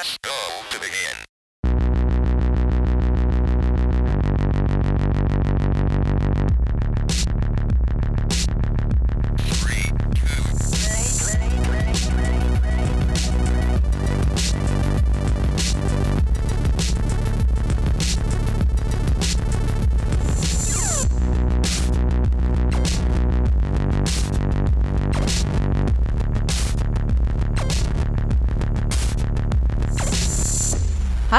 [0.00, 0.30] Press go
[0.70, 1.29] to begin.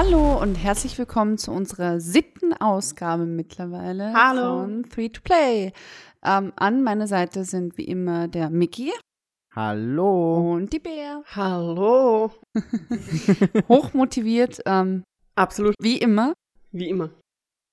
[0.03, 4.63] Hallo und herzlich willkommen zu unserer siebten Ausgabe mittlerweile Hallo.
[4.63, 5.73] von Three to Play.
[6.25, 8.91] Ähm, an meiner Seite sind wie immer der Mickey
[9.55, 10.53] Hallo.
[10.55, 11.21] und die Bär.
[11.35, 12.31] Hallo.
[13.69, 15.03] Hochmotiviert, ähm,
[15.35, 16.33] Absolut, wie immer.
[16.71, 17.11] wie immer.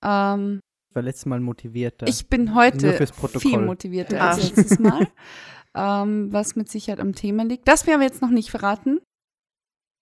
[0.05, 2.09] Ähm, Ich war letztes Mal motivierter.
[2.09, 3.41] ich bin Nur heute fürs Protokoll.
[3.53, 5.09] viel motivierter als letztes Mal.
[5.75, 7.67] ähm, was mit Sicherheit am Thema liegt.
[7.67, 9.01] Das werden wir jetzt noch nicht verraten.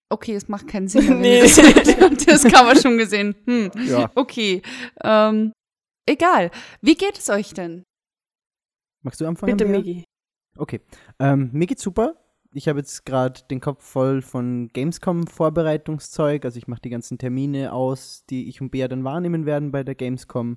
[0.08, 1.20] Okay, es macht keinen Sinn.
[1.20, 1.40] Nee.
[1.40, 1.56] das
[2.26, 3.34] das Cover schon gesehen?
[3.46, 3.70] Hm.
[3.86, 4.10] Ja.
[4.14, 4.62] Okay.
[5.02, 5.52] Ähm,
[6.06, 6.50] egal.
[6.80, 7.82] Wie geht es euch denn?
[9.02, 9.56] Magst du anfangen?
[9.56, 9.68] Bitte?
[9.70, 10.04] Migi.
[10.56, 10.80] Okay.
[11.18, 12.16] Ähm, mir geht's super.
[12.52, 16.44] Ich habe jetzt gerade den Kopf voll von Gamescom-Vorbereitungszeug.
[16.44, 19.82] Also ich mache die ganzen Termine aus, die ich und Bea dann wahrnehmen werden bei
[19.82, 20.56] der Gamescom.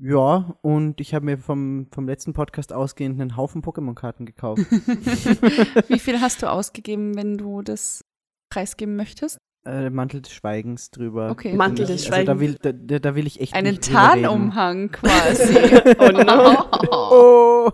[0.00, 4.60] Ja, und ich habe mir vom, vom letzten Podcast ausgehend einen Haufen Pokémon-Karten gekauft.
[5.88, 8.04] Wie viel hast du ausgegeben, wenn du das
[8.50, 9.38] preisgeben möchtest?
[9.66, 11.30] äh, Mantel des Schweigens drüber.
[11.30, 11.52] Okay.
[11.52, 12.40] Mantel Also des Schweigens.
[12.40, 13.78] will, da, da da will ich echt Einen.
[13.80, 15.58] Tarnumhang quasi.
[15.98, 16.64] Oh no.
[16.90, 17.70] Oh.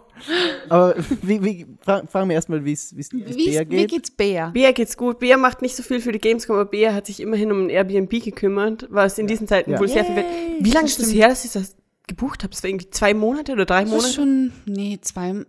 [0.71, 3.91] Aber wie, wie, fra fragen wir erstmal, wie es wie Wie, Bea wie geht.
[3.91, 4.51] geht's Bea?
[4.51, 5.19] Bea geht's gut.
[5.21, 7.71] Bea macht nicht so viel für die Gamescom, aber Bea hat sich immerhin um ein
[7.71, 9.79] Airbnb gekümmert, was in diesen Zeiten Ja.
[9.79, 10.27] wohl sehr viel wert.
[10.27, 11.21] Yay, Wie lange das ist das stimmt.
[11.23, 11.77] her, dass ich das
[12.09, 12.51] gebucht habe?
[12.51, 14.09] Das war irgendwie zwei Monate oder drei Das Monate?
[14.09, 15.45] ist schon, nee, zwei,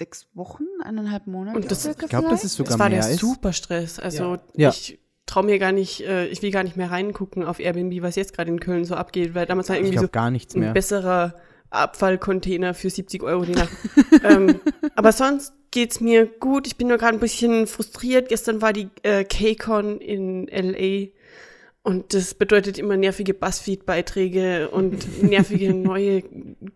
[0.00, 1.56] sechs Wochen, eineinhalb Monate.
[1.56, 3.00] Und das- Ich glaube, das ist sogar das war mehr.
[3.02, 3.20] der ist.
[3.20, 3.98] Superstress.
[4.00, 4.70] Also Ja.
[4.70, 8.16] ich traue mir gar nicht, äh, ich will gar nicht mehr reingucken auf Airbnb, was
[8.16, 10.60] jetzt gerade in Köln so abgeht, weil damals war Ich irgendwie so gar nichts ein
[10.60, 10.72] mehr.
[10.72, 11.34] besserer
[11.68, 13.70] Abfallcontainer für 70 Euro die Nacht.
[14.24, 14.60] ähm,
[14.96, 16.66] aber sonst geht's mir gut.
[16.66, 18.28] Ich bin nur gerade ein bisschen frustriert.
[18.28, 21.08] Gestern war die äh, KCON in LA
[21.82, 26.22] und das bedeutet immer nervige Buzzfeed-Beiträge und nervige neue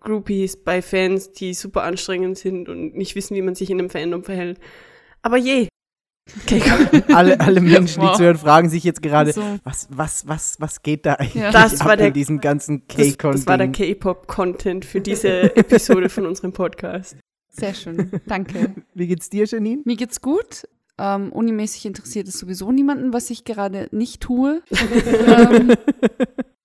[0.01, 3.91] Groupies bei Fans, die super anstrengend sind und nicht wissen, wie man sich in einem
[3.91, 4.59] Fandom verhält.
[5.23, 5.69] Aber je.
[6.47, 7.03] KCON.
[7.15, 8.17] alle, alle Menschen, die Wow.
[8.17, 9.43] zuhören, fragen sich jetzt gerade, So.
[9.63, 11.51] was, was, was, was geht da eigentlich Ja.
[11.51, 13.33] Das ab war der- in diesem ganzen Das, K-Con?
[13.33, 17.17] das war der K-Pop-Content für diese Episode von unserem Podcast.
[17.51, 18.75] Sehr schön, danke.
[18.95, 19.83] Wie geht's dir, Janine?
[19.85, 20.67] Mir geht's gut.
[20.99, 24.63] Ähm, unimäßig interessiert es sowieso niemanden, was ich gerade nicht tue.
[25.27, 25.73] ähm,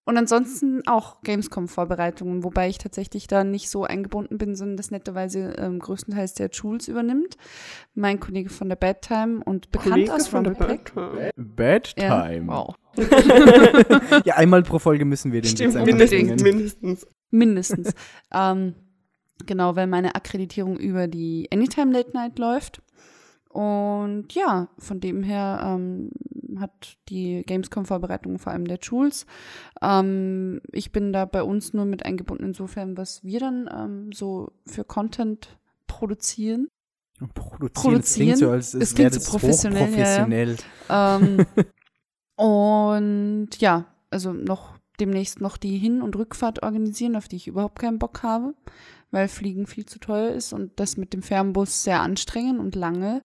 [0.06, 5.54] und ansonsten auch Gamescom-Vorbereitungen, wobei ich tatsächlich da nicht so eingebunden bin, sondern das netterweise
[5.58, 7.38] ähm, größtenteils der Jules übernimmt.
[7.94, 10.94] Mein Kollege von der Bad Time und bekannt Kollege aus von der Rumblepack.
[10.96, 12.48] Bad- Bad Ja, Time.
[12.48, 12.76] wow.
[14.26, 16.42] Ja, einmal pro Folge müssen wir den Stimmt, einfach mindestens.
[16.44, 17.08] mindestens.
[17.32, 17.94] Mindestens.
[18.34, 18.74] ähm,
[19.46, 22.82] genau, weil meine Akkreditierung über die Anytime Late Night läuft.
[23.50, 26.12] Und ja, von dem her ähm,
[26.60, 29.26] hat die Gamescom-Vorbereitung vor allem der Jules.
[29.82, 34.52] Ähm, ich bin da bei uns nur mit eingebunden, insofern, was wir dann ähm, so
[34.66, 35.58] für Content
[35.88, 36.68] produzieren.
[37.34, 38.28] Produzieren, das Produzieren?
[38.28, 41.18] klingt so, als Es klingt so das professionell, ja, ja.
[41.18, 41.46] Ähm,
[42.36, 47.80] und ja, also noch demnächst noch die Hin- und Rückfahrt organisieren, auf die ich überhaupt
[47.80, 48.54] keinen Bock habe,
[49.12, 53.22] weil Fliegen viel zu teuer ist und das mit dem Fernbus sehr anstrengend und lange.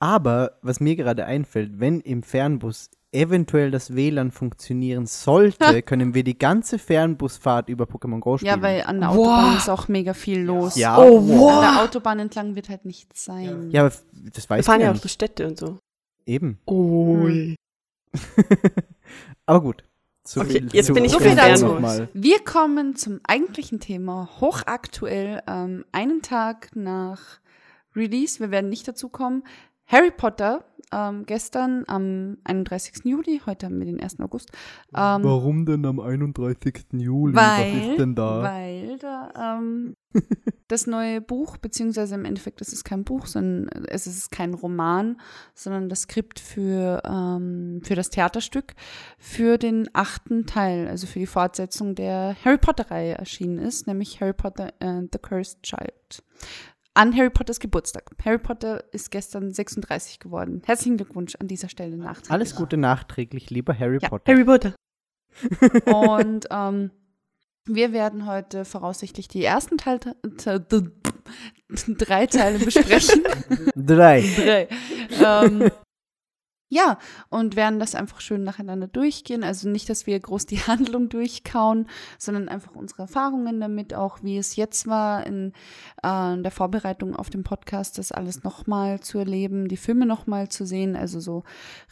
[0.00, 6.24] Aber was mir gerade einfällt, wenn im Fernbus eventuell das WLAN funktionieren sollte, können wir
[6.24, 8.56] die ganze Fernbusfahrt über Pokémon Go spielen.
[8.56, 9.18] Ja, weil an der Wow.
[9.28, 10.74] Autobahn ist auch mega viel los.
[10.74, 11.60] Ja, Oh, An wow.
[11.60, 13.70] der Autobahn entlang wird halt nichts sein.
[13.70, 13.90] Ja, aber
[14.32, 15.02] das Wir weiß fahren ich ja ja auch nicht.
[15.02, 15.78] so Städte und so.
[16.26, 16.58] Eben.
[16.68, 17.54] Ui.
[19.46, 19.84] aber gut.
[20.26, 21.66] So Okay, viel jetzt zu bin ich So viel Pokémon dazu.
[21.66, 22.08] nochmal.
[22.14, 27.20] Wir kommen zum eigentlichen Thema, hochaktuell, ähm, einen Tag nach
[27.94, 28.40] Release.
[28.40, 29.44] Wir werden nicht dazu kommen.
[29.86, 33.04] Harry Potter, ähm, gestern am 31.
[33.04, 34.20] Juli, heute haben wir den 1.
[34.20, 34.50] August.
[34.94, 36.84] Ähm, Warum denn am 31.
[36.92, 37.34] Juli?
[37.34, 37.98] weil,
[38.42, 39.96] weil da ähm,
[40.68, 45.20] das neue Buch, beziehungsweise im Endeffekt ist es kein Buch, sondern es ist kein Roman,
[45.54, 48.74] sondern das Skript für, ähm, für das Theaterstück
[49.18, 54.32] für den achten Teil, also für die Fortsetzung der Harry Potter-Reihe erschienen ist, nämlich Harry
[54.32, 56.22] Potter and the Cursed Child.
[56.96, 58.04] An Harry Potters Geburtstag.
[58.24, 60.62] Harry Potter ist gestern 36 geworden.
[60.64, 62.30] Herzlichen Glückwunsch an dieser Stelle nachträglich.
[62.30, 64.32] Alles Gute nachträglich, lieber Harry Ja, Potter.
[64.32, 64.74] Harry Potter.
[65.86, 66.92] Und ähm,
[67.66, 70.92] wir werden heute voraussichtlich die ersten Teil, te- te-
[71.98, 73.24] drei Teile besprechen.
[73.74, 74.22] Drei.
[74.36, 74.68] drei.
[75.20, 75.70] Ähm,
[76.70, 79.44] Ja, und werden das einfach schön nacheinander durchgehen.
[79.44, 81.88] Also nicht, dass wir groß die Handlung durchkauen,
[82.18, 85.52] sondern einfach unsere Erfahrungen damit, auch wie es jetzt war in
[86.02, 90.66] äh, der Vorbereitung auf den Podcast, das alles nochmal zu erleben, die Filme nochmal zu
[90.66, 91.44] sehen, also so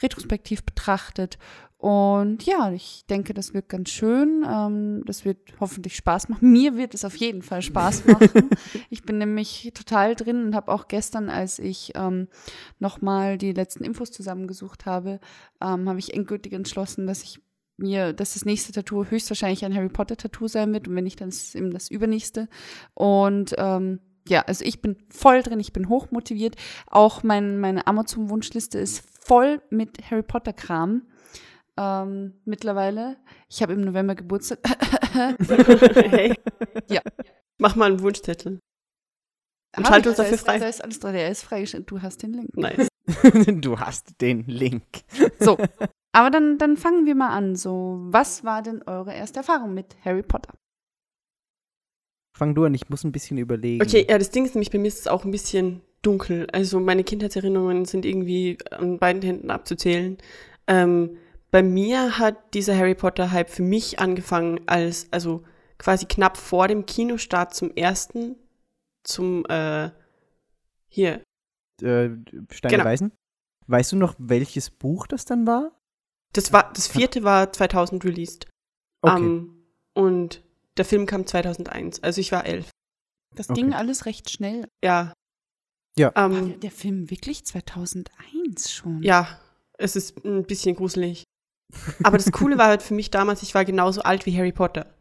[0.03, 1.39] retrospektiv betrachtet.
[1.83, 4.47] Und ja, ich denke, das wird ganz schön.
[4.49, 6.53] Ähm, das wird hoffentlich Spaß machen.
[6.53, 8.51] Mir wird es auf jeden Fall Spaß machen.
[8.89, 12.29] ich bin nämlich total drin und habe auch gestern, als ich ähm,
[12.79, 15.19] nochmal die letzten Infos zusammengesucht habe,
[15.61, 17.41] ähm, habe ich endgültig entschlossen, dass ich
[17.79, 21.21] mir, dass das nächste Tattoo höchstwahrscheinlich ein Harry Potter Tattoo sein wird und wenn nicht,
[21.21, 22.49] dann ist es eben das übernächste.
[22.95, 26.55] Und ähm, ja, also ich bin voll drin, ich bin hochmotiviert.
[26.87, 31.03] Auch mein, meine Amazon-Wunschliste ist voll mit Harry Potter-Kram
[31.79, 33.17] ähm, mittlerweile.
[33.49, 34.59] Ich habe im November Geburtstag.
[35.15, 36.35] hey.
[36.89, 37.01] Ja.
[37.59, 38.61] Mach mal einen Wunschzettel.
[39.77, 40.59] Und ich, uns da dafür ist, frei.
[40.59, 41.91] Da ist alles drin, der ist freigestellt.
[41.91, 42.57] Du hast den Link.
[42.57, 42.89] Nice.
[43.61, 44.83] du hast den Link.
[45.41, 45.57] So,
[46.13, 47.57] aber dann, dann fangen wir mal an.
[47.57, 50.55] So, was war denn eure erste Erfahrung mit Harry Potter?
[52.37, 53.83] Fang du an, ich muss ein bisschen überlegen.
[53.83, 56.47] Okay, ja, das Ding ist nämlich, bei mir ist es auch ein bisschen dunkel.
[56.53, 60.19] Also meine Kindheitserinnerungen sind irgendwie an beiden Händen abzuzählen.
[60.67, 61.17] Ähm,
[61.53, 65.45] bei mir hat dieser Harry Potter-Hype für mich angefangen als, also
[65.79, 68.37] quasi knapp vor dem Kinostart zum ersten,
[69.05, 69.91] zum, äh,
[70.89, 71.23] hier,
[71.81, 72.11] Äh,
[72.51, 72.85] Steine Genau.
[72.85, 73.13] Weisen?
[73.67, 75.79] Weißt du noch, welches Buch das dann war?
[76.35, 78.49] das war, das vierte war 2000 released.
[79.03, 79.23] Okay.
[79.27, 80.43] Ähm, und
[80.79, 82.71] der Film kam 2001, also ich war elf.
[83.35, 83.61] Das Okay.
[83.61, 84.67] ging alles recht schnell.
[84.83, 85.13] Ja.
[85.99, 86.15] Ja.
[86.15, 89.03] War Ähm, der, der Film wirklich 2001 schon?
[89.03, 89.39] Ja,
[89.77, 91.25] es ist ein bisschen gruselig.
[92.03, 94.93] Aber das Coole war halt für mich damals, ich war genauso alt wie Harry Potter.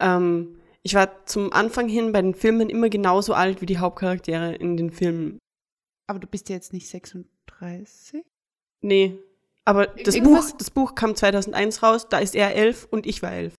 [0.00, 4.54] Ähm, ich war zum Anfang hin bei den Filmen immer genauso alt wie die Hauptcharaktere
[4.54, 5.38] in den Filmen.
[6.06, 8.22] Aber du bist ja jetzt nicht 36?
[8.82, 9.18] Nee.
[9.64, 13.22] Aber das Irgendwas- Buch, das Buch kam 2001 raus, da ist er elf und ich
[13.22, 13.54] war elf.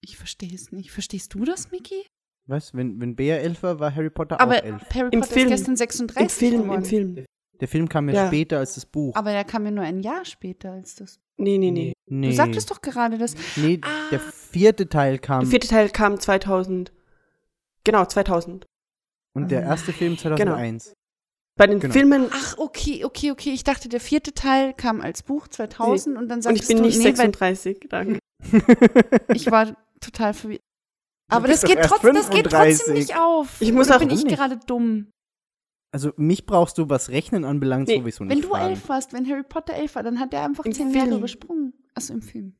[0.00, 0.90] Ich verstehe es nicht.
[0.92, 2.06] Verstehst du das, Miki?
[2.46, 2.74] Was?
[2.74, 4.82] Wenn, wenn Bea elf war, war Harry Potter Aber auch elf.
[4.94, 5.46] Harry Im Potter Film.
[5.48, 6.78] ist gestern 36 Im Film, geworden.
[6.82, 7.24] im Film.
[7.60, 8.26] Der Film kam ja, Ja.
[8.26, 9.14] später als das Buch.
[9.14, 11.18] Aber der kam ja nur ein Jahr später als das.
[11.36, 11.92] Nee, nee, nee.
[12.06, 12.30] Nee.
[12.30, 13.34] Du sagtest doch gerade, dass.
[13.56, 13.88] Nee, Ah.
[14.10, 16.92] der vierte Teil kam Der vierte Teil kam 2000.
[17.84, 18.66] Genau, 2000.
[19.36, 20.92] und der erste Film 2001.
[21.56, 21.92] Bei den Genau.
[21.92, 23.50] Filmen, Ach, okay, okay, okay.
[23.50, 26.78] Ich dachte, der vierte Teil kam als Buch 2000 und dann und sagst ich bin
[26.78, 28.18] du, nicht nee, weil 36, danke.
[29.34, 30.60] ich war total verwirrt.
[31.30, 32.94] Aber das geht, trotzdem, das geht trotzdem 35.
[32.94, 33.56] nicht auf.
[33.60, 35.10] Ich muss auch- bin ich gerade dumm.
[35.94, 38.70] Also mich brauchst du, was Rechnen anbelangt, Nee, sowieso nicht Wenn du fragen.
[38.70, 41.18] elf warst, wenn Harry Potter elf war, dann hat er einfach Im zehn Jahre Film.
[41.18, 41.72] übersprungen.
[41.94, 42.52] Achso, im Film.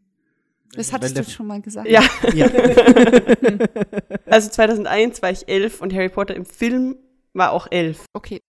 [0.76, 1.88] Das hattest du schon mal gesagt.
[1.88, 2.04] Ja.
[2.32, 2.48] Ja.
[4.26, 6.96] Also 2001 war ich elf und Harry Potter im Film
[7.32, 8.04] war auch elf.
[8.12, 8.40] Okay.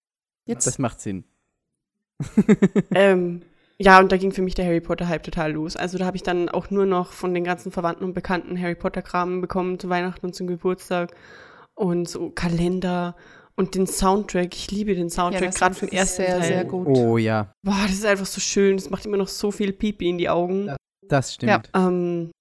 [0.46, 0.68] Jetzt.
[0.68, 1.24] Das macht Sinn.
[2.94, 3.42] ähm,
[3.80, 5.76] ja, und da ging für mich der Harry Potter-Hype total los.
[5.76, 8.76] Also da habe ich dann auch nur noch von den ganzen Verwandten und Bekannten Harry
[8.76, 11.16] Potter-Kram bekommen zu Weihnachten und zum Geburtstag
[11.74, 13.16] und so Kalender
[13.58, 14.54] und den Soundtrack.
[14.56, 16.48] Ich liebe den ja, Soundtrack, das gerade vom ist ersten sehr, Teil.
[16.48, 16.88] sehr gut.
[16.88, 18.78] Oh ja, Boah, das ist einfach so schön.
[18.78, 20.76] Das macht immer noch so viel Pipi in die Augen.
[21.08, 21.70] das stimmt.
[21.74, 22.32] Ähm,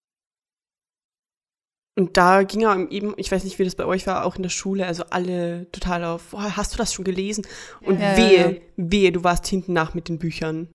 [1.96, 4.42] und da ging er eben, ich weiß nicht, wie das bei euch war, auch in
[4.42, 7.46] der Schule, also alle total auf, boah, hast du das schon gelesen?
[7.82, 8.60] Und Ja, ja, wehe, ja.
[8.76, 10.68] wehe, du warst hinten nach mit den Büchern.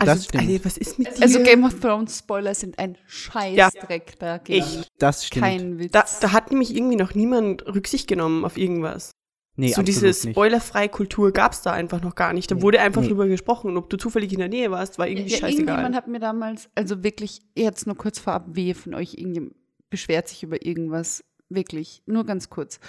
[0.00, 0.48] Also, Das stimmt.
[0.48, 1.22] also, was ist mit dir?
[1.22, 4.64] Also Game of Thrones Spoiler sind ein Scheißdreck dagegen.
[4.64, 4.88] Echt.
[4.98, 5.44] Das stimmt.
[5.44, 5.90] Kein Witz.
[5.92, 9.10] Da, da hat nämlich irgendwie noch niemand Rücksicht genommen auf irgendwas.
[9.56, 12.50] Nee, so diese spoilerfreie Kultur gab es da einfach noch gar nicht.
[12.50, 13.08] Da Nee, wurde einfach nee.
[13.08, 13.70] drüber gesprochen.
[13.70, 15.58] Und ob du zufällig in der Nähe warst, war irgendwie ja, scheißegal.
[15.58, 19.54] irgendjemand hat mir damals, also wirklich, jetzt nur kurz vorab, wehe von euch, irgendjemand
[19.90, 21.24] beschwert sich über irgendwas.
[21.48, 22.80] Wirklich, nur ganz kurz.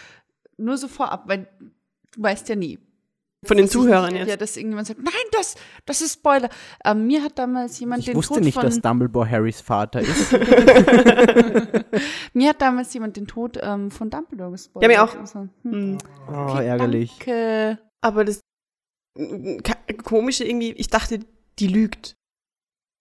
[0.58, 1.48] Nur so vorab, weil
[2.12, 2.80] du weißt ja nie.
[3.46, 4.30] Von den ich Zuhörern nicht- jetzt.
[4.30, 6.50] Ja, dass irgendjemand sagt, nein, das, das ist Spoiler.
[6.86, 10.02] Ähm, mir hat damals jemand ich den wusste Tod nicht, von, dass Dumbledore Harrys Vater
[10.02, 10.32] ist.
[12.34, 14.92] mir hat damals jemand den Tod ähm, von Dumbledore gespoilert.
[14.92, 15.16] Ja, mir auch.
[15.20, 15.72] Also, hm.
[15.72, 15.98] Hm.
[16.30, 17.12] Oh, Okay, ärgerlich.
[17.20, 17.80] Danke.
[18.02, 18.40] Aber das
[19.64, 21.20] ka- komische irgendwie, ich dachte,
[21.60, 22.16] die lügt.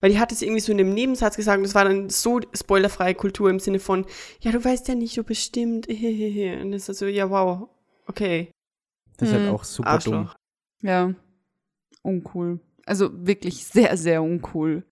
[0.01, 2.41] Weil die hat es irgendwie so in dem Nebensatz gesagt und das war dann so
[2.53, 4.05] spoilerfreie Kultur im Sinne von,
[4.41, 5.87] ja, du weißt ja nicht, ob es stimmt.
[5.87, 7.69] Und das ist so, ja, wow,
[8.05, 8.51] okay.
[9.23, 10.13] Das ist halt Hm, auch super dumm.
[10.15, 10.35] Arschloch.
[10.81, 11.13] Ja,
[12.01, 12.59] uncool.
[12.85, 14.83] Also wirklich sehr, sehr uncool.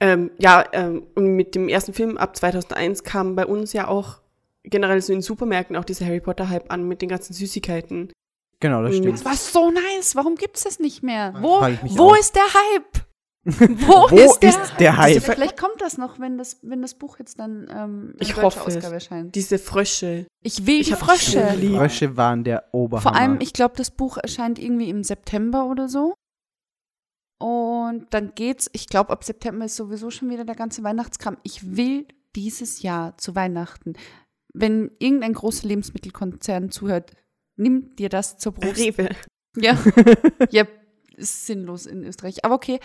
[0.00, 4.20] Ähm, ja, ähm, und mit dem ersten Film ab 2001 kam bei uns ja auch
[4.64, 8.12] generell so in Supermärkten auch dieser Harry Potter Hype an mit den ganzen Süßigkeiten.
[8.60, 8.98] Genau, das Mhm.
[8.98, 9.14] stimmt.
[9.14, 10.16] Das war so nice.
[10.16, 11.34] Warum gibt's das nicht mehr?
[11.40, 11.60] Wo,
[11.96, 12.16] wo auch.
[12.18, 13.05] ist der Hype?
[13.46, 15.14] Wo, Wo ist der, ist der Hype?
[15.16, 18.36] Also vielleicht kommt das noch, wenn das, wenn das Buch jetzt dann ähm, in Ich
[18.36, 18.76] hoffe es.
[18.76, 19.36] Ausgabe erscheint.
[19.36, 20.26] Diese Frösche.
[20.42, 21.54] Ich will Ich die die Frösche.
[21.54, 21.76] lieb.
[21.76, 23.02] Frösche waren der Oberhammer.
[23.02, 26.14] Vor allem, ich glaube, das Buch erscheint irgendwie im September oder so.
[27.38, 31.36] Und dann geht's, ich glaube, ab September ist sowieso schon wieder der ganze Weihnachtskram.
[31.44, 33.92] Ich will dieses Jahr zu Weihnachten,
[34.54, 37.12] wenn irgendein großer Lebensmittelkonzern zuhört,
[37.56, 38.78] nimm dir das zur Brust.
[38.78, 39.10] Rewe.
[39.56, 39.78] Ja,
[40.50, 40.64] ja,
[41.16, 42.44] ist sinnlos in Österreich.
[42.44, 42.80] Aber okay,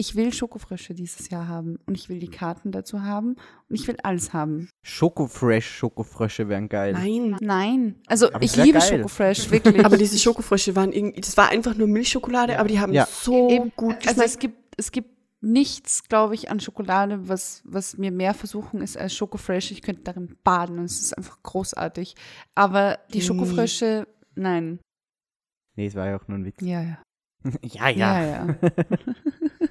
[0.00, 3.36] ich will Schokofrösche dieses Jahr haben und ich will die Karten dazu haben
[3.68, 4.70] und ich will alles haben.
[4.82, 6.94] Schokofresh, Schokofrösche wären geil.
[6.94, 7.36] Nein.
[7.40, 8.88] Nein, also Aber ich liebe geil.
[8.98, 9.84] Schokofresh, wirklich.
[9.84, 13.06] Aber diese Schokofrösche waren irgendwie, das war einfach nur Milchschokolade, aber die haben Ja.
[13.06, 14.26] so Eben, gut also geschmeckt.
[14.30, 15.10] es gibt, es gibt
[15.42, 19.70] nichts, glaube ich, an Schokolade, was, was mir mehr Versuchung ist als Schokofresh.
[19.70, 22.14] Ich könnte darin baden und es ist einfach großartig.
[22.54, 23.24] Aber die Nee.
[23.24, 24.80] Schokofrösche, nein.
[25.76, 26.56] Nee, es war ja auch nur ein Witz.
[26.62, 26.98] Ja, ja.
[27.62, 28.56] ja, Ja, ja.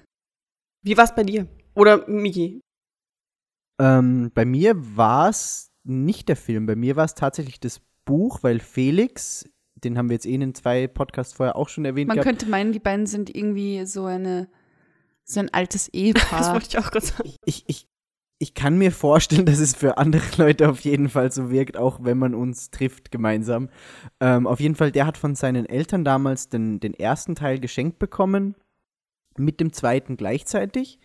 [0.81, 1.47] Wie war's bei dir?
[1.75, 2.61] Oder Miki?
[3.79, 8.43] Ähm, bei mir war es nicht der Film, bei mir war es tatsächlich das Buch,
[8.43, 12.07] weil Felix, den haben wir jetzt eh in den zwei Podcasts vorher auch schon erwähnt
[12.09, 12.27] Man gehabt.
[12.27, 14.49] könnte meinen, die beiden sind irgendwie so eine,
[15.23, 16.53] so ein altes Das Ehepaar.
[16.53, 17.29] wollte ich auch gerade sagen.
[17.45, 17.87] Ich, ich,
[18.39, 22.03] ich kann mir vorstellen, dass es für andere Leute auf jeden Fall so wirkt, auch
[22.03, 23.69] wenn man uns trifft gemeinsam.
[24.19, 27.99] Ähm, auf jeden Fall, der hat von seinen Eltern damals den, den ersten Teil geschenkt
[27.99, 28.55] bekommen,
[29.39, 30.99] mit dem zweiten gleichzeitig.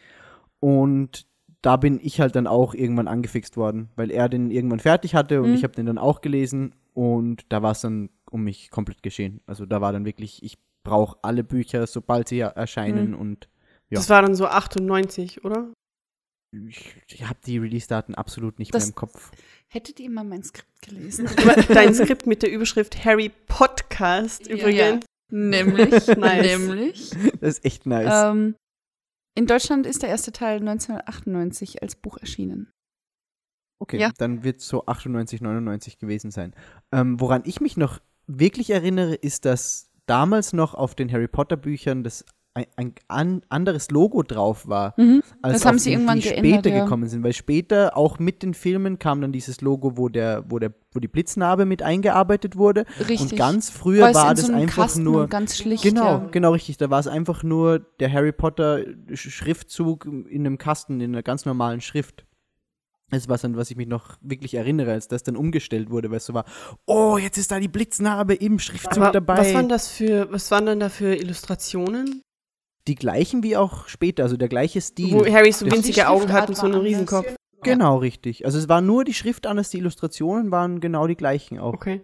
[0.61, 1.27] Und
[1.63, 5.41] da bin ich halt dann auch irgendwann angefixt worden, weil er den irgendwann fertig hatte
[5.43, 5.55] und Mhm.
[5.57, 9.41] ich habe den dann auch gelesen und da war es dann um mich komplett geschehen.
[9.47, 13.17] Also da war dann wirklich, ich brauche alle Bücher, sobald sie erscheinen Mhm.
[13.19, 13.49] und
[13.91, 13.97] Ja.
[13.99, 15.73] Das war dann so 98, oder?
[16.69, 19.33] ich, ich habe die Release-Daten absolut nicht Das- mehr im Kopf.
[19.69, 21.27] Hättet ihr mal mein Skript gelesen?
[21.69, 25.05] Dein Skript mit der Überschrift Harry Podcast Ja, übrigens.
[25.35, 26.59] Nämlich, Nice.
[26.59, 27.11] nämlich.
[27.41, 28.31] Das ist echt nice.
[28.31, 28.55] Ähm,
[29.37, 32.71] in Deutschland ist der erste Teil 1998 als Buch erschienen.
[33.81, 34.13] Okay, Ja.
[34.17, 36.55] dann wird es so 98, 99 gewesen sein.
[36.93, 41.57] Ähm, woran ich mich noch wirklich erinnere, ist, dass damals noch auf den Harry Potter
[41.57, 45.23] Büchern das ein, ein an, anderes Logo drauf war, Mhm.
[45.43, 46.85] als Das haben sie die, irgendwann die geändert, später ja.
[46.85, 47.25] gekommen sind.
[47.25, 51.01] Weil später, auch mit den Filmen, kam dann dieses Logo, wo der, wo der, wo
[51.01, 52.85] die Blitznarbe mit eingearbeitet wurde.
[53.09, 53.33] Richtig.
[53.33, 55.27] Und ganz früher war in das so einfach Kasten nur.
[55.27, 55.83] ganz schlicht.
[55.83, 56.29] Genau, ja.
[56.31, 56.77] genau richtig.
[56.77, 58.77] Da war es einfach nur der Harry Potter
[59.11, 62.25] Sch- Schriftzug in einem Kasten, in einer ganz normalen Schrift.
[63.11, 66.17] Das war dann, was ich mich noch wirklich erinnere, als das dann umgestellt wurde, weil
[66.17, 66.45] es so war,
[66.87, 69.39] oh, jetzt ist da die Blitznarbe im Schriftzug Aber dabei.
[69.39, 72.23] was waren das für, was waren dann da für Illustrationen?
[72.89, 75.13] Die gleichen wie auch später, also der gleiche Stil.
[75.13, 77.27] Wo Harry so winzige Augen hat und so einen Riesenkopf.
[77.63, 78.45] Genau, richtig.
[78.45, 81.73] Also es war nur die Schrift anders, die Illustrationen waren genau die gleichen auch.
[81.73, 82.03] Okay.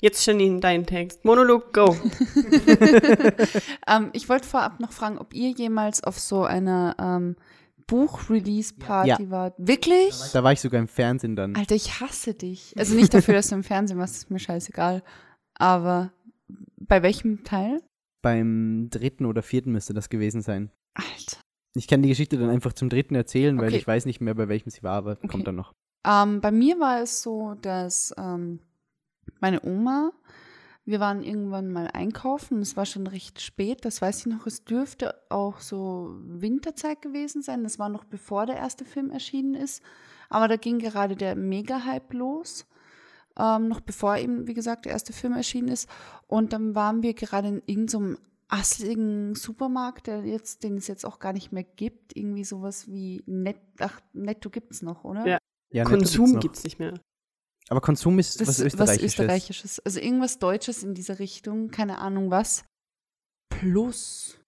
[0.00, 1.24] Jetzt Janine, dein Text.
[1.24, 1.96] Monolog, go.
[3.86, 7.36] Ähm, ich wollte vorab noch fragen, ob ihr jemals auf so einer ähm,
[7.86, 9.30] Buch-Release-Party Ja.
[9.30, 9.54] wart.
[9.58, 10.14] Wirklich?
[10.32, 11.56] Da war ich sogar im Fernsehen dann.
[11.56, 12.74] Alter, ich hasse dich.
[12.78, 15.02] Also nicht dafür, dass du im Fernsehen warst, ist mir scheißegal.
[15.54, 16.12] Aber
[16.78, 17.80] bei welchem Teil?
[18.22, 20.70] Beim dritten oder vierten müsste das gewesen sein.
[20.94, 21.38] Alter.
[21.74, 23.76] Ich kann die Geschichte dann einfach zum dritten erzählen, weil Okay.
[23.76, 25.28] ich weiß nicht mehr, bei welchem sie war, aber Okay.
[25.28, 25.72] kommt dann noch.
[26.06, 28.60] Ähm, bei mir war es so, dass ähm,
[29.40, 30.12] meine Oma,
[30.84, 34.64] wir waren irgendwann mal einkaufen, es war schon recht spät, das weiß ich noch, es
[34.64, 39.82] dürfte auch so Winterzeit gewesen sein, das war noch bevor der erste Film erschienen ist,
[40.30, 42.66] aber da ging gerade der Mega-Hype los,
[43.38, 45.88] ähm, noch bevor eben, wie gesagt, der erste Film erschienen ist
[46.26, 48.18] und dann waren wir gerade in irgendeinem
[48.48, 53.22] assligen Supermarkt, der jetzt, den es jetzt auch gar nicht mehr gibt, irgendwie sowas wie
[53.26, 55.24] Net, ach, Netto gibt's noch, oder?
[55.26, 55.38] Ja.
[55.72, 56.40] Ja, Netto Konsum gibt's noch.
[56.42, 56.94] gibt's nicht mehr.
[57.68, 59.02] Aber Konsum ist Das was ist Österreichisches.
[59.02, 59.80] was Österreichisches.
[59.86, 62.64] Also irgendwas Deutsches in dieser Richtung, keine Ahnung was.
[63.48, 64.38] Plus.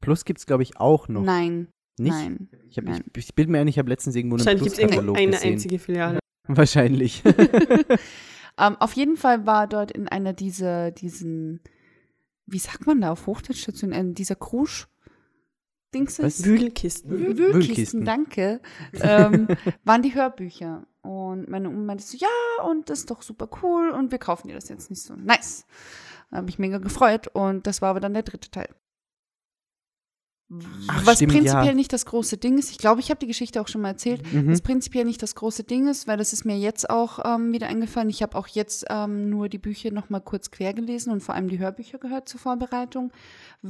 [0.00, 1.22] Plus gibt es, glaube ich, auch noch.
[1.22, 1.68] Nein,
[1.98, 2.10] Nicht?
[2.12, 2.48] nein.
[2.68, 3.04] Ich, hab- nein.
[3.16, 5.30] ich, ich bilde mir ein, ich habe letztens irgendwo einen Wahrscheinlich gibt es Plus-Katalog eine
[5.32, 5.52] gesehen.
[5.52, 6.18] einzige Filiale.
[6.56, 7.22] Wahrscheinlich.
[8.58, 11.60] Ähm, auf jeden Fall war dort in einer dieser, diesen,
[12.46, 14.88] wie sagt man da auf Hochdeutsch dazu, in einem dieser Krusch.
[15.94, 16.44] Dings Was?
[16.44, 17.10] Wühlkisten.
[17.10, 18.04] Wühlkisten, Wühlkisten.
[18.04, 18.60] danke,
[19.00, 19.48] ähm,
[19.84, 20.86] waren die Hörbücher.
[21.02, 24.48] Und meine Oma meinte so, ja, und das ist doch super cool und wir kaufen
[24.48, 25.14] dir das jetzt nicht so.
[25.14, 25.64] Nice.
[26.30, 28.68] Da habe ich mega gefreut und das war aber dann der dritte Teil.
[30.86, 31.74] Ach, Was stimmt, prinzipiell ja.
[31.74, 32.70] nicht das große Ding ist.
[32.70, 34.22] Ich glaube, ich habe die Geschichte auch schon mal erzählt.
[34.32, 34.48] Mhm.
[34.48, 37.66] Was prinzipiell nicht das große Ding ist, weil das ist mir jetzt auch ähm, wieder
[37.66, 38.08] eingefallen.
[38.10, 41.34] Ich habe auch jetzt ähm, nur die Bücher noch mal kurz quer gelesen und vor
[41.34, 43.10] allem die Hörbücher gehört zur Vorbereitung,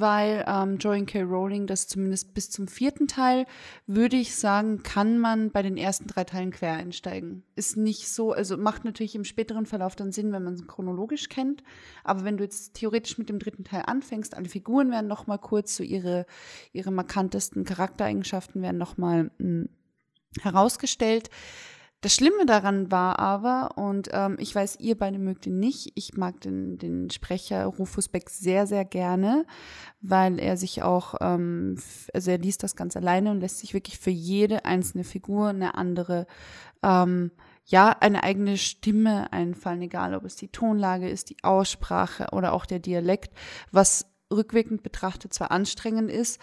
[0.01, 1.23] weil ähm, Joanne K.
[1.23, 3.47] Rowling das zumindest bis zum vierten Teil,
[3.87, 7.43] würde ich sagen, kann man bei den ersten drei Teilen quer einsteigen.
[7.55, 11.29] Ist nicht so, also macht natürlich im späteren Verlauf dann Sinn, wenn man es chronologisch
[11.29, 11.63] kennt.
[12.05, 15.39] Aber wenn du jetzt theoretisch mit dem dritten Teil anfängst, alle Figuren werden noch mal
[15.39, 16.27] kurz so ihre,
[16.73, 19.67] ihre markantesten Charaktereigenschaften werden noch mal mh,
[20.43, 21.31] herausgestellt.
[22.03, 26.17] Das Schlimme daran war aber, und ähm, ich weiß, ihr beide mögt ihn nicht, ich
[26.17, 29.47] mag den, den Sprecher Rufus Beck sehr, sehr gerne,
[30.03, 31.77] weil er sich auch, ähm,
[32.13, 35.75] also er liest das ganz alleine und lässt sich wirklich für jede einzelne Figur eine
[35.75, 36.27] andere,
[36.83, 37.33] ähm,
[37.65, 42.67] ja, eine eigene Stimme einfallen, egal ob es die Tonlage ist, die Aussprache oder auch
[42.67, 43.35] der Dialekt,
[43.73, 46.41] was rückwirkend betrachtet zwar anstrengend ist,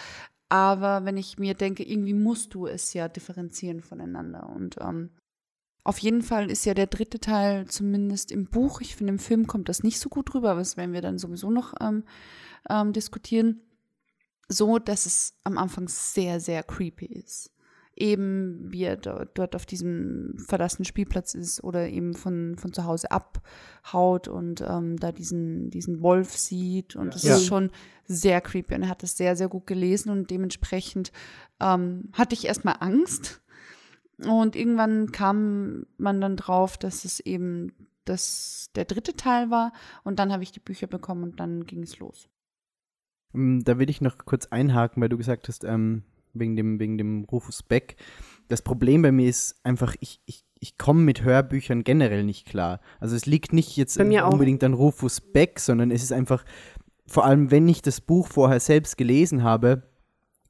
[0.49, 4.49] aber wenn ich mir denke, irgendwie musst du es ja differenzieren voneinander.
[4.49, 5.11] Und ähm,
[5.83, 9.47] auf jeden Fall ist ja der dritte Teil zumindest im Buch, ich finde im Film
[9.47, 12.03] kommt das nicht so gut rüber, aber das werden wir dann sowieso noch ähm,
[12.69, 13.61] ähm, diskutieren,
[14.47, 17.49] so, dass es am Anfang sehr, sehr creepy ist.
[17.95, 22.85] Eben wie er do, dort auf diesem verlassenen Spielplatz ist oder eben von, von zu
[22.85, 26.95] Hause abhaut und ähm, da diesen, diesen Wolf sieht.
[26.95, 27.35] Und es Ja.
[27.35, 27.69] ist schon
[28.05, 28.73] sehr creepy.
[28.73, 31.11] Und er hat es sehr, sehr gut gelesen und dementsprechend
[31.59, 33.41] ähm, hatte ich erstmal Angst.
[34.29, 37.73] Und irgendwann kam man dann drauf, dass es eben
[38.05, 39.71] das, der dritte Teil war.
[40.03, 42.27] Und dann habe ich die Bücher bekommen und dann ging es los.
[43.33, 46.03] Ähm, Da will ich noch kurz einhaken, weil du gesagt hast, ähm,
[46.33, 47.95] wegen dem, wegen dem Rufus Beck.
[48.47, 52.79] Das Problem bei mir ist einfach, ich, ich, ich komme mit Hörbüchern generell nicht klar.
[52.99, 54.33] Also es liegt nicht jetzt Bei mir auch.
[54.33, 56.43] unbedingt an Rufus Beck, sondern es ist einfach,
[57.05, 59.83] vor allem wenn ich das Buch vorher selbst gelesen habe,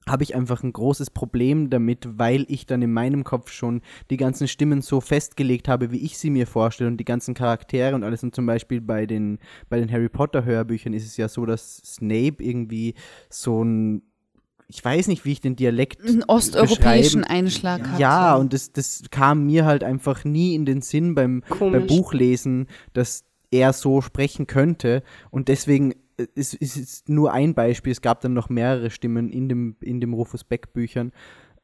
[0.07, 4.17] habe ich einfach ein großes Problem damit, weil ich dann in meinem Kopf schon die
[4.17, 8.03] ganzen Stimmen so festgelegt habe, wie ich sie mir vorstelle und die ganzen Charaktere und
[8.03, 8.23] alles.
[8.23, 11.77] Und zum Beispiel bei den, bei den Harry Potter Hörbüchern ist es ja so, dass
[11.77, 12.95] Snape irgendwie
[13.29, 14.01] so ein,
[14.67, 17.99] ich weiß nicht, wie ich den Dialekt Einen osteuropäischen Einschlag hat.
[17.99, 21.87] ja, und das, das kam mir halt einfach nie in den Sinn beim, beim.
[21.87, 25.03] Buchlesen, dass er so sprechen könnte.
[25.29, 27.91] Und deswegen ist es ist nur ein Beispiel.
[27.91, 31.11] Es gab dann noch mehrere Stimmen in dem, in dem Rufus Beck Büchern,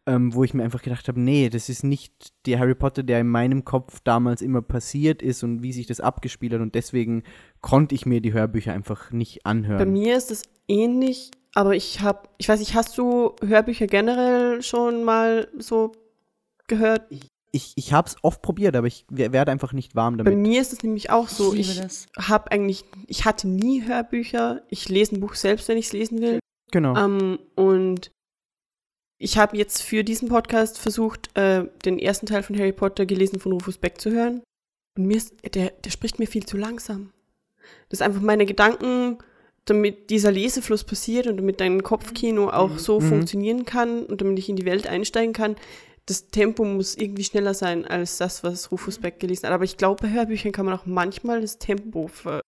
[0.05, 3.19] ähm, wo ich mir einfach gedacht habe, nee, das ist nicht der Harry Potter, der
[3.19, 6.61] in meinem Kopf damals immer passiert ist und wie sich das abgespielt hat.
[6.61, 7.23] Und deswegen
[7.61, 9.77] konnte ich mir die Hörbücher einfach nicht anhören.
[9.77, 14.61] Bei mir ist es ähnlich, aber ich habe, ich weiß nicht, hast du Hörbücher generell
[14.61, 15.91] schon mal so
[16.67, 17.05] gehört?
[17.09, 20.39] Ich, ich habe es oft probiert, aber ich wer- werde einfach nicht warm Bei damit.
[20.39, 21.53] mir ist es nämlich auch so.
[21.53, 24.61] ich Ich, habe eigentlich, ich hatte nie Hörbücher.
[24.69, 26.39] Ich lese ein Buch selbst, wenn ich es lesen will.
[26.71, 26.95] Genau.
[26.95, 28.11] Ähm, und
[29.17, 33.39] ich habe jetzt für diesen Podcast versucht, äh, den ersten Teil von Harry Potter gelesen
[33.39, 34.41] von Rufus Beck zu hören.
[34.97, 37.11] Und mir ist, der, der spricht mir viel zu langsam.
[37.89, 39.17] Das ist einfach meine Gedanken,
[39.65, 43.09] damit dieser Lesefluss passiert und damit dein Kopfkino auch so Mhm.
[43.09, 45.55] funktionieren kann und damit ich in die Welt einsteigen kann.
[46.09, 49.53] Das Tempo muss irgendwie schneller sein als das, was Rufus Beck gelesen hat.
[49.53, 52.41] Aber ich glaube, bei Hörbüchern kann man auch manchmal das Tempo ver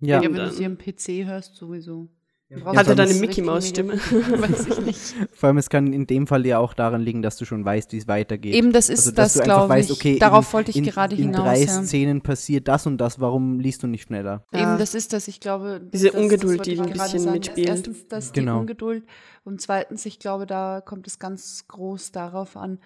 [0.00, 0.20] ja.
[0.20, 2.08] Ja, wenn du sie am PC hörst, sowieso.
[2.50, 3.92] Du Ja, brauchst Hat er vor dann allem eine das Mickey Maus Stimme?
[3.98, 5.14] Weiß ich nicht.
[5.34, 7.92] Vor allem, es kann in dem Fall ja auch daran liegen, dass du schon weißt,
[7.92, 8.54] wie es weitergeht.
[8.54, 9.90] Eben, das ist Also, dass das, glaube ich.
[9.92, 11.42] okay, Darauf in- wollte ich in, gerade in hinaus.
[11.42, 11.82] drei ja.
[11.82, 14.46] Szenen passiert das und das, warum liest du nicht schneller?
[14.54, 14.62] Ja.
[14.62, 15.28] Eben, das ist das.
[15.28, 17.32] Ich glaube, Diese das, Ungeduld, das die ein ich gerade bisschen sagen.
[17.34, 17.68] mitspielt.
[17.68, 18.54] Erstens, das Genau.
[18.54, 19.04] die Ungeduld
[19.44, 22.78] und zweitens, ich glaube, da kommt es ganz groß darauf an,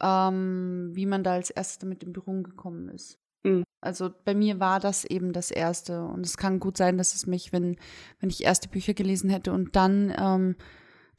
[0.00, 3.18] ähm, wie man da als erstes damit in Berührung gekommen ist.
[3.44, 3.64] Mhm.
[3.80, 7.26] Also bei mir war das eben das erste und es kann gut sein, dass es
[7.26, 7.76] mich, wenn
[8.20, 10.56] wenn ich erste Bücher gelesen hätte und dann ähm,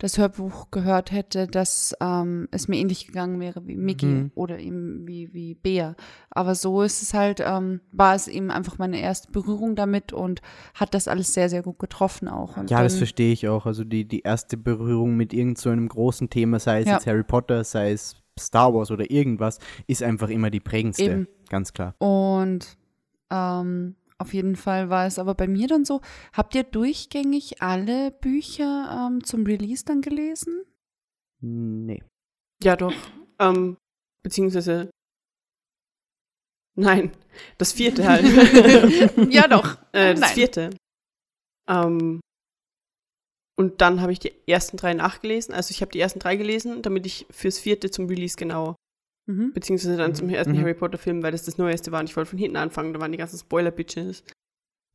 [0.02, 4.32] das Hörbuch gehört hätte, dass ähm, es mir ähnlich gegangen wäre wie Mickey Mhm.
[4.34, 5.96] oder eben wie, wie Bea.
[6.30, 10.42] Aber so ist es halt, ähm, war es eben einfach meine erste Berührung damit und
[10.74, 12.56] hat das alles sehr, sehr gut getroffen auch.
[12.56, 13.66] Und Ja, das verstehe ich auch.
[13.66, 16.94] Also die, die erste Berührung mit irgend so einem großen Thema, sei es Ja.
[16.94, 21.04] jetzt Harry Potter, sei es Star Wars oder irgendwas, ist einfach immer die prägendste.
[21.04, 21.28] Eben.
[21.50, 21.96] Ganz klar.
[22.00, 22.78] Und
[23.30, 26.02] ähm, auf jeden Fall war es aber bei mir dann so,
[26.34, 30.64] habt ihr durchgängig alle Bücher ähm, zum Release dann gelesen?
[31.42, 32.04] Nee.
[32.62, 32.94] Ja, doch.
[33.40, 33.78] Ähm,
[34.24, 34.90] beziehungsweise.
[36.76, 37.12] Nein,
[37.58, 38.26] das vierte halt.
[39.34, 39.78] ja, doch.
[39.94, 40.30] äh, das Nein.
[40.34, 40.70] vierte.
[41.68, 42.20] Ähm,
[43.60, 45.54] und dann habe ich die ersten drei nachgelesen.
[45.54, 48.76] Also ich habe die ersten drei gelesen, damit ich fürs vierte zum Release genau,
[49.28, 49.52] Mhm.
[49.54, 50.62] beziehungsweise dann zum ersten Mhm.
[50.62, 53.00] Harry Potter Film, weil das das Neueste war und ich wollte von hinten anfangen, da
[53.00, 54.24] waren die ganzen Spoiler-Bitches.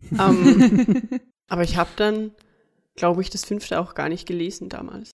[0.19, 2.33] ähm, aber ich habe dann,
[2.97, 5.11] glaube ich, das fünfte auch gar nicht gelesen damals.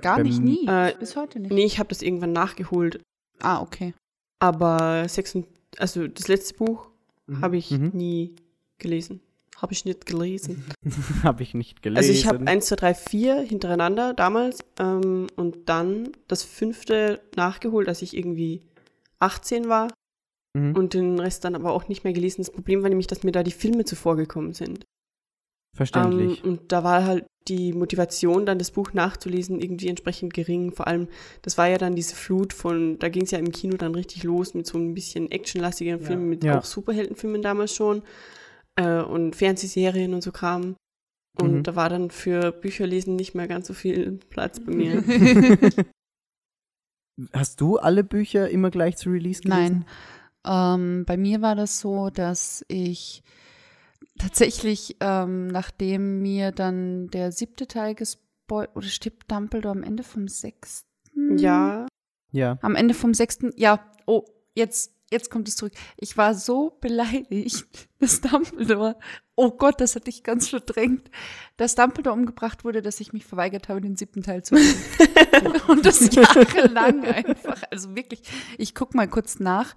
[0.00, 0.66] Gar nicht, Beim- nie.
[0.68, 1.52] Äh, Bis heute nicht.
[1.52, 3.02] Nee, ich habe das irgendwann nachgeholt.
[3.40, 3.94] Ah, okay.
[4.38, 5.46] Aber sechs und,
[5.78, 6.90] also das letzte Buch
[7.40, 7.90] habe ich Mhm.
[7.94, 8.36] nie
[8.78, 9.20] gelesen.
[9.56, 10.64] Habe ich nicht gelesen.
[11.22, 11.96] habe ich nicht gelesen.
[11.98, 17.88] Also ich habe 1, 2, 3, 4 hintereinander damals ähm, und dann das fünfte nachgeholt,
[17.88, 18.62] als ich irgendwie
[19.18, 19.88] 18 war
[20.56, 20.74] Mhm.
[20.74, 22.40] und den Rest dann aber auch nicht mehr gelesen.
[22.40, 24.84] Das Problem war nämlich, dass mir da die Filme zuvor gekommen sind.
[25.76, 26.42] Verständlich.
[26.44, 30.72] Ähm, und da war halt die Motivation, dann das Buch nachzulesen, irgendwie entsprechend gering.
[30.72, 31.08] Vor allem,
[31.42, 34.24] das war ja dann diese Flut von, da ging es ja im Kino dann richtig
[34.24, 36.58] los mit so ein bisschen actionlastigeren Filmen, mit Ja.
[36.58, 38.02] auch Superheldenfilmen damals schon
[38.76, 40.76] äh, und Fernsehserien und so Kram.
[41.38, 41.62] Und Mhm.
[41.64, 45.02] da war dann für Bücherlesen nicht mehr ganz so viel Platz bei mir.
[47.32, 49.84] Hast du alle Bücher immer gleich zu Release gelesen?
[50.44, 50.88] Nein.
[50.98, 53.22] Ähm, bei mir war das so, dass ich
[54.18, 60.28] tatsächlich, ähm, nachdem mir dann der siebte Teil gespoilt, oder stirbt Dumbledore am Ende vom
[60.28, 60.86] sechsten?
[61.38, 61.86] ja,
[62.32, 62.58] Ja.
[62.60, 65.72] Am Ende vom sechsten, ja, oh, jetzt, jetzt kommt es zurück.
[65.96, 67.66] Ich war so beleidigt,
[67.98, 68.96] dass Dumbledore,
[69.34, 71.10] oh Gott, das hatte ich ganz verdrängt,
[71.56, 74.82] dass Dumbledore umgebracht wurde, dass ich mich verweigert habe, den siebten Teil zu lesen.
[75.68, 77.62] Und das jahrelang einfach.
[77.70, 78.22] Also wirklich,
[78.58, 79.74] ich guck mal kurz nach,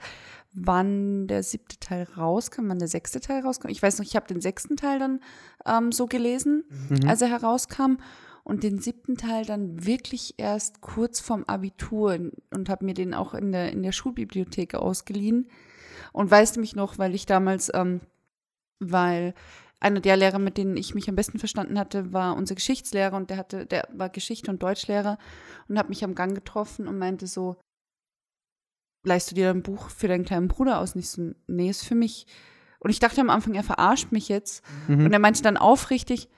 [0.51, 3.69] wann der siebte Teil rauskam, wann der sechste Teil rauskam.
[3.69, 5.19] Ich weiß noch, ich habe den sechsten Teil dann
[5.65, 7.07] ähm, so gelesen, Mhm.
[7.07, 7.97] als er herauskam.
[8.49, 12.17] Und den siebten Teil dann wirklich erst kurz vorm Abitur
[12.49, 15.51] und habe mir den auch in der, in der Schulbibliothek ausgeliehen.
[16.13, 18.01] Und weißt du mich noch, weil ich damals, ähm,
[18.79, 19.35] weil
[19.79, 23.29] einer der Lehrer, mit denen ich mich am besten verstanden hatte, war unser Geschichtslehrer und
[23.29, 25.19] der hatte, der war Geschichte- und Deutschlehrer
[25.67, 27.55] und hat mich am Gang getroffen und meinte so,
[29.05, 30.95] leihst du dir ein Buch für deinen kleinen Bruder aus?
[30.95, 32.25] Nicht so, nee, ist für mich.
[32.79, 34.65] Und ich dachte am Anfang, er verarscht mich jetzt.
[34.87, 35.05] Mhm.
[35.05, 36.29] Und er meinte dann aufrichtig,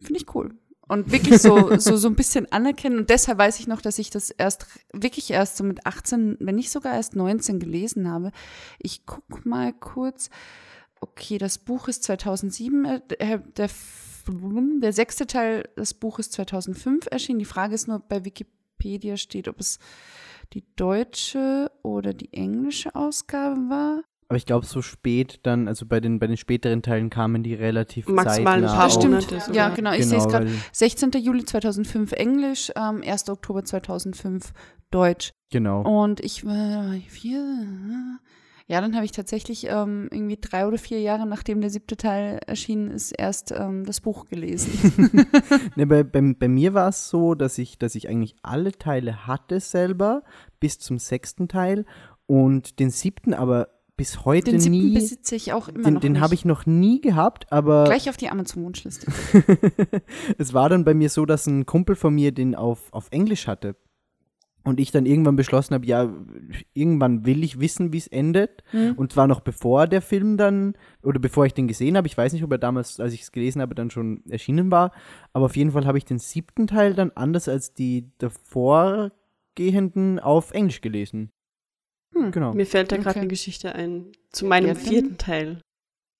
[0.00, 0.54] finde ich cool.
[0.86, 2.98] Und wirklich so, so, so ein bisschen anerkennen.
[2.98, 6.56] Und deshalb weiß ich noch, dass ich das erst, wirklich erst so mit 18, wenn
[6.56, 8.32] nicht sogar erst 19 gelesen habe.
[8.78, 10.30] Ich guck mal kurz.
[11.00, 13.70] Okay, das Buch ist 2007, äh, der, der,
[14.80, 17.38] der sechste Teil des Buches 2005 erschienen.
[17.38, 19.78] Die Frage ist nur, bei Wikipedia steht, ob es
[20.52, 24.02] die deutsche oder die englische Ausgabe war.
[24.34, 27.54] Aber ich glaube, so spät dann, also bei den, bei den späteren Teilen kamen die
[27.54, 29.00] relativ Maximal ein zeitnah paar Das auf.
[29.02, 29.14] stimmt.
[29.14, 29.54] Monate sogar.
[29.54, 29.92] Ja, genau.
[29.92, 30.46] Ich sehe es Genau, gerade.
[30.46, 31.10] weil- 16.
[31.22, 33.28] Juli 2005 Englisch, ähm, 1.
[33.30, 34.52] Oktober 2005
[34.90, 35.34] Deutsch.
[35.52, 35.82] Genau.
[35.82, 38.18] Und ich war vier.
[38.66, 42.40] Ja, dann habe ich tatsächlich ähm, irgendwie drei oder vier Jahre, nachdem der siebte Teil
[42.44, 44.72] erschienen ist, erst ähm, das Buch gelesen.
[45.76, 49.28] Ne, bei, bei, bei mir war es so, dass ich, dass ich eigentlich alle Teile
[49.28, 50.24] hatte selber,
[50.58, 51.84] bis zum sechsten Teil
[52.26, 54.94] und den siebten aber bis heute Den siebten nie.
[54.94, 56.00] besitze ich auch immer Den, noch.
[56.00, 59.06] den habe ich noch nie gehabt, aber gleich auf die Amazon-Wunschliste.
[60.38, 63.46] es war dann bei mir so, dass ein Kumpel von mir den auf, auf Englisch
[63.46, 63.76] hatte.
[64.66, 66.10] Und ich dann irgendwann beschlossen habe, ja,
[66.72, 68.64] irgendwann will ich wissen, wie es endet.
[68.70, 68.94] Hm.
[68.96, 72.32] Und zwar noch bevor der Film dann, oder bevor ich den gesehen habe, ich weiß
[72.32, 74.92] nicht, ob er damals, als ich es gelesen habe, dann schon erschienen war.
[75.34, 80.52] Aber auf jeden Fall habe ich den siebten Teil dann anders als die davorgehenden auf
[80.52, 81.30] Englisch gelesen.
[82.14, 82.30] Hm.
[82.32, 82.54] Genau.
[82.54, 83.18] Mir fällt da gerade Okay.
[83.20, 84.12] eine Geschichte ein.
[84.30, 85.60] Zu meinem Ja, vierten Teil.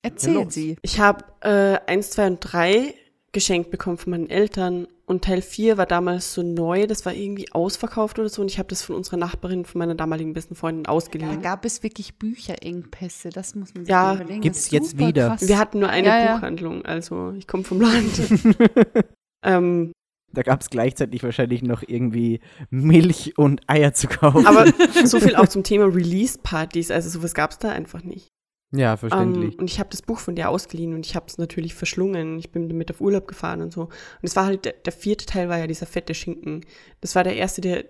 [0.02, 0.52] Erzähl los.
[0.54, 0.76] sie.
[0.82, 2.94] Ich habe äh, 1, 2 und 3
[3.32, 7.50] geschenkt bekommen von meinen Eltern und Teil 4 war damals so neu, das war irgendwie
[7.52, 10.84] ausverkauft oder so und ich habe das von unserer Nachbarin, von meiner damaligen besten Freundin
[10.84, 11.42] Da ausgeliehen.
[11.42, 14.40] gab es wirklich Bücherengpässe, das muss man sich Ja, überlegen.
[14.40, 15.28] gibt's Das ist jetzt wieder.
[15.30, 15.48] Krass.
[15.48, 16.34] Wir hatten nur eine Ja, ja.
[16.36, 18.12] Buchhandlung, also ich komme vom Land.
[19.44, 19.92] ähm,
[20.34, 24.46] Da gab es gleichzeitig wahrscheinlich noch irgendwie Milch und Eier zu kaufen.
[24.46, 24.66] aber
[25.04, 28.28] so viel auch zum Thema Release-Partys, also sowas gab es da einfach nicht.
[28.72, 29.58] ja, Ähm, verständlich.
[29.58, 32.38] und ich habe das Buch von dir ausgeliehen und ich habe es natürlich verschlungen.
[32.38, 33.82] Ich bin damit auf Urlaub gefahren und so.
[33.82, 33.90] Und
[34.22, 36.64] es war halt, der, der vierte Teil war ja dieser fette Schinken.
[37.00, 37.84] Das war der erste, der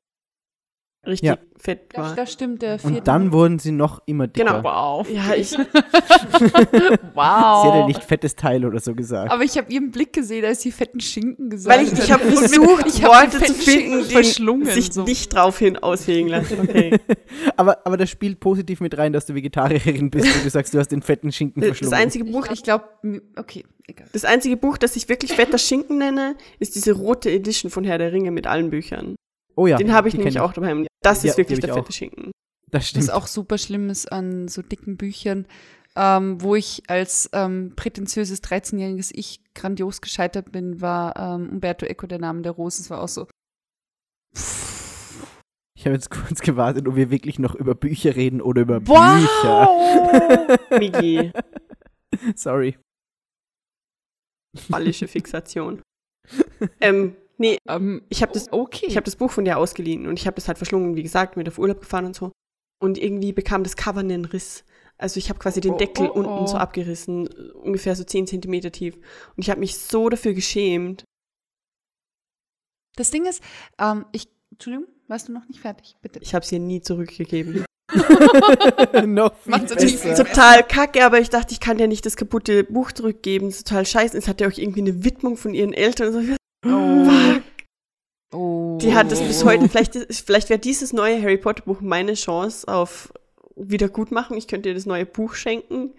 [1.06, 1.38] richtig Ja.
[1.58, 2.16] fett Das, war.
[2.16, 2.98] das stimmt, der vierte.
[2.98, 4.60] und dann wurden sie noch immer dicker.
[4.62, 4.64] Genau.
[4.64, 5.08] Wow.
[5.10, 7.86] Ja, ich, Sie hat ja wow.
[7.86, 9.30] nicht fettes Teil oder so gesagt.
[9.30, 12.24] Aber ich habe ihren Blick gesehen, als sie fetten Schinken gesagt weil ich, ich habe
[12.30, 14.66] versucht, ich hab Worte zu fetten finden, verschlungen.
[14.66, 15.04] sich so.
[15.04, 16.60] nicht draufhin aushegen lassen.
[16.62, 16.98] Okay.
[17.56, 20.78] Aber, aber das spielt positiv mit rein, dass du Vegetarierin bist und du sagst, du
[20.78, 21.94] hast den fetten Schinken Das verschlungen.
[21.94, 22.84] einzige Buch, Ich glaube,
[23.36, 24.06] okay, egal.
[24.12, 27.98] das einzige Buch, das ich wirklich fetter Schinken nenne, ist diese rote Edition von Herr
[27.98, 29.14] der Ringe mit allen Büchern.
[29.56, 30.86] Oh ja, Den habe ich nämlich auch daheim.
[31.02, 31.78] Das Ja, ist wirklich der auch.
[31.78, 32.32] fette Schinken.
[32.70, 33.10] Das Was stimmt.
[33.12, 35.46] auch super schlimm ist an so dicken Büchern,
[35.96, 42.06] ähm, wo ich als ähm, prätentiöses 13-jähriges Ich grandios gescheitert bin, war ähm, Umberto Eco,
[42.08, 42.80] der Name der Rose.
[42.82, 43.28] Es war auch so.
[45.76, 48.96] Ich habe jetzt kurz gewartet, ob wir wirklich noch über Bücher reden oder über Bücher.
[49.68, 50.58] Wow!
[50.78, 51.30] Migi,
[52.34, 52.76] Sorry.
[54.56, 55.82] fallische Fixation.
[56.80, 58.86] ähm, nee, ähm, ich habe das okay.
[58.86, 61.36] Ich habe das Buch von dir ausgeliehen und ich habe das halt verschlungen, wie gesagt,
[61.36, 62.32] mit auf Urlaub gefahren und so.
[62.80, 64.64] Und irgendwie bekam das Cover einen Riss.
[64.98, 66.60] Also ich habe quasi den Oh, Deckel oh, unten so oh.
[66.60, 68.96] abgerissen, äh, ungefähr so 10 Zentimeter tief.
[68.96, 71.04] Und ich habe mich so dafür geschämt.
[72.96, 73.42] das Ding ist,
[73.78, 75.96] ähm, ich, Entschuldigung, warst du noch nicht fertig?
[76.00, 76.20] Bitte.
[76.22, 77.64] Ich habe es ihr nie zurückgegeben.
[79.06, 80.04] noch viel Macht so Das tief.
[80.04, 83.50] ist total kacke, aber ich dachte, ich kann ja nicht das kaputte Buch zurückgeben.
[83.50, 84.16] Total scheiße.
[84.16, 86.14] Es hat ja auch irgendwie eine Widmung von ihren Eltern.
[86.14, 86.36] Und so.
[86.64, 87.06] Oh.
[88.32, 88.78] Oh.
[88.80, 92.14] Die hat das bis heute, vielleicht, ist- vielleicht wäre dieses neue Harry Potter Buch meine
[92.14, 93.12] Chance auf
[93.56, 94.36] Wiedergutmachung.
[94.36, 95.92] Ich könnte ihr das neue Buch schenken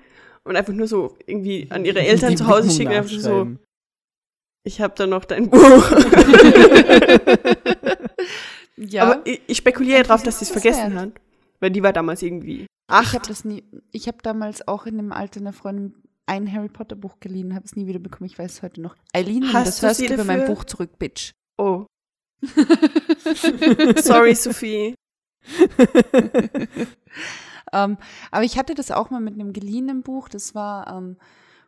[0.43, 2.89] und einfach nur so irgendwie an ihre Eltern Die zu Hause Widmung schicken.
[2.91, 3.47] und Einfach so,
[4.63, 5.91] ich habe da noch dein Buch.
[8.77, 9.03] Ja.
[9.03, 11.01] Aber ich, ich spekuliere Eigentlich drauf, dass sie es vergessen wert.
[11.01, 11.11] hat.
[11.61, 13.13] Weil die war damals irgendwie ich acht.
[13.13, 13.63] habe das nie.
[13.93, 15.95] Ich habe damals auch in dem Alter einer Freundin
[16.27, 18.29] ein Harry Potter Buch geliehen, habe es nie wieder bekommen.
[18.29, 18.95] Ich weiß es heute noch.
[19.13, 20.45] Eileen, wenn du das du hörst, gib mir mein?
[20.45, 21.31] Buch zurück, Bitch.
[21.57, 21.85] Oh,
[24.01, 24.95] sorry, Sophie.
[27.73, 27.97] ähm,
[28.31, 30.29] aber ich hatte das auch mal mit einem geliehenen Buch.
[30.29, 31.17] Das war ähm,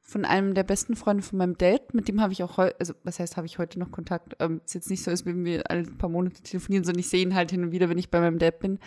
[0.02, 1.94] von einem der besten Freunde von meinem Dad.
[1.94, 4.36] Mit dem habe ich auch heute, also was heißt, habe ich heute noch Kontakt?
[4.40, 7.22] Ähm, ist jetzt nicht so, als wenn wir alle paar Monate telefonieren, sondern ich sehe
[7.22, 8.80] ihn halt hin und wieder, wenn ich bei meinem Dad bin.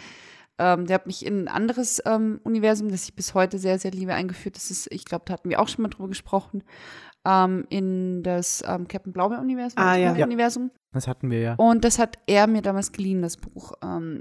[0.60, 3.92] Ähm, der hat mich in ein anderes ähm, Universum, das ich bis heute sehr, sehr
[3.92, 4.56] liebe, eingeführt.
[4.56, 6.62] Das ist, ich glaube, da hatten wir auch schon mal drüber gesprochen.
[7.26, 9.82] Ähm, in das ähm, Captain Blaubeer-Universum.
[9.82, 10.14] Ah, ja.
[10.14, 10.26] Ja.
[10.26, 10.70] Universum.
[10.92, 11.54] Das hatten wir ja.
[11.54, 13.72] Und das hat er mir damals geliehen, das Buch.
[13.82, 14.20] Ähm,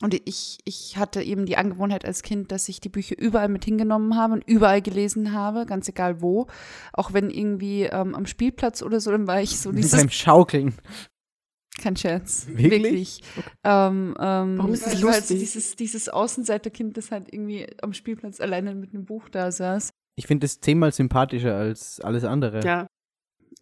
[0.00, 3.64] und ich, ich hatte eben die Angewohnheit als Kind, dass ich die Bücher überall mit
[3.64, 6.46] hingenommen habe und überall gelesen habe, ganz egal wo.
[6.92, 10.74] Auch wenn irgendwie ähm, am Spielplatz oder so, dann war ich so dieses, Beim Schaukeln.
[11.80, 12.82] Kein Scherz, Wirklich?
[12.82, 13.20] wirklich.
[13.64, 15.38] Ähm, ähm, Warum ist das halt so lustig?
[15.40, 19.90] dieses, dieses Außenseiterkind, das halt irgendwie am Spielplatz alleine mit einem Buch da saß.
[20.16, 22.64] Ich finde das zehnmal sympathischer als alles andere.
[22.64, 22.86] Ja,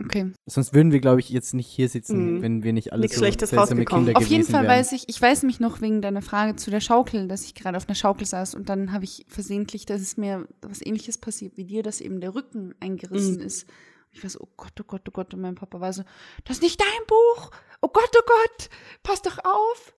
[0.02, 0.32] Okay.
[0.46, 2.42] Sonst würden wir, glaube ich, jetzt nicht hier sitzen, Mhm.
[2.42, 3.84] wenn wir nicht alle Nichts so Schlechtes seltsame.
[3.84, 4.78] Kinder Auf jeden Fall wären.
[4.78, 7.76] weiß ich, ich weiß mich noch wegen deiner Frage zu der Schaukel, dass ich gerade
[7.76, 11.56] auf einer Schaukel saß und dann habe ich versehentlich, dass es mir was ähnliches passiert
[11.58, 13.42] wie dir, dass eben der Rücken eingerissen Mhm.
[13.42, 13.66] ist.
[14.12, 15.34] Ich war so, oh Gott, oh Gott, oh Gott.
[15.34, 16.02] Und mein Papa war so,
[16.44, 17.50] das ist nicht dein Buch.
[17.80, 18.70] Oh Gott, oh Gott,
[19.02, 19.94] pass doch auf.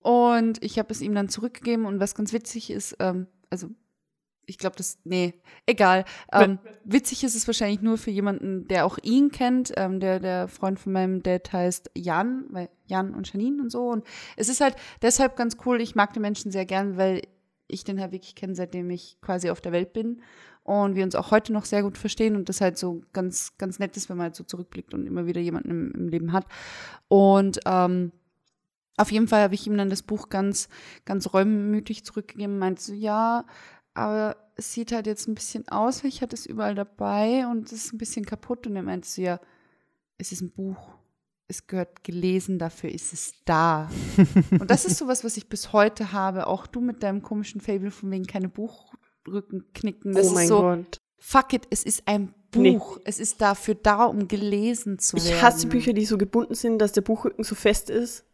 [0.00, 3.68] Und ich habe es ihm dann zurückgegeben und was ganz witzig ist, ähm, also
[4.46, 5.34] ich glaube, das, nee,
[5.66, 6.04] egal.
[6.32, 9.72] Ähm, witzig ist es wahrscheinlich nur für jemanden, der auch ihn kennt.
[9.76, 13.88] Ähm, der, der Freund von meinem Dad heißt Jan, weil Jan und Janine und so.
[13.88, 14.04] Und
[14.36, 15.80] es ist halt deshalb ganz cool.
[15.80, 17.22] Ich mag den Menschen sehr gern, weil
[17.68, 20.22] ich den halt wirklich kenne, seitdem ich quasi auf der Welt bin.
[20.64, 23.78] Und wir uns auch heute noch sehr gut verstehen und das halt so ganz, ganz
[23.80, 26.46] nett ist, wenn man halt so zurückblickt und immer wieder jemanden im, im Leben hat.
[27.08, 28.12] Und ähm,
[28.96, 30.68] auf jeden Fall habe ich ihm dann das Buch ganz,
[31.04, 33.44] ganz reumütig zurückgegeben, meinte so, ja,
[33.94, 37.66] aber es sieht halt jetzt ein bisschen aus, weil ich hatte es überall dabei und
[37.66, 38.66] es ist ein bisschen kaputt.
[38.66, 39.40] Und er meinte so, ja,
[40.18, 40.94] es ist ein Buch.
[41.48, 43.90] Es gehört gelesen, dafür ist es da.
[44.52, 46.46] und das ist sowas, was ich bis heute habe.
[46.46, 48.48] Auch du mit deinem komischen Fable von wegen keine
[49.24, 50.12] Buchrücken knicken.
[50.14, 50.98] Das oh mein ist so, Gott.
[51.18, 52.72] fuck it, es ist ein Nee.
[52.72, 53.00] Buch.
[53.04, 55.26] Es ist dafür da, um gelesen zu werden.
[55.26, 58.24] Ich hasse Bücher, die so gebunden sind, dass der Buchrücken so fest ist.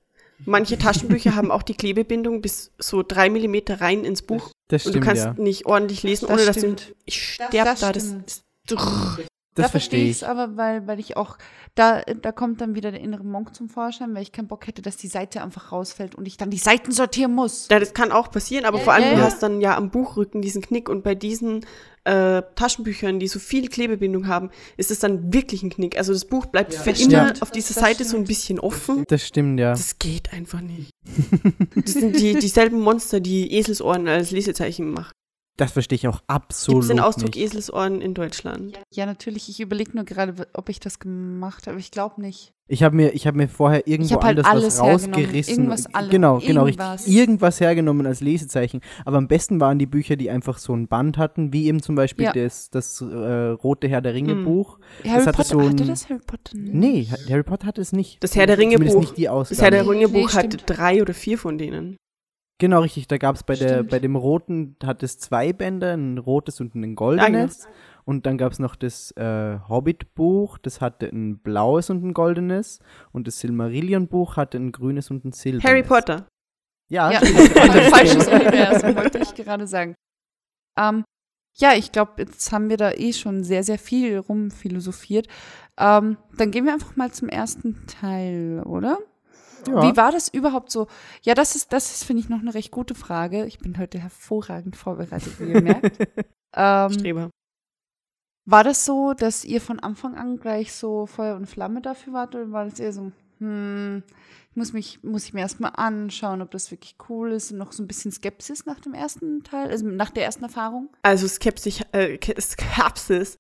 [0.45, 4.51] Manche Taschenbücher haben auch die Klebebindung bis so drei Millimeter rein ins Buch.
[4.69, 5.33] Das und du stimmt, kannst ja.
[5.35, 6.89] nicht ordentlich lesen, Das ohne dass stimmt.
[6.91, 6.95] du.
[7.07, 7.93] Ich sterb Das da.
[7.93, 8.43] Das, stimmt.
[8.67, 9.19] das,
[9.59, 10.17] Das da verstehe ich ich.
[10.19, 11.37] es aber, weil, weil ich auch,
[11.75, 14.83] da, da kommt dann wieder der innere Monk zum Vorschein, weil ich keinen Bock hätte,
[14.83, 17.69] dass die Seite einfach rausfällt und ich dann die Seiten sortieren muss.
[17.71, 19.25] ja, das kann auch passieren, aber Ja, vor allem, ja, du ja.
[19.25, 21.65] hast dann ja am Buchrücken diesen Knick und bei diesen
[22.05, 25.99] äh, Taschenbüchern, die so viel Klebebindung haben, ist es dann wirklich ein Knick.
[25.99, 27.43] Also das Buch bleibt für Das immer stimmt.
[27.43, 28.29] auf dieser Das Seite so ein stimmt.
[28.29, 29.05] bisschen offen.
[29.09, 29.73] Das stimmt, ja.
[29.73, 30.91] Das geht einfach nicht.
[31.75, 35.13] Das sind die, dieselben Monster, die Eselsohren als Lesezeichen machen.
[35.59, 37.45] Das verstehe ich auch Gibt absolut es den Ausdruck nicht.
[37.45, 38.79] Eselsohren in Deutschland?
[38.95, 41.79] Ja, natürlich, ich überlege nur gerade, ob ich das gemacht habe.
[41.81, 42.53] Ich glaube nicht.
[42.71, 45.55] Ich habe mir, ich hab mir vorher irgendwo halt anders alles was rausgerissen.
[45.55, 47.01] Irgendwas alle- genau, genau, irgendwas.
[47.07, 47.17] richtig.
[47.17, 48.83] Irgendwas hergenommen als Lesezeichen.
[49.05, 51.95] Aber am besten waren die Bücher, die einfach so ein Band hatten, wie eben zum
[51.97, 52.33] Beispiel Ja.
[52.33, 54.45] das, das äh, Rote Herr der Ringe Hm.
[54.45, 54.79] Buch.
[55.05, 56.75] Harry hatte Potter, so ein- hatte das Harry Potter nicht?
[56.75, 58.23] Nee, Ha- Harry Potter hatte es nicht.
[58.23, 59.01] Das Herr der Ringe Buch.
[59.01, 60.65] nicht die Das Herr der Ringe Buch nee, hat stimmt.
[60.67, 61.97] drei oder vier von denen.
[62.59, 63.07] Genau, richtig.
[63.07, 66.75] Da gab es bei, der, bei dem Roten, hat es zwei Bänder, ein rotes und
[66.75, 67.69] ein goldenes.
[68.05, 72.81] Und dann gab es noch das äh, Hobbit-Buch, das hatte ein blaues und ein goldenes.
[73.13, 75.65] Und das Silmarillion-Buch hatte ein grünes und ein silbernes.
[75.71, 76.27] Harry Potter.
[76.89, 77.21] Ja, Ja,
[77.91, 79.95] falsches Universum, wollte ich gerade sagen.
[80.79, 81.05] Ähm,
[81.57, 85.29] ja, ich glaube, jetzt haben wir da eh schon sehr, sehr viel rumphilosophiert.
[85.77, 88.99] Ähm, dann gehen wir einfach mal zum ersten Teil, oder?
[89.67, 89.83] Ja.
[89.83, 90.87] Wie war das überhaupt so?
[91.23, 93.47] Ja, das ist, das ist, finde ich, noch eine recht gute Frage.
[93.47, 95.99] Ich bin heute hervorragend vorbereitet, wie ihr merkt.
[96.55, 97.31] ähm, Streber.
[98.47, 102.35] war das so, dass ihr von Anfang an gleich so Feuer und Flamme dafür wart
[102.35, 104.03] oder war das eher so, hm,
[104.51, 107.73] ich muss mich, muss ich mir erstmal anschauen, ob das wirklich cool ist und noch
[107.73, 110.89] so ein bisschen Skepsis nach dem ersten Teil, also nach der ersten Erfahrung?
[111.03, 113.37] Also Skepsis, äh, Ke- Skepsis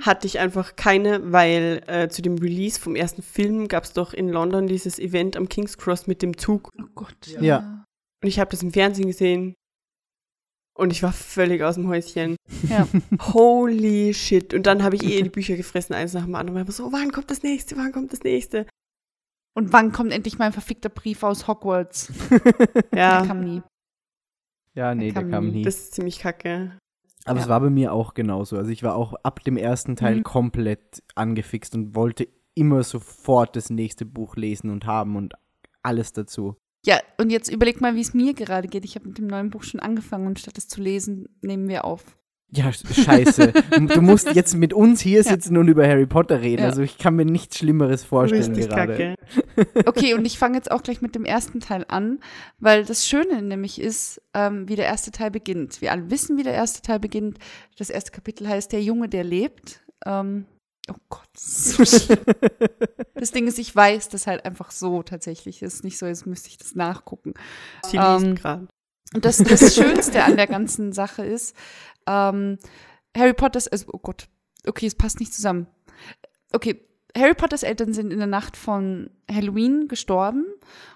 [0.00, 4.12] hatte ich einfach keine, weil äh, zu dem Release vom ersten Film gab es doch
[4.12, 6.70] in London dieses Event am King's Cross mit dem Zug.
[6.78, 7.26] Oh Gott.
[7.40, 7.84] Ja.
[8.22, 9.54] Und ich habe das im Fernsehen gesehen.
[10.76, 12.36] Und ich war völlig aus dem Häuschen.
[12.68, 12.86] Ja.
[13.34, 14.54] Holy shit.
[14.54, 16.60] Und dann habe ich eh die Bücher gefressen, eins nach dem anderen.
[16.62, 17.76] Ich war so, wann kommt das nächste?
[17.76, 18.66] Wann kommt das nächste?
[19.56, 22.12] Und wann kommt endlich mein verfickter Brief aus Hogwarts?
[22.92, 23.62] Der Ja, kam nie.
[24.74, 25.52] Ja, nee, der kam kam nie.
[25.52, 25.62] nie.
[25.64, 26.78] das ist ziemlich kacke.
[27.28, 27.44] Aber Ja.
[27.44, 28.56] es war bei mir auch genauso.
[28.56, 30.22] Also ich war auch ab dem ersten Teil Mhm.
[30.24, 35.34] komplett angefixt und wollte immer sofort das nächste Buch lesen und haben und
[35.82, 36.56] alles dazu.
[36.84, 38.84] Ja, und jetzt überleg mal, wie es mir gerade geht.
[38.84, 41.84] Ich habe mit dem neuen Buch schon angefangen und statt es zu lesen, nehmen wir
[41.84, 42.16] auf.
[42.50, 43.52] Ja, sch- scheiße.
[43.92, 45.32] du musst jetzt mit uns hier Ja.
[45.32, 46.62] sitzen und über Harry Potter reden.
[46.62, 46.68] Ja.
[46.68, 48.92] Also ich kann mir nichts Schlimmeres vorstellen Richtig gerade.
[48.96, 49.14] kacke.
[49.86, 52.20] Okay, und ich fange jetzt auch gleich mit dem ersten Teil an,
[52.58, 55.80] weil das Schöne nämlich ist, ähm, wie der erste Teil beginnt.
[55.82, 57.38] Wir alle wissen, wie der erste Teil beginnt.
[57.76, 59.80] Das erste Kapitel heißt Der Junge, der lebt.
[60.06, 60.46] Ähm,
[60.90, 61.28] oh Gott.
[61.36, 62.18] so schlimm.
[63.14, 65.60] das Ding ist, ich weiß das halt einfach so tatsächlich.
[65.60, 67.34] ist nicht so, als müsste ich das nachgucken.
[67.84, 68.68] Sie Ähm, liest gerade.
[69.14, 71.56] Und das, das Schönste an der ganzen Sache ist,
[72.06, 72.58] ähm,
[73.16, 74.28] Harry Potters, also, oh Gott,
[74.66, 75.66] okay, es passt nicht zusammen.
[76.52, 76.82] Okay,
[77.16, 80.44] Harry Potters Eltern sind in der Nacht von Halloween gestorben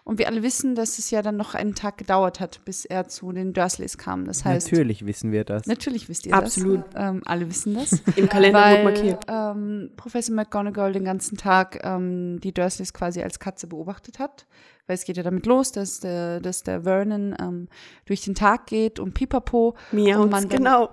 [0.04, 3.08] und wir alle wissen, dass es ja dann noch einen Tag gedauert hat, bis er
[3.08, 4.26] zu den Dursleys kam.
[4.26, 5.66] Das heißt, Natürlich wissen wir das.
[5.66, 6.84] natürlich wisst ihr Absolut.
[6.92, 7.02] das.
[7.02, 7.92] Ähm, alle wissen das.
[8.16, 9.24] Im Kalender weil markiert.
[9.28, 14.46] ähm, Professor McGonagall den ganzen Tag ähm, die Dursleys quasi als Katze beobachtet hat.
[14.86, 17.68] Weil es geht ja damit los, dass der, dass der Vernon ähm,
[18.04, 19.76] durch den Tag geht und pipapo.
[19.92, 20.92] Mia und man genau.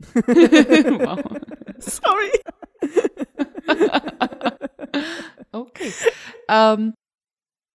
[0.14, 1.20] wow.
[1.78, 2.30] Sorry.
[5.52, 5.92] Okay.
[6.48, 6.94] Ähm,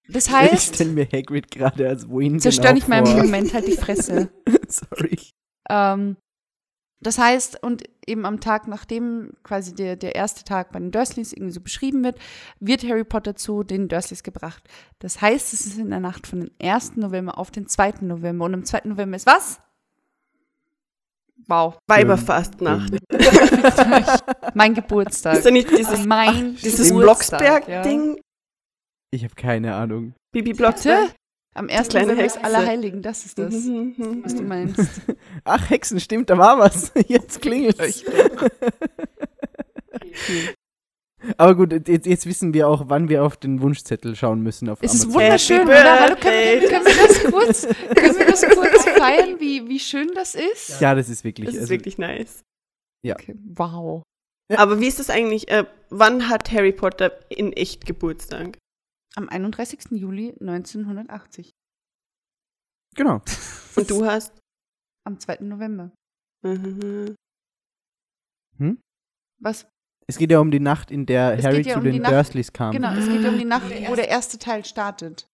[0.08, 3.24] das ich heißt, stelle mir Hagrid gerade als wohin zerstör genau nicht vor.
[3.24, 4.30] Moment halt die Fresse.
[4.68, 5.18] Sorry.
[5.70, 6.18] Ähm,
[7.06, 11.34] das heißt, und eben am Tag, nachdem quasi der, der erste Tag bei den Dursleys
[11.34, 12.20] irgendwie so beschrieben wird,
[12.60, 14.64] wird Harry Potter zu den Dursleys gebracht.
[15.00, 16.98] Das heißt, es ist in der Nacht von dem 1.
[16.98, 17.96] November auf den 2.
[18.02, 18.46] November.
[18.46, 18.82] Und am 2.
[18.86, 19.60] November ist was?
[21.48, 21.78] Wow.
[21.88, 22.94] Weiberfastnacht.
[24.54, 25.38] Mein Geburtstag.
[25.38, 27.82] Ist da nicht dieses, mein dieses Geburtstag, ja.
[27.82, 28.22] Blocksberg-Ding?
[29.12, 30.14] Ich habe keine Ahnung.
[30.32, 31.14] Bibi Blocksberg?
[31.56, 31.90] Am 1.
[31.90, 32.46] kleine November ist Hexe.
[32.46, 33.54] Allerheiligen, das ist das,
[34.24, 34.80] was du meinst.
[35.44, 36.92] Ach, Hexen, stimmt, da war was.
[37.08, 38.04] Jetzt klingelt's.
[41.38, 44.80] Aber gut, jetzt, jetzt wissen wir auch, wann wir auf den Wunschzettel schauen müssen auf
[44.82, 46.00] Es ist wunderschön, Happy oder?
[46.02, 47.62] Hallo, können, wir- können wir das kurz,
[47.96, 50.82] können wir das kurz feiern, wie, wie schön das ist?
[50.82, 51.46] Ja, das ist wirklich.
[51.46, 52.42] Das ist also, wirklich nice.
[53.08, 54.04] Okay, wow.
[54.52, 54.60] Ja.
[54.60, 55.48] Aber wie ist das eigentlich?
[55.50, 58.58] Äh, wann hat Harry Potter in echt Geburtstag?
[59.16, 59.92] Am 31.
[59.92, 61.52] Juli 1980.
[62.96, 63.22] Genau.
[63.76, 64.40] Und du hast?
[65.06, 65.38] Am 2.
[65.42, 65.92] November.
[66.44, 67.16] Mhm.
[69.40, 69.68] Was?
[70.08, 72.52] Es geht ja um die Nacht, in der Es Harry ja zu um den Dursleys
[72.54, 72.72] kam.
[72.74, 75.28] Genau, es geht ja um die Nacht, wo der erste Teil startet.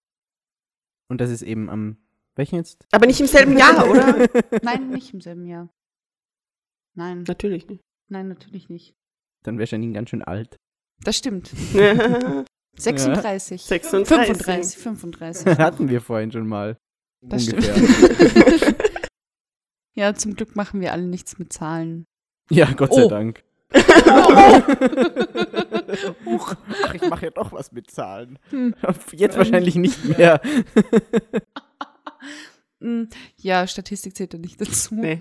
[1.09, 1.97] Und das ist eben am.
[2.35, 2.85] Welchen jetzt?
[2.91, 4.27] Aber nicht im selben Jahr, oder?
[4.61, 5.69] Nein, nicht im selben Jahr.
[6.95, 7.81] Nein, Natürlich nicht.
[8.09, 8.93] nein, natürlich nicht.
[9.43, 10.55] Dann wäre Janine ganz schön alt.
[11.03, 11.51] Das stimmt.
[12.79, 13.61] 36.
[13.61, 14.37] 36.
[14.37, 15.57] 35, 35.
[15.57, 16.77] Hatten wir vorhin schon mal.
[17.21, 17.75] Das Ungefähr.
[19.95, 22.05] Ja, zum Glück machen wir alle nichts mit Zahlen.
[22.49, 23.09] Ja, Gott sei Oh.
[23.09, 23.43] Dank.
[26.79, 28.39] Ach, ich mache ja doch was mit Zahlen.
[28.49, 28.75] Hm.
[29.11, 30.39] Jetzt wahrscheinlich nicht mehr.
[32.79, 33.03] Mm,
[33.37, 34.95] Ja, Statistik zählt da nicht dazu.
[34.95, 35.19] Nee.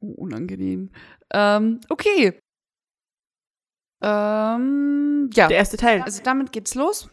[0.00, 0.90] Oh, unangenehm.
[1.32, 2.38] Ähm, okay.
[4.02, 5.48] Ähm, ja.
[5.48, 6.02] Der erste Teil.
[6.02, 7.08] Also damit geht's los.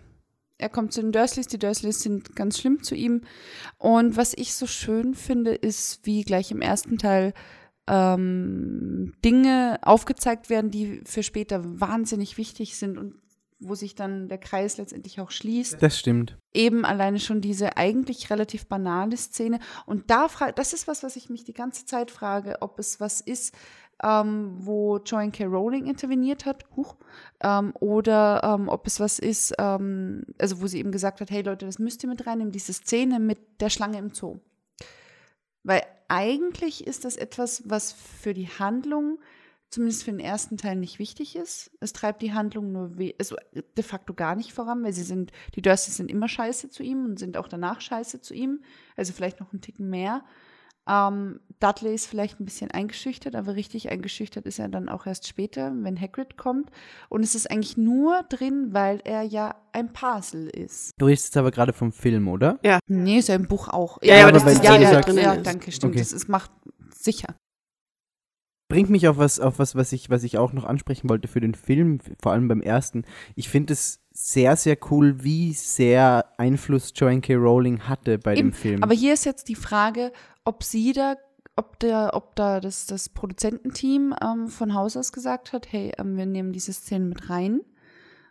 [0.58, 1.48] Er kommt zu den Dursleys.
[1.48, 3.22] Die Dursleys sind ganz schlimm zu ihm.
[3.78, 7.34] Und was ich so schön finde, ist, wie gleich im ersten Teil
[7.88, 13.16] ähm, Dinge aufgezeigt werden, die für später wahnsinnig wichtig sind und
[13.64, 16.36] wo sich dann der Kreis letztendlich auch schließt Das stimmt.
[16.52, 19.60] eben alleine schon diese eigentlich relativ banale Szene.
[19.86, 23.00] Und da frage, das ist was, was ich mich die ganze Zeit frage, ob es
[23.00, 23.54] was ist,
[24.04, 25.46] ähm, wo Joanne K.
[25.46, 26.96] Rowling interveniert hat, huch,
[27.42, 31.42] ähm, oder ähm, ob es was ist, ähm, also wo sie eben gesagt hat, hey
[31.42, 34.40] Leute, das müsst ihr mit reinnehmen, diese Szene mit der Schlange im Zoo.
[35.64, 39.20] Weil eigentlich ist das etwas, was für die Handlung
[39.72, 41.72] zumindest für den ersten Teil nicht wichtig ist.
[41.80, 45.62] Es treibt die Handlung nur also de facto gar nicht voran, weil sie sind, die
[45.62, 48.64] Dursleys sind immer scheiße zu ihm und sind auch danach scheiße zu ihm.
[48.98, 50.26] Also vielleicht noch einen Ticken mehr.
[50.90, 55.28] Ähm, Dudley ist vielleicht ein bisschen eingeschüchtert, aber richtig eingeschüchtert ist er dann auch erst
[55.28, 56.72] später, wenn Hagrid kommt.
[57.08, 60.92] Und es ist eigentlich nur drin, weil er ja ein Parsel ist.
[60.98, 62.60] Du redest jetzt aber gerade vom Film, oder?
[62.88, 64.00] Nee, ist ja im Buch auch.
[64.02, 65.46] Ja, ja, aber das ja, Szene ja, sagt- ja, ist.
[65.46, 65.94] danke, stimmt.
[65.94, 66.00] Okay.
[66.00, 66.52] Das ist, macht
[66.96, 67.36] sicher.
[68.68, 71.42] Bringt mich auf was, auf was, was ich, was ich auch noch ansprechen wollte für
[71.42, 73.04] den Film, vor allem beim ersten.
[73.36, 77.36] Ich finde es sehr, sehr cool, wie sehr Einfluss Joanne K.
[77.36, 78.84] Rowling hatte bei Eben, dem Film.
[78.84, 80.14] Aber hier ist jetzt die Frage,
[80.44, 81.16] ob sie da,
[81.56, 86.18] ob, der, ob da das, das Produzententeam ähm, von Haus aus gesagt hat, hey, ähm,
[86.18, 87.62] wir nehmen diese Szenen mit rein.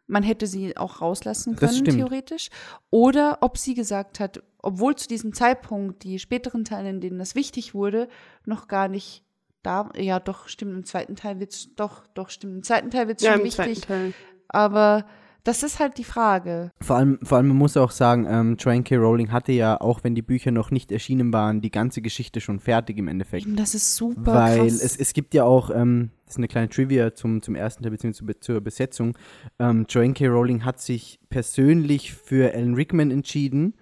[0.07, 2.51] Man hätte sie auch rauslassen können, theoretisch.
[2.91, 7.37] Oder ob sie gesagt hat, obwohl zu diesem Zeitpunkt die späteren Teile, in denen das
[7.37, 8.09] wichtig wurde,
[8.45, 9.25] noch gar nicht
[9.63, 9.91] da.
[9.97, 13.21] Ja, doch, stimmt, im zweiten Teil wird es, doch, doch, stimmt, im zweiten Teil wird
[13.21, 13.87] es Ja, schon im zweiten wichtig.
[13.87, 14.15] Teil.
[14.49, 15.07] Aber
[15.45, 16.71] das ist halt die Frage.
[16.81, 18.97] Vor allem, vor allem, man muss auch sagen, ähm, Joanne K.
[18.97, 22.61] Rowling hatte ja, auch wenn die Bücher noch nicht erschienen waren, die ganze Geschichte schon
[22.61, 23.47] fertig im Endeffekt.
[23.47, 24.83] Eben, das ist super Weil krass.
[24.83, 27.93] es, es gibt ja auch, ähm, das ist eine kleine Trivia zum, zum ersten Teil
[27.93, 28.35] bzw.
[28.41, 29.17] zur, Besetzung.
[29.59, 30.27] Ähm, Joanne K.
[30.29, 33.75] Rowling hat sich persönlich für Alan Rickman entschieden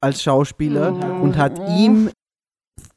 [0.00, 1.22] als Schauspieler Oh.
[1.24, 2.10] und hat ihm,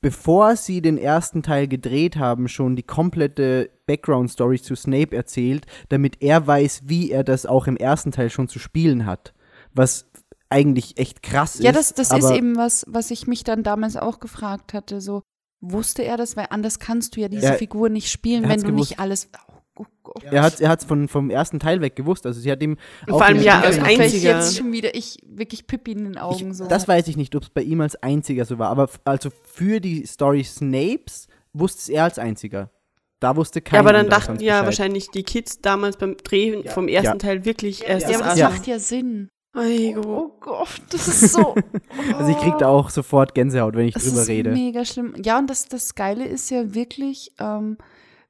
[0.02, 6.22] bevor sie den ersten Teil gedreht haben, schon die komplette Background-Story zu Snape erzählt, damit
[6.22, 9.34] er weiß, wie er das auch im ersten Teil schon zu spielen hat.
[9.74, 10.06] Was
[10.50, 11.76] eigentlich echt krass Ja, ist.
[11.98, 15.02] das, das ist eben was, was ich mich dann damals auch gefragt hatte.
[15.02, 15.22] So,
[15.62, 16.38] wusste er das?
[16.38, 18.92] Weil anders kannst du ja diese Er- Figur nicht spielen, er wenn du gewusst.
[18.92, 19.30] nicht alles.
[19.78, 19.86] Oh.
[20.30, 22.26] Er hat es von, vom ersten Teil weg gewusst.
[22.26, 22.78] Also sie hat ihm
[23.08, 24.38] auch vor allem ja als einziger.
[24.40, 26.66] jetzt schon wieder ich wirklich Pippi in den Augen Ich, so.
[26.68, 28.70] Das weiß ich nicht, ob es bei ihm als einziger so war.
[28.70, 32.72] Aber also für die Story Snapes wusste es er als einziger.
[33.20, 33.78] Da wusste keiner.
[33.84, 37.16] Ja, aber dann dachten ja wahrscheinlich die Kids damals beim Drehen vom ersten Ja.
[37.16, 38.50] Teil wirklich erst ja, das aber das Ja.
[38.50, 39.30] macht ja Sinn.
[39.56, 41.56] Oh Gott, das ist so.
[42.18, 44.52] Also ich krieg da auch sofort Gänsehaut, wenn ich Es drüber ist rede.
[44.52, 45.16] mega schlimm.
[45.24, 47.78] Ja, und das, das Geile ist ja wirklich, ähm,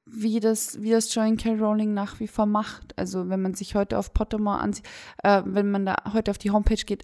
[0.05, 1.51] wie das, wie das Joanne K.
[1.53, 2.97] Rowling nach wie vor macht.
[2.97, 4.85] Also wenn man sich heute auf Pottermore ansieht,
[5.23, 7.03] äh, wenn man da heute auf die Homepage geht,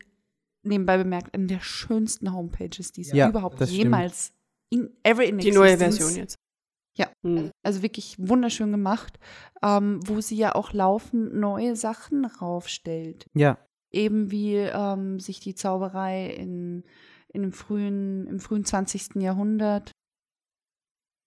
[0.64, 3.84] nebenbei bemerkt, eine der schönsten Homepages, die es Ja, überhaupt das stimmt.
[3.84, 4.32] jemals
[4.72, 6.36] in ever in Die neue Version jetzt.
[6.98, 7.08] Ja.
[7.24, 7.52] Hm.
[7.64, 9.20] Also wirklich wunderschön gemacht,
[9.62, 13.26] ähm, wo sie ja auch laufend neue Sachen raufstellt.
[13.34, 13.58] Ja,
[13.92, 16.84] Eben wie ähm, sich die Zauberei in,
[17.30, 19.16] in dem frühen, im frühen 20.
[19.22, 19.92] Jahrhundert,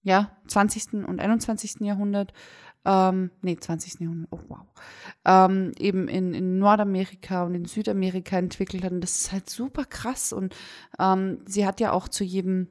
[0.03, 1.07] ja, 20.
[1.07, 1.81] und 21.
[1.81, 2.35] Jahrhundert,
[2.85, 4.01] ähm, nee, 20.
[4.01, 4.67] Jahrhundert, oh wow,
[5.25, 8.93] ähm, eben in, in Nordamerika und in Südamerika entwickelt hat.
[8.93, 10.33] Und das ist halt super krass.
[10.33, 10.55] Und
[10.99, 12.69] ähm, sie hat ja auch zu jedem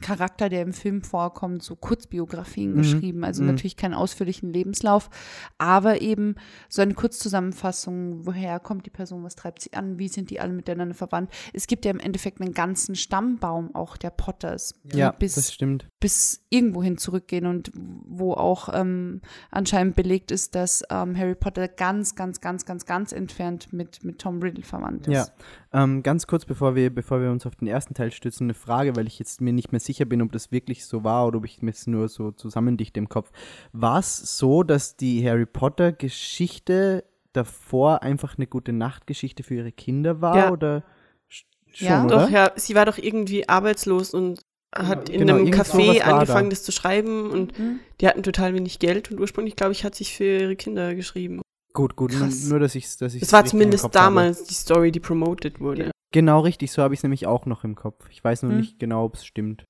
[0.00, 2.76] Charakter, der im Film vorkommt, so Kurzbiografien Mhm.
[2.78, 3.24] geschrieben.
[3.24, 3.48] Also Mhm.
[3.50, 5.10] natürlich keinen ausführlichen Lebenslauf,
[5.58, 6.34] aber eben
[6.68, 10.52] so eine Kurzzusammenfassung, woher kommt die Person, was treibt sie an, wie sind die alle
[10.52, 11.30] miteinander verwandt.
[11.52, 15.52] Es gibt ja im Endeffekt einen ganzen Stammbaum auch der Potters, die ja, bis, das
[15.52, 15.86] stimmt.
[16.00, 19.20] bis irgendwohin zurückgehen und wo auch ähm,
[19.50, 24.18] anscheinend belegt ist, dass ähm, Harry Potter ganz, ganz, ganz, ganz, ganz entfernt mit, mit
[24.18, 25.14] Tom Riddle verwandt ist.
[25.14, 25.69] Ja.
[25.72, 28.96] Ähm, ganz kurz, bevor wir, bevor wir uns auf den ersten Teil stützen, eine Frage,
[28.96, 31.44] weil ich jetzt mir nicht mehr sicher bin, ob das wirklich so war oder ob
[31.44, 33.30] ich mir es nur so zusammendichte im Kopf.
[33.72, 40.20] War es so, dass die Harry Potter-Geschichte davor einfach eine gute Nachtgeschichte für ihre Kinder
[40.20, 40.36] war?
[40.36, 40.50] Ja.
[40.50, 40.82] Oder
[41.30, 42.04] sch- schon, Ja.
[42.04, 42.18] oder?
[42.24, 44.40] Doch, ja, sie war doch irgendwie arbeitslos und
[44.74, 46.54] hat in Genau, einem Café angefangen, da.
[46.54, 47.80] das zu schreiben und Mhm.
[48.00, 51.40] die hatten total wenig Geld und ursprünglich, glaube ich, hat sich für ihre Kinder geschrieben.
[51.72, 54.04] Gut, gut, nur, nur dass ich es dass ich's Das war zumindest Kopf habe.
[54.04, 55.90] damals die Story, die promoted wurde.
[56.12, 58.08] Genau richtig, so habe ich es nämlich auch noch im Kopf.
[58.10, 58.58] Ich weiß nur Hm.
[58.58, 59.64] nicht genau, ob es stimmt.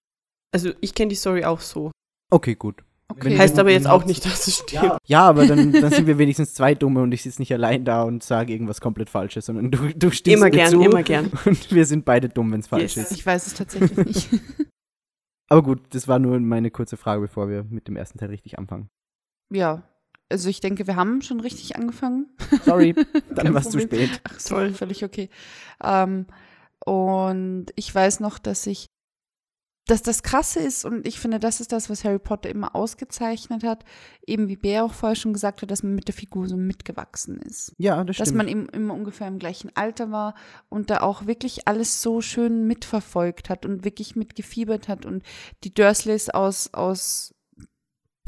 [0.52, 1.90] Also ich kenne die Story auch so.
[2.32, 2.82] Okay, gut.
[3.12, 3.36] Okay.
[3.36, 4.96] Heißt aber jetzt auch nicht, dass es stimmt.
[5.06, 8.04] Ja, aber dann, dann sind wir wenigstens zwei Dumme und ich sitze nicht allein da
[8.04, 11.30] und sage irgendwas komplett Falsches, sondern du, du stimmst Immer mir gern, zu immer gern.
[11.44, 13.10] und wir sind beide dumm, wenn es falsch Yes.
[13.10, 13.12] ist.
[13.18, 14.28] Ich weiß es tatsächlich nicht.
[15.50, 18.58] Aber gut, das war nur meine kurze Frage, bevor wir mit dem ersten Teil richtig
[18.58, 18.88] anfangen.
[19.52, 19.82] ja,
[20.30, 22.26] also ich denke, wir haben schon richtig angefangen.
[22.64, 22.94] Sorry,
[23.34, 24.20] dann war es zu spät.
[24.24, 25.28] Ach so, völlig okay.
[25.82, 26.26] Ähm,
[26.84, 28.86] und ich weiß noch, dass ich,
[29.86, 33.64] dass das Krasse ist, und ich finde, das ist das, was Harry Potter immer ausgezeichnet
[33.64, 33.84] hat,
[34.24, 37.40] eben wie Bär auch vorher schon gesagt hat, dass man mit der Figur so mitgewachsen
[37.40, 37.74] ist.
[37.76, 38.38] Ja, das Dass stimmt.
[38.38, 40.34] man im, immer ungefähr im gleichen Alter war
[40.68, 45.24] und da auch wirklich alles so schön mitverfolgt hat und wirklich mitgefiebert hat und
[45.64, 47.34] die Dursleys aus, aus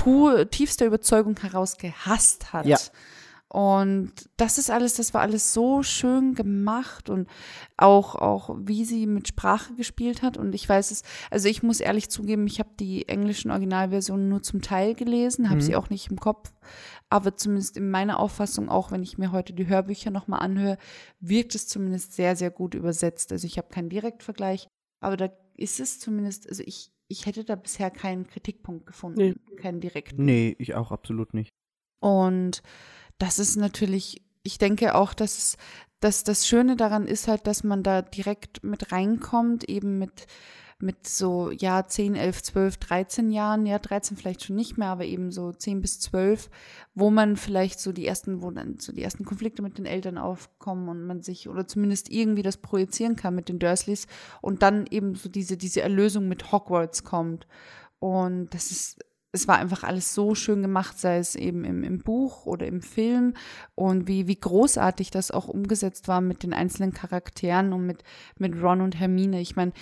[0.02, 2.66] pur tiefster Überzeugung heraus gehasst hat.
[2.66, 2.78] Ja.
[3.48, 7.28] Und das ist alles, das war alles so schön gemacht und
[7.76, 10.38] auch, auch wie sie mit Sprache gespielt hat.
[10.38, 14.42] Und ich weiß es, also ich muss ehrlich zugeben, ich habe die englischen Originalversionen nur
[14.42, 15.60] zum Teil gelesen, habe Mhm.
[15.66, 16.50] sie auch nicht im Kopf.
[17.10, 20.78] Aber zumindest in meiner Auffassung, auch wenn ich mir heute die Hörbücher nochmal anhöre,
[21.20, 23.32] wirkt es zumindest sehr, sehr gut übersetzt.
[23.32, 24.66] Also ich habe keinen Direktvergleich,
[25.02, 25.28] aber da
[25.58, 29.56] ist es zumindest, also ich, ich hätte da bisher keinen Kritikpunkt gefunden, Nee.
[29.56, 30.24] keinen direkten.
[30.24, 31.50] Nee, ich auch absolut nicht.
[32.00, 32.62] Und
[33.18, 35.56] das ist natürlich, ich denke auch, dass, es,
[36.00, 40.26] dass das Schöne daran ist halt, dass man da direkt mit reinkommt, eben mit,
[40.82, 45.04] mit so, ja, 10, 11, 12, 13 Jahren, ja, 13 vielleicht schon nicht mehr, aber
[45.04, 46.50] eben so 10 bis 12,
[46.94, 50.18] wo man vielleicht so die ersten, wo dann so die ersten Konflikte mit den Eltern
[50.18, 54.06] aufkommen und man sich, oder zumindest irgendwie das projizieren kann mit den Dursleys
[54.40, 57.46] und dann eben so diese, diese Erlösung mit Hogwarts kommt.
[58.00, 58.98] Und das ist,
[59.32, 62.82] es war einfach alles so schön gemacht, sei es eben im, im Buch oder im
[62.82, 63.32] Film
[63.74, 68.04] und wie, wie großartig das auch umgesetzt war mit den einzelnen Charakteren und mit,
[68.38, 69.40] mit Ron und Hermine.
[69.40, 69.72] Ich meine,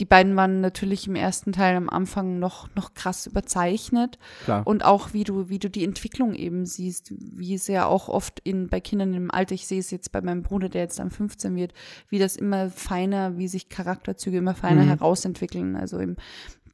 [0.00, 4.18] die beiden waren natürlich im ersten Teil am Anfang noch, noch krass überzeichnet.
[4.44, 4.66] Klar.
[4.66, 8.38] Und auch wie du, wie du die Entwicklung eben siehst, wie es ja auch oft
[8.40, 11.10] in, bei Kindern im Alter, ich sehe es jetzt bei meinem Bruder, der jetzt dann
[11.10, 11.72] 15 wird,
[12.08, 14.88] wie das immer feiner, wie sich Charakterzüge immer feiner Mhm.
[14.88, 15.74] herausentwickeln.
[15.74, 16.16] Also eben,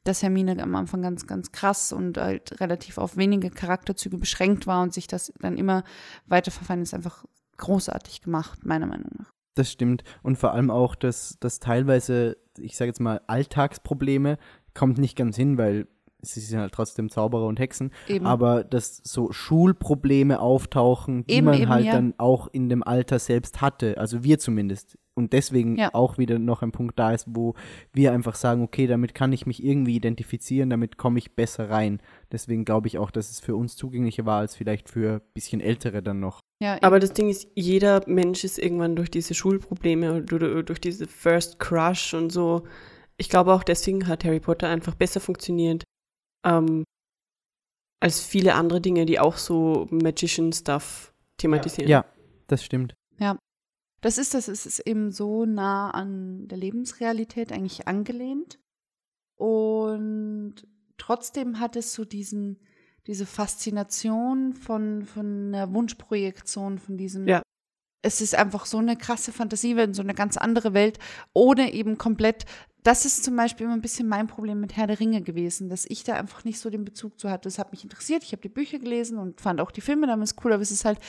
[0.03, 4.83] dass Hermine am Anfang ganz, ganz krass und halt relativ auf wenige Charakterzüge beschränkt war
[4.83, 5.83] und sich das dann immer
[6.27, 7.25] weiter verfeinert, ist einfach
[7.57, 9.34] großartig gemacht, meiner Meinung nach.
[9.55, 10.03] Das stimmt.
[10.21, 14.37] Und vor allem auch, dass, dass teilweise, ich sage jetzt mal, Alltagsprobleme
[14.73, 15.87] kommt nicht ganz hin, weil
[16.21, 18.25] sie sind halt trotzdem Zauberer und Hexen, Eben.
[18.25, 21.93] aber dass so Schulprobleme auftauchen, die Eben, man eben, halt ja.
[21.93, 24.97] dann auch in dem Alter selbst hatte, also wir zumindest.
[25.13, 25.93] Und deswegen Ja.
[25.93, 27.53] auch wieder noch ein Punkt da ist, wo
[27.93, 32.01] wir einfach sagen, okay, damit kann ich mich irgendwie identifizieren, damit komme ich besser rein.
[32.35, 35.61] Deswegen glaube ich auch, dass es für uns zugänglicher war als vielleicht für ein bisschen
[35.61, 36.41] Ältere dann noch.
[36.61, 41.07] ja, Aber das Ding ist, jeder Mensch ist irgendwann durch diese Schulprobleme und durch, diese
[41.07, 42.67] First Crush und so.
[43.17, 45.83] Ich glaube auch deswegen hat Harry Potter einfach besser funktioniert
[46.45, 46.83] ähm,
[48.01, 51.89] als viele andere Dinge, die auch so Magician-Stuff thematisieren.
[51.89, 52.05] Ja,
[52.47, 52.93] das stimmt.
[54.05, 58.59] Das ist das, es ist eben so nah an der Lebensrealität eigentlich angelehnt.
[59.35, 60.67] Und
[60.97, 62.59] trotzdem hat es so diesen,
[63.07, 67.27] diese Faszination von, von einer Wunschprojektion, von diesem.
[67.27, 67.41] Ja.
[68.05, 70.99] Es ist einfach so eine krasse Fantasiewelt, so eine ganz andere Welt,
[71.33, 72.45] ohne eben komplett.
[72.83, 75.87] Das ist zum Beispiel immer ein bisschen mein Problem mit Herr der Ringe gewesen, dass
[75.87, 77.49] ich da einfach nicht so den Bezug zu hatte.
[77.49, 78.21] Das hat mich interessiert.
[78.23, 80.85] Ich habe die Bücher gelesen und fand auch die Filme damals cool, aber es ist
[80.85, 80.99] halt,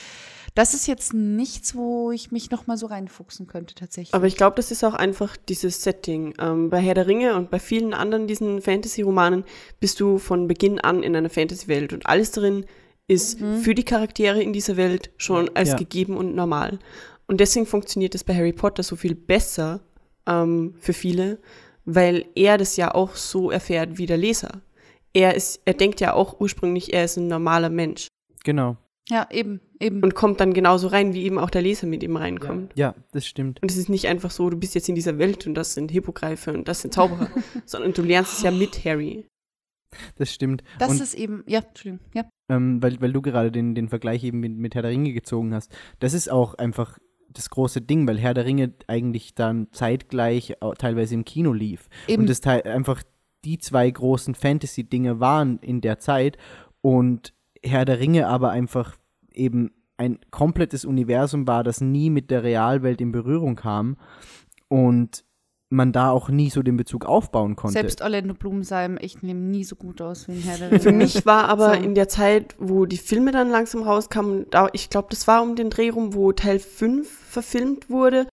[0.55, 4.15] das ist jetzt nichts, wo ich mich noch mal so reinfuchsen könnte tatsächlich.
[4.15, 6.33] Aber ich glaube, das ist auch einfach dieses Setting.
[6.39, 9.43] Ähm, bei Herr der Ringe und bei vielen anderen diesen Fantasy-Romanen
[9.79, 12.65] bist du von Beginn an in einer Fantasy-Welt und alles drin
[13.07, 15.75] ist für die Charaktere in dieser Welt schon als Ja.
[15.77, 16.79] gegeben und normal.
[17.27, 19.81] Und deswegen funktioniert es bei Harry Potter so viel besser
[20.27, 21.39] ähm, für viele,
[21.85, 24.61] weil er das ja auch so erfährt wie der Leser.
[25.13, 28.07] Er ist, er denkt ja auch ursprünglich, er ist ein normaler Mensch
[28.43, 28.77] Genau.
[29.09, 30.03] ja, eben, eben.
[30.03, 32.73] und kommt dann genauso rein, wie eben auch der Leser mit ihm reinkommt.
[32.75, 33.61] Ja, das stimmt.
[33.61, 35.91] Und es ist nicht einfach so, du bist jetzt in dieser Welt und das sind
[35.91, 37.29] Hippogreife und das sind Zauberer,
[37.65, 39.25] sondern du lernst es ja mit Harry.
[40.15, 40.63] Das stimmt.
[40.79, 42.23] das Und ist eben, ja, Entschuldigung, ja.
[42.49, 45.53] ähm, weil, weil du gerade den, den Vergleich eben mit, mit Herr der Ringe gezogen
[45.53, 45.75] hast.
[45.99, 46.97] Das ist auch einfach
[47.29, 51.87] das große Ding, weil Herr der Ringe eigentlich dann zeitgleich teilweise im Kino lief.
[52.07, 52.21] Eben.
[52.23, 53.03] Und das teil- einfach
[53.45, 56.37] die zwei großen Fantasy-Dinge waren in der Zeit
[56.81, 57.33] und
[57.63, 58.97] Herr der Ringe aber einfach
[59.33, 63.97] eben ein komplettes Universum war, das nie mit der Realwelt in Berührung kam
[64.67, 65.23] und
[65.69, 67.73] man da auch nie so den Bezug aufbauen konnte.
[67.73, 70.71] Selbst Orlando Bloom sah im echten Leben nie so gut aus wie in Herr der
[70.71, 70.79] Ringe.
[70.79, 71.81] Für mich war aber So.
[71.81, 75.55] in der Zeit, wo die Filme dann langsam rauskamen, da, ich glaube, das war um
[75.55, 78.27] den Dreh rum, wo Teil 5 verfilmt wurde.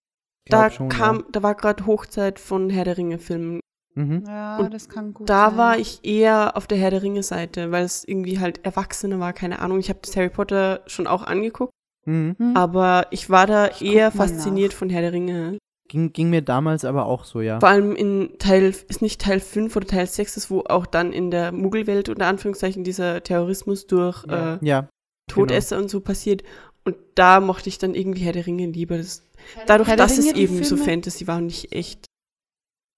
[0.48, 1.24] Da schon, kam, ja.
[1.32, 3.60] da war gerade Hochzeit von Herr der Ringe-Filmen.
[3.96, 4.24] Mhm.
[4.26, 5.56] Ja, Und das kann gut Da sein.
[5.58, 9.60] war ich eher auf der Herr der Ringe-Seite, weil es irgendwie halt Erwachsene war, keine
[9.60, 9.78] Ahnung.
[9.78, 11.72] Ich habe das Harry Potter schon auch angeguckt,
[12.06, 12.34] Mhm.
[12.38, 12.56] Hm.
[12.56, 14.78] aber ich war da Ich eher fasziniert nach.
[14.78, 15.58] von Herr der Ringe.
[15.88, 17.60] Ging, ging mir damals aber auch so, ja.
[17.60, 21.12] Vor allem in Teil, ist nicht Teil 5 oder Teil 6, ist, wo auch dann
[21.12, 24.88] in der Muggelwelt unter Anführungszeichen dieser Terrorismus durch äh, Ja,
[25.30, 26.42] Todesser und so passiert.
[26.84, 28.96] Und da mochte ich dann irgendwie Herr der Ringe lieber.
[28.98, 29.22] Das,
[29.66, 30.84] dadurch, Herr dass Ringe, es eben so Filme?
[30.92, 32.06] Fantasy war und nicht echt.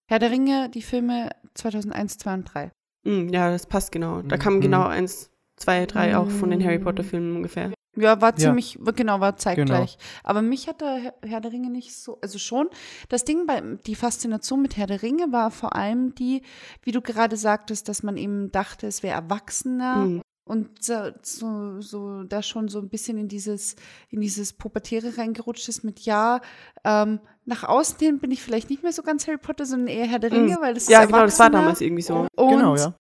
[0.09, 2.70] Herr der Ringe, die Filme 2001, 2 und 3.
[3.07, 4.22] Hm, ja, das passt genau.
[4.22, 4.41] Da Mhm.
[4.41, 6.84] kamen genau eins, zwei, drei auch von den Harry Mhm.
[6.84, 7.72] Potter-Filmen ungefähr.
[7.97, 8.37] Ja, war Ja.
[8.37, 9.97] ziemlich, genau, war zeitgleich.
[10.23, 12.69] Aber mich hat der Herr- der Ringe nicht so, also schon.
[13.09, 16.43] Das Ding bei, die Faszination mit Herr der Ringe war vor allem die,
[16.83, 20.23] wie du gerade sagtest, dass man eben dachte, es wäre erwachsener Hm.
[20.45, 23.77] und so, so, so da schon so ein bisschen in dieses,
[24.11, 26.41] in dieses Pubertäre reingerutscht ist mit ja,
[26.85, 30.07] ähm, nach außen hin bin ich vielleicht nicht mehr so ganz Harry Potter, sondern eher
[30.07, 30.63] Herr der Ringe, Hm.
[30.63, 32.27] weil das Ja, ist genau, das war damals irgendwie so.
[32.37, 32.95] Und, genau, ja.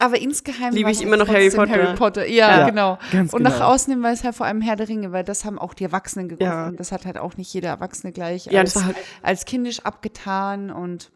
[0.00, 1.70] Aber insgeheim Liebe war ich es immer noch Harry Potter.
[1.72, 2.26] Harry Potter.
[2.26, 2.68] Ja, Ja.
[2.68, 2.98] genau.
[3.12, 3.50] Ganz Und genau.
[3.56, 5.74] nach außen hin war es halt vor allem Herr der Ringe, weil das haben auch
[5.74, 6.42] die Erwachsenen geguckt.
[6.42, 6.68] Ja.
[6.68, 9.44] Und das hat halt auch nicht jeder Erwachsene gleich Ja, als, das war halt, als
[9.44, 11.12] kindisch abgetan und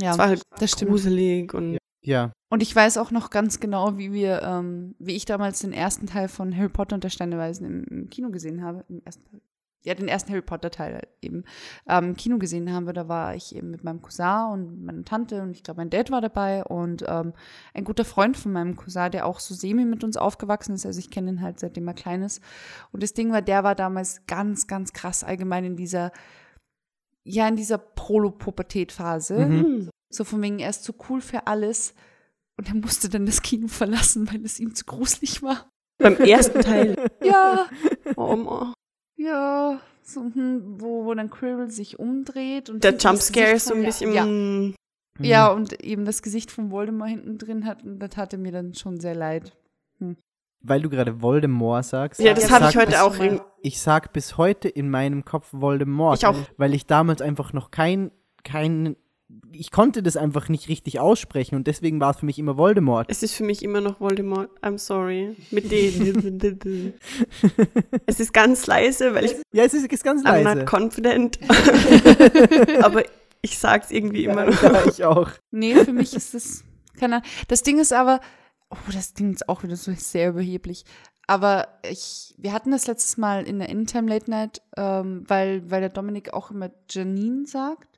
[0.00, 0.90] ja, das war halt das stimmt.
[0.90, 5.24] gruselig und Ja, Und ich weiß auch noch ganz genau, wie wir, ähm, wie ich
[5.24, 8.84] damals den ersten Teil von Harry Potter und der Steineweisen im, im Kino gesehen habe.
[8.90, 9.40] Im ersten Teil.
[9.84, 11.44] Ja, den ersten Harry Potter Teil halt eben
[11.88, 12.86] ähm, im Kino gesehen haben.
[12.92, 16.10] Da war ich eben mit meinem Cousin und meiner Tante und ich glaube, mein Dad
[16.10, 17.34] war dabei und ähm,
[17.74, 20.86] ein guter Freund von meinem Cousin, der auch so semi mit uns aufgewachsen ist.
[20.86, 22.42] Also ich kenne ihn halt seitdem er klein ist.
[22.92, 26.12] Und das Ding war, der war damals ganz, ganz krass allgemein in dieser,
[27.22, 29.46] ja, in dieser Prolo-Pubertät-Phase.
[29.46, 29.90] Mhm.
[30.10, 31.94] So von wegen, er ist zu cool für alles.
[32.56, 35.68] Und er musste dann das Kino verlassen, weil es ihm zu gruselig war.
[35.98, 36.96] Beim ersten Teil.
[37.22, 37.66] Ja,
[38.16, 38.73] Oh, oh.
[39.16, 39.80] Ja.
[40.06, 44.12] So, hm, wo, wo dann Quirrell sich umdreht und Der Jumpscare ist so ein bisschen.
[44.12, 44.74] Ja, mm,
[45.20, 47.82] ja, und eben das Gesicht von Voldemort hinten drin hat.
[47.84, 49.56] Und das hatte mir dann schon sehr leid.
[50.66, 52.20] Weil du gerade Voldemort sagst.
[52.20, 53.18] Ja, das habe ich heute bis, auch.
[53.18, 56.18] in- Ich sag bis heute in meinem Kopf Voldemort.
[56.18, 56.36] Ich auch.
[56.58, 58.10] Weil ich damals einfach noch kein,
[58.44, 58.96] kein,
[59.52, 63.06] ich konnte das einfach nicht richtig aussprechen und deswegen war es für mich immer Voldemort.
[63.10, 64.50] Es ist für mich immer noch Voldemort.
[64.62, 65.36] I'm sorry.
[65.50, 66.94] Mit den.
[68.06, 70.58] es ist ganz leise, weil ich Ja, es ist, ist ganz I'm leise.
[70.60, 71.38] not confident.
[72.82, 73.04] Aber
[73.42, 74.62] ich sag's irgendwie immer noch.
[74.62, 75.30] ja, ich auch.
[75.50, 76.64] Nee, für mich ist das,
[76.98, 77.28] keine Ahnung.
[77.48, 78.20] Das Ding ist aber,
[78.70, 80.84] oh, das Ding ist auch wieder so sehr überheblich.
[81.26, 85.80] Aber ich, wir hatten das letztes Mal in der Intime Late Night, ähm, weil, weil
[85.80, 87.93] der Dominik auch immer Janine sagt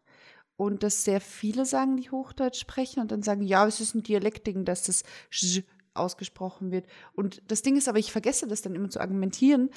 [0.56, 4.02] und das sehr viele sagen, die Hochdeutsch sprechen und dann sagen, ja, es ist ein
[4.02, 6.86] Dialektding, dass das J ausgesprochen wird.
[7.14, 9.70] Und das Ding ist aber, ich vergesse das dann immer zu argumentieren,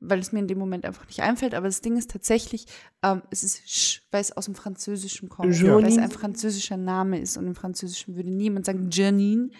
[0.00, 1.54] weil es mir in dem Moment einfach nicht einfällt.
[1.54, 2.66] Aber das Ding ist tatsächlich,
[3.02, 5.74] ähm, es ist Sch, weil es aus dem Französischen kommt, Janine.
[5.76, 9.50] weil es ein französischer Name ist und im Französischen würde niemand sagen Janine.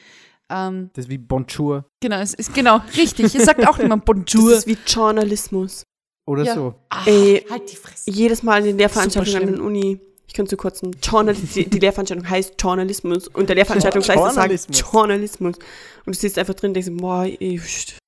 [0.49, 3.35] Ähm, Das ist wie Bonjour genau, es ist genau richtig.
[3.35, 4.51] Es sagt auch niemand Bonjour.
[4.51, 5.85] Das ist wie Journalismus.
[6.27, 6.55] oder Ja.
[6.55, 6.75] so.
[6.89, 8.11] Ach, Ey, halt die Fresse.
[8.11, 10.01] Jedes Mal in den Lehrveranstaltungen an der Uni.
[10.27, 11.53] Ich könnte zu kurz Journalismus.
[11.53, 13.29] Die, die Lehrveranstaltung heißt Journalismus.
[13.29, 14.81] Und der Lehrveranstaltungsleiter sagt Journalismus.
[14.93, 15.57] Journalismus.
[16.05, 17.27] Und du sitzt einfach drin und denkst, boah,
[17.59, 17.99] pst.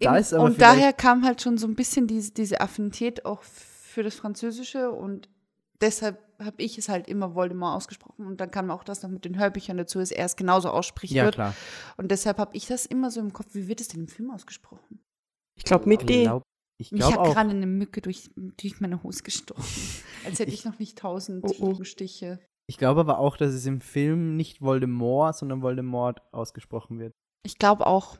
[0.00, 3.42] Da ist aber und daher kam halt schon so ein bisschen diese, diese Affinität auch
[3.42, 5.28] für das Französische und
[5.80, 9.26] deshalb habe ich es halt immer Voldemort ausgesprochen und dann kam auch das noch mit
[9.26, 11.34] den Hörbüchern dazu, dass er es genauso ausspricht Ja, wird.
[11.34, 11.54] klar.
[11.98, 14.30] Und deshalb habe ich das immer so im Kopf, wie wird es denn im Film
[14.30, 15.00] ausgesprochen?
[15.56, 16.22] Ich glaube mit Ich D.
[16.22, 16.42] glaub,
[16.80, 17.32] ich hat auch.
[17.34, 19.62] gerade eine Mücke durch, durch meine Hose gestochen.
[20.24, 21.66] Als hätte ich noch nicht tausend Oh, oh.
[21.68, 22.38] Mückenstiche.
[22.68, 27.12] Ich glaube aber auch, dass es im Film nicht Voldemort, sondern Voldemort ausgesprochen wird.
[27.44, 28.18] Ich glaube auch.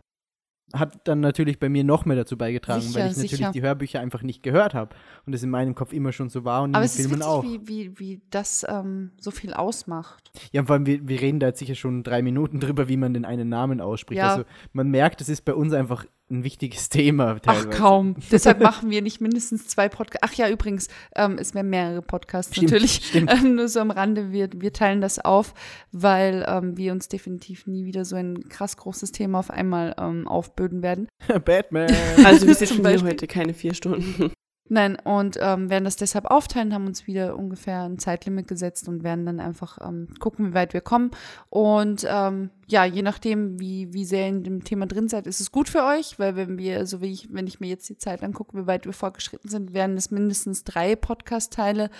[0.72, 3.50] Hat dann natürlich bei mir noch mehr dazu beigetragen, Sicher, weil ich natürlich sicher.
[3.50, 4.94] die Hörbücher einfach nicht gehört habe
[5.26, 7.08] und es in meinem Kopf immer schon so war und Aber in es den ist
[7.08, 7.42] Filmen witzig, auch.
[7.42, 10.30] wie, wie, wie das ähm, so viel ausmacht.
[10.52, 13.14] Ja, vor allem, wir, wir reden da jetzt sicher schon drei Minuten drüber, wie man
[13.14, 14.18] den einen Namen ausspricht.
[14.18, 14.30] Ja.
[14.30, 17.68] Also man merkt, es ist bei uns einfach ein wichtiges Thema teilweise.
[17.72, 18.16] Ach kaum.
[18.30, 20.28] Deshalb machen wir nicht mindestens zwei Podcasts.
[20.28, 22.94] Ach ja, übrigens, ähm, es werden mehrere Podcasts Stimmt, natürlich.
[23.06, 23.30] stimmt.
[23.40, 25.54] Ähm, nur so am Rande, wir, wir teilen das auf,
[25.92, 30.26] weil ähm, wir uns definitiv nie wieder so ein krass großes Thema auf einmal ähm,
[30.26, 31.08] aufböden werden.
[31.44, 31.94] Batman.
[32.24, 34.32] Also wir sitzen hier heute keine vier Stunden.
[34.72, 39.02] Nein, und ähm, werden das deshalb aufteilen, haben uns wieder ungefähr ein Zeitlimit gesetzt und
[39.02, 41.10] werden dann einfach ähm, gucken, wie weit wir kommen.
[41.48, 45.50] Und ähm, ja, je nachdem, wie, wie sehr in dem Thema drin seid, ist es
[45.50, 48.22] gut für euch, weil wenn wir, so wie ich, wenn ich mir jetzt die Zeit
[48.22, 51.90] angucke, wie weit wir fortgeschritten sind, werden es mindestens drei Podcast-Teile.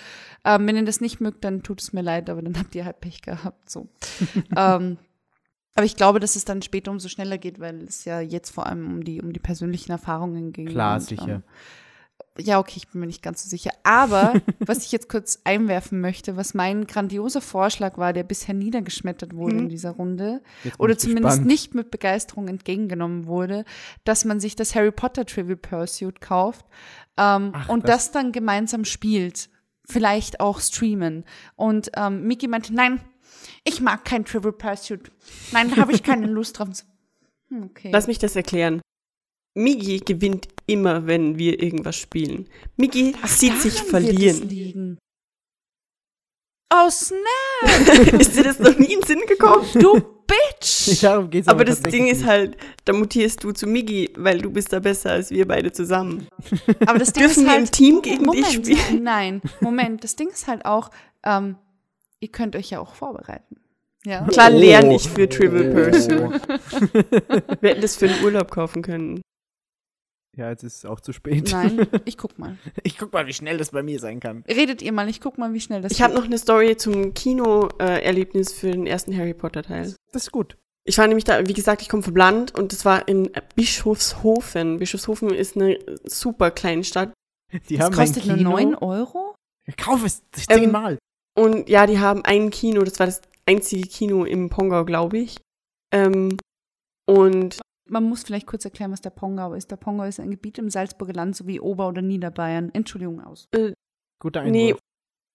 [0.44, 2.84] Ähm, wenn ihr das nicht mögt, dann tut es mir leid, aber dann habt ihr
[2.84, 3.68] halt Pech gehabt.
[3.68, 3.88] So.
[4.56, 4.96] ähm,
[5.74, 8.66] aber ich glaube, dass es dann später umso schneller geht, weil es ja jetzt vor
[8.66, 10.68] allem um die, um die persönlichen Erfahrungen ging.
[10.68, 11.28] Klar, und, sicher.
[11.28, 11.42] Ähm,
[12.38, 13.70] ja, okay, ich bin mir nicht ganz so sicher.
[13.82, 19.34] Aber was ich jetzt kurz einwerfen möchte, was mein grandioser Vorschlag war, der bisher niedergeschmettert
[19.34, 20.42] wurde in dieser Runde,
[20.78, 21.46] oder zumindest gespannt.
[21.46, 23.64] nicht mit Begeisterung entgegengenommen wurde,
[24.04, 26.64] dass man sich das Harry Potter Trivial Pursuit kauft
[27.16, 29.50] ähm, Ach, und das- das dann gemeinsam spielt.
[29.86, 31.24] Vielleicht auch streamen.
[31.56, 33.00] Und ähm, Miki meinte, nein,
[33.64, 35.10] ich mag kein Trivial Pursuit.
[35.52, 36.68] Nein, da habe ich keine Lust drauf.
[37.48, 37.90] Hm, Okay.
[37.92, 38.80] Lass mich das erklären.
[39.56, 42.48] Migi gewinnt immer, wenn wir irgendwas spielen.
[42.76, 44.98] Migi sieht sich Daran wird es verlieren.
[46.72, 49.66] Oh, snap, ist dir das noch nie in den Sinn gekommen?
[49.74, 50.00] du
[50.30, 51.02] Bitch!
[51.02, 54.50] Darum geht's Aber das tatsächlich Ding ist halt, da mutierst du zu Migi, weil du
[54.50, 56.28] bist da besser als wir beide zusammen.
[56.86, 59.02] Aber das Ding Dürfen ist wir halt, im Team gegen Moment, dich spielen?
[59.02, 60.04] Nein, Moment.
[60.04, 60.90] Das Ding ist halt auch,
[61.24, 61.56] ähm,
[62.20, 63.56] ihr könnt euch ja auch vorbereiten.
[64.04, 64.24] Ja.
[64.28, 64.56] Klar Oh.
[64.56, 66.12] lerne ich für Trivial Pursuit.
[66.12, 66.30] Oh.
[67.60, 69.20] Wir hätten das für einen Urlaub kaufen können.
[70.41, 71.51] Ja, jetzt ist es auch zu spät.
[71.53, 72.57] Nein, ich guck mal.
[72.82, 74.43] Ich guck mal, wie schnell das bei mir sein kann.
[74.49, 77.12] Redet ihr mal, ich guck mal, wie schnell das Ich habe noch eine Story zum
[77.12, 79.95] Kino-Erlebnis für den ersten Harry Potter-Teil.
[80.12, 80.57] Das ist gut.
[80.84, 84.78] Ich war nämlich da, wie gesagt, ich komme vom Land und das war in Bischofshofen.
[84.78, 87.12] Bischofshofen ist eine super kleine Stadt.
[87.68, 88.51] Die Das haben ein kostet nur Kino.
[88.53, 89.34] 9 Euro?
[89.76, 90.99] Kauf es Ähm, zehnmal.
[91.38, 95.36] Und ja, die haben ein Kino, das war das einzige Kino im Pongau, glaube ich.
[95.93, 96.38] Ähm,
[97.07, 97.61] und
[97.91, 99.70] man muss vielleicht kurz erklären, was der Pongau ist.
[99.70, 102.70] Der Pongau ist ein Gebiet im Salzburger Land sowie Ober- oder Niederbayern.
[102.72, 103.49] Entschuldigung aus.
[104.20, 104.80] Guter Nee, Einwurf.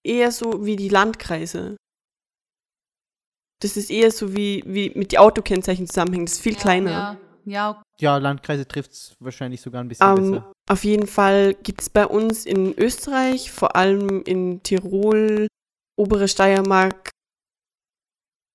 [0.04, 1.76] eher so wie die Landkreise.
[3.62, 6.26] Das ist eher so wie, wie mit die Autokennzeichen zusammenhängen.
[6.26, 6.90] Das ist viel kleiner.
[6.90, 10.52] Ja, ja, Ja, Landkreise trifft es wahrscheinlich sogar ein bisschen Ähm, besser.
[10.68, 15.46] auf jeden Fall gibt es bei uns in Österreich, vor allem in Tirol,
[15.98, 17.10] obere Steiermark,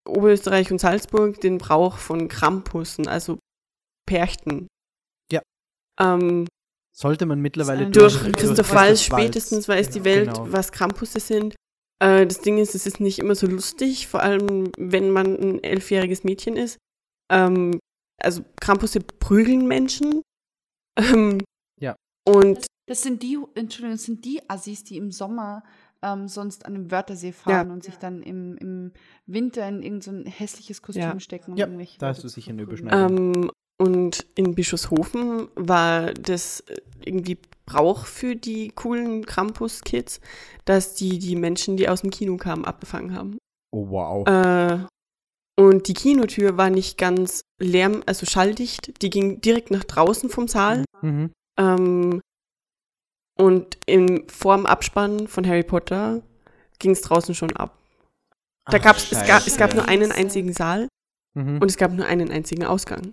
[0.08, 3.38] Oberösterreich und Salzburg, den Brauch von Krampussen, also
[4.12, 4.68] Perchten.
[5.32, 5.42] Ja.
[6.00, 6.48] Ähm,
[6.94, 9.02] Sollte man mittlerweile durch durch Christoph Waltz.
[9.04, 10.52] spätestens weiß die Genau, Welt, genau.
[10.52, 11.56] was Krampusse sind.
[12.04, 15.64] Äh, das Ding ist, es ist nicht immer so lustig, vor allem wenn man ein
[15.64, 16.78] elfjähriges Mädchen ist.
[17.32, 17.80] Ähm,
[18.22, 20.22] also Krampusse prügeln Menschen.
[21.00, 21.40] Ähm,
[21.80, 21.96] Ja.
[22.28, 25.64] Und Das sind die, Entschuldigung, das sind die Assis, die im Sommer
[26.04, 28.92] ähm, sonst an den Wörthersee fahren und sich dann im, im
[29.28, 31.20] Winter in irgendein so ein hässliches Kostüm Ja.
[31.20, 31.52] stecken.
[31.54, 32.64] um Ja, irgendwelche da hast du sicher eine.
[32.64, 33.36] Überschneidung.
[33.36, 33.52] Ähm,
[33.82, 40.20] und in Bischofshofen war das äh, irgendwie Brauch für die coolen Krampus-Kids,
[40.66, 43.38] dass die die Menschen, die aus dem Kino kamen, abgefangen haben.
[43.72, 44.28] Oh, wow.
[44.28, 44.86] Äh,
[45.60, 49.02] und die Kinotür war nicht ganz lärm, also schalldicht.
[49.02, 50.84] Die ging direkt nach draußen vom Saal.
[51.02, 51.32] Mhm.
[51.58, 52.22] Ähm,
[53.40, 56.22] und im, vor dem Abspann von Harry Potter
[56.78, 57.80] ging es draußen schon ab.
[58.70, 60.88] Da Ach, gab's, es, gab, es gab nur einen einzigen Saal
[61.34, 61.60] Mhm.
[61.62, 63.12] und es gab nur einen einzigen Ausgang.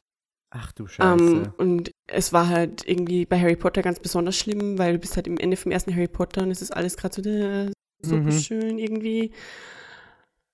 [0.51, 1.03] Ach du Scheiße.
[1.13, 5.17] Ähm, und es war halt irgendwie bei Harry Potter ganz besonders schlimm, weil du bist
[5.17, 7.71] halt im Ende vom ersten Harry Potter und es ist alles gerade so äh,
[8.03, 8.33] super Mhm.
[8.33, 9.33] schön irgendwie.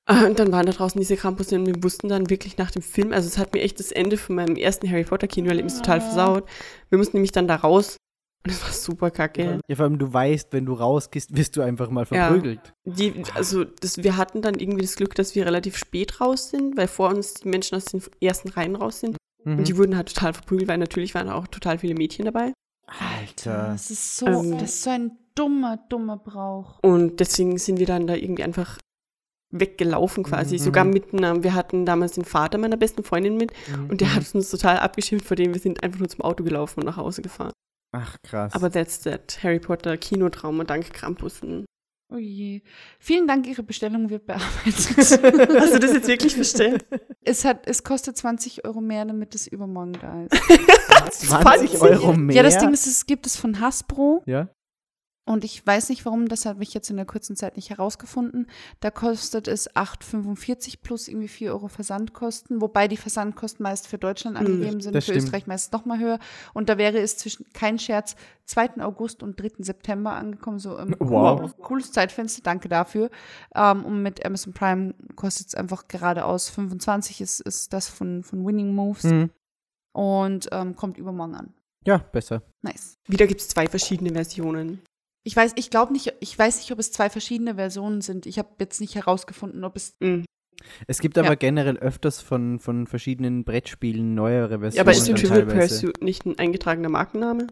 [0.06, 2.82] Äh, Und dann waren da draußen diese Campus und wir wussten dann wirklich nach dem
[2.82, 6.00] Film, also es hat mir echt das Ende von meinem ersten Harry Potter Kinoerlebnis total
[6.00, 6.48] versaut.
[6.90, 7.96] Wir mussten nämlich dann da raus
[8.44, 9.60] und es war super kacke.
[9.68, 12.26] ja, vor allem du weißt, wenn du rausgehst, wirst du einfach mal Ja.
[12.26, 12.60] verprügelt.
[12.84, 16.76] Die, also das, wir hatten dann irgendwie das Glück, dass wir relativ spät raus sind,
[16.76, 19.16] weil vor uns die Menschen aus den ersten Reihen raus sind.
[19.44, 19.58] Mhm.
[19.58, 22.52] Und die wurden halt total verprügelt, weil natürlich waren auch total viele Mädchen dabei.
[22.86, 23.68] Alter.
[23.72, 26.78] Das ist so, Ähm, das ist so ein dummer, dummer Brauch.
[26.82, 28.78] Und deswegen sind wir dann da irgendwie einfach
[29.50, 30.56] weggelaufen quasi.
[30.56, 30.60] Mhm.
[30.60, 33.52] Sogar mitten, am- wir hatten damals den Vater meiner besten Freundin mit
[33.88, 34.14] und der Mhm.
[34.16, 36.96] hat uns total abgeschimpft, vor dem wir sind einfach nur zum Auto gelaufen und nach
[36.96, 37.52] Hause gefahren.
[37.96, 38.52] Ach krass.
[38.54, 39.38] Aber that's that.
[39.42, 41.64] Harry Potter Kinotrauma dank Krampussen.
[42.14, 42.62] Oh je.
[43.00, 44.52] Vielen Dank, Ihre Bestellung wird bearbeitet.
[44.96, 46.86] Hast du das jetzt wirklich bestellt?
[47.22, 51.22] es, hat, es kostet 20 Euro mehr, damit es übermorgen da ist.
[51.28, 52.36] 20 Euro mehr?
[52.36, 54.48] Ja, das Ding ist, es gibt es von Hasbro Ja?
[55.26, 58.46] Und ich weiß nicht warum, das habe ich jetzt in der kurzen Zeit nicht herausgefunden.
[58.80, 64.38] Da kostet es 8,45 plus irgendwie 4 Euro Versandkosten, wobei die Versandkosten meist für Deutschland
[64.38, 65.24] Hm, angegeben sind, das für stimmt.
[65.24, 66.18] Österreich meist noch mal höher.
[66.52, 68.16] Und da wäre es zwischen, kein Scherz,
[68.46, 68.82] 2.
[68.82, 69.52] August und 3.
[69.64, 70.58] September angekommen.
[70.58, 71.40] So ähm, Wow.
[71.40, 73.10] cool, cooles Zeitfenster, danke dafür.
[73.54, 78.44] Ähm, und mit Amazon Prime kostet es einfach geradeaus 25 ist, ist das von, von
[78.46, 79.30] Winning Moves Mhm.
[79.94, 81.54] und ähm, kommt übermorgen an.
[81.86, 82.42] Ja, besser.
[82.62, 82.98] Nice.
[83.08, 84.80] Wieder gibt es zwei verschiedene Versionen.
[85.26, 88.26] Ich weiß, ich glaube nicht, ich weiß nicht, ob es zwei verschiedene Versionen sind.
[88.26, 89.96] Ich habe jetzt nicht herausgefunden, ob es.
[90.00, 90.24] Mhm.
[90.86, 91.34] Es gibt aber Ja.
[91.34, 94.76] generell öfters von, von verschiedenen Brettspielen neuere Versionen.
[94.76, 95.46] Ja, aber ist Trivial.
[95.46, 97.46] Pursuit nicht ein eingetragener Markenname?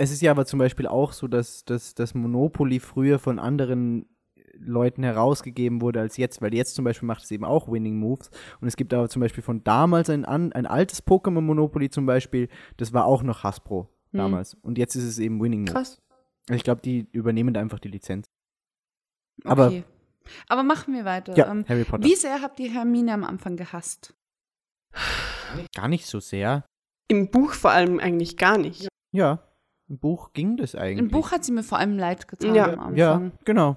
[0.00, 4.06] Es ist ja aber zum Beispiel auch so, dass, dass das Monopoly früher von anderen
[4.54, 8.30] Leuten herausgegeben wurde als jetzt, weil jetzt zum Beispiel macht es eben auch Winning Moves.
[8.60, 12.06] Und es gibt aber zum Beispiel von damals ein, an, ein altes Pokémon Monopoly zum
[12.06, 14.18] Beispiel, das war auch noch Hasbro Hm.
[14.18, 14.54] damals.
[14.62, 15.72] Und jetzt ist es eben Winning Moves.
[15.74, 16.02] Krass.
[16.50, 18.26] Ich glaube, die übernehmen da einfach die Lizenz.
[19.44, 19.84] Aber- Okay.
[20.48, 21.34] Aber machen wir weiter.
[21.36, 22.04] Ja, Ähm, Harry Potter.
[22.04, 24.14] wie sehr habt ihr Hermine am Anfang gehasst?
[25.74, 26.64] Gar nicht so sehr.
[27.08, 28.88] Im Buch vor allem eigentlich gar nicht.
[29.12, 29.42] Ja,
[29.88, 30.98] im Buch ging das eigentlich.
[30.98, 32.64] Im Buch hat sie mir vor allem leid getan Ja.
[32.64, 32.96] am Anfang.
[32.96, 33.76] Ja, genau.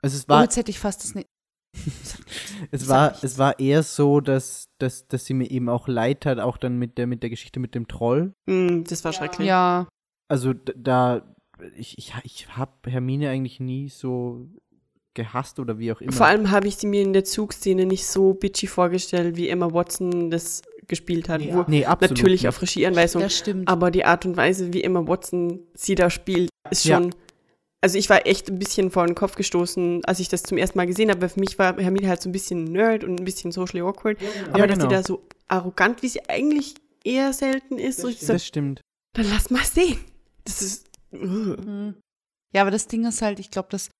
[0.00, 1.26] Also es Oh, war, jetzt hätte ich fast das nicht.
[2.70, 6.38] es war, es war eher so, dass, dass, dass sie mir eben auch leid hat,
[6.38, 8.32] auch dann mit der, mit der Geschichte mit dem Troll.
[8.46, 9.48] Mhm, das war schrecklich.
[9.48, 9.88] Ja.
[10.28, 11.33] Also da,
[11.76, 14.46] ich, ich, ich habe Hermine eigentlich nie so
[15.14, 16.12] gehasst oder wie auch immer.
[16.12, 19.72] Vor allem habe ich sie mir in der Zugszene nicht so bitchy vorgestellt, wie Emma
[19.72, 21.40] Watson das gespielt hat.
[21.52, 22.48] Wo nee, absolut natürlich nicht.
[22.48, 23.22] auf Regieanweisung.
[23.22, 23.68] Das stimmt.
[23.68, 26.96] Aber die Art und Weise, wie Emma Watson sie da spielt, ist Ja.
[26.98, 27.14] schon.
[27.80, 30.78] Also ich war echt ein bisschen vor den Kopf gestoßen, als ich das zum ersten
[30.78, 31.20] Mal gesehen habe.
[31.22, 34.18] Weil für mich war Hermine halt so ein bisschen Nerd und ein bisschen socially awkward.
[34.48, 34.90] Aber Ja, dass genau.
[34.90, 36.74] sie da so arrogant, wie sie eigentlich
[37.04, 38.80] eher selten ist, so ich so, Das stimmt.
[39.12, 39.98] dann lass mal sehen.
[40.44, 40.86] Das ist.
[41.14, 41.96] Mhm.
[42.52, 43.90] Ja, aber das Ding ist halt, ich glaube, das.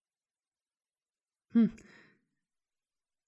[1.53, 1.71] Hm.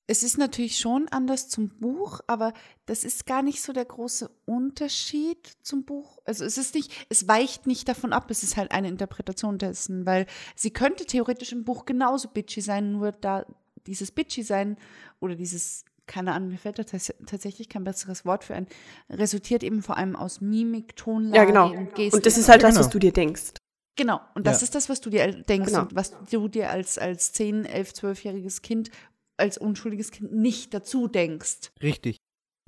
[0.09, 2.53] Es ist natürlich schon anders zum Buch, aber
[2.87, 6.18] das ist gar nicht so der große Unterschied zum Buch.
[6.24, 10.07] Also es ist nicht, es weicht nicht davon ab, es ist halt eine Interpretation dessen,
[10.07, 13.47] weil sie könnte theoretisch im Buch genauso bitchy sein, nur da
[13.89, 14.76] dieses bitchy sein
[15.18, 18.68] oder dieses keine Ahnung, mir fällt da tats tatsächlich kein besseres Wort für ein,
[19.11, 21.72] resultiert eben vor allem aus Mimik, Tonlage Ja, genau.
[21.72, 22.14] und Gestik.
[22.14, 23.55] Und das ist halt das, was du dir denkst.
[23.97, 24.65] Genau, und das Ja.
[24.65, 25.83] ist das, was du dir denkst Genau.
[25.83, 28.91] und was du dir als, als 10, 11, 12-jähriges Kind,
[29.39, 31.71] als unschuldiges Kind nicht dazu denkst.
[31.83, 32.19] Richtig.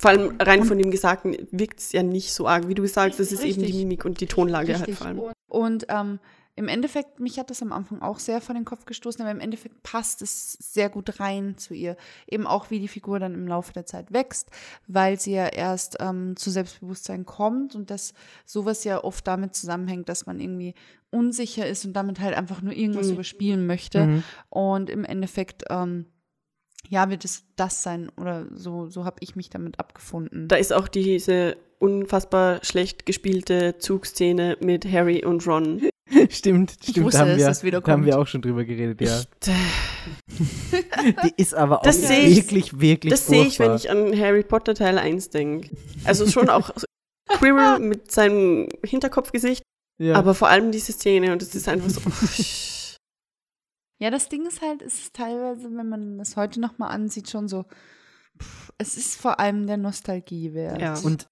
[0.00, 2.68] Vor allem rein Und- von dem Gesagten wirkt es ja nicht so arg.
[2.68, 3.76] Wie du sagst, es ist eben die Richtig.
[3.82, 4.98] Mimik und die Tonlage halt Richtig.
[4.98, 5.18] vor allem.
[5.18, 6.18] Und, und ähm,
[6.58, 9.38] im Endeffekt, mich hat das am Anfang auch sehr vor den Kopf gestoßen, aber im
[9.40, 11.96] Endeffekt passt es sehr gut rein zu ihr.
[12.26, 14.50] Eben auch, wie die Figur dann im Laufe der Zeit wächst,
[14.88, 18.12] weil sie ja erst ähm, zu Selbstbewusstsein kommt und dass
[18.44, 20.74] sowas ja oft damit zusammenhängt, dass man irgendwie
[21.10, 23.12] unsicher ist und damit halt einfach nur irgendwas Mhm.
[23.14, 24.04] überspielen möchte.
[24.06, 24.24] Mhm.
[24.50, 26.06] Und im Endeffekt, ähm,
[26.88, 30.48] ja, wird es das sein oder so, so habe ich mich damit abgefunden.
[30.48, 35.88] Da ist auch diese unfassbar schlecht gespielte Zugszene mit Harry und Ron.
[36.30, 37.06] Stimmt, Ich stimmt.
[37.06, 39.00] wusste da haben, es, wir, dass es wieder da haben wir auch schon drüber geredet,
[39.00, 39.22] ja.
[41.24, 44.18] Die ist aber auch Das sehe ich- wirklich, wirklich das sehe ich, wenn ich an
[44.18, 45.70] Harry Potter Teil 1 denke.
[46.04, 46.70] Also schon auch
[47.28, 49.62] Quirrell mit seinem Hinterkopfgesicht,
[49.98, 50.14] ja.
[50.14, 52.00] aber vor allem diese Szene und es ist einfach so.
[54.00, 57.48] Ja, das Ding ist halt, es ist teilweise, wenn man das heute nochmal ansieht, schon
[57.48, 57.64] so,
[58.40, 60.80] pff, es ist vor allem der Nostalgie wert.
[60.80, 60.96] Ja.
[61.00, 61.26] Und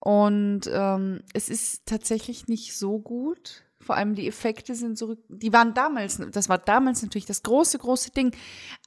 [0.00, 3.64] Und ähm, es ist tatsächlich nicht so gut.
[3.80, 7.78] Vor allem die Effekte sind so, die waren damals, das war damals natürlich das große,
[7.78, 8.32] große Ding.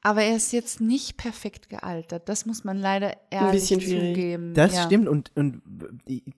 [0.04, 2.28] Aber er ist jetzt nicht perfekt gealtert.
[2.28, 4.54] Das muss man leider ehrlich zugeben.
[4.54, 4.84] Das ja.
[4.84, 5.62] stimmt und, und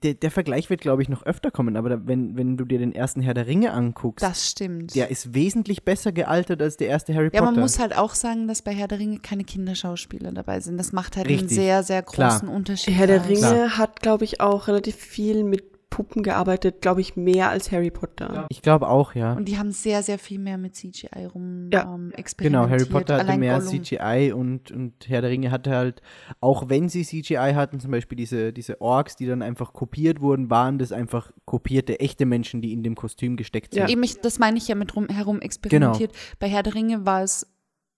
[0.04, 2.78] der, der Vergleich wird, glaube ich, noch öfter kommen, aber da, wenn, wenn du dir
[2.78, 4.93] den ersten Herr der Ringe anguckst, Das stimmt.
[4.95, 7.51] der ist wesentlich besser gealtert als der erste Harry Ja, Potter.
[7.54, 10.78] man muss halt auch sagen, dass bei Herr der Ringe keine Kinderschauspieler dabei sind.
[10.78, 11.58] Das macht halt einen Richtig.
[11.58, 12.30] sehr, sehr Klar.
[12.34, 12.93] großen Unterschied.
[12.93, 13.28] Herr der aus.
[13.28, 13.78] Ringe Klar.
[13.80, 18.48] hat, glaube ich, auch relativ viel mit Puppen gearbeitet, glaube ich, mehr als Harry Potter.
[18.50, 19.34] ich glaube auch, ja.
[19.34, 21.84] Und die haben sehr, sehr viel mehr mit CGI rum Ja.
[21.84, 22.70] ähm, Genau, experimentiert.
[22.72, 23.84] Harry Potter hatte Allein mehr Gollum.
[23.84, 26.02] CGI und, und Herr der Ringe hatte halt,
[26.41, 30.50] auch wenn sie CGI hatten, zum Beispiel diese, diese Orks, die dann einfach kopiert wurden,
[30.50, 33.84] waren das einfach kopierte echte Menschen, die in dem Kostüm gesteckt sind.
[33.84, 33.89] Ja.
[33.89, 36.12] Eben, ich, das meine ich ja mit rum, herum experimentiert.
[36.39, 37.46] Bei Herr der Ringe war es,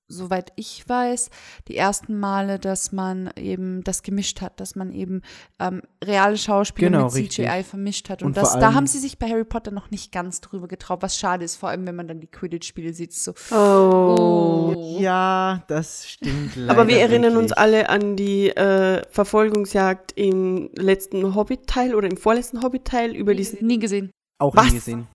[0.08, 1.30] soweit ich weiß,
[1.68, 5.22] die ersten Male, dass man eben das gemischt hat, dass man eben
[5.60, 7.66] ähm, reale Schauspieler Genau, mit CGI richtig.
[7.68, 8.22] vermischt hat.
[8.22, 11.01] Und, Und das, da haben sie sich bei Harry Potter noch nicht ganz drüber getraut,
[11.01, 13.14] was schade ist, vor allem wenn man dann die Quidditch-Spiele sieht.
[13.14, 14.97] So, Oh.
[14.99, 16.72] Ja, das stimmt leider.
[16.80, 17.58] Aber wir erinnern uns wirklich.
[17.58, 23.66] alle an die äh, Verfolgungsjagd im letzten Hobbit-Teil oder im vorletzten Hobbit-Teil über diesen.
[23.66, 24.12] nie gesehen.
[24.39, 24.66] Auch Was?
[24.68, 25.08] nie gesehen.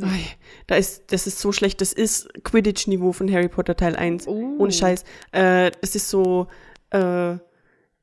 [0.00, 0.20] Ei,
[0.66, 1.80] Da ist, das ist so schlecht.
[1.80, 4.28] Das ist Quidditch-Niveau von Harry Potter Teil 1.
[4.28, 4.56] Oh.
[4.58, 5.04] Ohne Scheiß.
[5.32, 6.48] Äh, es ist so,
[6.90, 7.36] äh,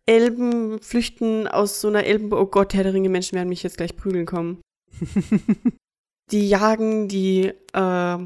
[0.06, 2.34] Elben flüchten aus so einer Elben.
[2.34, 4.62] Oh Gott, Herr der Ringe, Menschen werden mich jetzt gleich prügeln kommen.
[6.32, 8.18] die jagen die äh,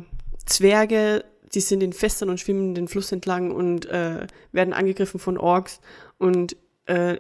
[0.45, 5.38] Zwerge, die sind in Festern und schwimmen den Fluss entlang und äh, werden angegriffen von
[5.38, 5.80] Orks.
[6.18, 7.20] Und äh,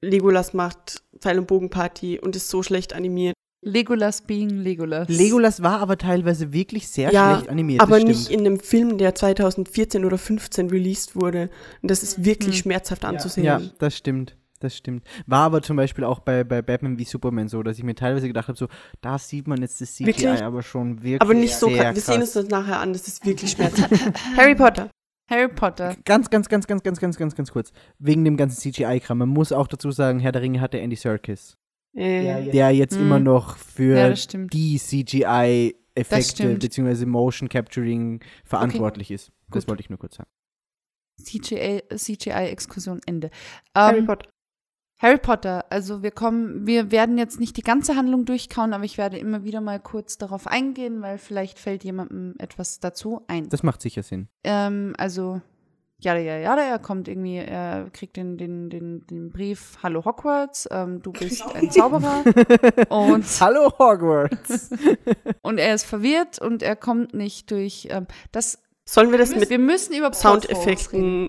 [0.00, 3.34] Legolas macht Pfeil- und Bogenparty und ist so schlecht animiert.
[3.60, 5.08] Legolas being Legolas.
[5.08, 7.80] Legolas war aber teilweise wirklich sehr Ja, schlecht animiert.
[7.80, 11.50] aber nicht in einem Film, der 2014 oder 15 released wurde.
[11.82, 12.62] Und das ist wirklich Hm.
[12.62, 13.44] schmerzhaft anzusehen.
[13.46, 14.36] Ja, das stimmt.
[14.60, 15.04] Das stimmt.
[15.26, 18.26] War aber zum Beispiel auch bei, bei Batman wie Superman so, dass ich mir teilweise
[18.26, 18.66] gedacht habe, so,
[19.00, 20.42] da sieht man jetzt das CGI Wirklich?
[20.42, 21.94] aber schon wirklich Aber nicht so krass.
[21.94, 22.42] Wir sehen uns krass.
[22.44, 23.92] das nachher an, das ist wirklich schmerzhaft.
[24.36, 24.90] Harry Potter.
[25.30, 25.94] Harry Potter.
[26.04, 27.70] Ganz, ganz, ganz, ganz, ganz, ganz, ganz, ganz kurz.
[28.00, 29.18] Wegen dem ganzen CGI-Kram.
[29.18, 31.56] Man muss auch dazu sagen, Herr der Ringe hatte Andy Serkis,
[31.98, 33.02] Der jetzt Mhm.
[33.02, 34.14] immer noch für Ja,
[34.48, 37.06] die CGI-Effekte bzw.
[37.06, 39.32] Motion Capturing verantwortlich ist.
[39.50, 39.70] Das Gut.
[39.70, 40.30] wollte ich nur kurz sagen.
[41.22, 43.30] CGI CGI-Exkursion Ende.
[43.74, 44.30] Harry Ähm, Potter.
[45.00, 48.98] Harry Potter, also wir kommen, wir werden jetzt nicht die ganze Handlung durchkauen, aber ich
[48.98, 53.48] werde immer wieder mal kurz darauf eingehen, weil vielleicht fällt jemandem etwas dazu ein.
[53.48, 54.26] Das macht sicher Sinn.
[54.42, 55.40] Ähm, also,
[56.00, 60.68] ja, ja, ja, er kommt irgendwie, er kriegt den, den, den, den Brief, Hallo Hogwarts,
[60.70, 62.22] ähm, du bist ein Zauberer
[62.88, 64.70] und, Hallo Hogwarts!
[65.42, 69.50] und er ist verwirrt und er kommt nicht durch, ähm, das, Sollen wir das mit
[69.50, 70.12] wir müssen über.
[70.12, 71.28] Soundeffekten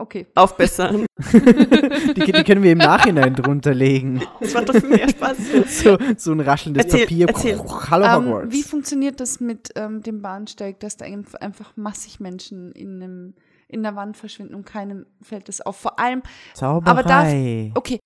[0.00, 0.26] Okay.
[0.36, 1.06] aufbessern?
[1.18, 4.22] Die, die können wir im Nachhinein drunter legen.
[4.40, 5.36] Das macht doch viel mehr Spaß.
[5.82, 7.26] So, so ein raschelndes Erzähl, Papier.
[7.28, 7.58] erzähl.
[7.90, 8.52] Hallo Ähm, Hogwarts.
[8.52, 13.34] wie funktioniert das mit ähm, dem Bahnsteig, dass da einf- einfach massig Menschen in, einem,
[13.68, 15.76] in der Wand verschwinden und keinem fällt das auf?
[15.76, 16.22] Vor allem,
[16.60, 17.72] aber darf- Zauberei.
[17.74, 17.98] okay,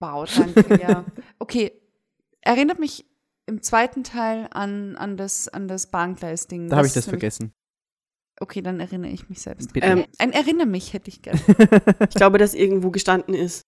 [0.00, 1.04] wow, danke, ja.
[1.38, 1.72] Okay,
[2.42, 3.06] erinnert mich
[3.46, 6.68] im zweiten Teil an, an das, an das Bahngleis-Ding.
[6.68, 7.52] da habe ich das vergessen.
[8.40, 9.72] Okay, dann erinnere ich mich selbst.
[9.72, 9.86] Bitte.
[9.86, 11.40] Ähm, Ein Erinner mich hätte ich gerne.
[12.08, 13.62] Ich glaube, dass irgendwo gestanden ist,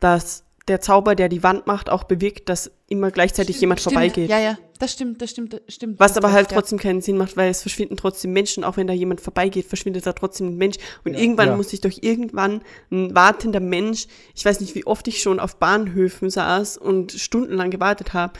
[0.00, 3.94] dass der Zauber, der die Wand macht, auch bewirkt, dass immer gleichzeitig jemand Stimmt.
[3.94, 4.28] vorbeigeht.
[4.28, 5.98] Ja, ja, das stimmt, das stimmt, das stimmt.
[6.00, 6.56] Was aber halt ja.
[6.56, 10.04] trotzdem keinen Sinn macht, weil es verschwinden trotzdem Menschen, auch wenn da jemand vorbeigeht, verschwindet
[10.06, 10.76] da trotzdem ein Mensch.
[11.04, 11.56] Und irgendwann Ja.
[11.56, 15.56] muss sich doch irgendwann ein wartender Mensch, ich weiß nicht, wie oft ich schon auf
[15.56, 18.34] Bahnhöfen saß und stundenlang gewartet habe,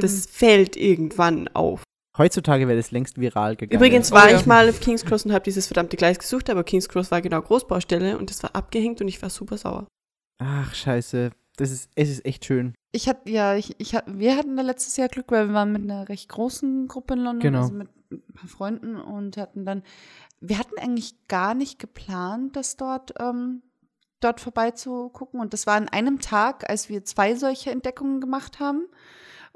[0.00, 1.82] das fällt irgendwann auf.
[2.16, 3.78] Heutzutage wäre das längst viral gegangen.
[3.78, 4.38] Übrigens Oh war ja.
[4.38, 7.20] ich mal auf King's Cross und habe dieses verdammte Gleis gesucht, aber King's Cross war
[7.22, 9.86] genau Großbaustelle und das war abgehängt und ich war super sauer.
[10.38, 11.30] Ach, scheiße.
[11.56, 12.74] Das ist, es ist echt schön.
[12.92, 15.82] Ich hatte, ja, ich, ich wir hatten da letztes Jahr Glück, weil wir waren mit
[15.82, 17.62] einer recht großen Gruppe in London, Genau.
[17.62, 19.82] also mit ein paar Freunden und hatten dann,
[20.40, 23.62] wir hatten eigentlich gar nicht geplant, das dort, ähm,
[24.20, 25.40] dort vorbeizugucken.
[25.40, 28.86] Und das war an einem Tag, als wir zwei solche Entdeckungen gemacht haben.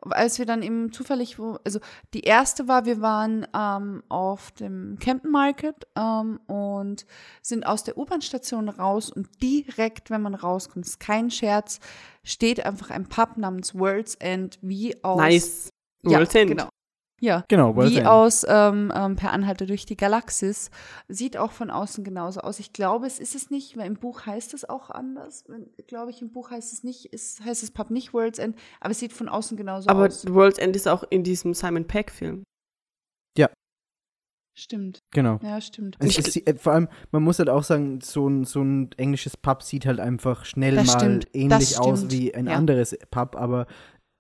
[0.03, 1.81] Als wir dann eben zufällig, wo, also
[2.15, 7.07] die erste war, wir waren ähm, auf dem Camden Market ähm, und
[7.43, 11.81] sind aus der U-Bahn-Station raus und direkt, wenn man rauskommt, ist kein Scherz,
[12.23, 15.19] steht einfach ein Pub namens World's End wie aus.
[15.19, 15.69] Nice.
[16.03, 16.51] Ja, World's End.
[16.51, 16.69] genau.
[17.21, 17.45] Ja.
[17.49, 18.07] Genau, World's Wie End.
[18.07, 20.71] aus ähm, ähm, Per Anhalter durch die Galaxis.
[21.09, 22.59] Sieht auch von außen genauso aus.
[22.59, 25.45] Ich glaube, es ist es nicht, weil im Buch heißt es auch anders.
[25.87, 28.91] Glaube ich, im Buch heißt es nicht, ist, heißt es Pub nicht World's End, aber
[28.91, 30.27] es sieht von außen genauso Aber aus.
[30.33, 32.45] World's End ist auch in diesem Simon Peck Film.
[34.59, 35.01] Stimmt.
[35.13, 35.39] Genau.
[35.43, 35.97] Ja, stimmt.
[35.99, 39.37] Es, es, äh, vor allem, man muss halt auch sagen, so ein, so ein englisches
[39.37, 42.55] Pub sieht halt einfach schnell Das mal stimmt, ähnlich aus wie ein ja.
[42.55, 43.67] anderes Pub, aber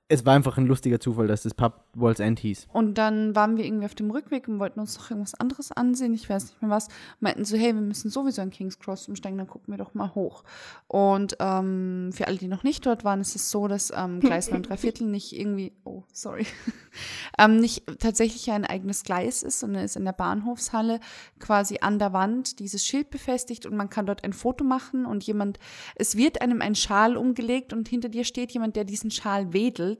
[0.08, 2.68] es war einfach ein lustiger Zufall, dass das Pub World's End hieß.
[2.72, 6.14] Und dann waren wir irgendwie auf dem Rückweg und wollten uns noch irgendwas anderes ansehen,
[6.14, 6.88] ich weiß nicht mehr was.
[7.18, 10.14] Meinten so, hey, wir müssen sowieso in King's Cross umsteigen, dann gucken wir doch mal
[10.14, 10.44] hoch.
[10.86, 14.50] Und ähm, für alle, die noch nicht dort waren, ist es so, dass ähm, Gleis
[14.50, 16.46] 9 3 Viertel nicht irgendwie, oh, sorry,
[17.38, 21.00] ähm, nicht tatsächlich ein eigenes Gleis ist, sondern ist in der Bahnhofshalle
[21.40, 25.24] quasi an der Wand dieses Schild befestigt und man kann dort ein Foto machen und
[25.24, 25.58] jemand,
[25.96, 29.95] es wird einem ein Schal umgelegt und hinter dir steht jemand, der diesen Schal wedelt.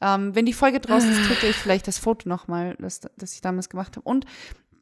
[0.00, 3.40] Ähm, wenn die Folge draußen ist, twitter ich vielleicht das Foto nochmal, das, das ich
[3.40, 4.08] damals gemacht habe.
[4.08, 4.26] Und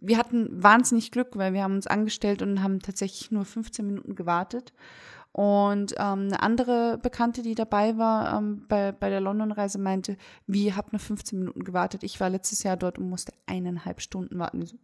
[0.00, 4.14] wir hatten wahnsinnig Glück, weil wir haben uns angestellt und haben tatsächlich nur 15 Minuten
[4.14, 4.72] gewartet.
[5.32, 10.64] Und ähm, eine andere Bekannte, die dabei war ähm, bei, bei der London-Reise, meinte, wie,
[10.66, 12.02] ihr habt nur 15 Minuten gewartet.
[12.02, 14.66] Ich war letztes Jahr dort und musste eineinhalb Stunden warten.
[14.66, 14.76] So,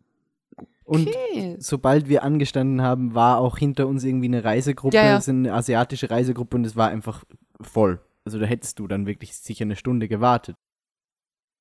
[0.84, 1.56] Und Okay.
[1.58, 5.20] sobald wir angestanden haben, war auch hinter uns irgendwie eine Reisegruppe, Ja, ja.
[5.26, 7.24] eine asiatische Reisegruppe und es war einfach
[7.60, 8.00] voll.
[8.26, 10.56] Also da hättest du dann wirklich sicher eine Stunde gewartet.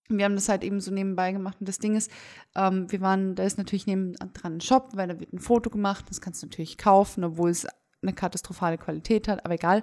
[0.10, 1.58] Wir haben das halt eben so nebenbei gemacht.
[1.60, 2.12] Und das Ding ist,
[2.56, 5.70] ähm, wir waren, da ist natürlich neben dran ein Shop, weil da wird ein Foto
[5.70, 6.06] gemacht.
[6.10, 7.68] Das kannst du natürlich kaufen, obwohl es
[8.02, 9.82] eine katastrophale Qualität hat, aber egal.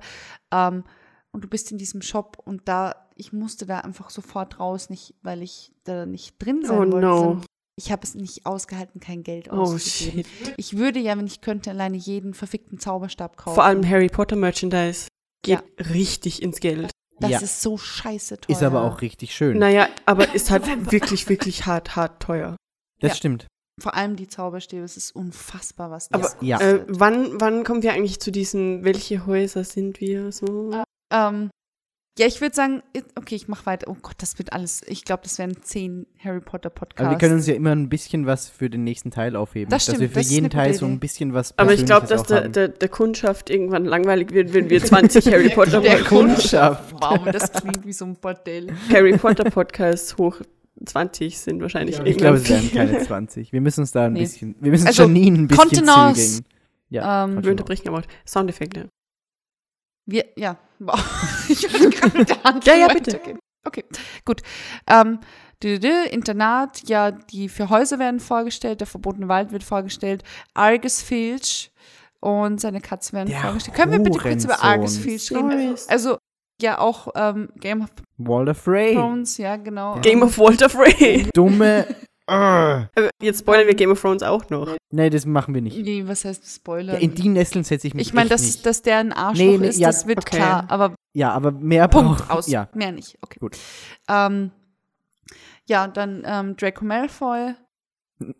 [0.52, 0.84] Ähm,
[1.32, 5.14] und du bist in diesem Shop und da, ich musste da einfach sofort raus, nicht,
[5.22, 7.06] weil ich da nicht drin sein Oh wollte.
[7.06, 7.40] no.
[7.76, 10.24] Ich habe es nicht ausgehalten, kein Geld Oh auszugeben.
[10.24, 10.54] shit.
[10.58, 13.54] Ich würde ja, wenn ich könnte, alleine jeden verfickten Zauberstab kaufen.
[13.54, 15.08] Vor allem Harry Potter Merchandise
[15.42, 15.84] geht Ja.
[15.92, 16.90] richtig ins Geld.
[17.20, 17.38] das ja.
[17.40, 18.56] ist so scheiße teuer.
[18.56, 19.58] Ist aber auch richtig schön.
[19.58, 22.56] Naja, aber ist halt wirklich, wirklich hart, hart teuer.
[23.00, 23.14] das ja.
[23.16, 23.46] stimmt.
[23.80, 26.60] Vor allem die Zauberstäbe, es ist unfassbar, was Aber, das Ja.
[26.60, 27.00] Äh, kostet.
[27.00, 30.72] wann, wann kommen wir eigentlich zu diesem, welche Häuser sind wir so?
[31.12, 31.50] Ähm,
[32.18, 32.82] ja, ich würde sagen,
[33.14, 33.88] okay, ich mache weiter.
[33.90, 34.82] Oh Gott, das wird alles.
[34.86, 37.00] Ich glaube, das wären zehn Harry Potter Podcasts.
[37.00, 39.70] Aber wir können uns ja immer ein bisschen was für den nächsten Teil aufheben.
[39.70, 42.06] Das dass stimmt, wir für das jeden Teil so ein bisschen was Aber ich glaube,
[42.06, 46.92] dass der, der, der Kundschaft irgendwann langweilig wird, wenn wir 20 Harry Potter, Der Kundschaft.
[47.00, 48.68] Wow, das klingt wie so ein Bordell.
[48.90, 50.36] Harry Potter Podcasts hoch
[50.84, 53.52] 20 sind wahrscheinlich Ich glaube, es werden keine 20.
[53.52, 54.20] Wir müssen uns da ein Nee.
[54.20, 56.20] bisschen, wir müssen Also, Janine ein bisschen Kontenance.
[56.36, 56.44] zügeln.
[56.90, 58.88] Ja, Ähm, Wir unterbrechen aber auch Soundeffekte.
[60.06, 60.98] Wir, ja, wow.
[61.48, 63.20] Ich will gerade mit der Hand Ja, ja, bitte.
[63.64, 63.84] Okay,
[64.24, 64.42] gut.
[64.88, 65.20] Ähm,
[66.10, 70.24] Internat, ja, die vier Häuser werden vorgestellt, der verbotene Wald wird vorgestellt,
[70.54, 71.70] Argus Filch
[72.20, 73.76] und seine Katze werden Der vorgestellt.
[73.76, 74.62] Können wir bitte kurz über.
[74.62, 75.76] Argus Filch reden?
[75.76, 75.92] Sorry.
[75.92, 76.18] Also,
[76.60, 78.94] ja, auch ähm, Game of Walter Frey.
[78.94, 80.00] Thrones, ja, genau.
[80.00, 81.28] Game of Walter Frey.
[81.34, 81.86] Dumme.
[82.32, 82.88] Ah.
[82.96, 84.76] Aber Jetzt spoilern wir Game of Thrones auch noch.
[84.90, 85.76] nee, das machen wir nicht.
[85.76, 86.94] Nee, was heißt Spoiler?
[86.94, 88.66] Ja, in die Nesseln setze ich mich ich meine, echt dass, nicht.
[88.66, 90.36] dass der ein Arschloch Nee, nee, ist, ja, das wird okay.
[90.36, 92.46] klar, aber Ja, aber mehr Punkt braucht- aus.
[92.48, 93.18] Ja, Mehr nicht.
[93.20, 93.38] Okay.
[93.40, 93.56] Gut.
[94.08, 94.50] Ähm,
[95.68, 97.54] ja, dann ähm, Draco Malfoy.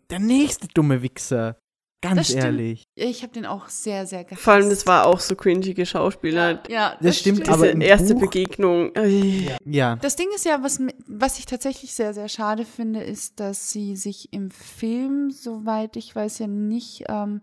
[0.09, 1.57] der nächste dumme Wichser.
[2.03, 2.43] Ganz Das stimmt.
[2.43, 2.83] ehrlich.
[2.95, 4.43] Ich habe den auch sehr, sehr gehasst.
[4.43, 6.61] Vor allem, das war auch so cringige Schauspieler.
[6.69, 8.93] Ja, Das stimmt, Diese aber im erste Buch- Begegnung.
[8.93, 9.49] Ey.
[9.65, 9.95] Ja.
[9.95, 13.95] Das Ding ist ja, was, was ich tatsächlich sehr, sehr schade finde, ist, dass sie
[13.95, 17.41] sich im Film, soweit ich weiß, ja nicht ähm,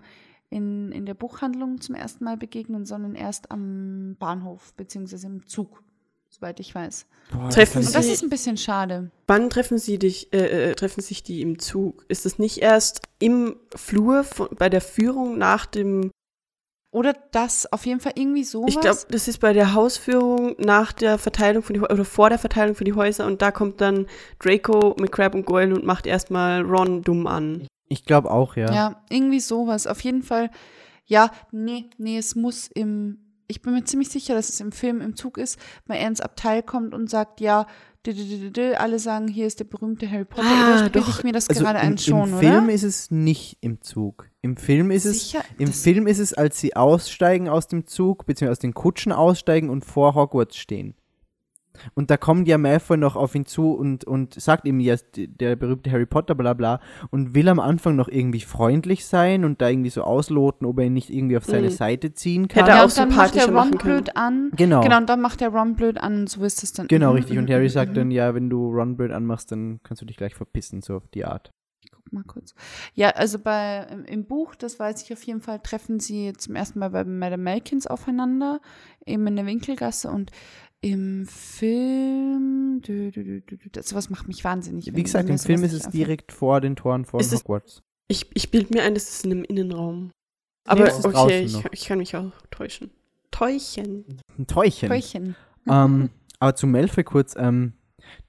[0.50, 5.82] in, in der Buchhandlung zum ersten Mal begegnen, sondern erst am Bahnhof, beziehungsweise im Zug,
[6.31, 7.07] soweit ich weiß.
[7.33, 9.11] Boah, Treffen das Und fand das Sie- ist ein bisschen schade.
[9.26, 12.05] Wann treffen Sie dich, äh, äh, treffen sich die im Zug?
[12.09, 16.11] Ist es nicht erst im Flur von, bei der Führung nach dem
[16.93, 18.74] Oder das, auf jeden Fall irgendwie sowas.
[18.74, 22.31] Ich glaube, das ist bei der Hausführung nach der Verteilung von die Häuser oder vor
[22.31, 24.07] der Verteilung für die Häuser und da kommt dann
[24.41, 27.64] Draco mit Crab und Goyle und macht erstmal Ron dumm an.
[27.89, 28.72] Ich glaube auch, ja.
[28.72, 29.87] Ja, irgendwie sowas.
[29.87, 30.51] Auf jeden Fall,
[31.07, 33.18] ja, nee, nee, es muss im,
[33.51, 36.20] ich bin mir ziemlich sicher, dass es im Film im Zug ist, weil er ins
[36.20, 37.66] Abteil kommt und sagt, ja,
[38.78, 40.46] alle sagen, hier ist der berühmte Harry Potter.
[40.48, 41.07] Ah, Oder doch.
[41.18, 42.38] ich mir das Also gerade im, ein schon, im oder?
[42.38, 44.30] Film ist es nicht im Zug.
[44.40, 47.86] Im Film ist es Sicher, Im das- Film ist es, als sie aussteigen aus dem
[47.86, 50.94] Zug, beziehungsweise aus den Kutschen aussteigen und vor Hogwarts stehen.
[51.95, 55.57] Und da kommt ja Malfoy noch auf ihn zu und, und sagt ihm ja, der
[55.57, 59.68] berühmte Harry Potter, bla bla, und will am Anfang noch irgendwie freundlich sein und da
[59.68, 61.72] irgendwie so ausloten, ob er ihn nicht irgendwie auf seine Mhm.
[61.72, 62.64] Seite ziehen kann.
[62.64, 64.51] Hätte ja, auch und dann macht der Ron blöd an.
[64.57, 64.81] Genau.
[64.81, 66.89] Genau, und dann macht der Ron blöd an und so ist es dann.
[66.89, 67.39] Genau, richtig.
[67.39, 70.35] Und Harry sagt dann, ja, wenn du Ron blöd anmachst, dann kannst du dich gleich
[70.35, 71.53] verpissen, so auf die Art.
[71.93, 72.55] guck mal kurz.
[72.95, 76.55] Ja, also bei im, im Buch, das weiß ich auf jeden Fall, treffen sie zum
[76.57, 78.61] ersten Mal bei Madame Malkins aufeinander,
[79.07, 80.31] eben in der Winkelgasse und
[80.83, 84.95] im Film, dü, dü, dü, dü, dü, das, sowas macht mich wahnsinnig.
[84.95, 87.83] Wie gesagt, im Film ist es direkt vor den Toren von Ist es- Hogwarts.
[88.09, 90.11] Ich, ich bilde mir ein, das ist in einem Innenraum.
[90.66, 92.91] Aber draußen okay, ich, ich kann mich auch täuschen.
[93.31, 94.05] Täuschen.
[94.39, 94.91] Einfällt.
[94.91, 95.37] Täuschen.
[95.70, 96.11] ähm,
[96.41, 97.74] aber zu Malfoy kurz, ähm,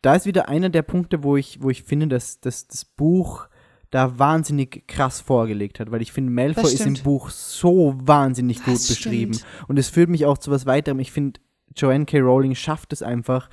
[0.02, 3.48] da ist wieder einer der Punkte, wo ich, wo ich finde, dass, dass das Buch
[3.90, 6.94] da wahnsinnig krass vorgelegt hat, weil ich finde, Malfoy ist im.
[6.96, 9.34] Buch so wahnsinnig gut Das beschrieben.
[9.34, 9.68] stimmt.
[9.68, 11.00] Und es führt mich auch zu was weiterem.
[11.00, 11.40] Ich finde,
[11.76, 12.20] Joanne K.
[12.20, 13.50] Rowling schafft es einfach,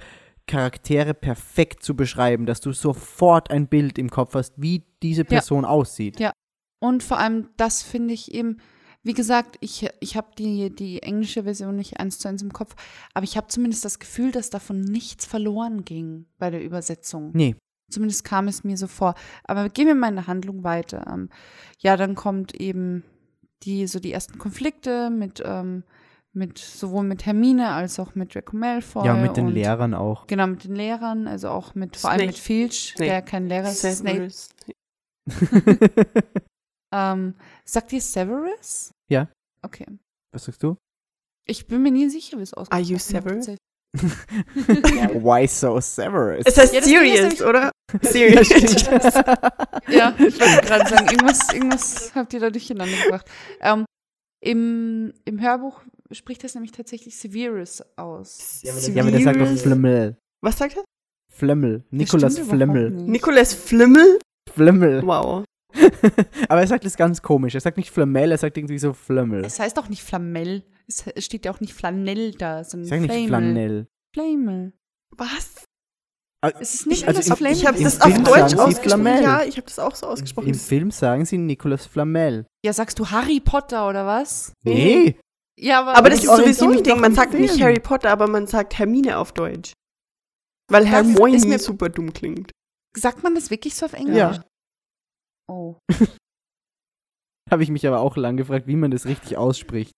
[0.46, 5.64] Charaktere perfekt zu beschreiben, dass du sofort ein Bild im Kopf hast, wie diese Person
[5.64, 6.18] aussieht.
[6.18, 6.32] Ja.
[6.80, 8.58] Und vor allem, das finde ich eben,
[9.02, 12.74] wie gesagt, ich, ich habe die, die englische Version nicht eins zu eins im Kopf,
[13.14, 17.30] aber ich habe zumindest das Gefühl, dass davon nichts verloren ging bei der Übersetzung.
[17.34, 17.56] Nee,
[17.90, 19.14] Zumindest kam es mir so vor.
[19.44, 21.06] Aber gehen wir mal in der Handlung weiter.
[21.10, 21.30] Ähm,
[21.78, 23.02] ja, dann kommt eben
[23.62, 25.84] die, so die ersten Konflikte mit, ähm,
[26.34, 29.04] mit sowohl mit Hermine als auch mit Draco Malfoy.
[29.06, 30.26] ja, mit den und- Lehrern auch.
[30.26, 33.04] Genau, mit den Lehrern, also auch mit, vor allem mit Filch, Snape.
[33.10, 33.80] der kein Lehrer ist.
[33.82, 34.28] Snape.
[36.90, 37.34] Ähm,
[37.66, 38.92] sagt ihr Severus?
[39.10, 39.28] Ja.
[39.60, 39.84] Okay.
[40.32, 40.76] Was sagst du?
[41.46, 42.72] Ich bin mir nie sicher, wie es aussieht.
[42.72, 43.46] Are you Severus?
[43.94, 46.44] Why so Severus?
[46.46, 47.70] Es heißt Ja, nämlich- oder?
[48.02, 48.48] Sirius.
[49.88, 53.26] ja, ich wollte gerade sagen, irgendwas, irgendwas habt ihr da durcheinander gebracht.
[53.60, 53.84] Ähm,
[54.40, 55.82] im, Im Hörbuch
[56.12, 58.60] spricht das nämlich tatsächlich Severus aus.
[58.62, 59.56] ja, aber der sagt doch.
[59.56, 60.16] Flimmel.
[60.40, 60.84] Was sagt er?
[61.32, 61.84] Flimmel.
[61.90, 63.08] Das Nikolas nicht.
[63.08, 64.18] Nikolas Flimmel?
[64.48, 65.02] Flimmel.
[65.06, 65.44] Wow.
[66.48, 67.54] Aber er sagt es ganz komisch.
[67.54, 69.44] Er sagt nicht Flamel, er sagt irgendwie so Flimmel.
[69.44, 70.64] Es heißt auch nicht Flamel.
[70.86, 73.28] Es steht ja auch nicht Flanell da, sondern Ich sag nicht Flamel.
[73.28, 73.86] Flanell.
[74.14, 74.72] Flamel.
[75.16, 75.64] Was?
[76.60, 77.56] Es ist nicht Also Nicolas Flamel.
[77.56, 78.82] Ich habe das auf Film Deutsch ausgesprochen.
[78.82, 79.22] Flamel.
[79.22, 80.48] Ja, ich habe das auch so ausgesprochen.
[80.48, 82.46] Im Film sagen sie Nikolas Flamel.
[82.64, 84.52] Ja, sagst du Harry Potter oder was?
[84.64, 85.18] Nee.
[85.58, 87.00] Ja, aber, aber das ist sowieso ein Ding.
[87.00, 87.62] Man sagt nicht Film.
[87.64, 89.72] Harry Potter, aber man sagt Hermine auf Deutsch.
[90.70, 92.52] Weil Das Hermione ist mir- super dumm klingt.
[92.96, 94.16] sagt man das wirklich so auf Englisch?
[94.16, 94.44] Ja.
[95.50, 95.76] Oh.
[97.50, 99.92] Habe ich mich aber auch lang gefragt, wie man das richtig ausspricht.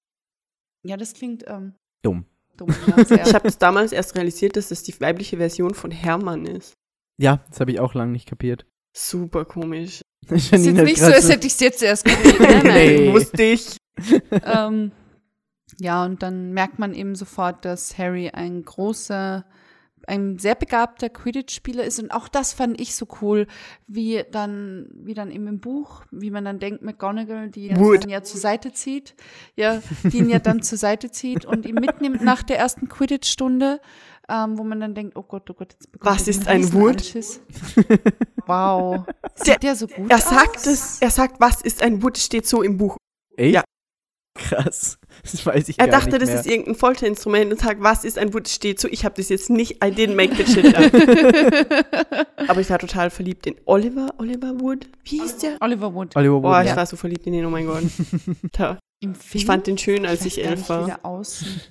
[0.86, 2.24] Ja, das klingt ähm, Dumm.
[2.68, 6.74] Ich habe das damals erst realisiert, dass das die weibliche Version von Hermann ist.
[7.18, 8.66] Ja, das habe ich auch lang nicht kapiert.
[8.96, 10.02] Super komisch.
[10.28, 12.36] Es ist jetzt nicht so, als hätte ich es jetzt erst gesehen.
[12.40, 12.94] Nein, nein.
[12.96, 13.12] Nee.
[13.12, 13.76] Wusste ich.
[14.44, 14.92] ähm,
[15.78, 19.44] ja, und dann merkt man eben sofort, dass Harry ein großer,
[20.06, 21.98] ein sehr begabter Quidditch-Spieler ist.
[22.00, 23.46] Und auch das fand ich so cool,
[23.86, 28.22] wie dann, wie dann eben im Buch, wie man dann denkt, McGonagall, die ihn ja
[28.22, 29.14] zur Seite zieht,
[29.56, 33.80] ja, die ihn ja dann zur Seite zieht und ihn mitnimmt nach der ersten Quidditch-Stunde,
[34.28, 37.02] ähm, wo man dann denkt, oh Gott, oh Gott, jetzt bekommt Was ist ein Wood?
[38.46, 39.04] Wow.
[39.06, 40.28] Der- Sieht der so gut Er aus?
[40.28, 42.96] sagt es, er sagt, was ist ein Wood, steht so im Buch.
[43.36, 43.54] Echt?
[43.54, 43.64] Ja.
[44.48, 44.98] Krass.
[45.22, 46.40] Das weiß ich Er gar dachte, nicht das mehr.
[46.40, 48.88] ist irgendein Folterinstrument und sagt, was ist ein Wood, steht so.
[48.88, 52.26] Ich habe das jetzt nicht, I didn't make the shit up.
[52.48, 54.88] Aber ich war total verliebt in Oliver, Oliver Wood.
[55.04, 55.56] Wie hieß der?
[55.60, 56.16] Oliver Wood.
[56.16, 56.66] Oliver Boah, Wood.
[56.70, 57.82] ich war so verliebt in den, oh mein Gott.
[58.52, 58.78] Da.
[59.02, 59.40] Im Film?
[59.40, 60.86] Ich fand den schön, als ich elf nicht, wie war.
[60.86, 61.70] der aussieht.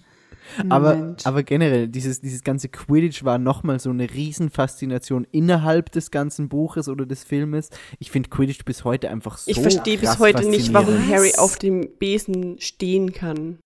[0.69, 1.25] Aber, Moment.
[1.27, 6.89] aber generell, dieses, dieses ganze Quidditch war nochmal so eine Riesenfaszination innerhalb des ganzen Buches
[6.89, 7.69] oder des Filmes.
[7.99, 11.57] Ich finde Quidditch bis heute einfach so Ich verstehe bis heute nicht, warum Harry auf
[11.57, 13.59] dem Besen stehen kann.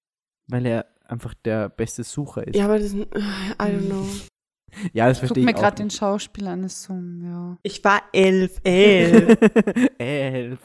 [0.47, 2.55] Weil er einfach der beste Sucher ist.
[2.55, 4.05] Ja, aber das ist, ein- I don't know.
[4.91, 5.61] Ja, das Guck verstehe mir ich auch.
[5.61, 7.57] gerade den Schauspieler an, ist so, ja.
[7.61, 9.37] Ich war elf, elf.
[9.99, 10.59] Elf.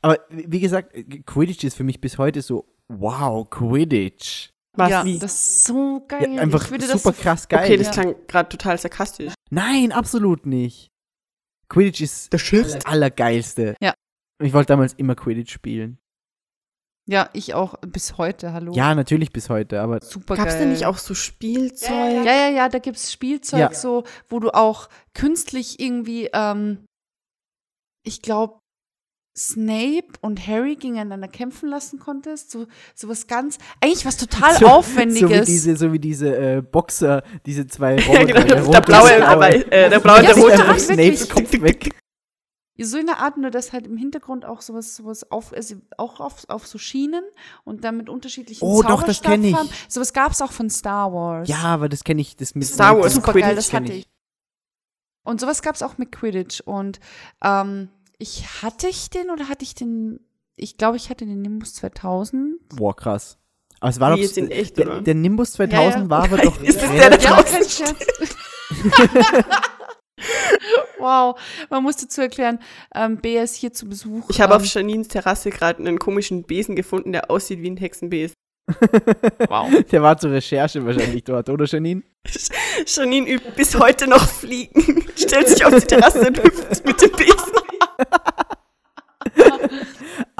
[0.00, 0.94] Aber wie gesagt,
[1.26, 4.48] Quidditch ist für mich bis heute so, wow, Quidditch.
[4.76, 5.18] Was, ja, wie?
[5.18, 6.32] das ist so geil.
[6.34, 7.64] Ja, einfach ich würde super das krass geil.
[7.64, 7.92] okay, das Ja.
[7.92, 9.34] klang gerade total sarkastisch.
[9.50, 10.88] Nein, absolut nicht.
[11.68, 13.74] Quidditch ist das Allergeilste.
[13.80, 13.94] Ja.
[14.42, 15.98] Ich wollte damals immer Quidditch spielen.
[17.08, 18.72] Ja, ich auch bis heute, hallo.
[18.72, 20.62] Ja, natürlich bis heute, aber super Gab es geil.
[20.62, 21.90] denn nicht auch so Spielzeug?
[21.90, 23.74] Ja, ja, ja, da gibt es Spielzeug Ja.
[23.74, 26.84] so, wo du auch künstlich irgendwie, ähm,
[28.06, 28.59] ich glaube,
[29.36, 32.50] Snape und Harry gegeneinander kämpfen lassen konntest.
[32.50, 35.20] So, so was ganz, eigentlich was total so, Aufwendiges.
[35.20, 38.70] So wie diese, so wie diese äh, Boxer, diese zwei Ja, genau, Roboter, der, rote
[38.72, 40.58] der blaue, und der, wei- äh, der blaue und Ja, der so rote.
[40.58, 40.82] wirklich.
[40.84, 41.90] Snapes Kopf weg.
[42.76, 45.76] Ja, so in der Art, nur dass halt im Hintergrund auch sowas, sowas auf, also
[45.98, 47.22] auch auf, auf so Schienen
[47.64, 49.52] und dann mit unterschiedlichen Oh, doch, das kenn ich.
[49.54, 49.90] Zauberstabfarben.
[49.90, 51.48] Sowas gab es auch von Star Wars.
[51.48, 53.92] Ja, aber das kenne ich, das mit Star Wars super Quidditch geil, das kenn hatte
[53.92, 54.06] ich.
[55.22, 56.62] Und sowas gab es auch mit Quidditch.
[56.62, 57.00] Und
[57.44, 57.90] ähm,
[58.20, 60.20] ich hatte ich den oder hatte ich den?
[60.56, 62.56] Ich glaube, ich hatte den Nimbus 2000.
[62.76, 63.38] Boah, krass.
[63.80, 66.10] Aber es war Wie doch, in echt, der, der Nimbus 2000 Ja, ja.
[66.10, 67.96] war aber doch Ist das der, der Ja, kein Scherz.
[70.98, 71.40] wow,
[71.70, 72.58] man muss dazu erklären,
[72.94, 74.28] ähm, Bea ist hier zu Besuch.
[74.28, 77.78] Ich habe ähm, auf Janines Terrasse gerade einen komischen Besen gefunden, der aussieht wie ein
[77.78, 78.34] Hexenbesen.
[79.48, 79.68] wow.
[79.90, 82.02] Der war zur Recherche wahrscheinlich dort, oder Janine?
[82.86, 87.10] Janine übt bis heute noch Fliegen, stellt sich auf die Terrasse und hüpft mit dem
[87.12, 87.29] Besen.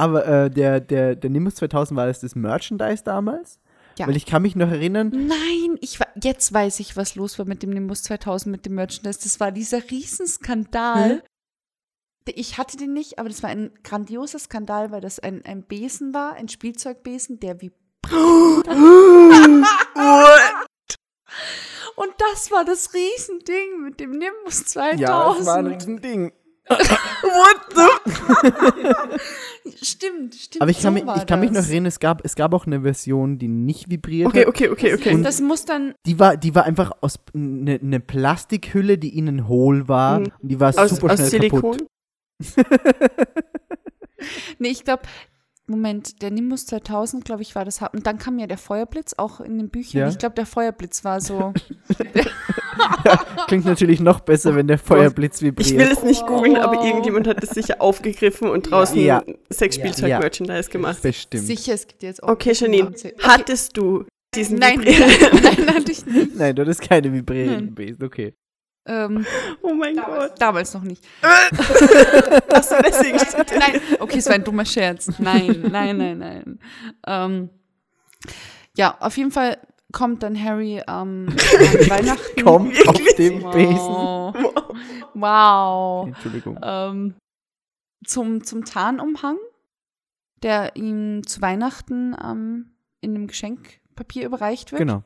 [0.01, 3.59] Aber äh, der, der, der Nimbus 2000 war das das Merchandise damals?
[3.99, 4.09] Ja.
[4.09, 7.63] Weil ich kann mich noch erinnern, Nein, ich, jetzt weiß ich, was los war mit
[7.63, 9.21] dem Nimbus 2000, mit dem Merchandise.
[9.23, 11.23] Das war dieser Riesenskandal.
[12.27, 16.15] Ich hatte den nicht, aber das war ein grandioser Skandal, weil das ein, ein Besen
[16.15, 17.73] war, ein Spielzeugbesen, der wie.
[21.97, 25.01] Und das war das Riesending mit dem Nimbus 2000.
[25.01, 26.33] ja, das war ein Riesending.
[29.83, 30.63] Stimmt, stimmt.
[30.63, 32.67] Aber ich kann, so mich, ich kann mich noch erinnern, es gab, es gab auch
[32.67, 35.15] eine Version, die nicht vibriert Okay, okay, okay, okay.
[35.15, 35.95] Und- Das muss dann.
[36.07, 40.21] Die war, die war einfach aus eine ne Plastikhülle, die innen hohl war.
[40.21, 40.33] Mhm.
[40.41, 41.61] Und die war aus, super aus schnell Silikon?
[41.61, 41.87] kaputt.
[44.59, 45.03] Nee, ich glaube,
[45.67, 47.81] Moment, der Nimbus 2000, glaube ich, war das.
[47.93, 50.01] Und dann kam ja der Feuerblitz auch in den Büchern.
[50.03, 50.09] Ja.
[50.09, 51.53] Ich glaube, der Feuerblitz war so.
[53.47, 55.71] Klingt natürlich noch besser, wenn der Feuerblitz vibriert.
[55.71, 56.85] Ich will es nicht googeln, aber Oh.
[56.87, 59.23] irgendjemand hat es sicher aufgegriffen und draußen Ja.
[59.53, 61.03] Sexspielzeug-Merchandise gemacht.
[61.03, 61.45] Bestimmt.
[61.47, 62.29] Sicher, es gibt jetzt auch.
[62.29, 62.93] Okay, Janine,
[63.23, 64.05] hattest du
[64.35, 66.37] diesen Nein, nein, nein, hatte ich nicht.
[66.37, 67.75] Nein, du hast keine vibrierenden.
[67.75, 68.35] Besen, okay.
[68.87, 69.27] Ähm,
[69.63, 70.33] Oh mein Gott.
[70.39, 71.05] damals noch nicht.
[71.23, 73.19] Hast du deswegen
[73.59, 75.11] Nein, okay, es war ein dummer Scherz.
[75.19, 76.59] Nein, nein, nein, nein.
[77.07, 77.51] Ähm,
[78.77, 79.59] ja, auf jeden Fall
[79.93, 81.29] kommt dann Harry ähm, an
[81.89, 82.43] Weihnachten.
[82.43, 83.77] Kommt auf dem Besen.
[83.77, 84.35] Wow.
[85.15, 86.07] wow.
[86.09, 86.59] Entschuldigung.
[86.63, 87.15] ähm,
[88.07, 89.37] zum, zum Tarnumhang,
[90.43, 95.03] der ihm zu Weihnachten ähm, in einem Geschenkpapier überreicht wird Genau.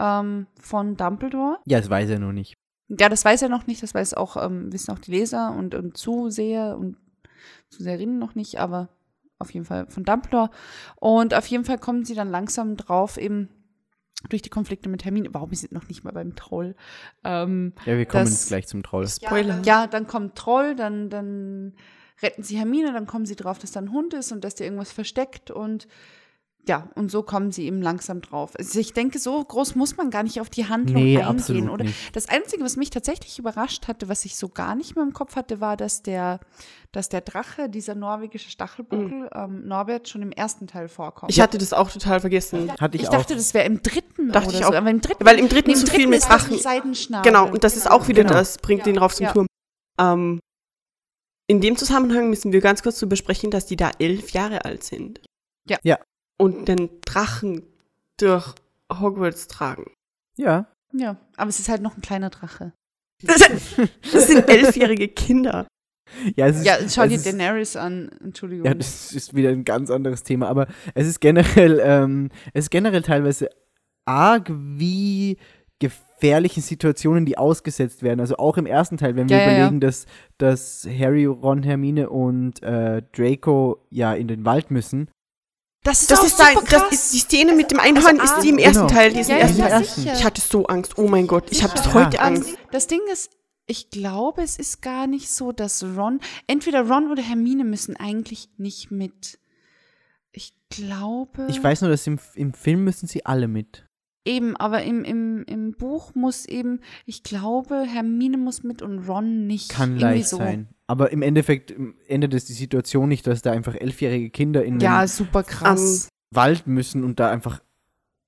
[0.00, 1.58] ähm, von Dumbledore.
[1.66, 2.54] Ja, das weiß er noch nicht.
[2.88, 5.74] Ja, das weiß er noch nicht, das weiß auch, ähm, wissen auch die Leser und,
[5.74, 6.96] und Zuseher und
[7.70, 8.90] Zuseherinnen noch nicht, aber
[9.38, 10.50] auf jeden Fall von Dumbledore.
[10.96, 13.48] Und auf jeden Fall kommen sie dann langsam drauf, eben
[14.28, 15.28] durch die Konflikte mit Hermine.
[15.32, 16.74] Warum wir sind noch nicht mal beim Troll?
[17.24, 19.06] Ähm, Ja, wir kommen Das- jetzt gleich zum Troll.
[19.08, 19.60] Spoiler.
[19.64, 21.72] ja, dann kommt Troll, dann, dann
[22.22, 24.66] retten sie Hermine, dann kommen sie drauf, dass da ein Hund ist und dass der
[24.66, 25.86] irgendwas versteckt und
[26.66, 28.52] ja, und so kommen sie eben langsam drauf.
[28.58, 31.84] Also ich denke, so groß muss man gar nicht auf die Handlung Nee, eingehen, oder?
[31.84, 32.16] nicht.
[32.16, 35.36] Das Einzige, was mich tatsächlich überrascht hatte, was ich so gar nicht mehr im Kopf
[35.36, 36.40] hatte, war, dass der,
[36.92, 41.30] dass der Drache, dieser norwegische Stachelbuckel, ähm, Norbert, schon im ersten Teil vorkommt.
[41.30, 42.72] Ich hatte das auch total vergessen.
[42.80, 43.12] Hatte ich, Ich auch.
[43.12, 44.70] dachte, das wäre im dritten Dachte oder ich so.
[44.70, 44.74] auch.
[44.74, 46.58] Aber im dritten, Weil im dritten nee, zu viel mit Drachen.
[46.58, 47.30] Seidenschnabel.
[47.30, 48.34] Genau, und das ist auch wieder Genau.
[48.34, 49.32] das, bringt den rauf zum Ja.
[49.32, 49.46] Turm.
[50.00, 50.40] Ähm,
[51.46, 54.82] in dem Zusammenhang müssen wir ganz kurz zu besprechen, dass die da elf Jahre alt
[54.82, 55.20] sind.
[55.68, 55.76] Ja.
[55.82, 55.98] Ja.
[56.38, 57.62] Und den Drachen
[58.18, 58.54] durch
[58.92, 59.92] Hogwarts tragen.
[60.36, 60.66] ja.
[60.96, 62.72] Ja, aber es ist halt noch ein kleiner Drache.
[63.20, 63.38] Das,
[64.12, 65.66] das sind elfjährige Kinder.
[66.36, 68.10] Ja, es ist, Ja, schau es dir ist- Daenerys an.
[68.22, 68.64] Entschuldigung.
[68.64, 72.70] Ja, das ist wieder ein ganz anderes Thema, aber es ist generell, ähm, es ist
[72.70, 73.50] generell teilweise
[74.04, 75.36] arg, wie
[75.80, 78.20] gefährlichen Situationen die ausgesetzt werden.
[78.20, 79.56] Also auch im ersten Teil, wenn wir Ja, ja, ja.
[79.58, 80.06] überlegen, Dass,
[80.38, 85.10] dass Harry, Ron, Hermine und äh, Draco ja in den Wald müssen.
[85.84, 86.92] Das ist Das auch ist, sein, super das krass.
[86.92, 88.94] ist die Szene mit dem Einhorn, Also, ist die im ah, ersten genau.
[89.00, 89.84] Teil, die ist ja, ersten ja, Teil.
[89.84, 90.12] sicher.
[90.14, 90.98] Ich hatte so Angst.
[90.98, 92.22] Oh mein Gott, ich habe bis heute Ja.
[92.22, 92.50] Angst.
[92.72, 93.30] Das Ding ist,
[93.66, 98.48] ich glaube, es ist gar nicht so, dass Ron, entweder Ron oder Hermine müssen eigentlich
[98.56, 99.38] nicht mit.
[100.32, 101.46] Ich glaube.
[101.48, 103.86] Ich weiß nur, dass im, im Film müssen sie alle mit.
[104.26, 109.46] Eben, aber im, im, im Buch muss eben, ich glaube, Hermine muss mit und Ron
[109.46, 109.68] nicht.
[109.70, 110.38] Kann Irgendwie leicht so.
[110.38, 110.68] sein.
[110.86, 114.80] Aber im Endeffekt ähm, ändert es die Situation nicht, dass da einfach elfjährige Kinder in
[114.80, 116.08] Ja, den super krass.
[116.30, 117.60] Wald müssen und da einfach,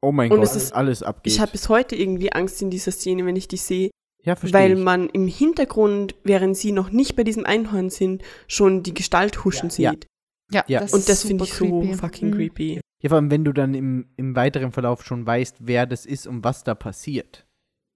[0.02, 1.32] oh mein Und Gott, es ist- alles abgeht.
[1.32, 3.90] Ich habe bis heute irgendwie Angst in dieser Szene, wenn ich die sehe,
[4.22, 4.84] ja, verstehe weil ich.
[4.84, 9.70] man im Hintergrund, während sie noch nicht bei diesem Einhorn sind, schon die Gestalt huschen
[9.76, 9.92] Ja.
[9.92, 10.06] sieht.
[10.52, 10.80] Ja, Ja.
[10.80, 11.94] das Und das finde ich so creepy.
[11.94, 12.34] fucking Mhm.
[12.34, 12.80] creepy.
[13.02, 16.26] Ja, vor allem, wenn du dann im, im weiteren Verlauf schon weißt, wer das ist
[16.26, 17.46] und was da passiert,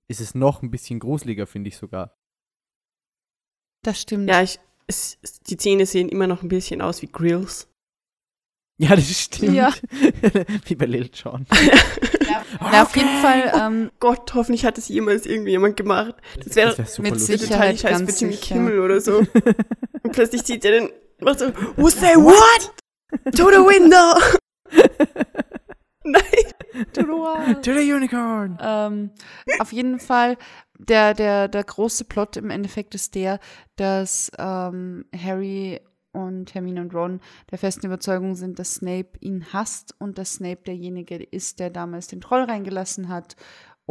[0.09, 2.14] ist es noch ein bisschen gruseliger, finde ich sogar.
[3.82, 4.28] Das stimmt.
[4.28, 5.18] Ja, ich, es,
[5.48, 7.66] die Zähne sehen immer noch ein bisschen aus wie Grills.
[8.82, 9.52] Ja, das stimmt.
[9.55, 9.74] Ja.
[10.64, 11.44] Wie bei Lil Jon.
[12.62, 16.14] Na, auf jeden Fall, ähm, Gott, hoffentlich hat es jemals irgendjemand gemacht.
[16.43, 17.43] Das wäre Das wär mit lustig.
[17.43, 18.40] Sicherheit total scheiß ganz mit.
[18.40, 19.18] Kimmel oder so.
[19.18, 20.89] Und plötzlich zieht er den,
[21.21, 21.53] macht so,
[21.89, 22.73] say what?
[23.37, 24.19] To the window!
[26.05, 26.23] Nein.
[26.93, 28.57] To the Unicorn!
[28.61, 29.11] ähm,
[29.59, 30.37] auf jeden Fall,
[30.79, 33.41] der, der, der große Plot im Endeffekt ist der,
[33.77, 35.81] dass ähm, Harry
[36.13, 37.21] und Hermine und Ron
[37.51, 42.09] der festen Überzeugung sind, dass Snape ihn hasst und dass Snape derjenige ist, der damals
[42.09, 43.37] den Troll reingelassen hat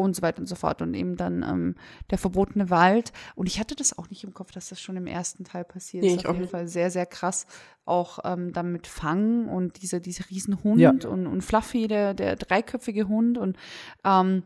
[0.03, 0.81] und so weiter und so fort.
[0.81, 1.75] Und eben dann ähm,
[2.09, 3.11] der verbotene Wald.
[3.35, 6.03] Und ich hatte das auch nicht im Kopf, dass das schon im ersten Teil passiert
[6.03, 6.21] Nee, ist.
[6.21, 6.51] ich Auf jeden nicht.
[6.51, 7.45] Fall sehr, sehr krass.
[7.85, 10.91] Auch ähm, dann mit Fang und dieser, dieser Riesenhund Ja.
[10.91, 13.57] und, und Fluffy, der, der dreiköpfige Hund und
[14.03, 14.43] ähm,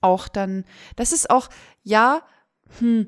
[0.00, 0.64] auch dann,
[0.96, 1.48] das ist auch,
[1.82, 2.22] ja,
[2.78, 3.06] hm,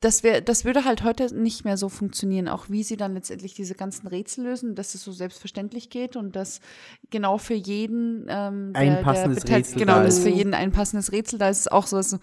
[0.00, 3.54] das, wär, das würde halt heute nicht mehr so funktionieren, auch wie sie dann letztendlich
[3.54, 6.60] diese ganzen Rätsel lösen, dass es so selbstverständlich geht und dass
[7.10, 10.20] genau für jeden ähm, Ein passendes beteiligt- Rätsel genau, da ist.
[10.20, 12.18] für jeden ein passendes Rätsel da ist, ist auch so, dass so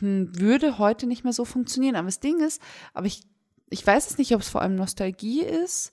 [0.00, 1.96] hm, würde heute nicht mehr so funktionieren.
[1.96, 2.60] Aber das Ding ist,
[2.92, 3.22] aber ich,
[3.70, 5.92] ich weiß es nicht, ob es vor allem Nostalgie ist.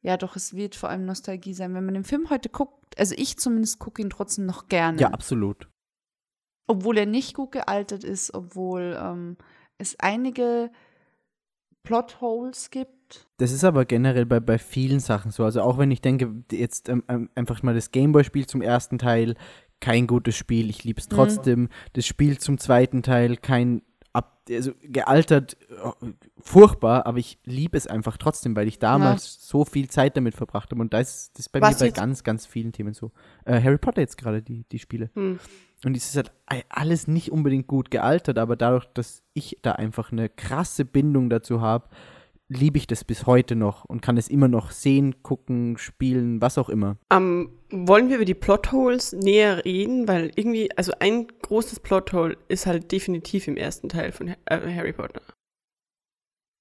[0.00, 1.74] Ja, doch, es wird vor allem Nostalgie sein.
[1.74, 5.08] Wenn man den Film heute guckt, also ich zumindest gucke ihn trotzdem noch gerne Ja,
[5.10, 5.68] absolut.
[6.66, 9.36] obwohl er nicht gut gealtert ist, obwohl ähm,
[9.82, 10.70] es einige
[11.82, 13.26] Plotholes gibt.
[13.38, 15.44] Das ist aber generell bei, bei vielen Sachen so.
[15.44, 19.34] Also auch wenn ich denke, jetzt ähm, ähm, einfach mal das Gameboy-Spiel zum ersten Teil,
[19.80, 21.14] kein gutes Spiel, ich liebe es Mhm.
[21.14, 21.68] trotzdem.
[21.92, 23.82] Das Spiel zum zweiten Teil, kein
[24.12, 26.06] ab, also gealtert, äh,
[26.38, 30.70] furchtbar, aber ich liebe es einfach trotzdem, weil ich damals so viel Zeit damit verbracht
[30.70, 30.80] habe.
[30.80, 33.10] Und da ist das ist bei Was mir bei ganz, ganz vielen Themen so.
[33.44, 35.10] Äh, Harry Potter jetzt gerade, die, die Spiele.
[35.14, 35.40] Hm.
[35.84, 36.32] Und es ist halt
[36.68, 41.60] alles nicht unbedingt gut gealtert, aber dadurch, dass ich da einfach eine krasse Bindung dazu
[41.60, 41.88] habe,
[42.48, 46.58] liebe ich das bis heute noch und kann es immer noch sehen, gucken, spielen, was
[46.58, 46.98] auch immer.
[47.10, 50.06] Ähm, wollen wir über die Plotholes näher reden?
[50.06, 54.92] Weil irgendwie, also ein großes Plothole ist halt definitiv im ersten Teil von äh, Harry
[54.92, 55.22] Potter.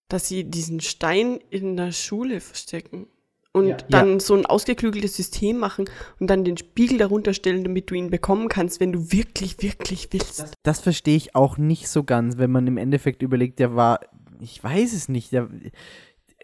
[0.10, 3.08] Dass sie diesen Stein in der Schule verstecken
[3.54, 3.78] und Ja.
[3.90, 5.86] dann so ein ausgeklügeltes System machen
[6.20, 10.08] und dann den Spiegel darunter stellen, damit du ihn bekommen kannst, wenn du wirklich, wirklich
[10.12, 10.54] willst.
[10.64, 14.00] Das verstehe ich auch nicht so ganz, wenn man im Endeffekt überlegt, der war,
[14.40, 15.50] ich weiß es nicht, der.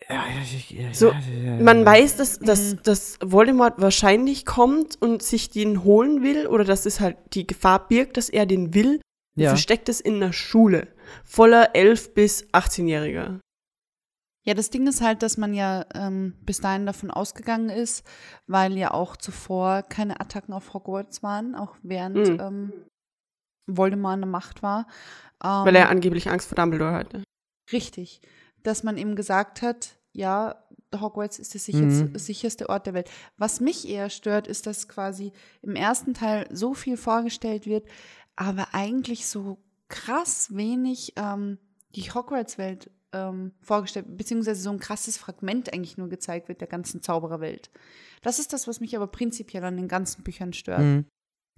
[0.10, 0.24] Ja,
[0.70, 1.86] ja, So, ja, Man ja.
[1.86, 7.00] weiß, dass, dass, dass Voldemort wahrscheinlich kommt und sich den holen will oder dass es
[7.00, 9.02] halt die Gefahr birgt, dass er den will.
[9.36, 9.50] Ja.
[9.50, 10.88] Versteckt es in einer Schule
[11.24, 13.40] voller 11- bis 18-Jähriger.
[14.48, 18.06] Ja, das Ding ist halt, dass man ja ähm, bis dahin davon ausgegangen ist,
[18.48, 22.40] weil ja auch zuvor keine Attacken auf Hogwarts waren, auch während Mhm.
[22.40, 22.74] ähm,
[23.68, 24.88] Voldemort an der Macht war.
[25.44, 27.24] Ähm, Weil er angeblich Angst vor Dumbledore hatte.
[27.74, 28.22] Richtig.
[28.64, 30.64] Dass man eben gesagt hat, ja,
[30.98, 32.18] Hogwarts ist der sicherste, Mhm.
[32.18, 33.10] sicherste Ort der Welt.
[33.36, 37.86] Was mich eher stört, ist, dass quasi im ersten Teil so viel vorgestellt wird,
[38.38, 39.58] aber eigentlich so
[39.90, 41.58] krass wenig ähm,
[41.96, 47.02] die Hogwarts-Welt ähm, vorgestellt, beziehungsweise so ein krasses Fragment eigentlich nur gezeigt wird der ganzen
[47.02, 47.70] Zaubererwelt.
[48.22, 51.06] Das ist das, was mich aber prinzipiell an den ganzen Büchern stört Mhm.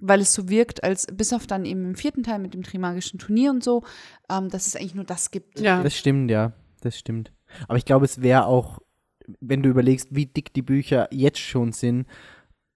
[0.01, 3.19] weil es so wirkt, als bis auf dann eben im vierten Teil mit dem Trimagischen
[3.19, 3.83] Turnier und so,
[4.29, 5.59] ähm, dass es eigentlich nur das gibt.
[5.59, 5.83] Ja.
[5.83, 6.53] Das stimmt, ja.
[6.81, 7.33] Das stimmt.
[7.67, 8.79] Aber ich glaube, es wäre auch,
[9.41, 12.07] wenn du überlegst, wie dick die Bücher jetzt schon sind,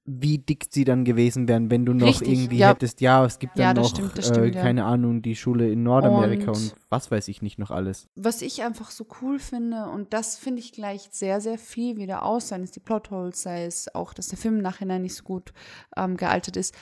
[0.05, 2.69] wie dick sie dann gewesen wären, wenn du noch Richtig, irgendwie ja.
[2.69, 4.61] hättest, ja, es gibt dann Ja, das noch, stimmt, äh, stimmt, ja.
[4.61, 8.09] keine Ahnung, die Schule in Nordamerika und, Und- was weiß ich nicht noch alles.
[8.15, 12.23] Was ich einfach so cool finde, und das finde ich gleicht sehr, sehr viel wieder
[12.23, 15.23] aus, seien es die Plotholes, sei es auch, dass der Film im Nachhinein nicht so
[15.23, 15.53] gut
[15.95, 16.75] ähm, gealtert ist,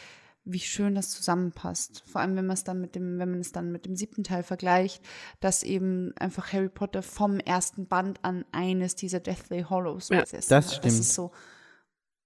[0.43, 2.03] wie schön das zusammenpasst.
[2.07, 4.23] Vor allem, wenn man es dann mit dem, wenn man es dann mit dem siebten
[4.23, 5.03] Teil vergleicht,
[5.39, 10.49] dass eben einfach Harry Potter vom ersten Band an eines dieser Deathly Hollows Ja, besessen
[10.49, 10.85] das stimmt.
[10.85, 11.29] Das ist so,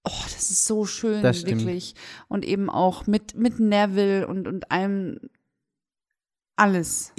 [0.06, 1.94] oh, das ist so schön, wirklich.
[2.28, 5.18] Und eben auch mit, mit Neville und, und allem,
[6.56, 7.12] alles.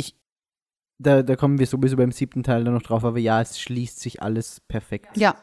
[1.00, 4.00] Da, da kommen wir sowieso beim siebten Teil dann noch drauf, aber ja, es schließt
[4.00, 5.16] sich alles perfekt.
[5.16, 5.36] Ja.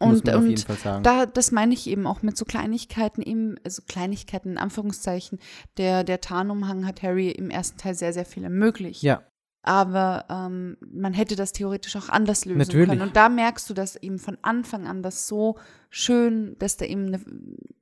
[0.00, 0.66] Und, und
[1.02, 5.40] da, das meine ich eben auch mit so Kleinigkeiten, eben, also Kleinigkeiten in Anführungszeichen.
[5.76, 9.02] Der, der Tarnumhang hat Harry im ersten Teil sehr, sehr viel ermöglicht.
[9.02, 9.22] ja,
[9.68, 12.88] Aber ähm, man hätte das theoretisch auch anders lösen Natürlich.
[12.88, 13.02] können.
[13.02, 15.58] Und da merkst du, dass eben von Anfang an das so
[15.90, 17.20] schön, dass da eben eine,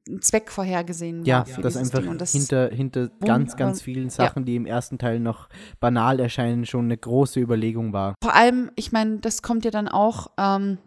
[0.08, 4.44] ein Zweck vorhergesehen ja, war dass dieses einfach das hinter, hinter ganz, ganz vielen Sachen,
[4.44, 5.48] die im ersten Teil noch
[5.78, 8.16] banal erscheinen, schon eine große Überlegung war.
[8.20, 10.78] vor allem, ich meine, das kommt ja dann auch, ähm,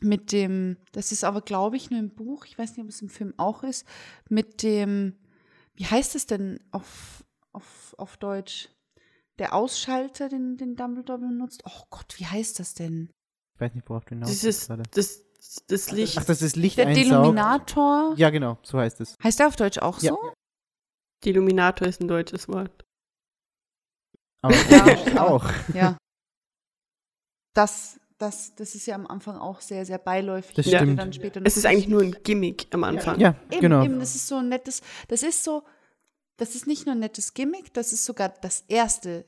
[0.00, 3.00] mit dem, das ist aber, glaube ich, nur im Buch, ich weiß nicht, ob es
[3.00, 3.86] im Film auch ist,
[4.28, 5.14] mit dem,
[5.76, 8.68] wie heißt es denn auf, auf, auf Deutsch?
[9.38, 11.62] Der Ausschalter, den, den Dumbledore benutzt.
[11.66, 13.10] Oh Gott, wie heißt das denn?
[13.54, 14.82] Ich weiß nicht, worauf du hinaus Dieses, gerade.
[14.92, 15.22] das,
[15.68, 16.16] das Licht.
[16.18, 17.06] Ach, das ist Licht Der einsaugt.
[17.10, 18.14] Deluminator.
[18.16, 19.14] Ja, genau, so heißt es.
[19.22, 20.12] Heißt der auf Deutsch auch Ja.
[20.12, 20.32] so?
[21.24, 22.84] Deluminator ist ein deutsches Wort.
[24.42, 25.50] Aber Ja, ja, auch.
[25.74, 25.96] Ja.
[27.54, 30.54] Das, das, das ist ja am Anfang auch sehr, sehr beiläufig.
[30.56, 30.98] Das stimmt.
[30.98, 33.18] Dann später noch Es ist eigentlich nur ein Gimmick am Anfang.
[33.18, 33.82] Ja, Eben, genau.
[33.84, 35.62] eben, das ist so ein nettes, das ist so,
[36.36, 39.24] das ist nicht nur ein nettes Gimmick, das ist sogar das erste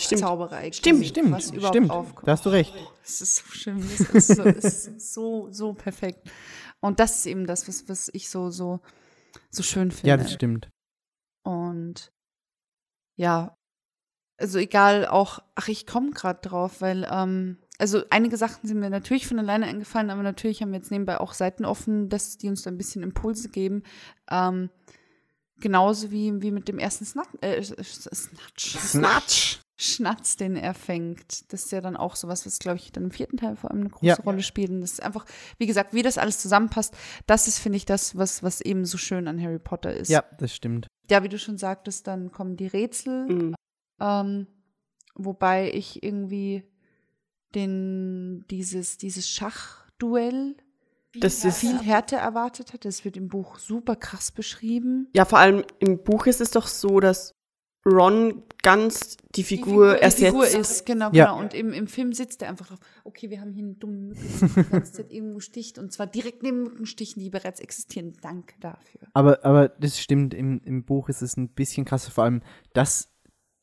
[0.00, 0.20] Stimmt.
[0.20, 1.90] Zauberei, Stimmt, Stimmt, was überhaupt stimmt.
[1.90, 2.28] aufkommt.
[2.28, 2.72] Da hast du recht.
[3.02, 6.30] Das ist so schön, das ist so, das ist so, so perfekt.
[6.80, 8.80] Und das ist eben das, was, was ich so, so,
[9.50, 10.08] so schön finde.
[10.08, 10.70] Ja, das stimmt.
[11.42, 12.12] Und
[13.16, 13.56] ja,
[14.38, 18.90] also egal auch, ach, ich komme gerade drauf, weil, ähm, also einige Sachen sind mir
[18.90, 22.48] natürlich von alleine eingefallen, aber natürlich haben wir jetzt nebenbei auch Seiten offen, dass die
[22.48, 23.82] uns da ein bisschen Impulse geben.
[24.30, 24.70] Ähm,
[25.60, 28.76] genauso wie, wie mit dem ersten Snat äh, Snatch.
[28.78, 29.60] Snatch.
[29.80, 31.52] Schnatz, den er fängt.
[31.52, 33.82] Das ist ja dann auch sowas, was, glaube ich, dann im vierten Teil vor allem
[33.82, 34.14] eine große Ja.
[34.16, 34.70] Rolle spielt.
[34.70, 35.24] Und das ist einfach,
[35.58, 36.94] wie gesagt, wie das alles zusammenpasst,
[37.26, 40.24] das ist, finde ich, das, was, was eben so schön an Harry Potter ist Ja,
[40.38, 40.88] das stimmt.
[41.08, 43.54] ja, wie du schon sagtest, dann kommen die Rätsel, Mhm.
[44.00, 44.46] ähm,
[45.14, 46.64] wobei ich irgendwie
[47.54, 50.56] den, dieses, dieses Schachduell
[51.14, 52.88] Das ist, viel härter erwartet hatte.
[52.88, 55.08] Das wird im Buch super krass beschrieben.
[55.14, 57.34] ja, vor allem im Buch ist es doch so, dass
[57.86, 60.24] Ron ganz die Figur, die ersetzt.
[60.26, 61.26] Figur ist, genau, Ja.
[61.26, 61.38] genau.
[61.40, 64.20] Und im, im Film sitzt er einfach drauf, okay, wir haben hier eine dumme Mücke,
[64.20, 65.78] die die ganze Zeit irgendwo sticht.
[65.78, 68.12] Und zwar direkt neben Mückenstichen, die bereits existieren.
[68.20, 69.00] Danke dafür.
[69.14, 72.10] Aber, aber das stimmt, im, im Buch ist es ein bisschen krasser.
[72.10, 72.42] Vor allem
[72.74, 73.08] das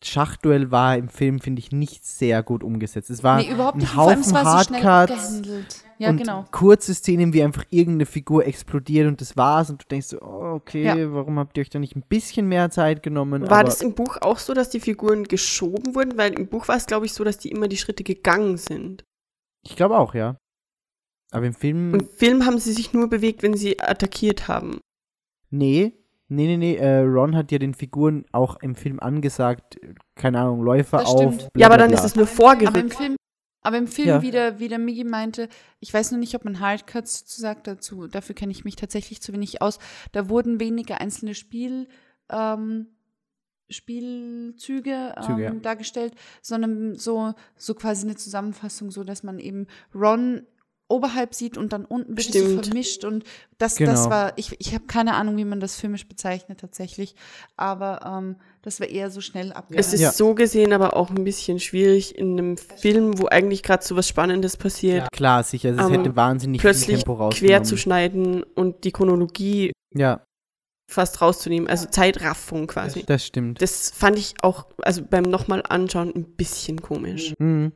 [0.03, 3.09] Schachduell war im Film, finde ich, nicht sehr gut umgesetzt.
[3.09, 3.91] Es war nee, überhaupt ein nicht.
[3.93, 5.41] Vor allem, Haufen so schnell Hardcuts.
[5.97, 6.45] Ja, und genau.
[6.51, 9.69] kurze Szenen, wie einfach irgendeine Figur explodiert und das war's.
[9.69, 11.13] Und du denkst so, oh, okay, Ja.
[11.13, 13.43] warum habt ihr euch da nicht ein bisschen mehr Zeit genommen?
[13.43, 16.17] War aber, das im Buch auch so, dass die Figuren geschoben wurden?
[16.17, 19.05] Weil im Buch war es, glaube ich, so, dass die immer die Schritte gegangen sind.
[19.63, 20.37] Ich glaube auch, ja.
[21.31, 24.79] Aber im Film, Im Film haben sie sich nur bewegt, wenn sie attackiert haben.
[25.49, 25.93] nee.
[26.27, 29.79] Nee, nee, nee, äh, Ron hat ja den Figuren auch im Film angesagt,
[30.15, 31.19] keine Ahnung, Läufer Das auf.
[31.35, 31.53] stimmt.
[31.53, 31.99] bla, Ja, aber dann bla.
[31.99, 32.93] ist es nur Aber im vorgerückt.
[32.95, 33.15] Film,
[33.61, 34.21] aber im Film Ja.
[34.23, 35.49] wie, der, wie der Migi meinte,
[35.79, 39.21] ich weiß nur nicht, ob man Hardcuts dazu sagt, dazu, dafür kenne ich mich tatsächlich
[39.21, 39.77] zu wenig aus.
[40.13, 41.87] Da wurden weniger einzelne Spiel,
[42.31, 42.87] ähm,
[43.69, 45.51] Spielzüge ähm, Züge, ja.
[45.51, 50.45] dargestellt, sondern so, so quasi eine Zusammenfassung, so dass man eben Ron
[50.87, 52.65] oberhalb sieht und dann unten es so Stimmt.
[52.67, 53.23] vermischt und
[53.57, 54.09] das, das Genau.
[54.09, 57.15] war, ich, ich habe keine Ahnung, wie man das filmisch bezeichnet tatsächlich,
[57.57, 59.93] aber ähm, das war eher so schnell Es abgehandelt.
[59.93, 60.11] ist Ja.
[60.11, 64.07] so gesehen aber auch ein bisschen schwierig in einem Film, wo eigentlich gerade so was
[64.07, 67.65] Spannendes passiert, Klar, sicher, es ähm, hätte wahnsinnig viel plötzlich Tempo quer rausgenommen.
[67.65, 70.23] zu schneiden und die Chronologie Ja,
[70.91, 71.67] fast rauszunehmen.
[71.67, 73.03] Also Zeitraffung quasi.
[73.07, 73.59] das stimmt.
[73.59, 77.33] Das fand ich auch, also beim nochmal anschauen, ein bisschen komisch.
[77.39, 77.71] Mhm.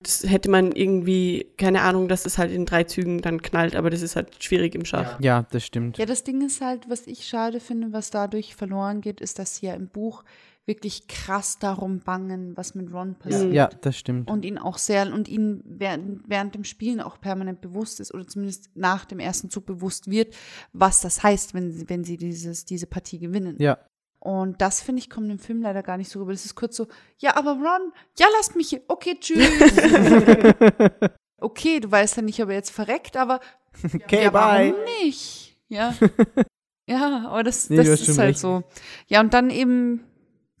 [0.00, 3.90] Das hätte man irgendwie, keine Ahnung, dass es halt in drei Zügen dann knallt, aber
[3.90, 5.18] das ist halt schwierig im Schach.
[5.20, 5.98] Ja, das stimmt.
[5.98, 9.56] Ja, das Ding ist halt, was ich schade finde, was dadurch verloren geht, ist, dass
[9.56, 10.22] sie ja im Buch
[10.66, 13.52] wirklich krass darum bangen, was mit Ron passiert.
[13.52, 14.30] Ja, das stimmt.
[14.30, 18.26] Und ihn auch sehr, und ihn während, während dem Spielen auch permanent bewusst ist, oder
[18.26, 20.34] zumindest nach dem ersten Zug bewusst wird,
[20.72, 23.56] was das heißt, wenn sie, wenn sie dieses, diese Partie gewinnen.
[23.58, 23.78] Ja,
[24.20, 26.32] Und das, finde ich, kommt im Film leider gar nicht so rüber.
[26.32, 26.88] Das ist kurz so,
[27.18, 28.82] ja, aber Ron, ja, lasst mich hier.
[28.88, 29.48] Okay, tschüss.
[31.40, 33.40] okay, du weißt ja nicht, ob er jetzt verreckt, aber
[33.94, 34.72] okay, ja, bye.
[34.72, 35.56] warum nicht?
[35.68, 35.94] Ja.
[36.88, 38.38] ja, aber das, Nee, das ist halt recht.
[38.40, 38.64] so.
[39.06, 40.04] Ja, und dann eben,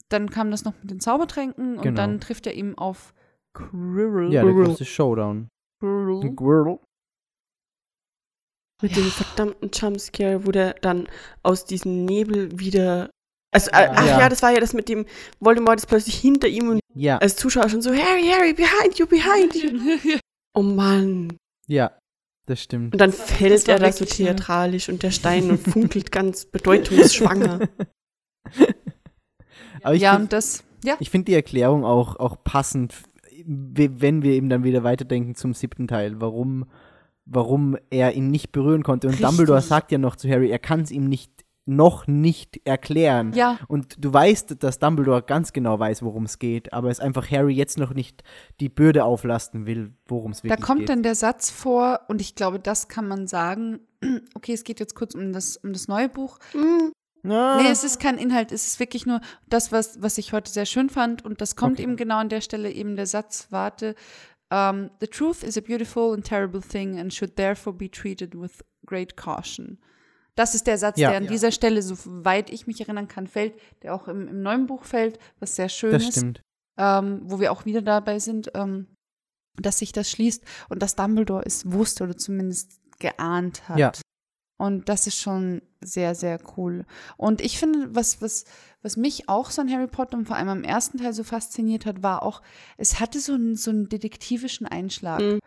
[0.08, 1.96] dann kam das noch mit den Zaubertränken und Genau.
[1.96, 3.12] dann trifft er eben auf
[3.54, 4.32] Quirrell.
[4.32, 4.66] Ja, der Quirrell.
[4.68, 5.48] große Showdown.
[5.80, 6.32] Quirrell.
[6.32, 6.78] Squirrel.
[8.82, 9.02] Mit Ja.
[9.02, 11.08] dem verdammten Jumpscare, wo der dann
[11.42, 13.10] aus diesem Nebel wieder.
[13.50, 14.18] Also, äh, ach Ja.
[14.20, 14.28] ja.
[14.28, 15.06] das war ja das mit dem
[15.40, 19.06] Voldemort ist plötzlich hinter ihm und Ja, als Zuschauer schon so, Harry, Harry, behind you,
[19.06, 20.18] behind you.
[20.54, 21.36] Oh Mann.
[21.68, 21.92] ja,
[22.46, 22.94] das stimmt.
[22.94, 24.10] Und dann Das fällt er da so ja.
[24.10, 27.60] theatralisch und der Stein und funkelt ganz bedeutungsschwanger.
[29.82, 32.94] Aber ich ja, find- und das, ja, Ich finde die Erklärung auch, auch passend,
[33.46, 36.64] wenn wir eben dann wieder weiterdenken zum siebten Teil, warum,
[37.24, 39.06] warum er ihn nicht berühren konnte.
[39.06, 39.26] Und Richtig.
[39.28, 41.30] Dumbledore sagt ja noch zu Harry, er kann es ihm nicht
[41.68, 43.32] noch nicht erklären.
[43.34, 47.30] ja, Und du weißt, dass Dumbledore ganz genau weiß, worum es geht, aber es einfach
[47.30, 48.22] Harry jetzt noch nicht
[48.60, 50.88] die Bürde auflasten will, worum es da wirklich kommt geht.
[50.88, 53.80] dann der Satz vor und ich glaube, das kann man sagen.
[54.34, 56.38] Okay, es geht jetzt kurz um das, um das neue Buch.
[56.52, 56.92] Hm,
[57.28, 60.50] Ah, Nee, es ist kein Inhalt, es ist wirklich nur das, was, was ich heute
[60.52, 61.24] sehr schön fand.
[61.24, 61.82] Und das kommt Okay.
[61.82, 63.94] eben genau an der Stelle eben der Satz, warte,
[64.50, 68.64] Um, the truth is a beautiful and terrible thing and should therefore be treated with
[68.86, 69.78] great caution.
[70.38, 71.08] Das ist der Satz, Ja.
[71.10, 74.66] der an dieser Stelle, soweit ich mich erinnern kann, fällt, der auch im, im neuen
[74.66, 76.40] Buch fällt, was sehr schön Das ist stimmt.
[76.78, 78.86] ähm, wo wir auch wieder dabei sind, ähm,
[79.60, 83.78] dass sich das schließt und dass Dumbledore es wusste oder zumindest geahnt hat.
[83.78, 83.92] Ja.
[84.60, 86.84] Und das ist schon sehr, sehr cool.
[87.16, 88.44] Und ich finde, was, was,
[88.82, 91.86] was mich auch so an Harry Potter und vor allem am ersten Teil so fasziniert
[91.86, 92.42] hat, war auch,
[92.76, 95.20] es hatte so einen, so einen detektivischen Einschlag.
[95.20, 95.38] Mhm.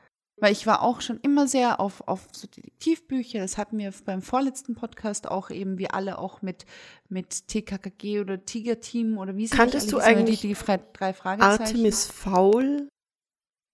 [0.41, 3.39] Weil ich war auch schon immer sehr auf, auf so Detektivbücher.
[3.39, 6.65] Das hatten wir beim vorletzten Podcast auch eben, wir alle auch mit,
[7.09, 11.13] mit TKKG oder Tiger Team oder wie sie Kanntest du eigentlich die, die Fre drei
[11.13, 11.61] Fragezeichen?
[11.61, 12.89] Artemis Fowl.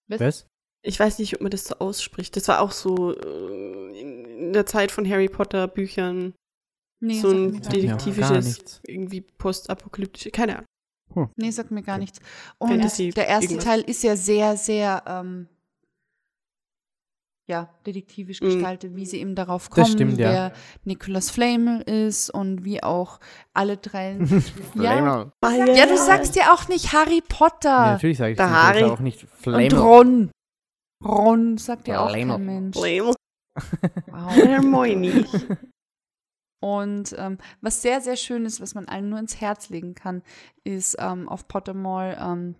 [0.09, 0.45] Was?
[0.83, 2.35] Ich weiß nicht, ob man das so ausspricht.
[2.35, 6.33] Das war auch so äh, in der Zeit von Harry Potter Büchern
[6.99, 11.31] Nee, so ein detektivisches, irgendwie postapokalyptische, keine Ahnung.
[11.35, 12.19] Nee, sagt mir gar nichts.
[12.57, 13.65] Und Fantasy, der erste irgendwas.
[13.65, 15.47] Teil ist ja sehr, sehr, ähm,
[17.49, 18.45] ja, detektivisch Mhm.
[18.45, 20.29] gestaltet, wie sie eben darauf kommen, Das stimmt, ja.
[20.29, 20.53] wer
[20.83, 23.19] Nicholas Flamel ist und wie auch
[23.53, 24.17] alle drei.
[24.75, 25.31] ja.
[25.41, 25.75] Flamel.
[25.77, 27.85] ja, du sagst ja auch nicht Harry Ja, Potter.
[27.93, 28.83] natürlich sage ich Der Harry.
[28.83, 29.73] auch nicht und Flamel.
[29.75, 30.31] Ron.
[31.05, 32.35] Ron sagt ja auch Flamel.
[32.37, 32.77] kein Mensch.
[32.77, 33.13] Blame.
[34.07, 35.57] Wow.
[36.59, 40.23] Und ähm, was sehr, sehr schön ist, was man allen nur ins Herz legen kann,
[40.63, 42.55] ist ähm, auf Pottermore ähm,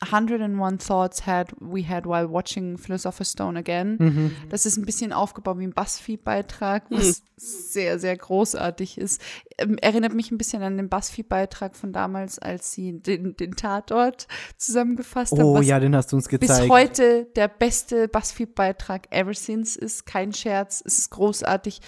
[0.00, 3.96] 101 Thoughts had we had while watching Philosopher's Stone again.
[3.98, 4.36] Mhm.
[4.48, 9.20] Das ist ein bisschen aufgebaut wie ein Buzzfeed-Beitrag, was sehr, sehr großartig ist.
[9.58, 14.28] Ähm, erinnert mich ein bisschen an den Buzzfeed-Beitrag von damals, als sie den, den Tatort
[14.56, 15.42] zusammengefasst haben.
[15.42, 16.70] Oh ja, den hast du uns bis gezeigt.
[16.70, 20.06] heute der beste Buzzfeed-Beitrag ever since ist.
[20.06, 21.80] Kein Scherz, es ist großartig,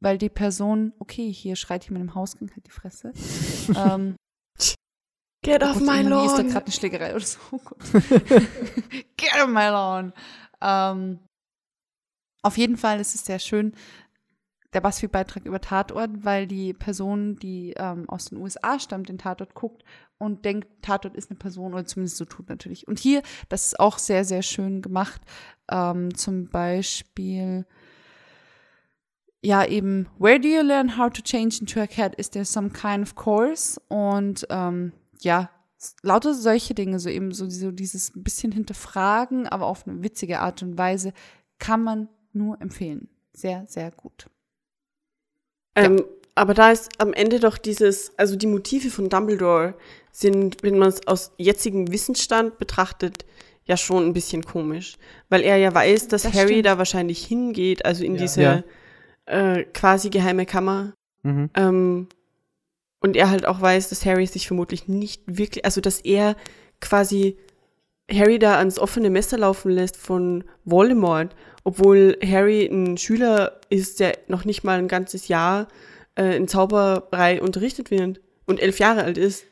[0.00, 3.12] weil die Person, okay, hier schreit jemand im Hausgang, halt die Fresse.
[3.76, 4.16] ähm,
[5.42, 6.50] Get oh off my irgendwie ist da lawn.
[6.50, 7.38] gerade eine Schlägerei oder so.
[7.50, 7.60] Oh.
[9.16, 10.12] Get off my lawn.
[10.60, 11.18] Ähm,
[12.42, 13.74] auf jeden Fall ist es sehr schön,
[14.72, 19.54] der Buzzfeed-Beitrag über Tatort, weil die Person, die ähm, aus den USA stammt, den Tatort
[19.54, 19.82] guckt
[20.18, 22.86] und denkt, Tatort ist eine Person oder zumindest so tut natürlich.
[22.86, 25.22] Und hier, das ist auch sehr, sehr schön gemacht.
[25.70, 27.66] Ähm, zum Beispiel,
[29.42, 32.14] ja, eben, where do you learn how to change into a cat?
[32.14, 33.80] Is there some kind of course?
[33.88, 34.92] Und ähm,
[35.24, 35.50] ja,
[36.02, 40.62] lauter solche Dinge, so eben so, so dieses bisschen hinterfragen, aber auf eine witzige Art
[40.62, 41.12] und Weise,
[41.58, 43.08] kann man nur empfehlen.
[43.32, 44.26] Sehr, sehr gut.
[45.74, 49.74] Ähm, aber da ist am Ende doch dieses, also die Motive von Dumbledore
[50.12, 53.24] sind, wenn man es aus jetzigem Wissensstand betrachtet,
[53.64, 54.96] ja schon ein bisschen komisch.
[55.28, 56.66] Weil er ja weiß, dass Das Harry stimmt.
[56.66, 58.20] da wahrscheinlich hingeht, also in Ja.
[58.20, 58.62] diese Ja.
[59.26, 60.92] Äh, quasi geheime Kammer.
[61.22, 61.50] Mhm.
[61.54, 62.08] Ähm,
[63.00, 66.36] und er halt auch weiß, dass Harry sich vermutlich nicht wirklich, also dass er
[66.80, 67.38] quasi
[68.10, 74.18] Harry da ans offene Messer laufen lässt von Voldemort, obwohl Harry ein Schüler ist, der
[74.28, 75.68] noch nicht mal ein ganzes Jahr
[76.16, 79.44] äh, in Zauberei unterrichtet wird und elf Jahre alt ist.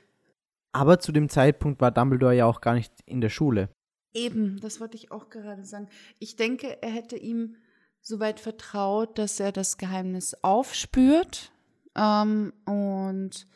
[0.73, 3.71] Aber zu dem Zeitpunkt war Dumbledore ja auch gar nicht in der Schule.
[4.13, 5.89] Eben, das wollte ich auch gerade sagen.
[6.19, 7.57] Ich denke, er hätte ihm
[8.01, 11.53] soweit vertraut, dass er das Geheimnis aufspürt
[11.99, 13.47] ähm, und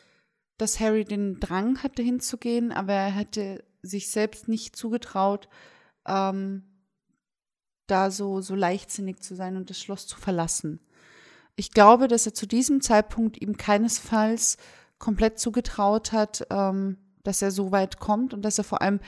[0.59, 5.49] dass Harry den Drang hatte hinzugehen, aber er hätte sich selbst nicht zugetraut,
[6.07, 6.65] ähm,
[7.87, 10.81] da so, so leichtsinnig zu sein und das Schloss zu verlassen.
[11.57, 14.57] Ich glaube, dass er zu diesem Zeitpunkt ihm keinesfalls
[14.99, 19.01] komplett zugetraut hat, ähm, dass er so weit kommt und dass er vor allem,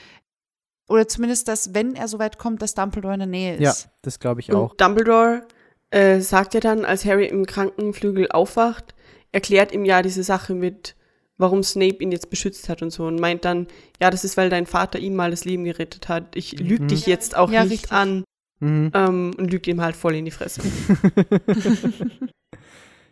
[0.88, 3.88] oder zumindest, dass, wenn er so weit kommt, dass Dumbledore in der Nähe Ja, ist.
[4.02, 4.74] das glaube ich Und auch.
[4.76, 5.46] Dumbledore
[5.90, 8.93] äh, sagt ja dann, als Harry im Krankenflügel aufwacht,
[9.34, 10.94] erklärt ihm ja diese Sache mit,
[11.36, 13.66] warum Snape ihn jetzt beschützt hat und so und meint dann,
[14.00, 16.36] ja, das ist, weil dein Vater ihm mal das Leben gerettet hat.
[16.36, 16.88] Ich lüg Mhm.
[16.88, 17.92] dich jetzt auch Ja, nicht richtig.
[17.92, 18.24] an
[18.60, 18.90] Mhm.
[18.94, 20.62] ähm, und lügt ihm halt voll in die Fresse.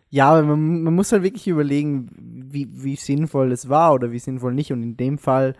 [0.09, 2.07] Ja, aber man, man muss halt wirklich überlegen,
[2.51, 4.71] wie, wie sinnvoll es war oder wie sinnvoll nicht.
[4.71, 5.55] Und in dem Fall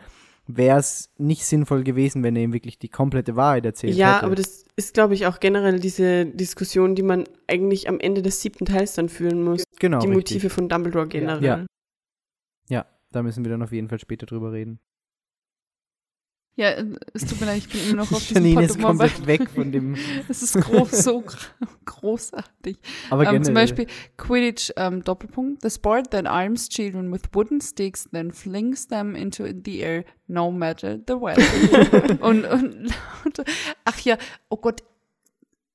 [0.48, 4.26] wäre es nicht sinnvoll gewesen, wenn er ihm wirklich die komplette Wahrheit erzählt ja, hätte.
[4.26, 8.42] aber das ist, glaube ich, auch generell diese Diskussion, die man eigentlich am Ende des
[8.42, 9.64] siebten Teils dann führen muss.
[9.80, 10.34] genau, die richtig.
[10.34, 11.44] Motive von Dumbledore generell.
[11.44, 11.66] Ja.
[12.70, 14.80] Ja, da müssen wir dann auf jeden Fall später drüber reden.
[16.56, 19.26] Ja, äh, es tut mir leid, ich bin immer noch auf diesem Janine ist komplett
[19.26, 19.96] weg von dem.
[20.30, 21.36] es ist groß, so gr-
[21.86, 22.78] großartig.
[23.10, 23.54] Aber Ähm, zum.
[23.56, 25.64] Beispiel Quidditch ähm, Doppelpunkt.
[25.64, 30.52] The sport that arms children with wooden sticks, then flings them into the air, no
[30.52, 32.22] matter the weather.
[32.22, 32.76] und, und,
[33.26, 33.44] und
[33.86, 34.18] ach ja,
[34.50, 34.84] oh Gott,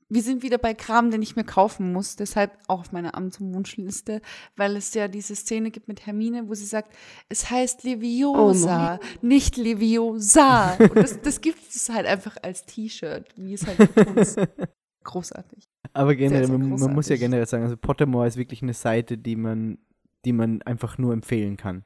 [0.08, 3.38] wir sind wieder bei Kram, den ich mir kaufen muss, deshalb auch auf meiner und
[3.40, 4.20] Wunschliste,
[4.56, 6.94] weil es ja diese Szene gibt mit Hermine, wo sie sagt,
[7.28, 10.74] es heißt Leviosa, nicht Leviosa.
[10.74, 13.78] Und das, das gibt es halt einfach als T-Shirt, wie es halt
[14.16, 14.38] ist.
[15.04, 15.64] Großartig.
[15.92, 17.20] Aber generell, sehr man, man muss ja großartig.
[17.20, 19.78] generell sagen, also Pottermore ist wirklich eine Seite, die man,
[20.24, 21.84] die man einfach nur empfehlen kann.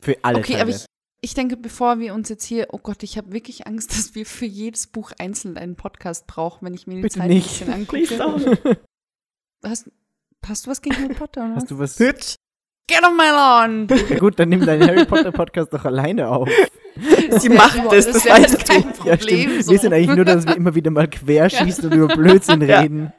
[0.00, 0.62] Für alle Okay, Teile.
[0.62, 0.84] aber ich,
[1.24, 4.26] ich denke, bevor wir uns jetzt hier, oh Gott, ich habe wirklich Angst, dass wir
[4.26, 7.62] für jedes Buch einzeln einen Podcast brauchen, wenn ich mir die Bitte Zeit nicht.
[7.68, 8.58] ein bisschen Please angucke.
[8.62, 8.76] don't.
[9.64, 9.90] Hast,
[10.44, 11.44] hast du was gegen Harry Potter?
[11.44, 11.54] Oder?
[11.54, 11.96] Hast du was?
[11.96, 12.34] Bitch.
[12.88, 13.86] Get on my lawn!
[14.10, 16.48] Ja gut, dann nimm deinen Harry Potter Podcast doch alleine auf.
[17.38, 18.88] Sie macht das, das wäre weißt kein du.
[18.88, 19.06] Problem.
[19.14, 19.64] ja, stimmt.
[19.64, 19.70] so.
[19.70, 22.80] Wir sind eigentlich nur, dass wir immer wieder mal querschießen und über Blödsinn Ja.
[22.80, 23.12] reden.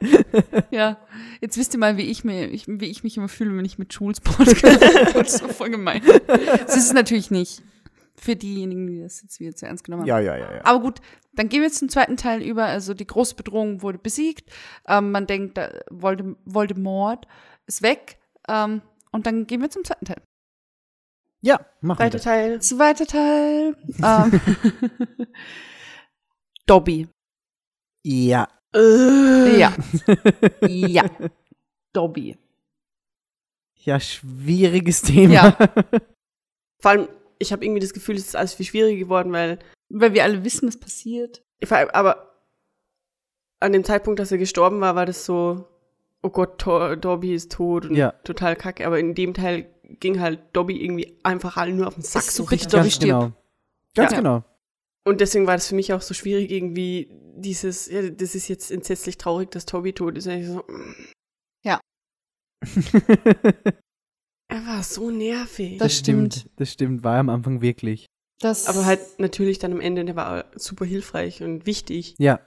[0.70, 0.98] Ja,
[1.40, 3.78] jetzt wisst ihr mal, wie ich, mir, ich, wie ich mich immer fühle, wenn ich
[3.78, 4.62] mit Jules Podcast.
[5.14, 6.02] das ist so voll gemein.
[6.26, 7.62] Das ist es natürlich nicht.
[8.16, 10.08] Für diejenigen, die das jetzt wieder zu ernst genommen haben.
[10.08, 10.64] Ja, ja, ja, ja.
[10.64, 11.00] Aber gut,
[11.32, 12.64] dann gehen wir jetzt zum zweiten Teil über.
[12.64, 14.50] Also die große Bedrohung wurde besiegt.
[14.86, 17.26] Ähm, man denkt, da Voldem Voldemort
[17.66, 18.18] ist weg.
[18.48, 20.22] Ähm, und dann gehen wir zum zweiten Teil.
[21.42, 22.22] Ja, machen wir Zweiter das.
[22.24, 22.62] Teil.
[22.62, 23.76] Zweiter Teil.
[24.02, 25.26] ähm,
[26.66, 27.08] Dobby.
[28.04, 28.48] Ja.
[28.74, 29.58] Äh.
[29.58, 29.74] Ja.
[30.66, 31.04] Ja.
[31.92, 32.36] Dobby.
[33.84, 35.32] Ja, schwieriges Thema.
[35.34, 35.50] Ja.
[36.80, 37.08] Vor allem,
[37.38, 39.58] ich habe irgendwie das Gefühl, es ist alles viel schwieriger geworden, weil,
[39.88, 41.42] Weil wir alle wissen, was passiert.
[41.70, 42.30] aber
[43.60, 45.66] an dem Zeitpunkt, dass er gestorben war, war das so,
[46.22, 48.12] oh Gott, Tor, Dobby ist tot und Ja.
[48.24, 48.86] total kacke.
[48.86, 49.66] Aber in dem Teil
[50.00, 52.68] ging halt Dobby irgendwie einfach alle nur auf den Sack so so richtig.
[52.70, 53.10] Dobby Ganz stirbt.
[53.20, 53.32] genau.
[53.94, 54.16] Ganz Ja.
[54.18, 54.44] genau.
[55.04, 58.70] Und deswegen war das für mich auch so schwierig, irgendwie dieses, ja, das ist jetzt
[58.70, 60.24] entsetzlich traurig, dass Toby tot ist.
[60.24, 60.30] So,
[60.66, 60.94] mm,
[64.54, 65.78] er war so nervig.
[65.78, 66.48] Das stimmt.
[66.56, 68.06] Das stimmt, war am Anfang wirklich.
[68.40, 72.14] Das aber halt natürlich dann am Ende, der war super hilfreich und wichtig.
[72.18, 72.40] Ja,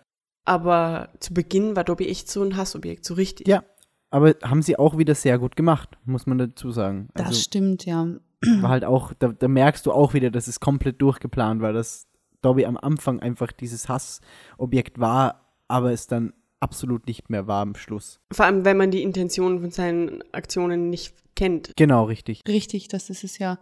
[0.45, 3.47] Aber zu Beginn war Dobby echt so ein Hassobjekt, so richtig.
[3.47, 3.63] Ja.
[4.09, 7.09] aber haben sie auch wieder sehr gut gemacht, muss man dazu sagen.
[7.13, 8.07] das Also stimmt, ja.
[8.61, 12.07] war halt auch, da, da merkst du auch wieder, dass es komplett durchgeplant war, dass
[12.41, 17.75] Dobby am Anfang einfach dieses Hassobjekt war, aber es dann absolut nicht mehr war am
[17.75, 18.19] Schluss.
[18.31, 21.71] Vor allem, wenn man die Intentionen von seinen Aktionen nicht kennt.
[21.75, 22.43] Genau, richtig.
[22.47, 23.59] Richtig, das ist es ja.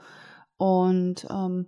[0.58, 1.68] Und ähm,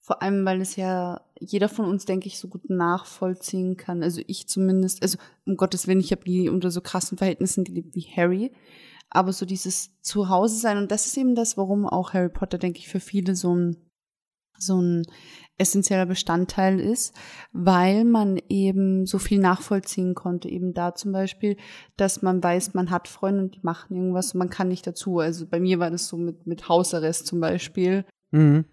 [0.00, 4.02] vor allem, weil es ja jeder von uns, denke ich, so gut nachvollziehen kann.
[4.02, 7.94] Also ich zumindest, also um Gottes Willen, ich habe nie unter so krassen Verhältnissen gelebt
[7.94, 8.52] wie Harry.
[9.10, 12.78] Aber so dieses Zuhause sein, und das ist eben das, warum auch Harry Potter, denke
[12.78, 13.76] ich, für viele so ein,
[14.58, 15.06] so ein
[15.58, 17.14] essentieller Bestandteil ist,
[17.52, 20.48] weil man eben so viel nachvollziehen konnte.
[20.48, 21.56] Eben da zum Beispiel,
[21.96, 25.18] dass man weiß, man hat Freunde und die machen irgendwas und man kann nicht dazu.
[25.18, 28.04] Also bei mir war das so mit, mit Hausarrest zum Beispiel.
[28.30, 28.64] Mhm.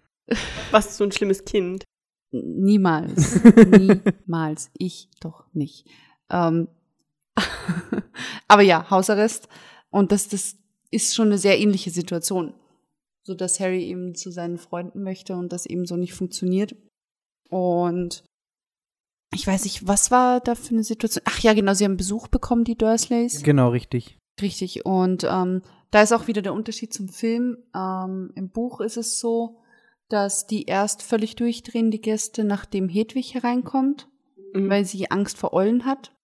[0.70, 1.84] Was ist so ein schlimmes Kind?
[2.30, 3.42] Niemals.
[4.24, 4.70] Niemals.
[4.76, 5.86] Ich doch nicht.
[6.30, 6.68] Ähm,
[8.48, 9.48] aber ja, Hausarrest.
[9.90, 10.56] Und das, das
[10.90, 12.54] ist schon eine sehr ähnliche Situation.
[13.26, 16.76] So dass Harry eben zu seinen Freunden möchte und das eben so nicht funktioniert.
[17.50, 18.22] Und
[19.34, 21.24] ich weiß nicht, was war da für eine Situation?
[21.26, 23.42] Ach ja, genau, sie haben Besuch bekommen, die Dursleys.
[23.42, 24.18] Genau, richtig.
[24.40, 24.86] Richtig.
[24.86, 27.58] Und ähm, da ist auch wieder der Unterschied zum Film.
[27.74, 29.58] Ähm, Im Buch ist es so,
[30.08, 34.08] dass die erst völlig durchdrehen, die Gäste, nachdem Hedwig hereinkommt,
[34.54, 34.70] Mhm.
[34.70, 36.14] weil sie Angst vor Eulen hat.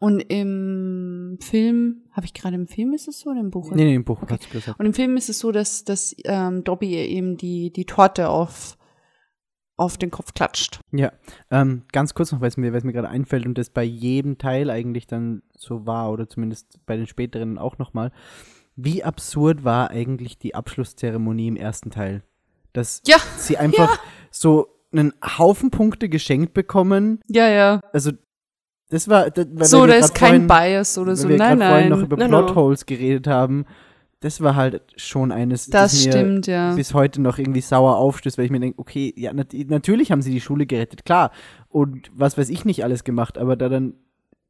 [0.00, 3.70] Und im Film, habe ich gerade im Film ist es so oder im Buch?
[3.72, 4.34] Nee, nee, im Buch Okay.
[4.34, 4.78] hat's gesagt.
[4.78, 8.28] Und im Film ist es so, dass, dass ähm, Dobby ihr eben die, die Torte
[8.28, 8.78] auf,
[9.76, 10.80] auf den Kopf klatscht.
[10.92, 11.12] Ja,
[11.50, 14.38] ähm, ganz kurz noch, weil es mir, weil's mir gerade einfällt und das bei jedem
[14.38, 18.12] Teil eigentlich dann so war oder zumindest bei den späteren auch nochmal.
[18.76, 22.22] Wie absurd war eigentlich die Abschlusszeremonie im ersten Teil?
[22.72, 23.98] Dass Ja, sie einfach
[24.30, 27.20] so einen Haufen Punkte geschenkt bekommen.
[27.28, 27.80] ja, ja.
[27.92, 28.12] Also,
[28.90, 29.30] das war.
[29.30, 31.28] Das, weil So, wir da ist kein vorhin- Bias oder so.
[31.28, 31.98] wir Nein, grad vorhin nein.
[31.98, 32.46] noch über No, no.
[32.46, 33.64] Plotholes geredet haben.
[34.20, 36.74] Das war halt schon eines, das mir stimmt, ja.
[36.74, 40.22] bis heute noch irgendwie sauer aufstößt, weil ich mir denke, okay, ja, nat natürlich haben
[40.22, 41.30] sie die Schule gerettet, klar.
[41.68, 43.94] Und was weiß ich nicht alles gemacht, aber da dann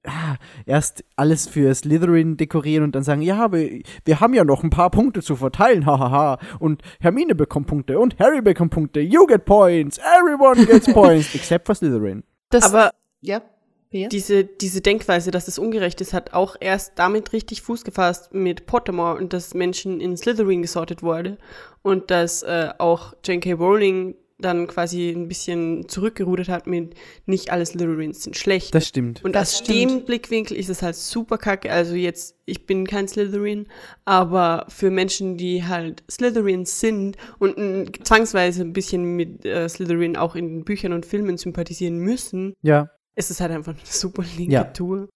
[0.06, 4.62] ah, erst alles für Slytherin dekorieren und dann sagen, ja, aber wir haben ja noch
[4.62, 6.39] ein paar Punkte zu verteilen, hahaha.
[6.60, 9.01] Und Hermine bekommt Punkte und Harry bekommt Punkte.
[9.01, 12.23] You get points, everyone gets points, except for Slytherin.
[12.48, 13.43] Das, Aber ja,
[13.90, 14.09] Bea?
[14.09, 18.66] diese, diese Denkweise, dass es ungerecht ist, hat auch erst damit richtig Fuß gefasst mit
[18.66, 21.39] Pottermore und dass Menschen in Slytherin gesortet wurde
[21.82, 23.52] und dass äh, auch J.K.
[23.52, 26.94] Rowling dann quasi ein bisschen zurückgerudert hat mit
[27.27, 28.73] nicht alle Slytherins sind schlecht.
[28.74, 29.24] Das stimmt.
[29.24, 29.90] und Das aus stimmt.
[29.90, 31.73] dem Blickwinkel ist es halt super kacke.
[31.73, 33.66] Also jetzt, ich bin kein Slytherin,
[34.05, 40.36] aber für Menschen, die halt Slytherins sind und zwangsweise ein bisschen mit äh, Slytherin auch
[40.36, 44.64] in Büchern und Filmen sympathisieren müssen, Ja, ist es halt einfach eine super linke Ja.
[44.64, 45.08] Tour.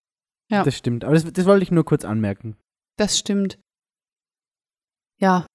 [0.51, 0.65] Ja.
[0.65, 1.05] Das stimmt.
[1.05, 2.57] Aber das, das wollte ich nur kurz anmerken.
[2.99, 3.59] Das stimmt.
[5.19, 5.47] Ja,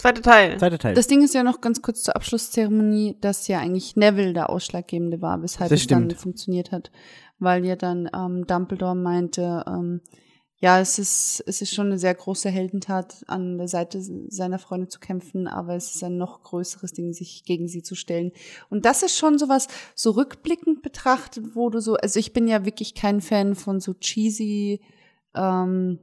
[0.00, 0.56] Zweiter Teil.
[0.60, 0.94] Zweiter Teil.
[0.94, 5.20] das Ding ist ja noch ganz kurz zur Abschlusszeremonie, dass ja eigentlich Neville der Ausschlaggebende
[5.20, 6.20] war, weshalb Das es dann stimmt.
[6.22, 6.92] funktioniert hat.
[7.40, 10.00] Weil ja dann ähm, Dumbledore meinte, ähm,
[10.60, 14.88] ja, es ist, es ist schon eine sehr große Heldentat, an der Seite seiner Freunde
[14.88, 18.32] zu kämpfen, aber es ist ein noch größeres Ding, sich gegen sie zu stellen.
[18.68, 22.64] Und das ist schon sowas, so rückblickend betrachtet, wo du so, also ich bin ja
[22.64, 24.80] wirklich kein Fan von so cheesy
[25.36, 26.00] ähm,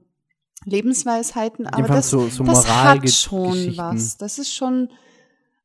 [0.63, 4.17] Lebensweisheiten, aber das, so- so das hat schon was.
[4.17, 4.89] Das ist schon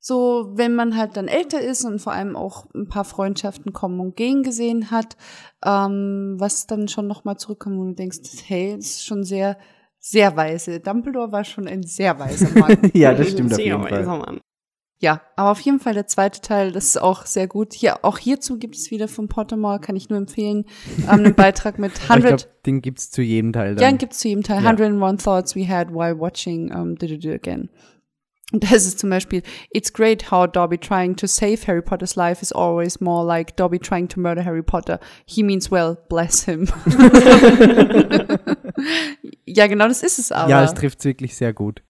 [0.03, 4.01] so, wenn man halt dann älter ist und vor allem auch ein paar Freundschaften kommen
[4.01, 5.19] und gehen gesehen hat,
[5.63, 9.59] ähm, was dann schon nochmal zurückkommt und du denkst, hey, das ist schon sehr,
[9.99, 10.81] sehr weise.
[10.81, 12.79] Dumbledore war schon ein sehr weiser Mann.
[12.95, 14.41] ja, das stimmt auf jeden Fall.
[15.01, 17.75] ja, aber auf jeden Fall der zweite Teil, das ist auch sehr gut.
[17.75, 20.65] Hier, auch hierzu gibt es wieder von Pottermore, kann ich nur empfehlen,
[21.03, 23.99] ähm, einen Beitrag mit Aber ich 100 glaube, den gibt's zu jedem Teil Ja, dann.
[23.99, 24.63] gibt's zu jedem Teil.
[24.63, 24.71] Ja.
[24.71, 27.69] 101 Thoughts we had while watching um, Did It Again.
[28.53, 32.43] Und das ist zum Beispiel, it's great how Dobby trying to save Harry Potter's life
[32.43, 34.99] is always more like Dobby trying to murder Harry Potter.
[35.27, 36.67] He means well, bless him.
[39.47, 40.51] ja, genau das ist es aber.
[40.51, 41.83] ja, es trifft wirklich sehr gut.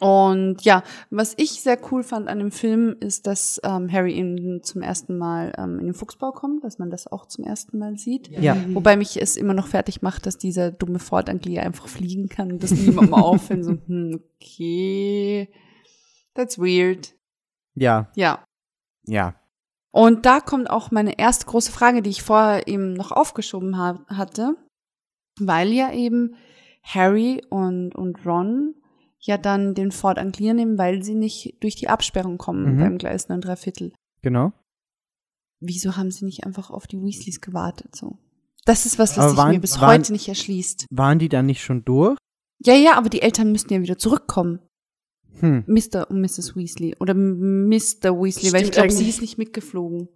[0.00, 4.62] Und ja, was ich sehr cool fand an dem Film, ist, dass ähm, Harry eben
[4.62, 7.96] zum ersten Mal ähm, in den Fuchsbau kommt, dass man das auch zum ersten Mal
[7.96, 8.28] sieht.
[8.28, 8.56] Ja.
[8.74, 12.62] Wobei mich es immer noch fertig macht, dass dieser dumme Ford-Anglia einfach fliegen kann und
[12.62, 13.64] das niemandem auffällt.
[13.64, 15.48] So, hm, okay,
[16.34, 17.14] that's weird.
[17.74, 18.44] Ja, Ja.
[19.06, 19.34] ja.
[19.90, 24.04] Und da kommt auch meine erste große Frage, die ich vorher eben noch aufgeschoben ha
[24.08, 24.54] hatte,
[25.40, 26.34] weil ja eben
[26.82, 28.74] Harry und, und Ron
[29.20, 32.78] ja dann den Ford Anglia nehmen, weil sie nicht durch die Absperrung kommen Mhm.
[32.80, 33.92] beim Gleis 9 Viertel.
[34.22, 34.52] Genau.
[35.60, 38.18] Wieso haben sie nicht einfach auf die Weasleys gewartet so?
[38.64, 40.86] Das ist was, was Aber sich waren- mir bis waren- heute nicht erschließt.
[40.90, 42.16] Waren die dann nicht schon durch?
[42.64, 44.60] Ja, ja, aber die Eltern müssten ja wieder zurückkommen.
[45.40, 45.64] Hm.
[45.66, 46.10] Mr.
[46.10, 46.56] und Mrs.
[46.56, 46.96] Weasley.
[46.98, 48.12] Oder Mr.
[48.20, 50.08] Weasley, weil ich Stimmt glaube, sie ist nicht mitgeflogen.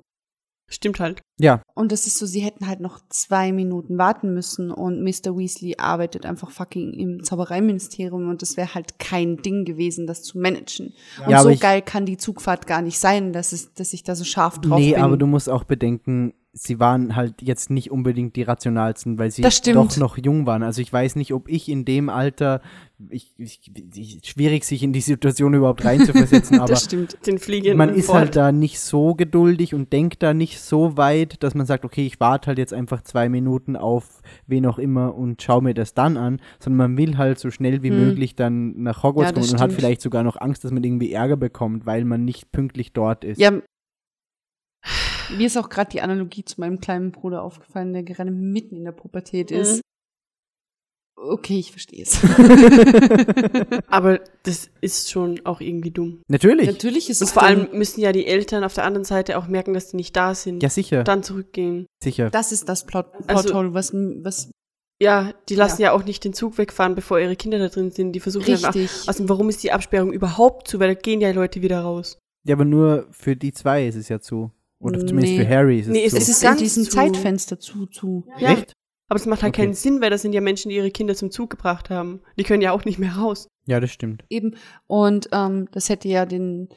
[0.69, 1.21] Stimmt halt.
[1.39, 5.37] Ja, Und das ist so, sie hätten halt noch zwei Minuten warten müssen und Mr.
[5.37, 10.39] Weasley arbeitet einfach fucking im Zaubereiministerium und das wäre halt kein Ding gewesen, das zu
[10.39, 10.95] managen.
[11.25, 14.03] Und Ja, aber so geil kann die Zugfahrt gar nicht sein, dass, es, dass ich
[14.03, 15.03] da so scharf drauf nee, bin.
[15.03, 19.43] aber du musst auch bedenken, sie waren halt jetzt nicht unbedingt die rationalsten, weil sie
[19.73, 20.63] doch noch jung waren.
[20.63, 22.61] Also ich weiß nicht, ob ich in dem Alter,
[23.09, 23.61] ich, ich,
[23.95, 27.17] ich, schwierig sich in die Situation überhaupt reinzuversetzen, aber das stimmt.
[27.27, 28.19] Den fliegenden man ist Ford.
[28.19, 32.05] halt da nicht so geduldig und denkt da nicht so weit, dass man sagt, okay,
[32.05, 35.95] ich warte halt jetzt einfach zwei Minuten auf wen auch immer und schaue mir das
[35.95, 37.97] dann an, sondern man will halt so schnell wie Hm.
[37.97, 39.81] möglich dann nach Hogwarts Ja, kommen und hat stimmt.
[39.81, 43.41] vielleicht sogar noch Angst, dass man irgendwie Ärger bekommt, weil man nicht pünktlich dort ist.
[43.41, 43.53] Ja,
[45.37, 48.85] mir ist auch gerade die Analogie zu meinem kleinen Bruder aufgefallen, der gerade mitten in
[48.85, 49.57] der Pubertät Mhm.
[49.59, 49.81] ist.
[51.17, 52.19] Okay, ich verstehe es.
[53.89, 56.23] Aber das ist schon auch irgendwie dumm.
[56.29, 56.67] Natürlich.
[56.67, 57.51] Natürlich ist Und es vor dumm.
[57.69, 60.35] allem müssen ja die Eltern auf der anderen Seite auch merken, dass die nicht da
[60.35, 60.63] sind.
[60.63, 61.05] Ja, sicher.
[61.05, 61.87] Dann zurückgehen.
[62.03, 62.31] sicher.
[62.31, 64.51] Das ist das Plot, Plot Also- Hole, was, was
[65.01, 65.93] Ja, die lassen ja.
[65.93, 68.13] auch nicht den Zug wegfahren, bevor ihre Kinder da drin sind.
[68.13, 68.75] Die versuchen einfach.
[68.75, 69.07] richtig.
[69.09, 70.81] Also warum ist die Absperrung überhaupt zu?
[70.81, 72.19] Weil da gehen ja Leute wieder raus.
[72.45, 74.51] Ja, aber nur für die zwei ist es ja zu.
[74.83, 75.45] Oder zumindest Nee.
[75.45, 76.17] für Harry ist es Nee, zu.
[76.17, 78.27] Es ist in diesem zu- Zeitfenster zu, zu.
[78.39, 78.53] Ja.
[78.53, 78.73] Echt?
[79.09, 79.63] Aber es macht halt Okay.
[79.63, 82.21] keinen Sinn, weil das sind ja Menschen, die ihre Kinder zum Zug gebracht haben.
[82.39, 83.47] Die können ja auch nicht mehr raus.
[83.67, 84.25] Ja, das stimmt.
[84.31, 84.57] Eben.
[84.87, 86.69] Und ähm, das hätte ja den,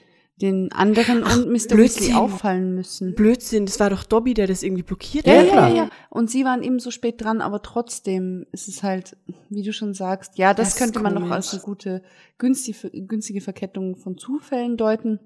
[0.42, 1.76] den anderen und Mr.
[1.76, 1.78] Blödsinn.
[1.78, 3.16] Weasley auffallen müssen.
[3.16, 5.70] Blödsinn, das war doch Dobby, der das irgendwie blockiert Ja, Ja, ja, klar.
[5.70, 5.90] ja, ja.
[6.10, 9.16] Und sie waren eben so spät dran, aber trotzdem ist es halt,
[9.50, 12.04] wie du schon sagst, ja, das, Das könnte man noch als eine gute,
[12.38, 15.22] günstige, günstige Verkettung von Zufällen deuten.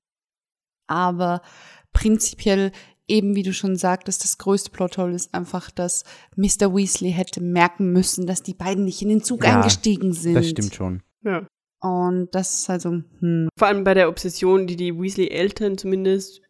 [0.88, 1.42] Aber
[1.94, 2.72] prinzipiell,
[3.08, 6.04] eben wie du schon sagtest, das größte Plothole ist einfach, dass
[6.36, 6.74] Mr.
[6.76, 10.36] Weasley hätte merken müssen, dass die beiden nicht in den Zug Ja, eingestiegen sind.
[10.36, 11.04] Das stimmt schon.
[11.24, 11.46] Ja.
[11.82, 13.50] Und das ist also, hm.
[13.58, 16.42] Vor allem bei der Obsession, die die Weasley-Eltern zumindest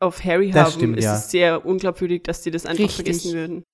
[0.00, 1.16] auf Harry Das haben, stimmt, ist ja.
[1.16, 2.96] es sehr unglaubwürdig, dass die das einfach Richtig.
[2.96, 3.64] vergessen würden.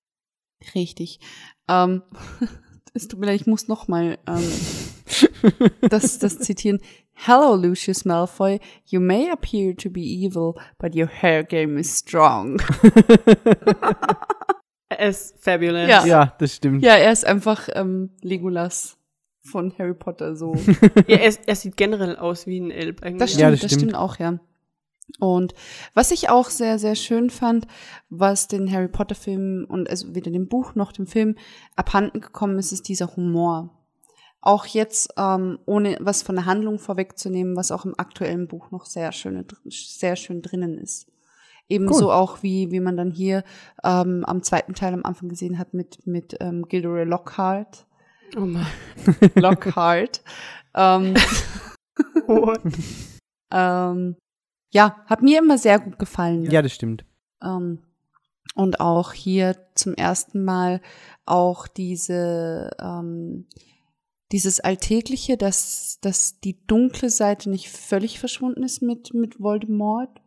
[0.75, 1.19] Richtig.
[1.67, 2.03] Ähm,
[2.93, 6.79] es tut mir leid, ich muss noch mal ähm, das, das zitieren.
[7.25, 8.59] Hello, Lucius Malfoy.
[8.87, 12.59] You may appear to be evil, but your hair game is strong.
[14.97, 15.87] Es fabulous.
[15.87, 16.03] Ja.
[16.05, 16.81] Ja, das stimmt.
[16.83, 18.97] ja, er ist einfach ähm, Legolas
[19.43, 20.55] von Harry Potter so.
[21.07, 23.19] ja er, er sieht generell aus wie ein Elb eigentlich.
[23.19, 23.91] Das stimmt, Ja, das, das stimmt.
[23.91, 23.95] stimmt.
[23.95, 24.39] auch, ja.
[25.19, 25.53] Und
[25.93, 27.67] was ich auch sehr, sehr schön fand,
[28.09, 31.35] was den Harry Potter Film und also weder dem Buch noch dem Film
[31.75, 33.69] abhanden gekommen ist, ist dieser Humor.
[34.41, 38.85] Auch jetzt, ähm, ohne was von der Handlung vorwegzunehmen, was auch im aktuellen Buch noch
[38.85, 41.11] sehr schön, sehr schön drinnen ist.
[41.67, 42.13] Ebenso Cool.
[42.13, 43.43] auch wie, wie man dann hier
[43.83, 47.85] ähm, am zweiten Teil am Anfang gesehen hat mit, mit ähm, Gilderoy Lockhart.
[48.35, 48.65] Oh Mann.
[49.35, 50.21] Lockhart.
[50.75, 51.15] ähm,
[52.27, 52.53] Oh.
[53.51, 54.15] ähm,
[54.71, 56.43] ja, hat mir immer sehr gut gefallen.
[56.49, 57.03] Ja, das stimmt.
[57.43, 57.79] Ähm,
[58.55, 60.81] und auch hier zum ersten Mal
[61.25, 63.47] auch diese, ähm,
[64.31, 70.21] dieses Alltägliche, dass, dass die dunkle Seite nicht völlig verschwunden ist mit, mit Voldemort.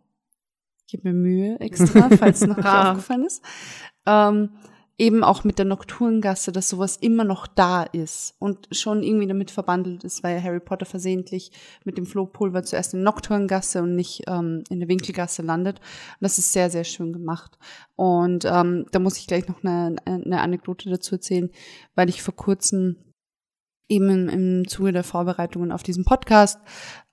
[0.81, 3.43] Ich gebe mir Mühe extra, falls es noch nicht aufgefallen ist.
[4.07, 4.51] Ähm,
[4.99, 9.51] eben auch mit der Nocturngasse, dass sowas immer noch da ist und schon irgendwie damit
[9.51, 11.51] verbandelt ist, weil Harry Potter versehentlich
[11.85, 15.79] mit dem Flohpulver zuerst in der Nocturngasse und nicht ähm, in der Winkelgasse landet.
[15.79, 17.59] Und das ist sehr, sehr schön gemacht.
[17.97, 21.51] Und ähm, da muss ich gleich noch eine, eine Anekdote dazu erzählen,
[21.95, 22.97] weil ich vor kurzem
[23.93, 26.59] eben im, im Zuge der Vorbereitungen auf diesen Podcast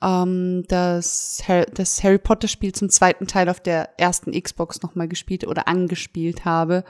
[0.01, 5.07] ähm, das, Har das Harry Potter Spiel zum zweiten Teil auf der ersten Xbox nochmal
[5.07, 6.83] gespielt oder angespielt habe.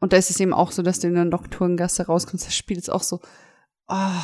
[0.00, 2.46] Und da ist es eben auch so, dass du in der Nocturngasse rauskommst.
[2.46, 3.20] Das Spiel ist auch so,
[3.88, 4.22] oh,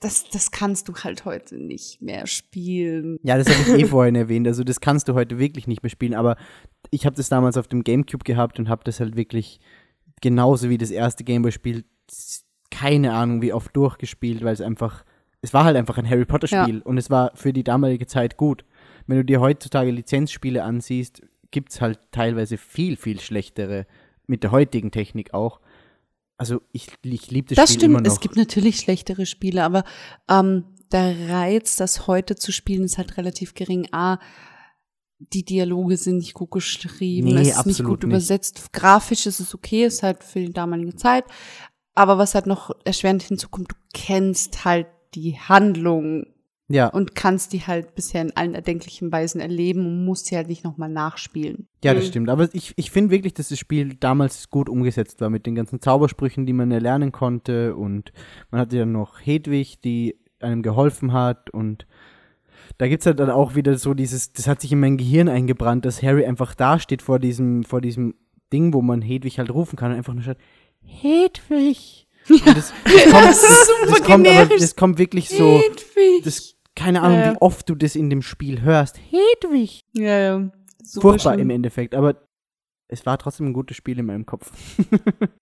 [0.00, 3.18] das, das kannst du halt heute nicht mehr spielen.
[3.22, 4.46] Ja, das habe ich eh vorhin erwähnt.
[4.46, 6.14] Also das kannst du heute wirklich nicht mehr spielen.
[6.14, 6.36] Aber
[6.90, 9.60] ich habe das damals auf dem Gamecube gehabt und habe das halt wirklich
[10.20, 11.84] genauso wie das erste Gameboy-Spiel
[12.80, 15.04] keine Ahnung wie oft durchgespielt, weil es einfach,
[15.42, 18.64] es war halt einfach ein Harry Potter-Spiel und es war für die damalige Zeit gut.
[19.06, 23.86] Wenn du dir heutzutage Lizenzspiele ansiehst, gibt's halt teilweise viel, viel schlechtere,
[24.26, 25.60] mit der heutigen Technik auch.
[26.36, 28.12] Also ich, ich liebe das, Das Spiel immer stimmt, noch.
[28.14, 29.84] es gibt natürlich schlechtere Spiele, aber
[30.30, 33.88] ähm, der Reiz, das heute zu spielen, ist halt relativ gering.
[33.92, 34.18] A,
[35.18, 38.10] die Dialoge sind nicht gut geschrieben, Nee, es ist nicht gut nicht.
[38.10, 38.72] übersetzt.
[38.72, 41.24] Grafisch ist es okay, ist halt für die damalige Zeit.
[41.98, 46.26] Aber was halt noch erschwerend hinzukommt, du kennst halt die Handlung
[46.68, 46.86] ja.
[46.86, 50.62] und kannst die halt bisher in allen erdenklichen Weisen erleben und musst sie halt nicht
[50.62, 51.66] nochmal nachspielen.
[51.82, 52.08] Ja, das Mhm.
[52.08, 52.30] stimmt.
[52.30, 55.80] Aber ich, ich finde wirklich, dass das Spiel damals gut umgesetzt war mit den ganzen
[55.80, 57.74] Zaubersprüchen, die man erlernen konnte.
[57.74, 58.12] Und
[58.52, 61.50] man hatte ja noch Hedwig, die einem geholfen hat.
[61.50, 61.84] Und
[62.76, 65.84] da gibt's halt dann auch wieder so dieses, das hat sich in mein Gehirn eingebrannt,
[65.84, 68.14] dass Harry einfach dasteht vor diesem, vor diesem
[68.52, 70.38] Ding, wo man Hedwig halt rufen kann und einfach nur schaut,
[70.88, 72.06] Hedwig.
[72.28, 76.24] Und das, das, kommt, Das ist super das, kommt aber, das kommt wirklich so, Hedwig.
[76.24, 77.32] das, keine Ahnung, Ja, ja.
[77.32, 78.98] wie oft du das in dem Spiel hörst.
[79.10, 79.80] Hedwig.
[79.94, 80.50] ja, ja.
[80.82, 81.50] Super Furchtbar schlimm.
[81.50, 82.16] im Endeffekt, aber
[82.88, 84.50] es war trotzdem ein gutes Spiel in meinem Kopf.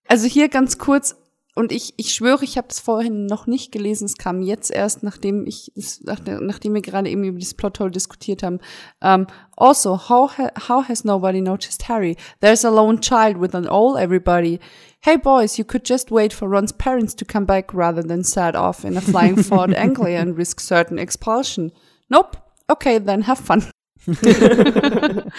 [0.07, 1.15] Also hier ganz kurz,
[1.57, 5.01] und ich, ich schwöre, ich habe das vorhin noch nicht gelesen, es kam jetzt erst,
[5.01, 5.71] nachdem ich,
[6.03, 8.59] nach, nachdem wir gerade eben über dieses Plothole diskutiert haben.
[9.01, 9.25] Um,
[9.55, 12.15] also, how, ha how has nobody noticed Harry?
[12.41, 14.59] There's a lone child with an all everybody.
[14.99, 18.55] Hey boys, you could just wait for Ron's parents to come back rather than set
[18.55, 21.71] off in a flying Ford Anglia and risk certain expulsion.
[22.07, 22.37] Nope.
[22.69, 23.63] Okay, then have fun.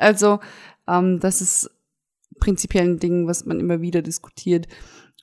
[0.00, 0.40] also,
[0.88, 1.70] ähm, das ist
[2.40, 4.66] prinzipiell ein Ding, was man immer wieder diskutiert.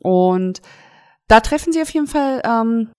[0.02, 0.62] Und
[1.28, 2.92] da treffen sie auf jeden Fall ähm,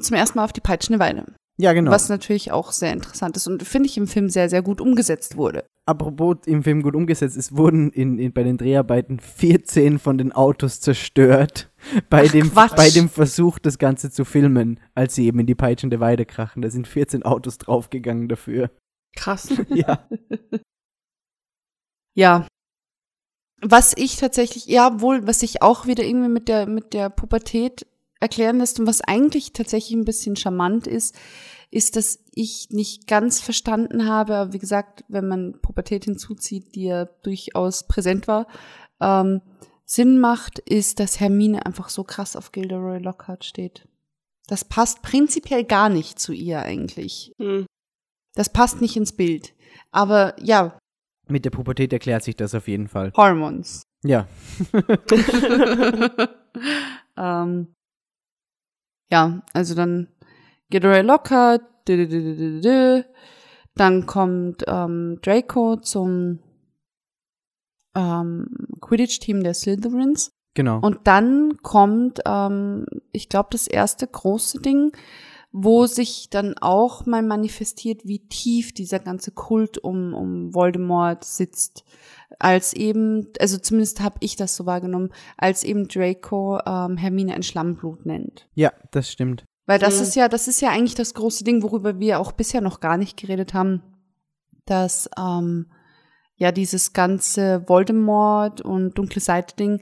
[0.00, 1.26] zum ersten Mal auf die peitschende Weide.
[1.60, 1.90] Ja, genau.
[1.90, 5.36] Was natürlich auch sehr interessant ist und finde ich im Film sehr, sehr gut umgesetzt
[5.36, 5.64] wurde.
[5.86, 10.30] Apropos im Film gut umgesetzt, es wurden in, in, bei den Dreharbeiten 14 von den
[10.30, 11.68] Autos zerstört
[12.10, 12.76] bei, Ach, dem, Quatsch.
[12.76, 16.62] bei dem Versuch, das Ganze zu filmen, als sie eben in die peitschende Weide krachen.
[16.62, 18.70] Da sind 14 Autos draufgegangen dafür.
[19.16, 19.48] Krass.
[19.70, 20.06] Ja.
[22.14, 22.46] Ja.
[23.60, 27.86] Was ich tatsächlich, ja, wohl, was ich auch wieder irgendwie mit der, mit der Pubertät
[28.20, 31.16] erklären lässt und was eigentlich tatsächlich ein bisschen charmant ist,
[31.70, 36.84] ist, dass ich nicht ganz verstanden habe, aber wie gesagt, wenn man Pubertät hinzuzieht, die
[36.84, 38.46] ja durchaus präsent war,
[39.00, 39.42] ähm,
[39.84, 43.88] Sinn macht, ist, dass Hermine einfach so krass auf Gilderoy Lockhart steht.
[44.46, 47.32] Das passt prinzipiell gar nicht zu ihr eigentlich.
[47.38, 47.66] Hm.
[48.34, 49.54] Das passt nicht ins Bild.
[49.90, 50.78] Aber ja,
[51.28, 53.12] Mit der Pubertät erklärt sich das auf jeden Fall.
[53.16, 53.82] Hormones.
[54.02, 54.26] Ja.
[57.16, 57.74] ähm,
[59.10, 60.08] ja, also dann
[60.70, 61.62] Gilderoy Lockhart,
[63.74, 66.40] dann kommt ähm, Draco zum
[67.94, 68.46] ähm,
[68.80, 70.80] Quidditch-Team der Slytherins Genau.
[70.80, 74.92] und dann kommt, ähm, ich glaube, das erste große Ding,
[75.50, 81.84] wo sich dann auch mal manifestiert, wie tief dieser ganze Kult um, um Voldemort sitzt.
[82.38, 87.42] Als eben, also zumindest habe ich das so wahrgenommen, als eben Draco ähm, Hermine ein
[87.42, 88.48] Schlammblut nennt.
[88.54, 89.44] ja, das stimmt.
[89.66, 90.02] Weil das Mhm.
[90.02, 92.96] ist ja, das ist ja eigentlich das große Ding, worüber wir auch bisher noch gar
[92.96, 93.82] nicht geredet haben,
[94.64, 95.66] dass ähm,
[96.36, 99.80] ja dieses ganze Voldemort und dunkle Seite Ding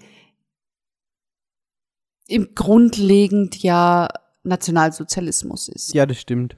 [2.26, 4.08] im grundlegend ja
[4.46, 5.92] Nationalsozialismus ist.
[5.94, 6.56] Ja, das stimmt.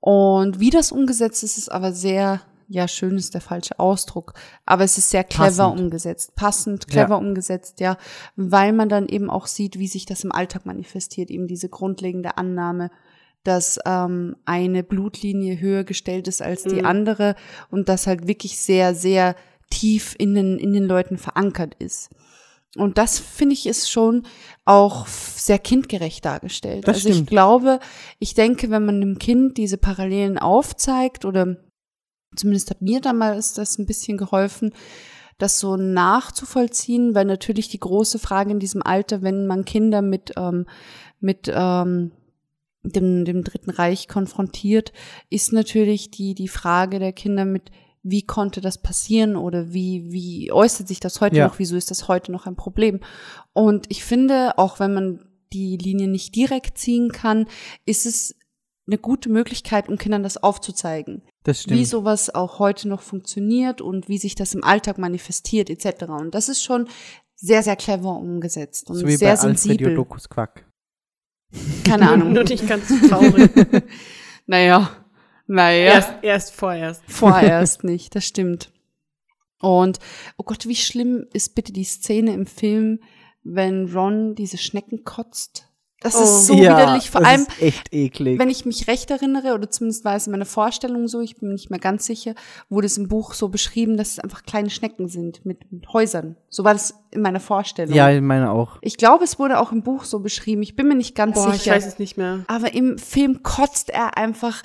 [0.00, 2.40] Und wie das umgesetzt ist, ist aber sehr
[2.70, 4.34] ja, schön ist der falsche Ausdruck,
[4.66, 5.80] aber es ist sehr clever Passend.
[5.80, 7.16] umgesetzt, passend, clever Ja.
[7.16, 7.96] umgesetzt, ja,
[8.36, 12.36] weil man dann eben auch sieht, wie sich das im Alltag manifestiert, eben diese grundlegende
[12.36, 12.90] Annahme,
[13.42, 16.84] dass ähm, eine Blutlinie höher gestellt ist als die Mhm.
[16.84, 17.36] andere
[17.70, 19.34] und das halt wirklich sehr, sehr
[19.70, 22.10] tief in den, in den Leuten verankert ist.
[22.80, 24.24] Und das finde ich ist schon
[24.64, 26.86] auch sehr kindgerecht dargestellt.
[26.86, 27.30] Das also ich stimmt.
[27.30, 27.80] glaube,
[28.18, 31.56] ich denke, wenn man einem Kind diese Parallelen aufzeigt oder
[32.36, 34.72] zumindest hat mir damals das ein bisschen geholfen,
[35.38, 40.32] das so nachzuvollziehen, weil natürlich die große Frage in diesem Alter, wenn man Kinder mit,
[40.36, 40.66] ähm,
[41.20, 42.10] mit ähm,
[42.82, 44.92] dem, dem Dritten Reich konfrontiert,
[45.30, 47.70] ist natürlich die, die Frage der Kinder mit,
[48.10, 51.46] wie konnte das passieren oder wie, wie äußert sich das heute Ja.
[51.46, 53.00] noch, wieso ist das heute noch ein Problem?
[53.52, 57.46] Und ich finde, auch wenn man die Linie nicht direkt ziehen kann,
[57.86, 58.34] ist es
[58.86, 61.78] eine gute Möglichkeit, um Kindern das aufzuzeigen Das stimmt.
[61.78, 66.04] wie sowas auch heute noch funktioniert und wie sich das im Alltag manifestiert etc.
[66.08, 66.88] Und das ist schon
[67.36, 69.90] sehr, sehr clever umgesetzt und so wie sehr bei Alfred sensibel.
[69.90, 70.64] Jodokus Quack.
[71.84, 72.32] Keine Ahnung.
[72.32, 73.50] Nur nicht ganz traurig.
[74.46, 74.90] naja,
[75.48, 77.02] naja, erst, erst vorerst.
[77.08, 78.70] vorerst nicht, das stimmt.
[79.60, 79.98] Und,
[80.36, 83.00] oh Gott, wie schlimm ist bitte die Szene im Film,
[83.42, 85.64] wenn Ron diese Schnecken kotzt?
[86.00, 86.22] Das Oh.
[86.22, 88.38] ist so ja, widerlich, vor das allem, ist echt eklig.
[88.38, 91.48] wenn ich mich recht erinnere, oder zumindest war es in meiner Vorstellung so, ich bin
[91.48, 92.36] mir nicht mehr ganz sicher,
[92.68, 96.36] wurde es im Buch so beschrieben, dass es einfach kleine Schnecken sind mit, mit Häusern.
[96.48, 97.92] So war das in meiner Vorstellung.
[97.96, 98.78] ja, ich meine auch.
[98.80, 100.62] Ich glaube, es wurde auch im Buch so beschrieben.
[100.62, 101.74] Ich bin mir nicht ganz Boah, ich sicher.
[101.74, 102.44] weiß es nicht mehr.
[102.46, 104.62] Aber im Film kotzt er einfach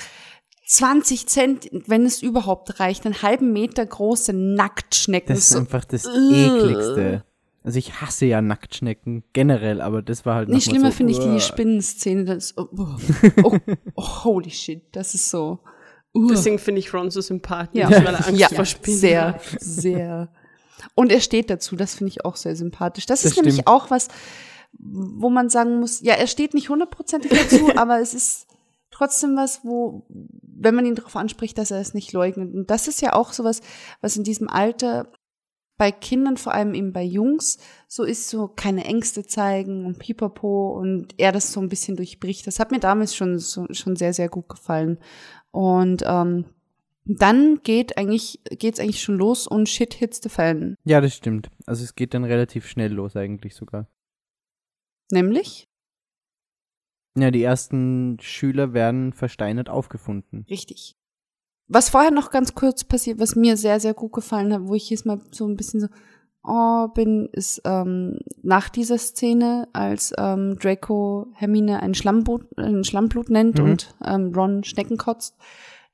[0.65, 5.29] 20 Cent, wenn es überhaupt reicht, einen halben Meter große Nacktschnecken.
[5.35, 6.33] Das ist So- einfach das Ugh.
[6.33, 7.23] ekligste.
[7.65, 11.19] Also ich hasse ja Nacktschnecken generell, aber das war halt mal schlimmer so, finde ich
[11.19, 11.39] die.
[11.39, 12.25] Spinnenszene.
[12.25, 12.87] Das oh, oh,
[13.43, 13.57] oh,
[13.95, 15.59] oh, holy shit, das ist so.
[16.13, 16.27] Uh.
[16.27, 19.41] Deswegen finde ich Ron so sympathisch, Ja, weil er Angst ja vor Spinnen sehr, hat.
[19.59, 20.29] sehr.
[20.93, 23.05] Und er steht dazu, das finde ich auch sehr sympathisch.
[23.05, 23.67] Das, Das ist nämlich stimmt.
[23.67, 24.09] auch was,
[24.77, 28.47] wo man sagen muss, ja, er steht nicht hundertprozentig dazu, aber es ist
[28.93, 32.53] trotzdem was, wo, wenn man ihn darauf anspricht, dass er es nicht leugnet.
[32.53, 33.61] Und das ist ja auch sowas,
[34.01, 35.11] was in diesem Alter
[35.77, 37.57] bei Kindern, vor allem eben bei Jungs,
[37.87, 42.45] so ist so keine Ängste zeigen und pipapo und er das so ein bisschen durchbricht.
[42.45, 44.99] Das hat mir damals schon, so, schon sehr, sehr gut gefallen.
[45.51, 46.45] Und ähm,
[47.05, 50.77] dann geht eigentlich, geht's eigentlich schon los und shit hits the fan.
[50.85, 51.49] Ja, das stimmt.
[51.65, 53.87] Also es geht dann relativ schnell los eigentlich sogar.
[55.11, 55.67] Nämlich?
[57.17, 60.45] Ja, die ersten Schüler werden versteinert aufgefunden.
[60.49, 60.95] Richtig.
[61.67, 64.89] Was vorher noch ganz kurz passiert, was mir sehr, sehr gut gefallen hat, wo ich
[64.89, 65.87] jetzt mal so ein bisschen so,
[66.43, 73.29] oh, bin, ist ähm, nach dieser Szene, als ähm, Draco Hermine ein Schlammblut, ein Schlammblut
[73.29, 73.65] nennt Mhm.
[73.65, 75.35] und ähm, Ron Schnecken kotzt,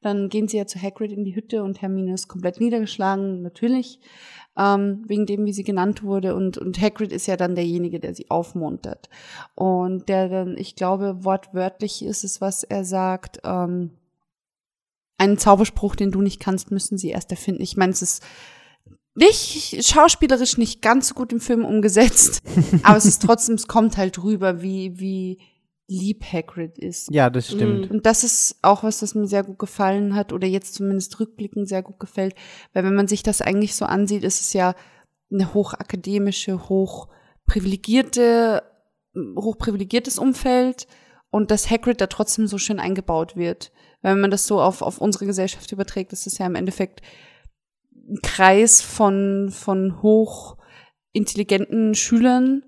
[0.01, 3.99] dann gehen sie ja zu Hagrid in die Hütte und Hermine ist komplett niedergeschlagen, natürlich,
[4.57, 6.35] ähm, wegen dem, wie sie genannt wurde.
[6.35, 9.09] Und, und Hagrid ist ja dann derjenige, der sie aufmuntert.
[9.55, 13.91] Und der dann, ich glaube, wortwörtlich ist es, was er sagt, ähm,
[15.17, 17.61] einen Zauberspruch, den du nicht kannst, müssen sie erst erfinden.
[17.61, 18.23] Ich meine, es ist
[19.15, 22.41] nicht schauspielerisch nicht ganz so gut im Film umgesetzt,
[22.83, 25.39] aber es ist trotzdem, es kommt halt rüber, wie, wie
[25.89, 27.09] lieb Hagrid ist.
[27.11, 27.89] Ja, das stimmt.
[27.89, 31.67] Und das ist auch was, das mir sehr gut gefallen hat oder jetzt zumindest rückblickend
[31.67, 32.35] sehr gut gefällt,
[32.73, 34.75] weil wenn man sich das eigentlich so ansieht, ist es ja
[35.31, 38.63] eine hochakademische, hochprivilegierte,
[39.15, 40.87] hochprivilegiertes Umfeld
[41.31, 43.71] und dass Hagrid da trotzdem so schön eingebaut wird.
[44.01, 47.01] Wenn man das so auf, auf unsere Gesellschaft überträgt, ist es ja im Endeffekt
[47.91, 52.63] ein Kreis von, von hochintelligenten Schülern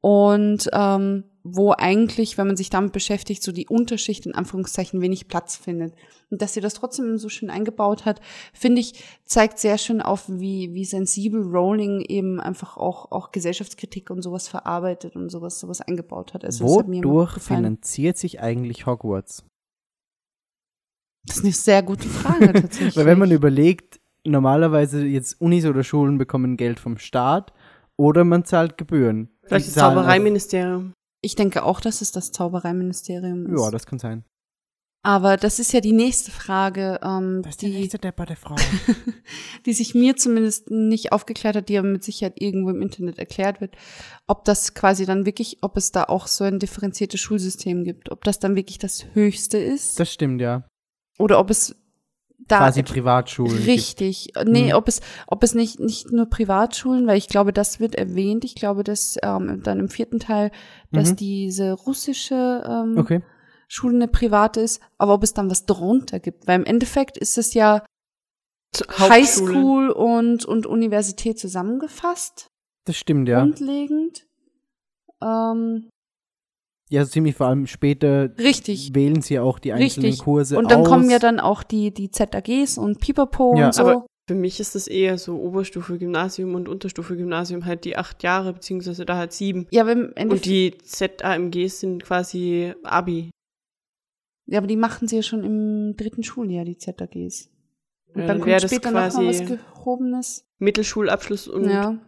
[0.00, 5.28] und ähm, wo eigentlich, wenn man sich damit beschäftigt, so die Unterschicht in Anführungszeichen wenig
[5.28, 5.94] Platz findet.
[6.30, 8.22] Und dass sie das trotzdem so schön eingebaut hat,
[8.54, 14.08] finde ich, zeigt sehr schön auf, wie, wie sensibel Rowling eben einfach auch, auch Gesellschaftskritik
[14.08, 16.46] und sowas verarbeitet und sowas, sowas eingebaut hat.
[16.46, 17.58] Also, hat Wodurch gefallen.
[17.58, 19.44] finanziert sich eigentlich Hogwarts?
[21.26, 22.96] Das ist eine sehr gute Frage tatsächlich.
[22.96, 27.52] Weil wenn man überlegt, normalerweise jetzt Unis oder Schulen bekommen Geld vom Staat
[27.96, 29.28] oder man zahlt Gebühren.
[29.42, 30.94] Vielleicht das Zaubereiministerium.
[31.24, 33.60] Ich denke auch, dass es das Zaubereiministerium ist.
[33.60, 34.24] Ja, das kann sein.
[35.06, 38.56] Aber das ist ja die nächste Frage, ähm, die, depperte Frau.
[39.66, 43.60] die sich mir zumindest nicht aufgeklärt hat, die aber mit Sicherheit irgendwo im Internet erklärt
[43.60, 43.76] wird,
[44.26, 48.24] ob das quasi dann wirklich, ob es da auch so ein differenziertes Schulsystem gibt, ob
[48.24, 50.66] das dann wirklich das Höchste ist Das stimmt, ja.
[51.18, 51.76] oder ob es
[52.48, 53.54] da Quasi et- Privatschulen.
[53.56, 53.66] gibt.
[53.68, 54.32] Richtig.
[54.44, 54.72] Nee, Mhm.
[54.74, 58.44] ob es, ob es nicht, nicht nur Privatschulen, weil ich glaube, das wird erwähnt.
[58.44, 60.50] Ich glaube, dass ähm, dann im vierten Teil,
[60.92, 61.16] dass Mhm.
[61.16, 63.22] diese russische ähm, Okay.
[63.68, 66.46] Schule eine private ist, aber ob es dann was drunter gibt.
[66.46, 67.82] Weil im Endeffekt ist es ja.
[68.98, 72.48] Highschool und, und Universität zusammengefasst,
[72.86, 73.40] Das stimmt, ja.
[73.40, 74.26] grundlegend.
[75.22, 75.88] Ähm,
[76.94, 78.94] Ja, ziemlich vor allem später richtig.
[78.94, 80.24] wählen sie auch die einzelnen Richtig.
[80.24, 80.88] Kurse Und dann aus.
[80.88, 83.66] kommen ja dann auch die, die ZAGs und Pipapo Ja.
[83.66, 83.82] und so.
[83.82, 88.22] Aber- Für mich ist das eher so Oberstufe Gymnasium und Unterstufe Gymnasium halt die acht
[88.22, 89.66] Jahre, beziehungsweise da halt sieben.
[89.70, 93.30] ja, aber im Und Endeffekt, die ZAMGs sind quasi Abi.
[94.46, 97.50] ja, aber die machen sie ja schon im dritten Schuljahr, die ZAGs.
[98.14, 100.46] Und Ja, dann dann kommt das später noch mal was quasi- Gehobenes.
[100.58, 101.98] Mittelschulabschluss und Ja.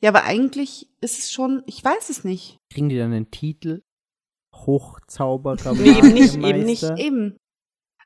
[0.00, 2.58] Ja, aber eigentlich ist es schon, ich weiß es nicht.
[2.72, 3.82] Kriegen die dann einen Titel?
[4.54, 5.74] Hochzauberer.
[5.74, 6.96] Nee, eben nicht, eben Magiemeister?
[6.98, 7.36] Eben.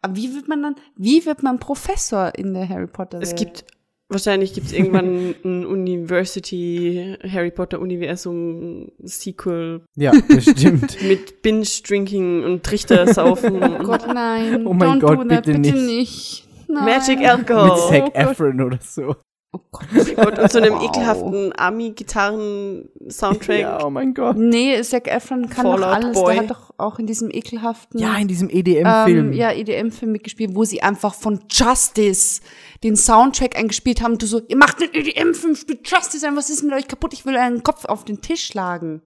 [0.03, 3.39] Aber wie wird man dann, wie wird man Professor in der Harry Potter es Welt?
[3.39, 3.65] gibt,
[4.11, 11.03] wahrscheinlich gibt es irgendwann ein University Harry Potter Universum Sequel Ja, das stimmt.
[11.09, 13.63] mit Binge-Drinking und Trichtersaufen.
[13.63, 14.67] Oh Gott, nein.
[14.67, 15.87] Oh mein Don't Gott, do that, bitte bitte nicht.
[15.87, 16.49] nicht.
[16.69, 16.85] Nein.
[16.85, 17.89] Magic Mit Alcohol.
[17.91, 18.19] Zac Oh.
[18.19, 19.17] Efron oder so.
[19.57, 19.87] Oh Gott.
[20.17, 20.83] Und, und so einem Wow.
[20.85, 23.61] ekelhaften Army-Gitarren-Soundtrack.
[23.61, 24.37] Ja, oh mein Gott.
[24.37, 26.15] Nee, Zac Efron kann Fallout doch alles.
[26.19, 26.35] Boy.
[26.35, 29.29] Der hat doch auch in diesem ekelhaften Ja, in diesem EDM-Film.
[29.29, 32.41] ähm, ja, EDM-Film mitgespielt, wo sie einfach von Justice
[32.83, 34.19] den Soundtrack eingespielt haben.
[34.19, 37.13] Du so, ihr macht einen EDM-Film, spielt Justice ein, was ist mit euch kaputt?
[37.13, 39.03] Ich will einen Kopf auf den Tisch schlagen.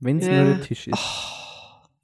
[0.00, 0.44] Wenn es Ja.
[0.44, 0.98] nur der Tisch ist.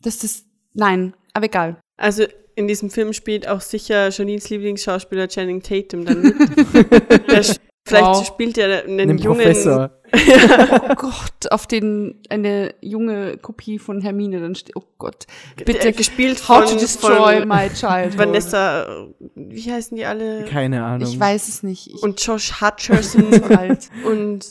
[0.03, 1.77] Das ist, nein, aber egal.
[1.97, 6.37] Also in diesem Film spielt auch sicher Janines Lieblingsschauspieler Channing Tatum dann mit.
[7.31, 7.43] Der
[7.89, 8.27] Vielleicht Wow.
[8.27, 9.91] spielt er einen Einen jungen Professor.
[10.91, 15.27] Oh Gott, auf den, eine junge Kopie von Hermine dann steht, oh Gott.
[15.57, 18.17] Bitte, der gespielt how von, to destroy my child.
[18.17, 20.45] Vanessa, wie heißen die alle?
[20.47, 21.07] Keine Ahnung.
[21.07, 21.89] Ich weiß es nicht.
[21.89, 23.89] Ich Und Josh Hutcherson alt.
[24.05, 24.51] und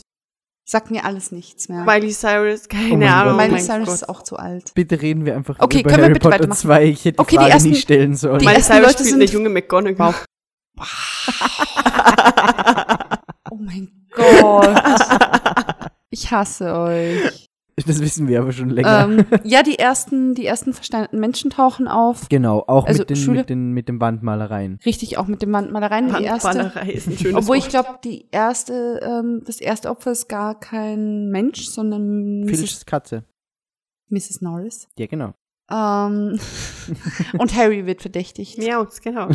[0.70, 1.82] Sagt mir alles nichts mehr.
[1.84, 3.32] Miley Cyrus, keine Oh Ahnung.
[3.38, 3.46] Gott.
[3.46, 3.94] Miley mein Cyrus Gott.
[3.94, 4.74] ist auch zu alt.
[4.74, 6.58] Bitte reden wir einfach Okay, über können wir Harry bitte Potter weitermachen?
[6.60, 6.84] 2.
[6.84, 8.38] Ich hätte die Okay, die Frage ersten- nie stellen sollen.
[8.38, 10.14] die Miley Cyrus Leute spielt eine sind- junge McGonagall.
[13.50, 14.76] Oh mein Gott.
[16.10, 17.48] Ich hasse euch.
[17.86, 19.04] Das wissen wir aber schon länger.
[19.10, 22.28] ähm, ja, die ersten, die ersten versteinerten Menschen tauchen auf.
[22.30, 24.78] genau, auch also mit, den, Schule- mit, den, mit den Wandmalereien.
[24.86, 26.12] Richtig, auch mit den Wandmalereien.
[26.18, 27.70] Die erste, ist ein schönes obwohl ich Wort.
[27.84, 32.86] glaube, die erste, ähm, das erste Opfer ist gar kein Mensch, sondern Mrs.
[32.86, 33.24] Katze.
[34.08, 34.40] Mrs.
[34.40, 34.88] Norris.
[34.98, 35.34] Ja, genau.
[35.70, 36.38] Ähm,
[37.38, 38.56] und Harry wird verdächtigt.
[38.58, 39.28] Miauz, genau.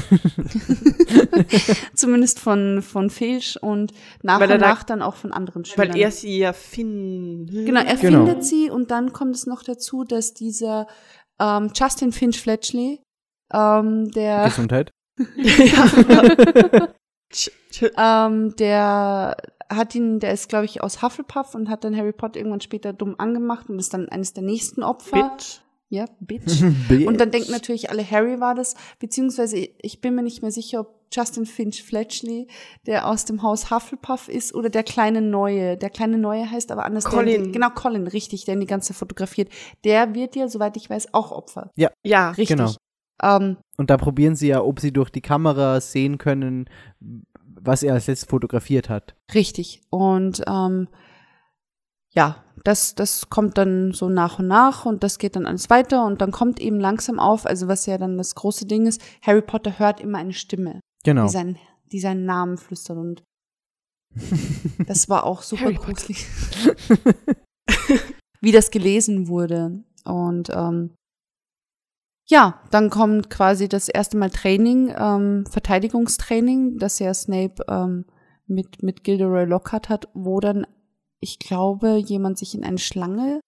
[1.94, 3.94] Zumindest von, von Filch und
[4.24, 5.90] nach Weil und da- nach dann auch von anderen Schülern.
[5.94, 7.66] Weil er sie ja findet.
[7.68, 8.26] Genau, er Genau.
[8.26, 10.88] findet sie und dann kommt es noch dazu, dass dieser
[11.40, 13.02] ähm, Justin Finch Fletchley,
[13.54, 14.92] ähm, der, Gesundheit.
[17.98, 19.36] Ähm, der
[19.68, 22.94] hat ihn, der ist, glaube ich, aus Hufflepuff und hat dann Harry Potter irgendwann später
[22.94, 25.30] dumm angemacht und ist dann eines der nächsten Opfer.
[25.36, 25.60] Bitch.
[25.90, 26.62] Ja, Bitch.
[26.62, 30.82] Und dann denken natürlich alle, Harry war das, beziehungsweise ich bin mir nicht mehr sicher,
[30.82, 32.48] ob Justin Finch Fletchley,
[32.88, 35.78] der aus dem Haus Hufflepuff ist, oder der kleine Neue.
[35.78, 37.06] Der kleine Neue heißt aber anders.
[37.06, 37.44] Colin.
[37.44, 39.50] Der, genau, Colin, richtig, der ihn die ganze Zeit fotografiert.
[39.84, 41.70] Der wird ja, soweit ich weiß, auch Opfer.
[41.76, 42.58] Ja, Richtig.
[42.58, 42.72] Genau.
[43.22, 46.70] Ähm, Und da probieren sie ja, ob sie durch die Kamera sehen können,
[47.00, 49.16] was er als letztes fotografiert hat.
[49.34, 49.82] richtig.
[49.90, 50.88] Und ähm,
[52.10, 56.06] ja, das, das kommt dann so nach und nach und das geht dann alles weiter
[56.06, 59.42] und dann kommt eben langsam auf, also was ja dann das große Ding ist, Harry
[59.42, 60.80] Potter hört immer eine Stimme.
[61.04, 61.26] Genau.
[61.26, 61.60] die, seinen,
[61.92, 63.24] die seinen Namen flüstern und
[64.88, 66.26] das war auch super Harry gruselig.
[68.42, 69.84] Wie das gelesen wurde.
[70.06, 70.94] Und ähm,
[72.28, 78.06] ja, dann kommt quasi das erste Mal Training, ähm, Verteidigungstraining, das ja Snape ähm,
[78.48, 80.66] mit, mit Gilderoy Lockhart hat, wo dann,
[81.24, 83.40] ich glaube, jemand sich in eine Schlange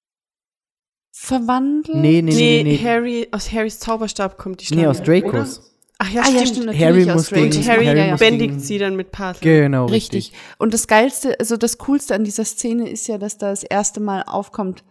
[1.13, 1.95] verwandelt.
[1.97, 2.83] Nee, nee, Nee, nee, nee.
[2.83, 4.89] Harry, aus Harrys Zauberstab kommt die Nee, Schlange.
[4.89, 5.59] aus Dracos.
[5.59, 5.67] oder?
[5.97, 6.47] Ach ja, ah, ja, stimmt.
[6.47, 7.43] stimmt, natürlich Harry aus muss Dracos.
[7.51, 8.15] gegen- Und Harry, Harry ja, ja.
[8.17, 9.37] bändigt sie dann mit Puzzle.
[9.41, 10.25] Genau, Richtig.
[10.25, 10.39] richtig.
[10.57, 14.01] Und das Geilste, also das Coolste an dieser Szene ist ja, dass da das erste
[14.01, 14.83] Mal aufkommt,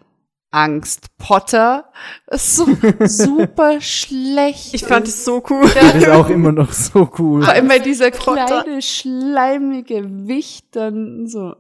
[0.51, 1.91] Angst, Potter.
[2.27, 2.67] Das ist so
[3.05, 4.73] super schlecht.
[4.73, 5.69] Ich fand es so cool.
[5.75, 7.43] Das ist auch immer noch so cool.
[7.43, 8.63] Vor allem, weil dieser Potter.
[8.63, 11.55] kleine, schleimige Wicht dann so.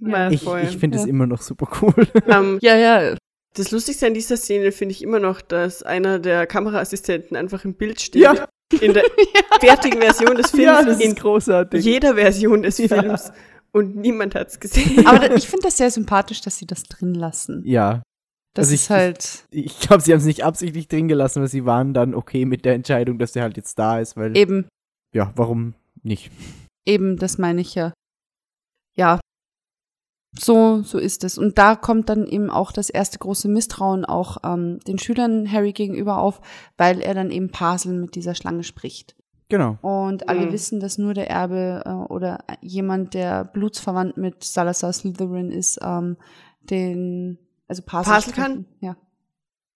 [0.00, 1.08] Mal Ich, ich finde es Ja.
[1.10, 1.94] immer noch super cool.
[2.28, 3.16] ähm, Ja, ja.
[3.54, 7.74] das Lustigste an dieser Szene finde ich immer noch, dass einer der Kameraassistenten einfach im
[7.74, 8.22] Bild steht.
[8.22, 8.46] Ja.
[8.80, 9.04] In der
[9.60, 10.64] fertigen Version des Films.
[10.64, 11.84] Ja, das in ist großartig.
[11.84, 12.88] jeder Version des Ja.
[12.88, 13.32] Films.
[13.72, 15.06] Und niemand hat's gesehen.
[15.06, 17.62] Aber da, ich finde das sehr sympathisch, dass sie das drin lassen.
[17.66, 18.02] Ja,
[18.54, 21.48] Das Also ist ich- halt ich glaube, sie haben es nicht absichtlich drin gelassen, aber
[21.48, 24.68] sie waren dann okay mit der Entscheidung, dass der halt jetzt da ist, weil, eben,
[25.12, 26.30] ja, warum nicht?
[26.86, 27.92] eben, das meine ich ja.
[28.96, 29.18] Ja.
[30.38, 31.38] So, so ist es.
[31.38, 35.72] Und da kommt dann eben auch das erste große Misstrauen auch ähm, den Schülern Harry
[35.72, 36.40] gegenüber auf,
[36.76, 39.14] weil er dann eben Paseln mit dieser Schlange spricht.
[39.48, 39.78] Genau.
[39.82, 40.52] Und alle Mhm.
[40.52, 46.16] wissen, dass nur der Erbe äh, oder jemand, der blutsverwandt mit Salazar Slytherin ist, ähm,
[46.62, 47.38] den,
[47.68, 48.64] also Parsel, Parsel kann?
[48.80, 48.96] Ja.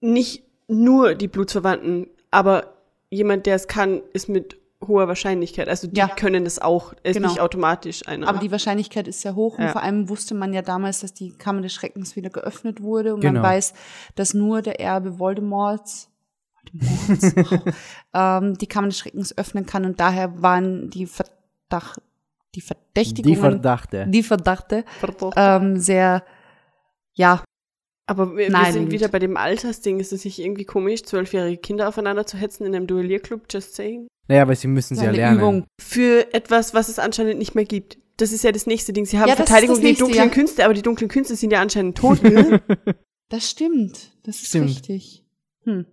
[0.01, 2.75] Nicht nur die Blutsverwandten, aber
[3.11, 5.69] jemand, der es kann, ist mit hoher Wahrscheinlichkeit.
[5.69, 6.07] Also die Ja.
[6.09, 6.93] können das auch.
[7.03, 7.29] Ist Genau.
[7.29, 8.29] nicht automatisch einer.
[8.29, 9.73] Aber die Wahrscheinlichkeit ist sehr hoch und Ja.
[9.73, 13.21] vor allem wusste man ja damals, dass die Kammer des Schreckens wieder geöffnet wurde und
[13.21, 13.41] Genau.
[13.41, 13.75] man weiß,
[14.15, 16.11] dass nur der Erbe Voldemorts,
[18.15, 22.01] ähm, die Kammer des Schreckens öffnen kann und daher waren die Verdacht,
[22.55, 24.07] die Die Verdächtigungen, Verdachte.
[24.09, 25.35] die Verdachte Verdammt.
[25.37, 26.25] ähm, sehr,
[27.15, 27.43] ja,
[28.07, 30.01] aber wir, wir Nein, sind wieder bei dem Altersding.
[30.01, 33.43] Ist es nicht irgendwie komisch, zwölfjährige Kinder aufeinander zu hetzen in einem Duellierclub?
[33.51, 34.09] Just saying.
[34.29, 35.39] Naja, weil sie müssen sie ja lernen.
[35.39, 35.65] Übung.
[35.81, 37.99] Für etwas, was es anscheinend nicht mehr gibt.
[38.19, 39.07] Das ist ja das nächste Ding.
[39.07, 40.29] Sie haben Ja, Verteidigung gegen dunklen ja.
[40.29, 42.23] Künste, aber die dunklen Künste sind ja anscheinend tot.
[42.23, 42.61] Ne?
[43.31, 44.13] Das stimmt.
[44.23, 44.71] Das ist Stimmt.
[44.71, 45.23] richtig.
[45.65, 45.85] Hm.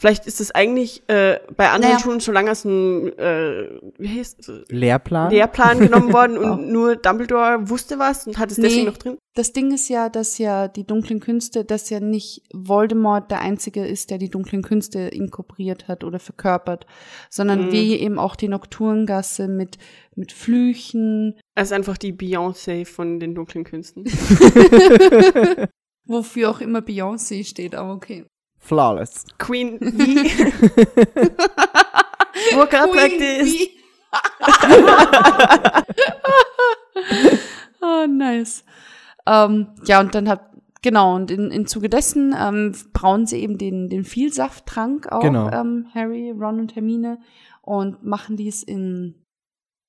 [0.00, 2.02] Vielleicht ist es eigentlich äh, bei anderen Naja.
[2.02, 4.64] Schulen schon lange aus dem äh, wie heißt, es?
[4.68, 5.30] Lehrplan?
[5.30, 6.56] Lehrplan genommen worden und Oh.
[6.56, 8.64] nur Dumbledore wusste was und hat es Nee.
[8.64, 9.16] deswegen noch drin.
[9.36, 13.86] Das Ding ist ja, dass ja die dunklen Künste, dass ja nicht Voldemort der Einzige
[13.86, 16.86] ist, der die dunklen Künste inkorporiert hat oder verkörpert,
[17.30, 17.72] sondern Mhm.
[17.72, 19.78] wie eben auch die Nocturngasse mit,
[20.16, 24.04] mit Flüchen, Er ist einfach die Beyoncé von den dunklen Künsten.
[26.06, 28.24] wofür auch immer Beyoncé steht, aber okay.
[28.64, 29.24] Flawless.
[29.38, 30.24] Queen wie?
[32.56, 33.68] Workout Practice.
[37.82, 38.64] oh, nice.
[39.26, 40.50] Ähm, ja, und dann hat,
[40.82, 45.50] genau, und in, in Zuge dessen ähm, brauen sie eben den, den Vielsafttrank auch, Genau.
[45.50, 47.18] ähm, Harry, Ron und Hermine,
[47.62, 49.14] und machen dies in,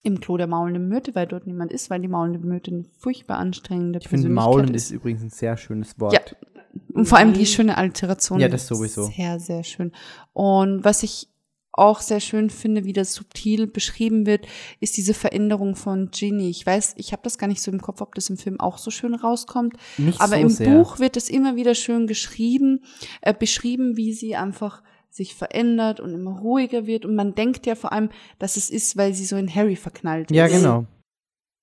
[0.03, 3.37] im Klo der maulenden Myrte, weil dort niemand ist, weil die maulende Myrte eine furchtbar
[3.37, 4.85] anstrengende Ich finde, Persönlichkeit Maulen ist.
[4.85, 6.13] ist übrigens ein sehr schönes Wort.
[6.13, 6.54] Ja.
[6.95, 8.39] Und vor allem die schöne Alteration.
[8.39, 9.03] Ja, das sowieso.
[9.05, 9.91] Sehr, sehr schön.
[10.33, 11.27] Und was ich
[11.73, 14.47] auch sehr schön finde, wie das subtil beschrieben wird,
[14.79, 16.49] ist diese Veränderung von Ginny.
[16.49, 18.77] Ich weiß, ich habe das gar nicht so im Kopf, ob das im Film auch
[18.77, 19.73] so schön rauskommt.
[19.97, 20.69] Nicht Aber so im sehr.
[20.69, 22.85] Buch wird es immer wieder schön geschrieben,
[23.21, 27.05] äh, beschrieben, wie sie einfach sich verändert und immer ruhiger wird.
[27.05, 28.09] Und man denkt ja vor allem,
[28.39, 30.53] dass es ist, weil sie so in Harry verknallt Ja, ist.
[30.53, 30.85] genau.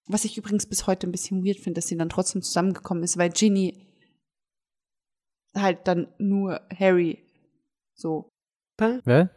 [0.08, 3.16] Was ich übrigens bis heute ein bisschen weird finde, dass sie dann trotzdem zusammengekommen ist,
[3.16, 3.86] weil Ginny
[5.56, 7.22] halt dann nur Harry
[7.94, 8.28] so.
[8.78, 9.30] Wer?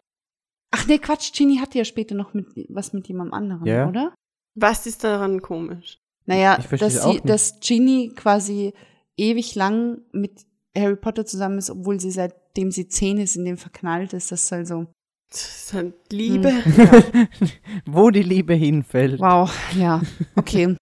[0.71, 3.87] Ach nee, Quatsch, Ginny hatte ja später noch mit, was mit jemandem anderen, Ja.
[3.87, 4.13] oder?
[4.55, 5.97] Was ist daran komisch?
[6.25, 8.73] Naja, dass, sie, dass Ginny quasi
[9.17, 13.57] ewig lang mit Harry Potter zusammen ist, obwohl sie seitdem sie zehn ist, in dem
[13.57, 14.31] verknallt ist.
[14.31, 14.87] Das ist also.
[15.29, 16.51] Das ist halt Liebe.
[16.51, 17.27] Hm.
[17.85, 19.19] Wo die Liebe hinfällt.
[19.19, 20.01] Wow, ja,
[20.35, 20.75] okay.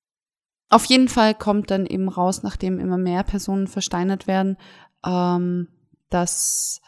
[0.70, 4.58] Auf jeden Fall kommt dann eben raus, nachdem immer mehr Personen versteinert werden,
[5.06, 5.68] ähm,
[6.10, 6.82] dass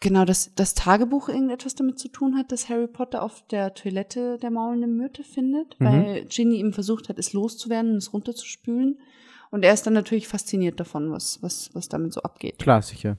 [0.00, 4.38] genau das, das Tagebuch irgendetwas damit zu tun hat, dass Harry Potter auf der Toilette
[4.38, 5.84] der maulenden Myrte findet, Mhm.
[5.84, 8.98] weil Ginny ihm versucht hat, es loszuwerden und es runterzuspülen.
[9.50, 12.58] Und er ist dann natürlich fasziniert davon, was, was, was damit so abgeht.
[12.58, 13.18] Klar, sicher.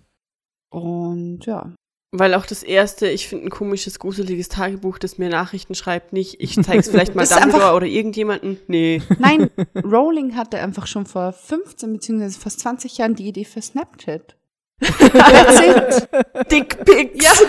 [0.69, 1.75] Und ja.
[2.13, 6.41] Weil auch das erste, ich finde ein komisches, gruseliges Tagebuch, das mir Nachrichten schreibt, nicht,
[6.41, 8.59] ich zeig's vielleicht mal Dumbledore oder irgendjemanden.
[8.67, 9.01] Nee.
[9.17, 9.49] Nein,
[9.83, 14.35] Rowling hatte einfach schon vor 15 beziehungsweise fast 20 Jahren die Idee für Snapchat.
[14.81, 16.09] That's it.
[16.51, 17.45] Dickpics.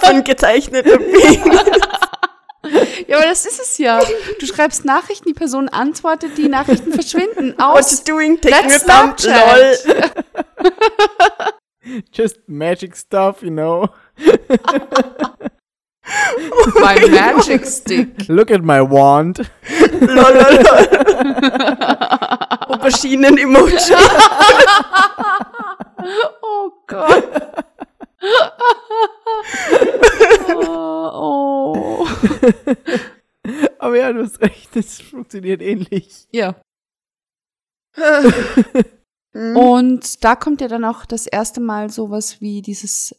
[0.00, 1.60] Von gezeichnetem Penis.
[3.06, 4.00] Ja, aber das ist es ja.
[4.40, 8.02] Du schreibst Nachrichten, die Person antwortet, die Nachrichten verschwinden aus.
[8.04, 8.40] doing?
[8.40, 9.20] Taking That's a dump?
[9.20, 9.84] Snapchat.
[9.86, 11.52] Lol.
[12.12, 13.88] Just magic stuff, you know.
[16.74, 18.28] My Magic Stick.
[18.28, 19.48] Look at my wand.
[20.00, 20.86] lol, lol, lol.
[22.68, 23.94] Auberginen-Emoji.
[26.42, 27.64] Oh Gott.
[30.48, 32.08] Oh, oh.
[33.78, 36.26] Aber ja, du hast recht, das funktioniert ähnlich.
[36.32, 36.56] Ja.
[39.32, 39.56] Mhm.
[39.56, 43.14] Und da kommt ja dann auch das erste Mal sowas wie dieses,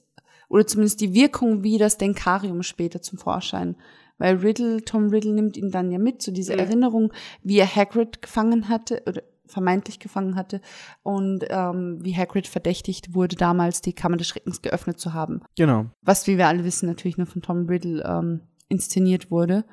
[0.50, 3.76] oder zumindest die Wirkung wie das Denkarium später zum Vorschein.
[4.20, 6.60] Weil Riddle, Tom Riddle nimmt ihn dann ja mit zu dieser Mhm.
[6.60, 10.62] Erinnerung, wie er Hagrid gefangen hatte, oder vermeintlich gefangen hatte,
[11.02, 15.42] und ähm, wie Hagrid verdächtigt wurde, damals die Kammer des Schreckens geöffnet zu haben.
[15.58, 15.88] Genau.
[16.02, 19.66] Was, wie wir alle wissen, natürlich nur von Tom Riddle ähm, inszeniert wurde.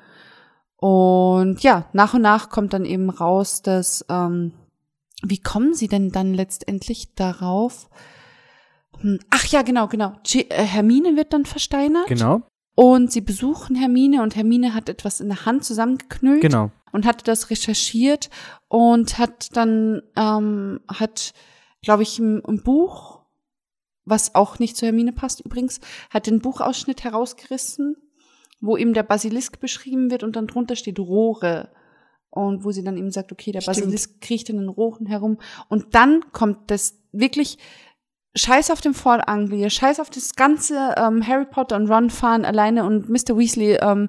[0.75, 4.53] Und ja, nach und nach kommt dann eben raus, dass ähm,
[5.23, 7.89] wie kommen sie denn dann letztendlich darauf?
[8.99, 10.13] Hm, Ach ja, genau, genau.
[10.33, 12.07] Äh, Hermine wird dann versteinert.
[12.07, 12.41] Genau.
[12.75, 16.71] Und sie besuchen Hermine und Hermine hat etwas in der Hand zusammengeknüllt Genau.
[16.91, 18.29] und hatte das recherchiert
[18.69, 21.33] und hat dann, ähm, hat,
[21.81, 23.21] glaube ich, im, im Buch
[24.05, 25.79] was auch nicht zu Hermine passt übrigens,
[26.09, 27.95] hat den Buchausschnitt herausgerissen,
[28.59, 31.69] wo eben der Basilisk beschrieben wird und dann drunter steht Rohre.
[32.31, 33.77] Und wo sie dann eben sagt, okay, der Stimmt.
[33.77, 35.37] Basilisk kriecht in den Rohren herum.
[35.67, 37.57] Und dann kommt das wirklich
[38.35, 42.45] Scheiß auf den Fort Anglia, Scheiß auf das ganze ähm, Harry Potter und Ron fahren
[42.45, 43.37] alleine und Mr.
[43.37, 44.07] Weasley ähm,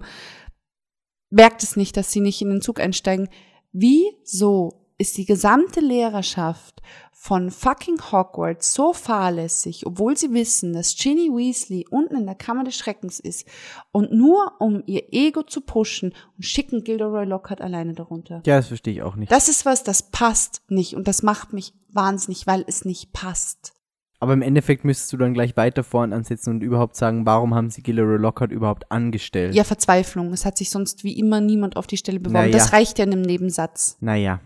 [1.30, 3.28] merkt es nicht, dass sie nicht in den Zug einsteigen.
[3.72, 6.80] Wieso ist die gesamte Lehrerschaft
[7.22, 12.64] von fucking Hogwarts so fahrlässig, obwohl sie wissen, dass Ginny Weasley unten in der Kammer
[12.64, 13.46] des Schreckens ist
[13.92, 18.42] und nur um ihr Ego zu pushen und schicken Gilderoy Lockhart alleine darunter.
[18.44, 19.30] Ja, das verstehe ich auch nicht.
[19.30, 23.72] Das ist was, das passt nicht und das macht mich wahnsinnig, weil es nicht passt.
[24.18, 27.70] Aber im Endeffekt müsstest du dann gleich weiter vorn ansetzen und überhaupt sagen, warum haben
[27.70, 29.54] sie Gilderoy Lockhart überhaupt angestellt?
[29.54, 30.32] Ja, Verzweiflung.
[30.32, 32.46] Es hat sich sonst wie immer niemand auf die Stelle beworben.
[32.46, 32.58] Naja.
[32.58, 33.96] Das reicht ja in einem Nebensatz.
[34.00, 34.40] Naja.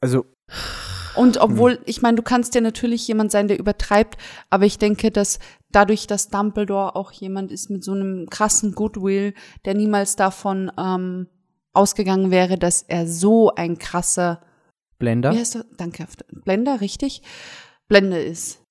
[0.00, 0.26] Also,
[1.16, 4.16] Und obwohl, ich meine, du kannst ja natürlich jemand sein, der übertreibt,
[4.50, 5.38] aber ich denke, dass
[5.70, 9.34] dadurch, dass Dumbledore auch jemand ist mit so einem krassen Goodwill,
[9.64, 11.28] der niemals davon ähm,
[11.72, 14.42] ausgegangen wäre, dass er so ein krasser,
[14.98, 15.32] Blender?
[15.32, 15.64] wie heißt er?
[15.76, 16.06] Danke,
[16.44, 17.22] Blender, richtig?
[17.88, 18.62] Blende ist.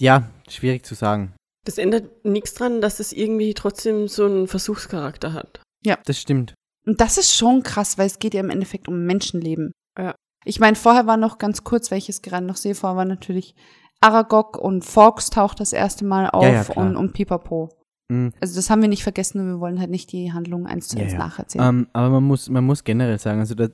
[0.00, 1.34] Ja, schwierig zu sagen.
[1.64, 5.60] Das ändert nichts dran, dass es irgendwie trotzdem so einen Versuchscharakter hat.
[6.04, 6.54] Das stimmt.
[6.86, 9.72] Und das ist schon krass, weil es geht ja im Endeffekt um Menschenleben.
[9.98, 10.14] Ja.
[10.46, 13.04] Ich meine, vorher war noch ganz kurz, weil ich es gerade noch sehe, vorher war
[13.04, 13.54] natürlich
[14.00, 17.70] Aragog und Fawkes taucht das erste Mal auf Ja, ja, und, und Pipapo.
[18.08, 18.32] Mhm.
[18.40, 20.98] Also das haben wir nicht vergessen und wir wollen halt nicht die Handlung eins zu
[20.98, 21.18] eins ja.
[21.18, 21.68] nacherzählen.
[21.68, 23.70] Ähm, aber man muss, man muss generell sagen, also das,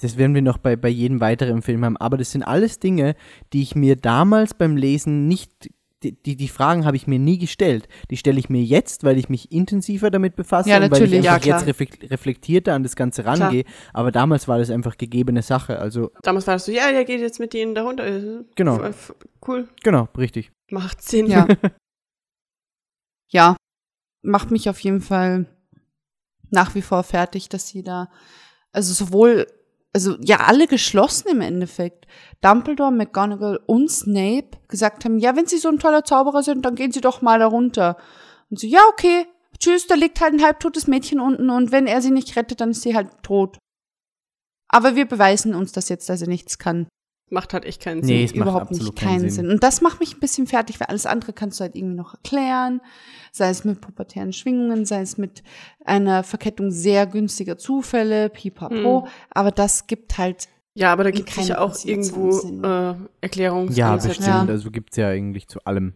[0.00, 3.14] das werden wir noch bei, bei jedem weiteren Film haben, aber das sind alles Dinge,
[3.52, 5.70] die ich mir damals beim Lesen nicht,
[6.04, 7.88] die, die, die Fragen habe ich mir nie gestellt.
[8.10, 11.18] Die stelle ich mir jetzt, weil ich mich intensiver damit befasse Ja, und weil natürlich,
[11.20, 11.68] ich ja, einfach jetzt klar.
[11.68, 13.64] reflekt- reflektierter an das Ganze rangehe.
[13.92, 15.78] Aber damals war das einfach gegebene Sache.
[15.78, 18.06] Also, Damals war das so, ja, der geht jetzt mit denen da runter.
[18.06, 18.80] Äh, Genau.
[19.46, 19.68] Cool.
[19.82, 20.52] genau, richtig.
[20.70, 21.26] Macht Sinn.
[21.26, 21.46] ja.
[23.30, 23.56] ja.
[24.22, 25.46] Macht mich auf jeden Fall
[26.50, 28.08] nach wie vor fertig, dass sie da,
[28.72, 29.46] also sowohl,
[29.94, 32.06] also ja, alle geschlossen im Endeffekt.
[32.40, 36.74] Dumbledore, McGonagall und Snape gesagt haben, ja, wenn sie so ein toller Zauberer sind, dann
[36.74, 37.96] gehen sie doch mal da runter.
[38.50, 39.26] Und so, ja, okay,
[39.58, 42.70] tschüss, da liegt halt ein halbtotes Mädchen unten und wenn er sie nicht rettet, dann
[42.70, 43.56] ist sie halt tot.
[44.68, 46.88] Aber wir beweisen uns das jetzt, dass er nichts kann.
[47.30, 48.24] Macht halt echt keinen Nee, Sinn.
[48.26, 49.30] es macht Überhaupt absolut nicht keinen Sinn.
[49.30, 49.50] Sinn.
[49.50, 52.14] Und das macht mich ein bisschen fertig, weil alles andere kannst du halt irgendwie noch
[52.14, 52.80] erklären.
[53.32, 55.42] Sei es mit pubertären Schwingungen, sei es mit
[55.84, 59.02] einer Verkettung sehr günstiger Zufälle, pipapo.
[59.04, 59.08] Hm.
[59.30, 63.78] Aber das gibt halt, Ja, aber da gibt es keinem sicher auch irgendwo äh, Erklärungsansätze.
[63.80, 64.48] Ja, bestimmt.
[64.48, 64.54] Ja.
[64.54, 65.94] Also gibt es ja eigentlich zu allem.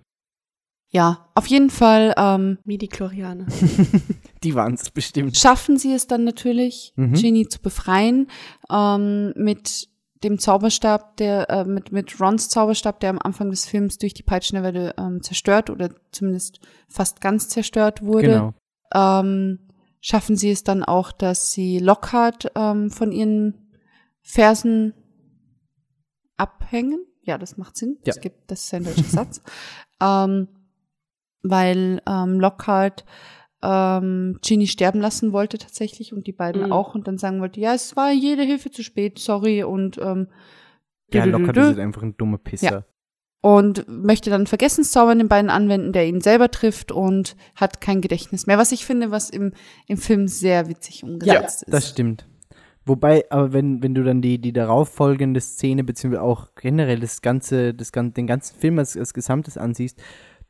[0.90, 3.46] ja, auf jeden Fall ähm, Midi-Chlorianer.
[4.42, 5.36] Die waren es bestimmt.
[5.36, 7.12] schaffen sie es dann natürlich, Mhm.
[7.12, 8.28] Ginny zu befreien
[8.72, 9.87] ähm, mit
[10.22, 14.22] dem Zauberstab, der äh, mit mit Rons Zauberstab, der am Anfang des Films durch die
[14.22, 18.28] Peitschenwelle ähm, zerstört oder zumindest fast ganz zerstört wurde.
[18.28, 18.54] Genau.
[18.94, 19.60] ähm,
[20.00, 23.72] schaffen sie es dann auch, dass sie Lockhart ähm, von ihren
[24.22, 24.94] Fersen
[26.36, 27.04] abhängen.
[27.22, 27.96] Ja, das macht Sinn.
[27.98, 28.12] Ja.
[28.12, 29.42] Das gibt, das ist ein deutscher Satz.
[30.00, 30.46] Ähm,
[31.42, 33.04] weil ähm, Lockhart
[33.62, 36.72] ähm, Ginny sterben lassen wollte tatsächlich und die beiden Mhm.
[36.72, 40.28] auch und dann sagen wollte, ja, es war jede Hilfe zu spät, sorry und ähm,
[41.12, 42.84] Ja, locker, das ist einfach ein dummer Pisser.
[43.40, 48.00] und möchte dann Vergessenszauber an den beiden anwenden, der ihn selber trifft und hat kein
[48.00, 48.58] Gedächtnis mehr.
[48.58, 49.52] Was ich finde, was im,
[49.86, 51.72] im Film sehr witzig Ja, umgesetzt ist.
[51.72, 52.26] das stimmt.
[52.84, 57.74] Wobei, aber wenn, wenn du dann die, die darauffolgende Szene, beziehungsweise auch generell das ganze,
[57.74, 60.00] das, gan- den ganzen Film als, als Gesamtes ansiehst,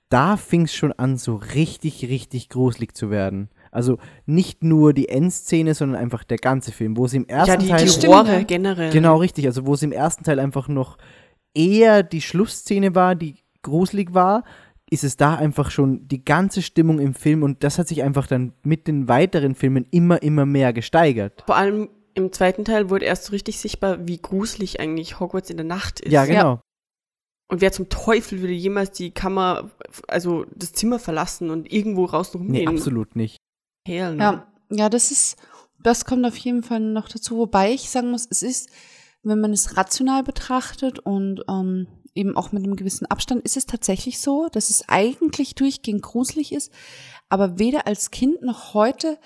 [0.08, 3.50] da fing es schon an, so richtig, richtig gruselig zu werden.
[3.70, 7.56] Also nicht nur die Endszene, sondern einfach der ganze Film, wo sie im ersten ja,
[7.56, 7.84] die, Teil.
[7.84, 8.42] die stimmt, Rohre ja.
[8.42, 8.90] generell.
[8.90, 9.46] Genau, richtig.
[9.46, 10.96] Also wo es im ersten Teil einfach noch
[11.54, 14.44] eher die Schlussszene war, die gruselig war,
[14.90, 18.26] ist es da einfach schon die ganze Stimmung im Film und das hat sich einfach
[18.26, 21.44] dann mit den weiteren Filmen immer, immer mehr gesteigert.
[21.46, 25.56] Vor allem im zweiten Teil wurde erst so richtig sichtbar, wie gruselig eigentlich Hogwarts in
[25.56, 26.12] der Nacht ist.
[26.12, 26.60] Ja, genau.
[27.50, 29.70] Und wer zum Teufel würde jemals die Kammer,
[30.06, 32.76] also das Zimmer verlassen und irgendwo raus und Nee, rumgehen?
[32.78, 33.38] absolut nicht.
[33.86, 34.22] Hell no.
[34.22, 35.36] Ja, ja, das ist,
[35.82, 37.38] das kommt auf jeden Fall noch dazu.
[37.38, 38.68] Wobei ich sagen muss, es ist,
[39.22, 43.64] wenn man es rational betrachtet und ähm, eben auch mit einem gewissen Abstand, ist es
[43.64, 46.70] tatsächlich so, dass es eigentlich durchgehend gruselig ist.
[47.30, 49.18] Aber weder als Kind noch heute,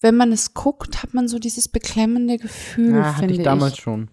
[0.00, 3.74] wenn man es guckt, hat man so dieses beklemmende Gefühl, Ja, hatte finde ich damals
[3.74, 3.80] ich.
[3.80, 4.10] schon.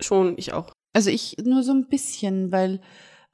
[0.00, 0.70] Schon, ich auch.
[0.92, 2.80] Also ich nur so ein bisschen, weil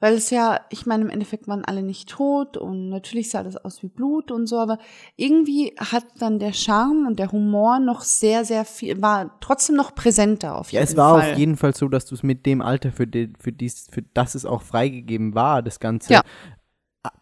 [0.01, 3.55] Weil es ja, ich meine, im Endeffekt waren alle nicht tot und natürlich sah das
[3.57, 4.77] aus wie Blut und so, aber
[5.15, 9.95] irgendwie hat dann der Charme und der Humor noch sehr, sehr viel, war trotzdem noch
[9.95, 11.31] präsenter auf Ja, jeden es war Fall.
[11.31, 14.01] auf jeden Fall so, dass du es mit dem Alter, für, die, für, dies, für
[14.13, 16.21] das es auch freigegeben war, das Ganze Ja.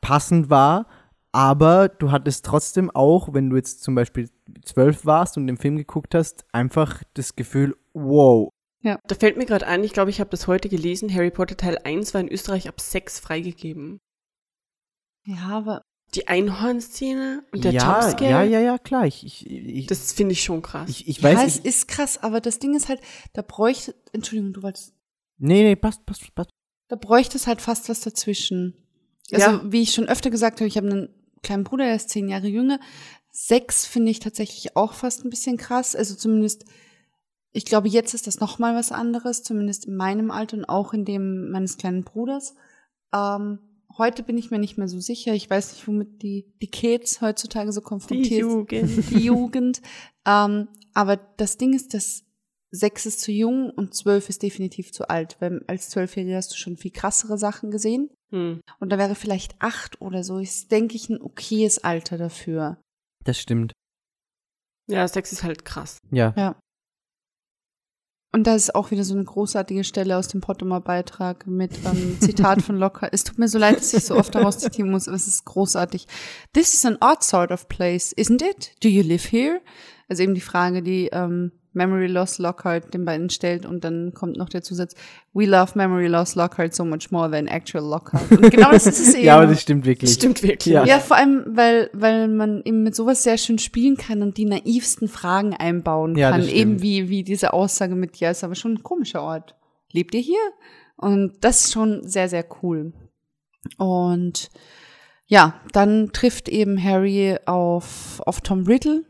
[0.02, 0.88] passend war.
[1.32, 4.30] Aber du hattest trotzdem auch, wenn du jetzt zum Beispiel
[4.64, 8.50] zwölf warst und den Film geguckt hast, einfach das Gefühl, wow.
[8.84, 11.78] Da fällt mir gerade ein, ich glaube, ich habe das heute gelesen, Harry Potter Teil
[11.84, 14.00] 1 war in Österreich ab 6 freigegeben.
[15.26, 15.82] Ja, aber
[16.16, 19.06] Die Einhorn-Szene und der ja, Jumpscare, ja, ja, ja, klar.
[19.08, 20.90] Ich, ich, ich, das finde ich schon krass.
[20.90, 23.00] ich, ich ja, weiß es ist krass, aber das Ding ist halt,
[23.34, 24.94] da bräuchte, Entschuldigung, du wolltest,
[25.38, 26.50] Nee, nee, passt, passt, passt.
[26.90, 28.76] da bräuchte es halt fast was dazwischen.
[29.32, 29.62] Also, Ja.
[29.66, 31.10] wie ich schon öfter gesagt habe, ich habe einen
[31.42, 32.80] kleinen Bruder, der ist zehn Jahre jünger.
[33.32, 35.96] Sechs finde ich tatsächlich auch fast ein bisschen krass.
[35.96, 36.66] Also zumindest,
[37.54, 40.94] ich glaube, jetzt ist das noch mal was anderes, zumindest in meinem Alter und auch
[40.94, 42.56] in dem meines kleinen Bruders.
[43.14, 43.60] Ähm,
[43.98, 45.34] heute bin ich mir nicht mehr so sicher.
[45.34, 49.10] Ich weiß nicht, womit die, die Kids heutzutage so Die konfrontiert Jugend.
[49.12, 49.82] die Jugend.
[50.26, 52.24] Ähm, aber das Ding ist, dass
[52.72, 55.38] sechs ist zu jung und zwölf ist definitiv zu alt.
[55.40, 58.10] Weil als Zwölfjähriger hast du schon viel krassere Sachen gesehen.
[58.32, 58.62] Hm.
[58.80, 62.82] Und da wäre vielleicht acht oder so, ist, denke ich, ein okayes Alter dafür.
[63.24, 63.74] Das stimmt.
[64.90, 66.00] Ja, Sex ist halt krass.
[66.36, 66.60] Ja.
[68.36, 72.18] Und da ist auch wieder so eine großartige Stelle aus dem Pottomer Beitrag mit ähm,
[72.20, 73.10] Zitat von Locker.
[73.12, 75.46] Es tut mir so leid, dass ich so oft daraus zitieren muss, aber es ist
[75.46, 76.08] großartig.
[76.52, 78.72] This is an odd sort of place, isn't it?
[78.82, 79.62] Do you live here?
[80.10, 84.38] Also eben die Frage, die ähm, Memory Loss Lockhart den beiden stellt und dann kommt
[84.38, 84.94] noch der Zusatz,
[85.34, 88.32] We love Memory Loss Lockhart so much more than actual Lockhart.
[88.32, 89.26] Und genau das ist es eben.
[89.26, 90.10] Ja, aber das stimmt wirklich.
[90.12, 90.74] Das stimmt wirklich.
[90.74, 90.86] Ja.
[90.86, 94.46] Ja, vor allem, weil, weil man eben mit sowas sehr schön spielen kann und die
[94.46, 96.42] naivsten Fragen einbauen Ja, kann.
[96.42, 96.62] das stimmt.
[96.62, 99.56] Eben wie, wie diese Aussage mit, ja, ist aber schon ein komischer Ort.
[99.92, 100.40] Lebt ihr hier?
[100.98, 102.94] Und das ist schon sehr, sehr cool.
[103.78, 104.50] Und
[105.26, 109.04] ja, dann trifft eben Harry auf, auf Tom Riddle.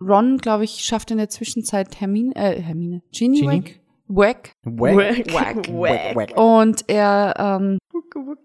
[0.00, 3.64] Ron, glaube ich, schafft in der Zwischenzeit Hermine, äh, Hermine, Ginny, Ginny?
[3.64, 3.80] weg.
[4.08, 4.52] Wack.
[4.64, 5.32] Wack.
[5.32, 5.68] Wack.
[5.68, 6.16] Wack.
[6.16, 6.36] Wack.
[6.36, 7.78] Und er, ähm,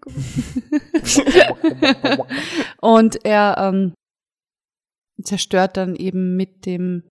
[2.80, 3.94] und er ähm,
[5.22, 7.04] zerstört dann eben mit dem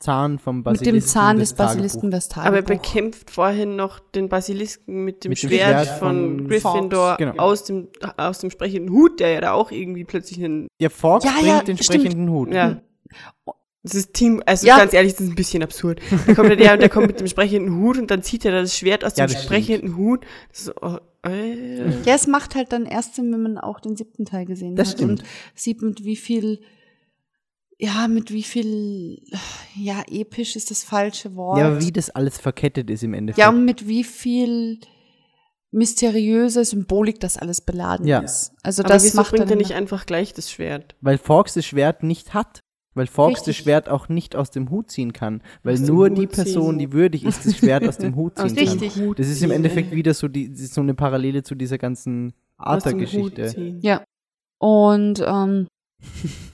[0.00, 0.94] Zahn vom mit Basilisken.
[0.94, 2.48] dem Zahn das des Basilisken das Tagebuch.
[2.48, 6.48] Aber er bekämpft vorhin noch den Basilisken mit dem, Mit dem Schwert, Schwert von, von
[6.48, 7.42] Gryffindor genau.
[7.42, 10.68] aus, dem, aus dem sprechenden Hut, der ja da auch irgendwie plötzlich einen.
[10.80, 12.02] Ja, Fox Ja, bringt ja, den stimmt.
[12.02, 12.52] sprechenden Hut.
[12.52, 12.80] Ja.
[13.86, 14.78] Das ist Team, also Ja.
[14.78, 16.00] ganz ehrlich, das ist ein bisschen absurd.
[16.26, 18.76] Da kommt der, der, der kommt mit dem sprechenden Hut und dann zieht er das
[18.76, 20.24] Schwert aus Ja, dem sprechenden Hut.
[20.52, 20.96] So, oh,
[21.26, 21.90] äh.
[22.04, 24.88] ja, es macht halt dann erst Sinn, wenn man auch den siebten Teil gesehen Das
[24.88, 25.20] hat stimmt.
[25.20, 25.24] und
[25.54, 26.60] sieht mit wie viel
[27.76, 29.20] ja, mit wie viel
[29.76, 31.58] ja, episch ist das falsche Wort.
[31.58, 33.38] Ja, wie das alles verkettet ist im Endeffekt.
[33.44, 34.78] Ja, und mit wie viel
[35.72, 38.20] mysteriöse Symbolik das alles beladen Ja.
[38.20, 38.52] ist.
[38.62, 40.94] Also Aber das wieso macht bringt er dann nicht einfach gleich das Schwert?
[41.00, 42.60] Weil Fox das Schwert nicht hat.
[42.94, 43.64] Weil Fox das Richtig.
[43.64, 45.42] Schwert auch nicht aus dem Hut ziehen kann.
[45.62, 46.78] Weil Aus nur die Person, ziehen.
[46.78, 48.78] die würdig ist, das Schwert aus dem Hut Aus ziehen dem kann.
[48.78, 49.16] Richtig.
[49.16, 52.84] Das ist im Endeffekt wieder so, die, das so eine Parallele zu dieser ganzen Aus
[52.84, 53.78] Arthur-Geschichte.
[53.82, 54.04] Ja.
[54.58, 55.66] Und ähm,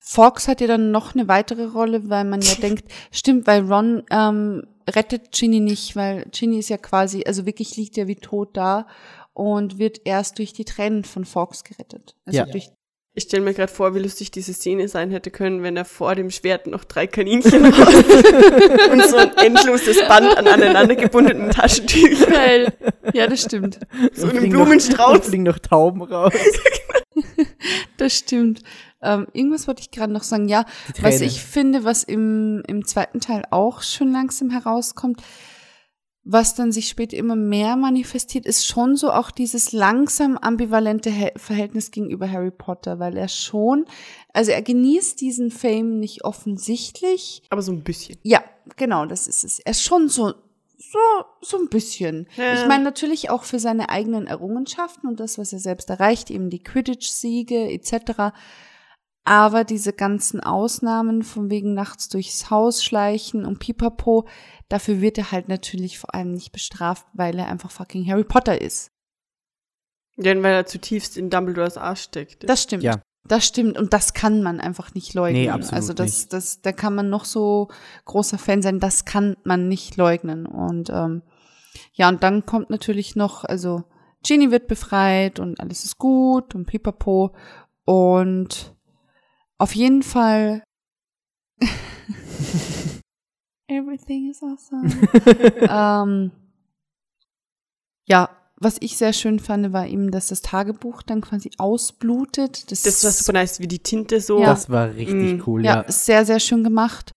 [0.00, 4.02] Fox hat ja dann noch eine weitere Rolle, weil man ja denkt, stimmt, weil Ron
[4.10, 8.56] ähm, rettet Ginny nicht, weil Ginny ist ja quasi, also wirklich liegt ja wie tot
[8.56, 8.86] da
[9.34, 12.14] und wird erst durch die Tränen von Fox gerettet.
[12.24, 12.46] Also Ja.
[12.46, 12.70] durch
[13.18, 16.14] Ich stelle mir gerade vor, wie lustig diese Szene sein hätte können, wenn er vor
[16.14, 22.32] dem Schwert noch drei Kaninchen hat und so ein endloses Band an aneinander gebundenen Taschentüchern.
[22.32, 22.72] Geil.
[23.12, 23.80] Ja, das stimmt.
[24.12, 25.16] So einen Blumenstrauß.
[25.16, 26.32] und fliegen noch Tauben raus.
[27.96, 28.60] Das stimmt.
[29.02, 30.48] Ähm, irgendwas wollte ich gerade noch sagen.
[30.48, 30.64] Ja,
[31.02, 35.20] was ich finde, was im, im zweiten Teil auch schon langsam herauskommt,
[36.30, 41.90] was dann sich später immer mehr manifestiert, ist schon so auch dieses langsam ambivalente Verhältnis
[41.90, 43.86] gegenüber Harry Potter, weil er schon,
[44.34, 47.42] also er genießt diesen Fame nicht offensichtlich.
[47.48, 48.18] Aber so ein bisschen.
[48.24, 48.44] Ja,
[48.76, 49.58] genau, das ist es.
[49.60, 50.34] Er ist schon so,
[50.76, 50.98] so,
[51.40, 52.28] so ein bisschen.
[52.36, 52.60] Ja.
[52.60, 56.50] Ich meine natürlich auch für seine eigenen Errungenschaften und das, was er selbst erreicht, eben
[56.50, 58.34] die Quidditch-Siege etc.
[59.28, 64.26] Aber diese ganzen Ausnahmen von wegen nachts durchs Haus schleichen und pipapo,
[64.70, 68.58] dafür wird er halt natürlich vor allem nicht bestraft, weil er einfach fucking Harry Potter
[68.58, 68.90] ist.
[70.16, 72.48] Ja, weil er zutiefst in Dumbledores Arsch steckt.
[72.48, 72.82] Das stimmt.
[72.82, 73.02] Ja.
[73.26, 75.42] Das stimmt und das kann man einfach nicht leugnen.
[75.42, 76.32] Nee, absolut also das, nicht.
[76.32, 77.68] das, da kann man noch so
[78.06, 80.46] großer Fan sein, das kann man nicht leugnen.
[80.46, 81.20] Und ähm,
[81.92, 83.84] ja, und dann kommt natürlich noch, also
[84.22, 87.34] Ginny wird befreit und alles ist gut und pipapo.
[87.84, 88.74] Und
[89.58, 90.62] auf jeden Fall
[93.68, 94.88] Everything is awesome.
[95.68, 96.30] ähm,
[98.06, 102.70] ja, was ich sehr schön fand, war eben, dass das Tagebuch dann quasi ausblutet.
[102.70, 104.40] Das, Das war super nice, wie die Tinte so.
[104.40, 104.46] Ja.
[104.46, 105.42] Das war richtig Mm.
[105.46, 105.92] cool, ja, ja.
[105.92, 107.12] sehr, sehr schön gemacht.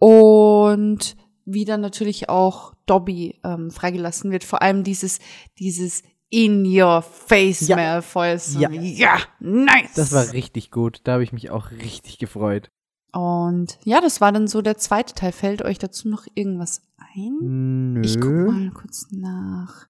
[0.00, 4.44] Und wie dann natürlich auch Dobby ähm, freigelassen wird.
[4.44, 5.18] Vor allem dieses,
[5.58, 6.02] dieses
[6.32, 7.76] in your face Ja.
[7.76, 8.38] Malfoy.
[8.38, 8.70] So, Ja.
[8.70, 9.92] ja, nice.
[9.94, 11.00] Das war richtig gut.
[11.04, 12.70] Da habe ich mich auch richtig gefreut.
[13.12, 15.32] Und ja, das war dann so der zweite Teil.
[15.32, 16.82] Fällt euch dazu noch irgendwas
[17.14, 17.92] ein?
[17.92, 18.00] Nö.
[18.02, 19.86] Ich guck mal kurz nach.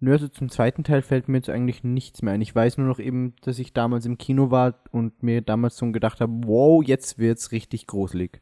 [0.00, 2.40] Nö, also zum zweiten Teil fällt mir jetzt eigentlich nichts mehr ein.
[2.40, 5.90] Ich weiß nur noch eben, dass ich damals im Kino war und mir damals so
[5.92, 8.40] gedacht habe, wow, jetzt wird's richtig gruselig.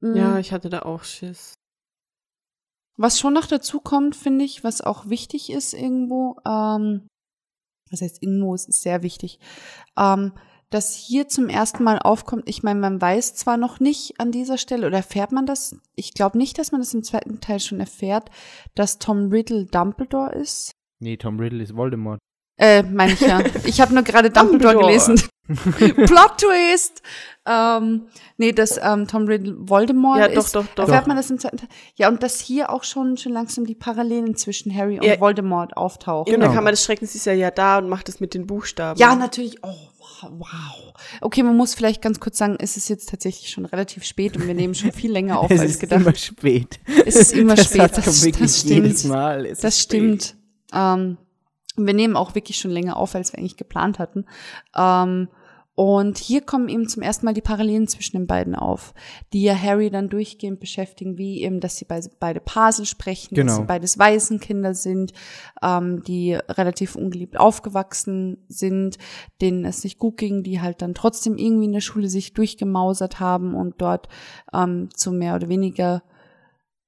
[0.00, 1.57] Ja, Mm, ich hatte da auch Schiss.
[2.98, 7.06] Was schon noch dazu kommt, finde ich, was auch wichtig ist irgendwo, ähm,
[7.90, 9.38] was heißt irgendwo, es ist sehr wichtig,
[9.96, 10.32] ähm,
[10.70, 14.58] dass hier zum ersten Mal aufkommt, ich meine, man weiß zwar noch nicht an dieser
[14.58, 15.76] Stelle, oder erfährt man das?
[15.94, 18.30] Ich glaube nicht, dass man das im zweiten Teil schon erfährt,
[18.74, 20.72] dass Tom Riddle Dumbledore ist.
[21.00, 22.18] Nee, Tom Riddle ist Voldemort.
[22.58, 23.40] Äh, meine ich ja.
[23.64, 24.86] Ich habe nur gerade Dumbledore, Dumbledore.
[24.86, 25.28] gelesen.
[26.06, 27.02] Plot Twist!
[27.46, 28.02] Ähm,
[28.36, 30.54] nee, dass ähm, Tom Riddle Voldemort Ja, ist.
[30.54, 30.84] doch, doch, doch.
[30.84, 31.06] Erfährt Doch.
[31.08, 31.68] man das im zweiten Teil?
[31.96, 35.18] Ja, und dass hier auch schon, schon langsam die Parallelen zwischen Harry und Ja.
[35.18, 36.32] Voldemort auftauchen.
[36.32, 36.58] In der Genau.
[36.58, 39.00] Kammer des Schreckens ist er ja da und macht das mit den Buchstaben.
[39.00, 39.56] Ja, natürlich.
[39.64, 39.72] Oh,
[40.30, 40.92] wow.
[41.22, 44.46] Okay, man muss vielleicht ganz kurz sagen, es ist jetzt tatsächlich schon relativ spät und
[44.46, 46.00] wir nehmen schon viel länger auf es als ist gedacht.
[46.02, 46.78] immer spät.
[47.06, 49.04] Es ist immer das spät, das- das jedes stimmt.
[49.06, 49.46] Mal.
[49.46, 50.36] Es Das ist stimmt.
[50.74, 51.16] Ähm,
[51.76, 54.26] wir nehmen auch wirklich schon länger auf, als wir eigentlich geplant hatten.
[54.76, 55.28] Ähm,
[55.78, 58.94] und hier kommen eben zum ersten Mal die Parallelen zwischen den beiden auf,
[59.32, 61.86] die ja Harry dann durchgehend beschäftigen, wie eben, dass sie
[62.18, 63.56] beide, Pasel sprechen, dass Genau.
[63.58, 65.12] sie beides Waisenkinder sind,
[65.62, 68.98] ähm, die relativ ungeliebt aufgewachsen sind,
[69.40, 73.20] denen es nicht gut ging, die halt dann trotzdem irgendwie in der Schule sich durchgemausert
[73.20, 74.08] haben und dort
[74.52, 76.02] ähm, zu mehr oder weniger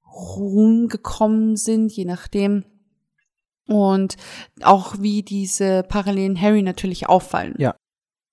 [0.05, 2.65] Ruhm gekommen sind, je nachdem.
[3.69, 4.17] Und
[4.63, 7.55] auch wie diese Parallelen Harry natürlich auffallen.
[7.57, 7.73] Ja.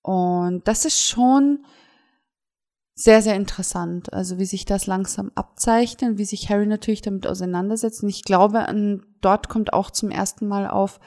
[0.03, 1.65] Und das ist schon
[2.99, 4.13] sehr, sehr interessant.
[4.13, 8.03] Also wie sich das langsam abzeichnet, wie sich Harry natürlich damit auseinandersetzt.
[8.03, 10.99] Und ich glaube, an, dort kommt auch zum ersten Mal auf,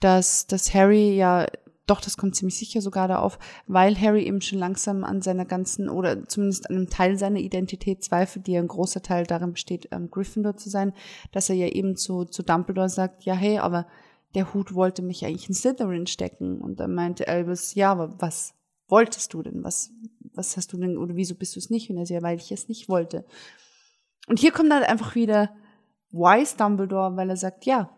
[0.00, 1.46] dass, dass Harry ja,
[1.86, 5.46] doch, das kommt ziemlich sicher sogar da auf, weil Harry eben schon langsam an seiner
[5.46, 9.52] ganzen oder zumindest an einem Teil seiner Identität zweifelt, die ja ein großer Teil darin
[9.52, 10.92] besteht, ähm, Gryffindor zu sein,
[11.32, 13.86] dass er ja eben zu, zu Dumbledore sagt, ja, hey, aber
[14.34, 16.60] der Hut wollte mich eigentlich in Slytherin stecken.
[16.60, 18.54] Und dann meinte Albus, ja, aber was
[18.88, 19.64] wolltest du denn?
[19.64, 19.90] Was,
[20.34, 21.90] was hast du denn, oder wieso bist du es nicht?
[21.90, 23.24] Und er sagt, ja, weil ich es nicht wollte.
[24.26, 25.50] Und hier kommt halt einfach wieder
[26.10, 27.90] wise Dumbledore, weil er sagt, ja,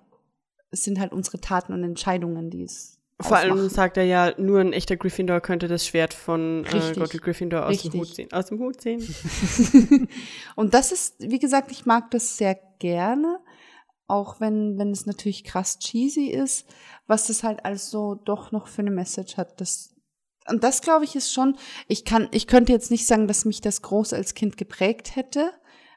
[0.71, 3.71] es sind halt unsere Taten und Entscheidungen, die es Vor allem ausmachen.
[3.71, 7.91] sagt er ja, nur ein echter Gryffindor könnte das Schwert von äh, Gryffindor aus dem
[7.91, 8.01] Richtig.
[8.01, 8.33] Hut ziehen.
[8.33, 9.01] Aus dem Hut ziehen.
[10.57, 13.40] und das ist, wie gesagt, ich mag das sehr gerne,
[14.11, 16.67] auch wenn, wenn es natürlich krass cheesy ist,
[17.07, 19.61] was das halt alles so doch noch für eine Message hat.
[19.61, 19.95] Das,
[20.49, 21.57] und das, glaube ich, ist schon,
[21.89, 25.53] ich kann, ich könnte jetzt nicht sagen, dass mich das groß als Kind geprägt hätte,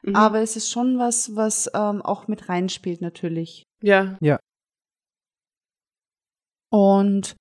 [0.06, 0.16] Mhm.
[0.16, 3.62] aber es ist schon was, was ähm, auch mit reinspielt natürlich.
[4.20, 4.38] ja,
[6.70, 7.36] Und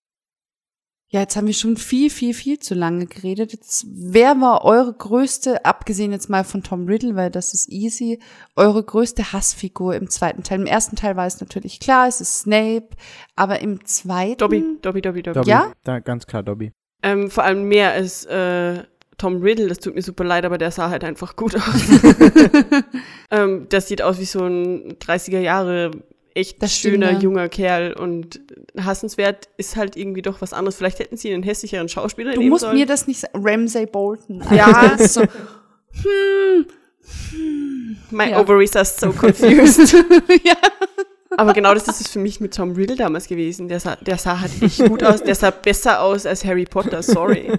[1.13, 3.53] ja, jetzt haben wir schon viel, viel, viel zu lange geredet.
[3.53, 8.19] Jetzt, wer war eure größte, abgesehen jetzt mal von Tom Riddle, weil das ist easy,
[8.55, 10.61] eure größte Hassfigur im zweiten Teil?
[10.61, 12.87] Im ersten Teil war es natürlich klar, es ist Snape,
[13.35, 14.39] aber im zweiten.
[14.39, 15.35] Dobby, Dobby, Dobby, Dobby.
[15.35, 15.49] Dobby.
[15.51, 15.71] Ja?
[15.83, 16.71] Da, ganz klar, Dobby.
[17.03, 18.81] Ähm, vor allem mehr als äh,
[19.19, 21.63] Tom Riddle, das tut mir super leid, aber der sah halt einfach gut aus.
[23.29, 25.91] ähm, das sieht aus wie so ein 30er Jahre
[26.35, 27.19] echt Das stimmt, schöner, ja.
[27.19, 28.41] junger Kerl und
[28.79, 30.75] hassenswert ist halt irgendwie doch was anderes.
[30.75, 32.75] Vielleicht hätten sie einen hässlicheren Schauspieler Du musst sollen.
[32.75, 33.39] mir das nicht sagen.
[33.45, 34.43] Ramsay Bolton.
[34.51, 34.97] Ja.
[35.07, 36.65] so, hm,
[37.31, 38.39] hm, My Ja.
[38.41, 39.93] ovaries are so confused.
[40.43, 40.55] ja.
[41.35, 43.67] Aber genau das ist es für mich mit Tom Riddle damals gewesen.
[43.67, 45.23] Der sah, der sah halt echt gut aus.
[45.23, 47.51] Der sah besser aus als Harry Potter, sorry.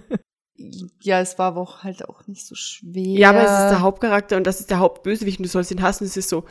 [1.02, 3.02] ja, es war aber auch halt auch nicht so schwer.
[3.18, 5.82] Ja, aber es ist der Hauptcharakter und das ist der Hauptbösewicht und du sollst ihn
[5.82, 6.04] hassen.
[6.04, 6.44] Es ist so,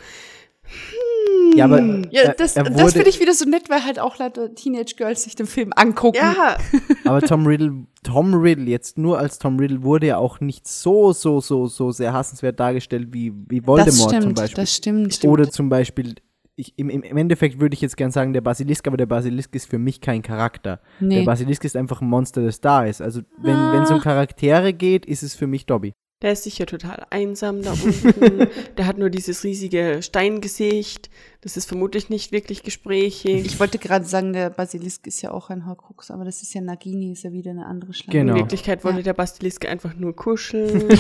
[1.56, 1.80] Ja, aber
[2.12, 5.24] Ja, das, er das finde ich wieder so nett, weil halt auch leider Teenage Girls
[5.24, 6.18] sich den Film angucken.
[6.18, 6.58] ja,
[7.06, 11.14] Aber Tom Riddle, Tom Riddle, jetzt nur als Tom Riddle, wurde ja auch nicht so,
[11.14, 14.64] so, so, so sehr hassenswert dargestellt wie, wie Voldemort das stimmt, zum Beispiel.
[14.64, 15.26] das stimmt.
[15.26, 16.16] Oder zum Beispiel,
[16.56, 19.70] ich, im, im Endeffekt würde ich jetzt gern sagen, der Basilisk, aber der Basilisk ist
[19.70, 20.80] für mich kein Charakter.
[21.00, 21.24] Der nee.
[21.24, 23.02] Basilisk ist einfach ein Monster, das da ist.
[23.02, 25.94] Also, wenn wenn es um Charaktere geht, ist es für mich Dobby.
[26.24, 28.48] Der ist sicher total einsam da unten.
[28.78, 31.10] der hat nur dieses riesige Steingesicht.
[31.42, 33.46] Das ist vermutlich nicht wirklich gesprächig.
[33.46, 36.62] Ich wollte gerade sagen, der Basilisk ist ja auch ein Horcrux, aber das ist ja
[36.62, 38.20] Nagini, ist ja wieder eine andere Schlange.
[38.20, 38.34] Genau.
[38.34, 39.04] In Wirklichkeit wollte Ja.
[39.04, 40.88] der Basilisk einfach nur kuscheln.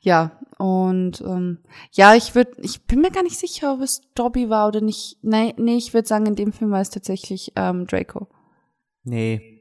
[0.00, 1.58] Ja, Und ähm,
[1.92, 5.18] ja, ich würde, ich bin mir gar nicht sicher, ob es Dobby war oder nicht.
[5.22, 8.28] Nee, nee ich würde sagen, in dem Film war es tatsächlich ähm, Draco.
[9.04, 9.57] Nee.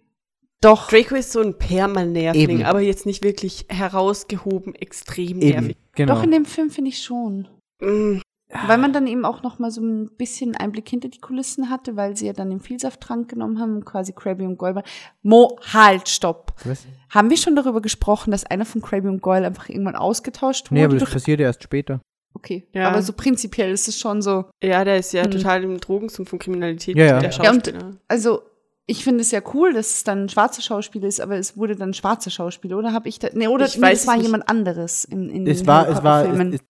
[0.62, 0.90] Doch.
[0.90, 2.64] Draco ist so ein Permanervling, Eben.
[2.66, 5.50] aber jetzt nicht wirklich herausgehoben, extrem Eben.
[5.50, 5.78] nervig.
[5.96, 6.16] Genau.
[6.16, 7.48] Doch in dem Film finde ich schon.
[7.80, 8.20] Mm,
[8.66, 11.96] Weil man dann eben auch noch mal so ein bisschen Einblick hinter die Kulissen hatte,
[11.96, 14.86] weil sie ja dann den Vielsafttrank genommen haben und quasi Krabby und Goyle waren.
[15.22, 16.54] Mo, halt, stopp.
[16.64, 16.86] Was?
[17.10, 20.76] Haben wir schon darüber gesprochen, dass einer von Krabby und Goyle einfach irgendwann ausgetauscht wurde?
[20.80, 22.02] Nee, aber das passiert erst später.
[22.34, 22.88] okay, Ja.
[22.90, 24.46] aber so prinzipiell ist es schon so.
[24.64, 25.32] Ja, der ist ja Hm.
[25.32, 27.20] total im Drogensumpf von Kriminalität, Ja, ja.
[27.20, 27.74] der Ja, und-.
[28.08, 28.42] Also,
[28.89, 31.76] ich finde es ja cool, dass es dann ein schwarzer Schauspieler ist, aber es wurde
[31.76, 34.15] dann ein schwarzer Schauspieler, oder habe ich da, nee, oder Ich nee, weiß es war
[34.15, 34.26] nicht.
[34.26, 36.53] jemand anderes in, in Es den war, es war, Filmen.
[36.53, 36.68] es, es,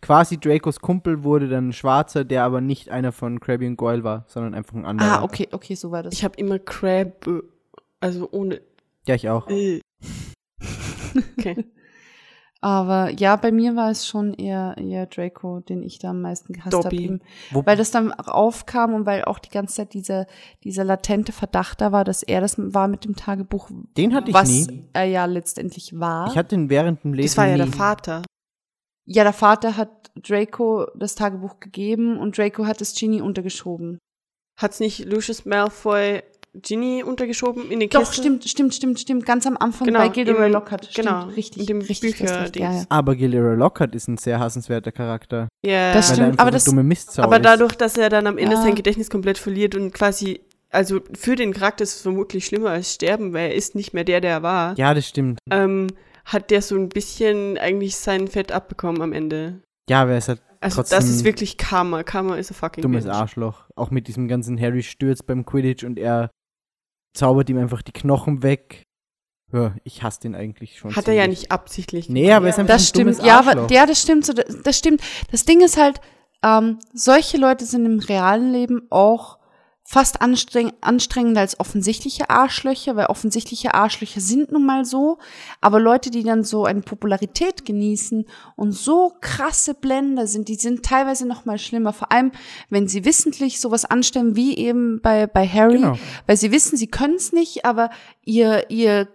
[0.00, 4.04] quasi Dracos Kumpel wurde dann ein Schwarzer, der aber nicht einer von Krabby und Goyle
[4.04, 5.18] war, sondern einfach ein anderer.
[5.18, 6.14] ah, okay, okay, so war das.
[6.14, 7.40] Ich habe immer Crab, äh,
[8.00, 8.60] also ohne.
[9.06, 9.48] Ja, ich auch.
[9.48, 9.80] Äh.
[11.38, 11.66] Okay.
[12.64, 16.52] Aber ja, bei mir war es schon eher, eher Draco, den ich da am meisten
[16.52, 17.18] gehasst habe.
[17.50, 20.26] Weil das dann auch aufkam und weil auch die ganze Zeit dieser,
[20.62, 24.34] dieser latente Verdacht da war, dass er das war mit dem Tagebuch, Den hatte ich
[24.34, 24.88] was nie.
[24.92, 26.28] er ja letztendlich war.
[26.30, 27.70] Ich hatte ihn während dem Lesen Das war ja nie.
[27.70, 28.22] der Vater.
[29.06, 33.98] ja, der Vater hat Draco das Tagebuch gegeben und Draco hat es Ginny untergeschoben.
[34.56, 36.22] Hat's nicht Lucius Malfoy
[36.54, 38.14] Ginny untergeschoben in den Doch, Kisten?
[38.22, 39.26] stimmt, stimmt, stimmt, stimmt.
[39.26, 40.84] Ganz am Anfang Genau, bei Gilderoy Lockhart.
[40.90, 41.60] Stimmt, genau, richtig.
[41.62, 42.84] in dem richtig, du hast recht, ja, ja.
[42.90, 45.48] Aber Gilderoy Lockhart ist ein sehr hassenswerter Charakter.
[45.64, 45.94] Ja.
[45.94, 46.68] Das stimmt, er aber das-
[47.18, 48.62] Aber dadurch, dass er dann am Ende Ja.
[48.62, 52.94] sein Gedächtnis komplett verliert und quasi, also für den Charakter ist es vermutlich schlimmer als
[52.94, 55.38] sterben, weil er ist nicht mehr der, der er war, Ja, das stimmt.
[55.50, 55.86] ähm,
[56.26, 59.60] hat der so ein bisschen eigentlich sein Fett abbekommen am Ende.
[59.88, 62.04] Ja, aber er ist halt Also Trotzdem das ist wirklich Karma.
[62.04, 63.12] Karma ist a fucking dummes bitch.
[63.14, 63.64] Arschloch.
[63.74, 66.30] Auch mit diesem ganzen Harry stürzt beim Quidditch und er
[67.12, 68.86] zaubert ihm einfach die Knochen weg.
[69.52, 70.96] Ja, ich hasse den eigentlich schon.
[70.96, 71.40] Hat er ja ziemlich.
[71.40, 72.08] nicht absichtlich.
[72.08, 74.32] Nee, aber er ist einfach Das ein stimmt, dummes ja, aber ja, das stimmt, so,
[74.32, 75.02] das, das stimmt.
[75.30, 76.00] Das Ding ist halt,
[76.42, 79.38] ähm, solche Leute sind im realen Leben auch
[79.84, 85.18] fast anstreng anstrengender als offensichtliche Arschlöcher, weil offensichtliche Arschlöcher sind nun mal so,
[85.60, 88.26] aber Leute, die dann so eine Popularität genießen
[88.56, 92.32] und so krasse Blender sind, die sind teilweise noch mal schlimmer, vor allem,
[92.70, 95.98] wenn sie wissentlich sowas anstellen, wie eben bei, bei Harry, Genau.
[96.26, 97.90] weil sie wissen, sie können es nicht, aber
[98.24, 99.08] ihr, ihr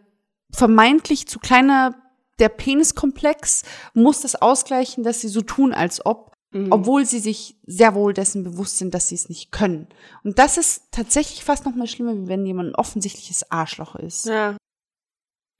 [0.52, 1.95] vermeintlich zu kleiner
[2.39, 3.64] der Peniskomplex
[3.94, 6.72] muss das ausgleichen, dass sie so tun, als ob, Mhm.
[6.72, 9.88] obwohl sie sich sehr wohl dessen bewusst sind, dass sie es nicht können.
[10.24, 14.28] Und das ist tatsächlich fast noch mal schlimmer, wie wenn jemand ein offensichtliches Arschloch ist.
[14.28, 14.56] Ja.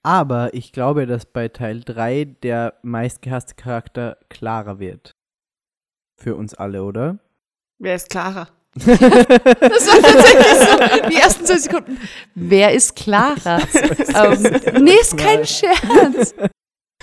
[0.02, 5.12] Aber ich glaube, dass bei Teil 3 der meistgehasste Charakter klarer wird.
[6.16, 7.18] Für uns alle, oder?
[7.78, 8.48] Wer ist Clara?
[8.78, 11.98] Das war tatsächlich so die ersten zwei Sekunden.
[12.34, 13.58] Wer ist Clara?
[13.74, 16.34] ähm, nee, ist kein Scherz.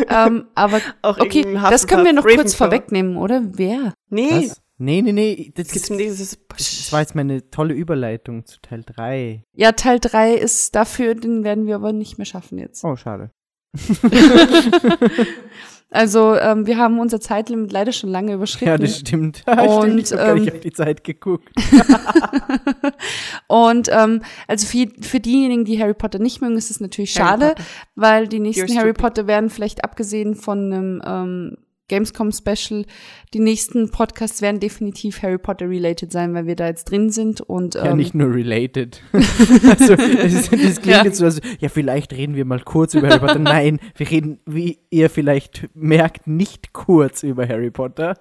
[0.10, 2.58] Ähm, aber Auch okay, das können wir noch Hufflepuff, kurz Ravenclaw.
[2.58, 3.42] vorwegnehmen, oder?
[3.46, 3.94] Wer?
[4.10, 4.48] Nee.
[4.50, 4.62] Was?
[4.78, 5.54] Nee, nee, nee.
[5.56, 6.38] Das, Jetzt geht's ist, um dieses.
[6.50, 9.44] das war jetzt meine tolle Überleitung zu Teil 3.
[9.54, 12.84] Ja, Teil 3 ist dafür, den werden wir aber nicht mehr schaffen jetzt.
[12.84, 13.32] Oh, schade.
[15.92, 18.66] Also, ähm, wir haben unser Zeitlimit leider schon lange überschritten.
[18.66, 19.44] Ja, das stimmt.
[19.48, 21.50] Und, stimmt ich habe gar nicht ähm, auf die Zeit geguckt.
[23.48, 27.30] Und ähm, also für, für diejenigen, die Harry Potter nicht mögen, ist es natürlich Harry
[27.30, 27.64] schade, Potter.
[27.96, 28.94] weil die nächsten Harry.
[28.94, 31.58] Potter werden vielleicht abgesehen von einem ähm,
[31.88, 32.86] Gamescom Special,
[33.34, 37.42] die nächsten Podcasts werden definitiv Harry Potter related sein, weil wir da jetzt drin sind
[37.42, 39.02] und ähm, ja, nicht nur related.
[39.14, 41.04] also, das, ist, das klingt Ja.
[41.04, 43.40] jetzt so, also, ja, vielleicht reden wir mal kurz über Harry Potter.
[43.40, 48.20] Nein, wir reden, wie ihr vielleicht merkt, nicht kurz über Harry Potter.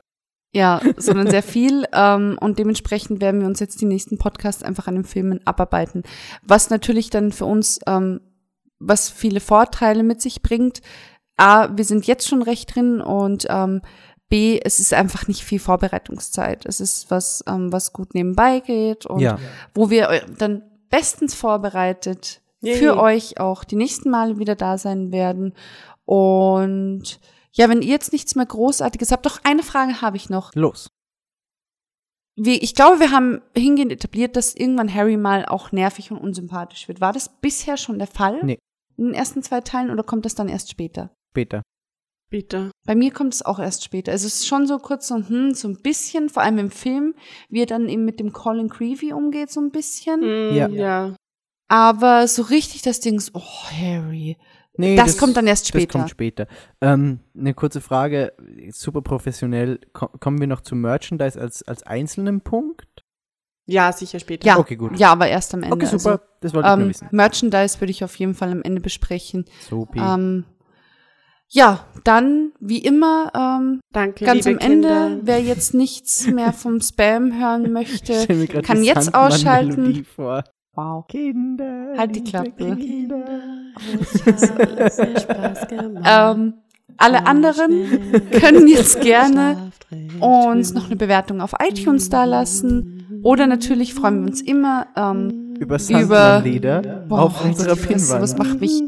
[0.53, 1.85] Ja, sondern sehr viel.
[1.97, 6.03] Ähm, und dementsprechend werden wir uns jetzt die nächsten Podcasts einfach an den Filmen abarbeiten.
[6.43, 8.21] Was natürlich dann für uns, ähm,
[8.79, 10.81] was viele Vorteile mit sich bringt.
[11.37, 13.83] A, wir sind jetzt schon recht drin und ähm,
[14.29, 16.65] B, es ist einfach nicht viel Vorbereitungszeit.
[16.67, 19.39] Es ist was, ähm, was gut nebenbei geht und Ja.
[19.75, 22.77] wo wir eu- dann bestens vorbereitet Yay.
[22.77, 25.55] für euch auch die nächsten Male wieder da sein werden.
[26.05, 27.21] Und
[27.53, 30.55] ja, wenn ihr jetzt nichts mehr Großartiges habt, doch eine Frage habe ich noch.
[30.55, 30.89] Los.
[32.37, 36.89] Wie, ich glaube, wir haben hingehend etabliert, dass irgendwann Harry mal auch nervig und unsympathisch
[36.89, 37.01] wird.
[37.01, 38.41] War das bisher schon der Fall?
[38.43, 38.59] Nee.
[38.97, 41.11] In den ersten zwei Teilen oder kommt das dann erst später?
[41.35, 41.63] Später.
[42.31, 42.71] Bitte.
[42.87, 44.13] Bei mir kommt es auch erst später.
[44.13, 47.15] Also es ist schon so kurz so, hm, so ein bisschen, vor allem im Film,
[47.49, 50.21] wie er dann eben mit dem Colin Creevy umgeht, so ein bisschen.
[50.21, 50.69] Mm, Ja.
[50.69, 51.17] ja.
[51.69, 53.41] Aber so richtig das Ding ist, oh,
[53.71, 54.37] Harry.
[54.77, 55.87] Nee, Das kommt dann erst später.
[55.87, 56.47] Das kommt später.
[56.81, 58.33] Ähm, eine kurze Frage,
[58.71, 59.81] super professionell.
[59.93, 63.03] Ko kommen wir noch zu Merchandise als, als einzelnen Punkt?
[63.67, 64.47] Ja, sicher später.
[64.47, 64.99] Ja, Okay, gut.
[64.99, 65.75] ja, aber erst am Ende.
[65.75, 66.21] Okay, super.
[66.41, 67.09] das wollte Also, ich nur ähm, wissen.
[67.13, 69.45] Merchandise würde ich auf jeden Fall am Ende besprechen.
[69.69, 69.99] Sopi.
[70.01, 70.45] Ähm,
[71.55, 75.19] Ja, dann wie immer ähm, Danke, ganz am Ende, Kinder.
[75.23, 78.27] wer jetzt nichts mehr vom Spam hören möchte,
[78.63, 80.05] kann jetzt ausschalten.
[80.75, 81.07] Wow.
[81.07, 81.95] Kinder.
[81.97, 82.77] Halt die Klappe.
[82.77, 83.25] Kinder.
[86.05, 86.55] Ähm,
[86.97, 87.71] alle anderen
[88.33, 89.71] können jetzt gerne
[90.19, 93.21] uns noch eine Bewertung auf iTunes da lassen.
[93.23, 95.79] Oder natürlich freuen wir uns immer ähm, Über
[97.09, 98.23] Boah, auf unserer Pinwand.
[98.23, 98.83] das macht mich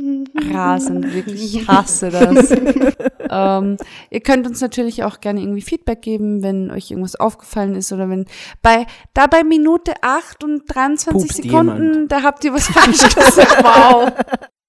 [0.52, 1.42] rasend, wirklich.
[1.56, 2.50] Ich hasse das.
[3.30, 3.76] ähm,
[4.10, 8.08] ihr könnt uns natürlich auch gerne irgendwie Feedback geben, wenn euch irgendwas aufgefallen ist oder
[8.08, 8.26] wenn
[8.62, 12.12] bei, da bei Minute 8 und 23 Pupst Sekunden, jemand.
[12.12, 13.62] da habt ihr was falsch gesagt.
[13.64, 14.12] Wow.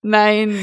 [0.01, 0.55] Nein.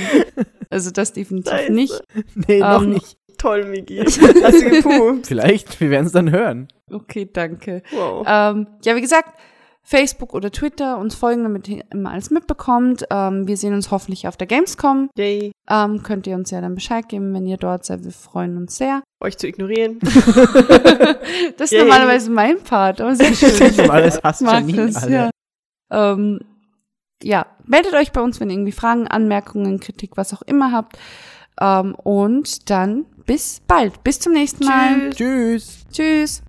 [0.70, 1.72] Also das definitiv Scheiße.
[1.72, 2.00] nicht.
[2.34, 3.16] Nee, noch Ähm, nicht.
[3.38, 3.98] Toll, Migi.
[3.98, 5.26] Hast du gepupt?
[5.26, 6.68] Vielleicht, wir werden es dann hören.
[6.90, 7.82] Okay, danke.
[7.90, 8.24] Wow.
[8.26, 9.38] Ähm, ja, wie gesagt,
[9.86, 13.04] Facebook oder Twitter uns folgen, damit ihr immer alles mitbekommt.
[13.10, 15.10] Ähm, wir sehen uns hoffentlich auf der Gamescom.
[15.16, 15.52] Yay.
[15.68, 18.02] Ähm, könnt ihr uns ja dann Bescheid geben, wenn ihr dort seid.
[18.02, 19.02] Wir freuen uns sehr.
[19.22, 19.98] Euch zu ignorieren.
[20.00, 21.82] das ist Yay.
[21.82, 23.90] normalerweise mein Part, aber sehr schön.
[23.90, 25.12] Alles hasst Ich mag Janine das, alle.
[25.12, 25.30] ja.
[25.90, 26.40] Ähm,
[27.22, 30.98] ja, meldet euch bei uns, wenn ihr irgendwie Fragen, Anmerkungen, Kritik, was auch immer habt.
[31.60, 34.02] Ähm, und dann bis bald.
[34.02, 35.10] Bis zum nächsten Mal.
[35.10, 35.84] Tschüss.
[35.92, 36.40] Tschüss.
[36.40, 36.42] Tschüss.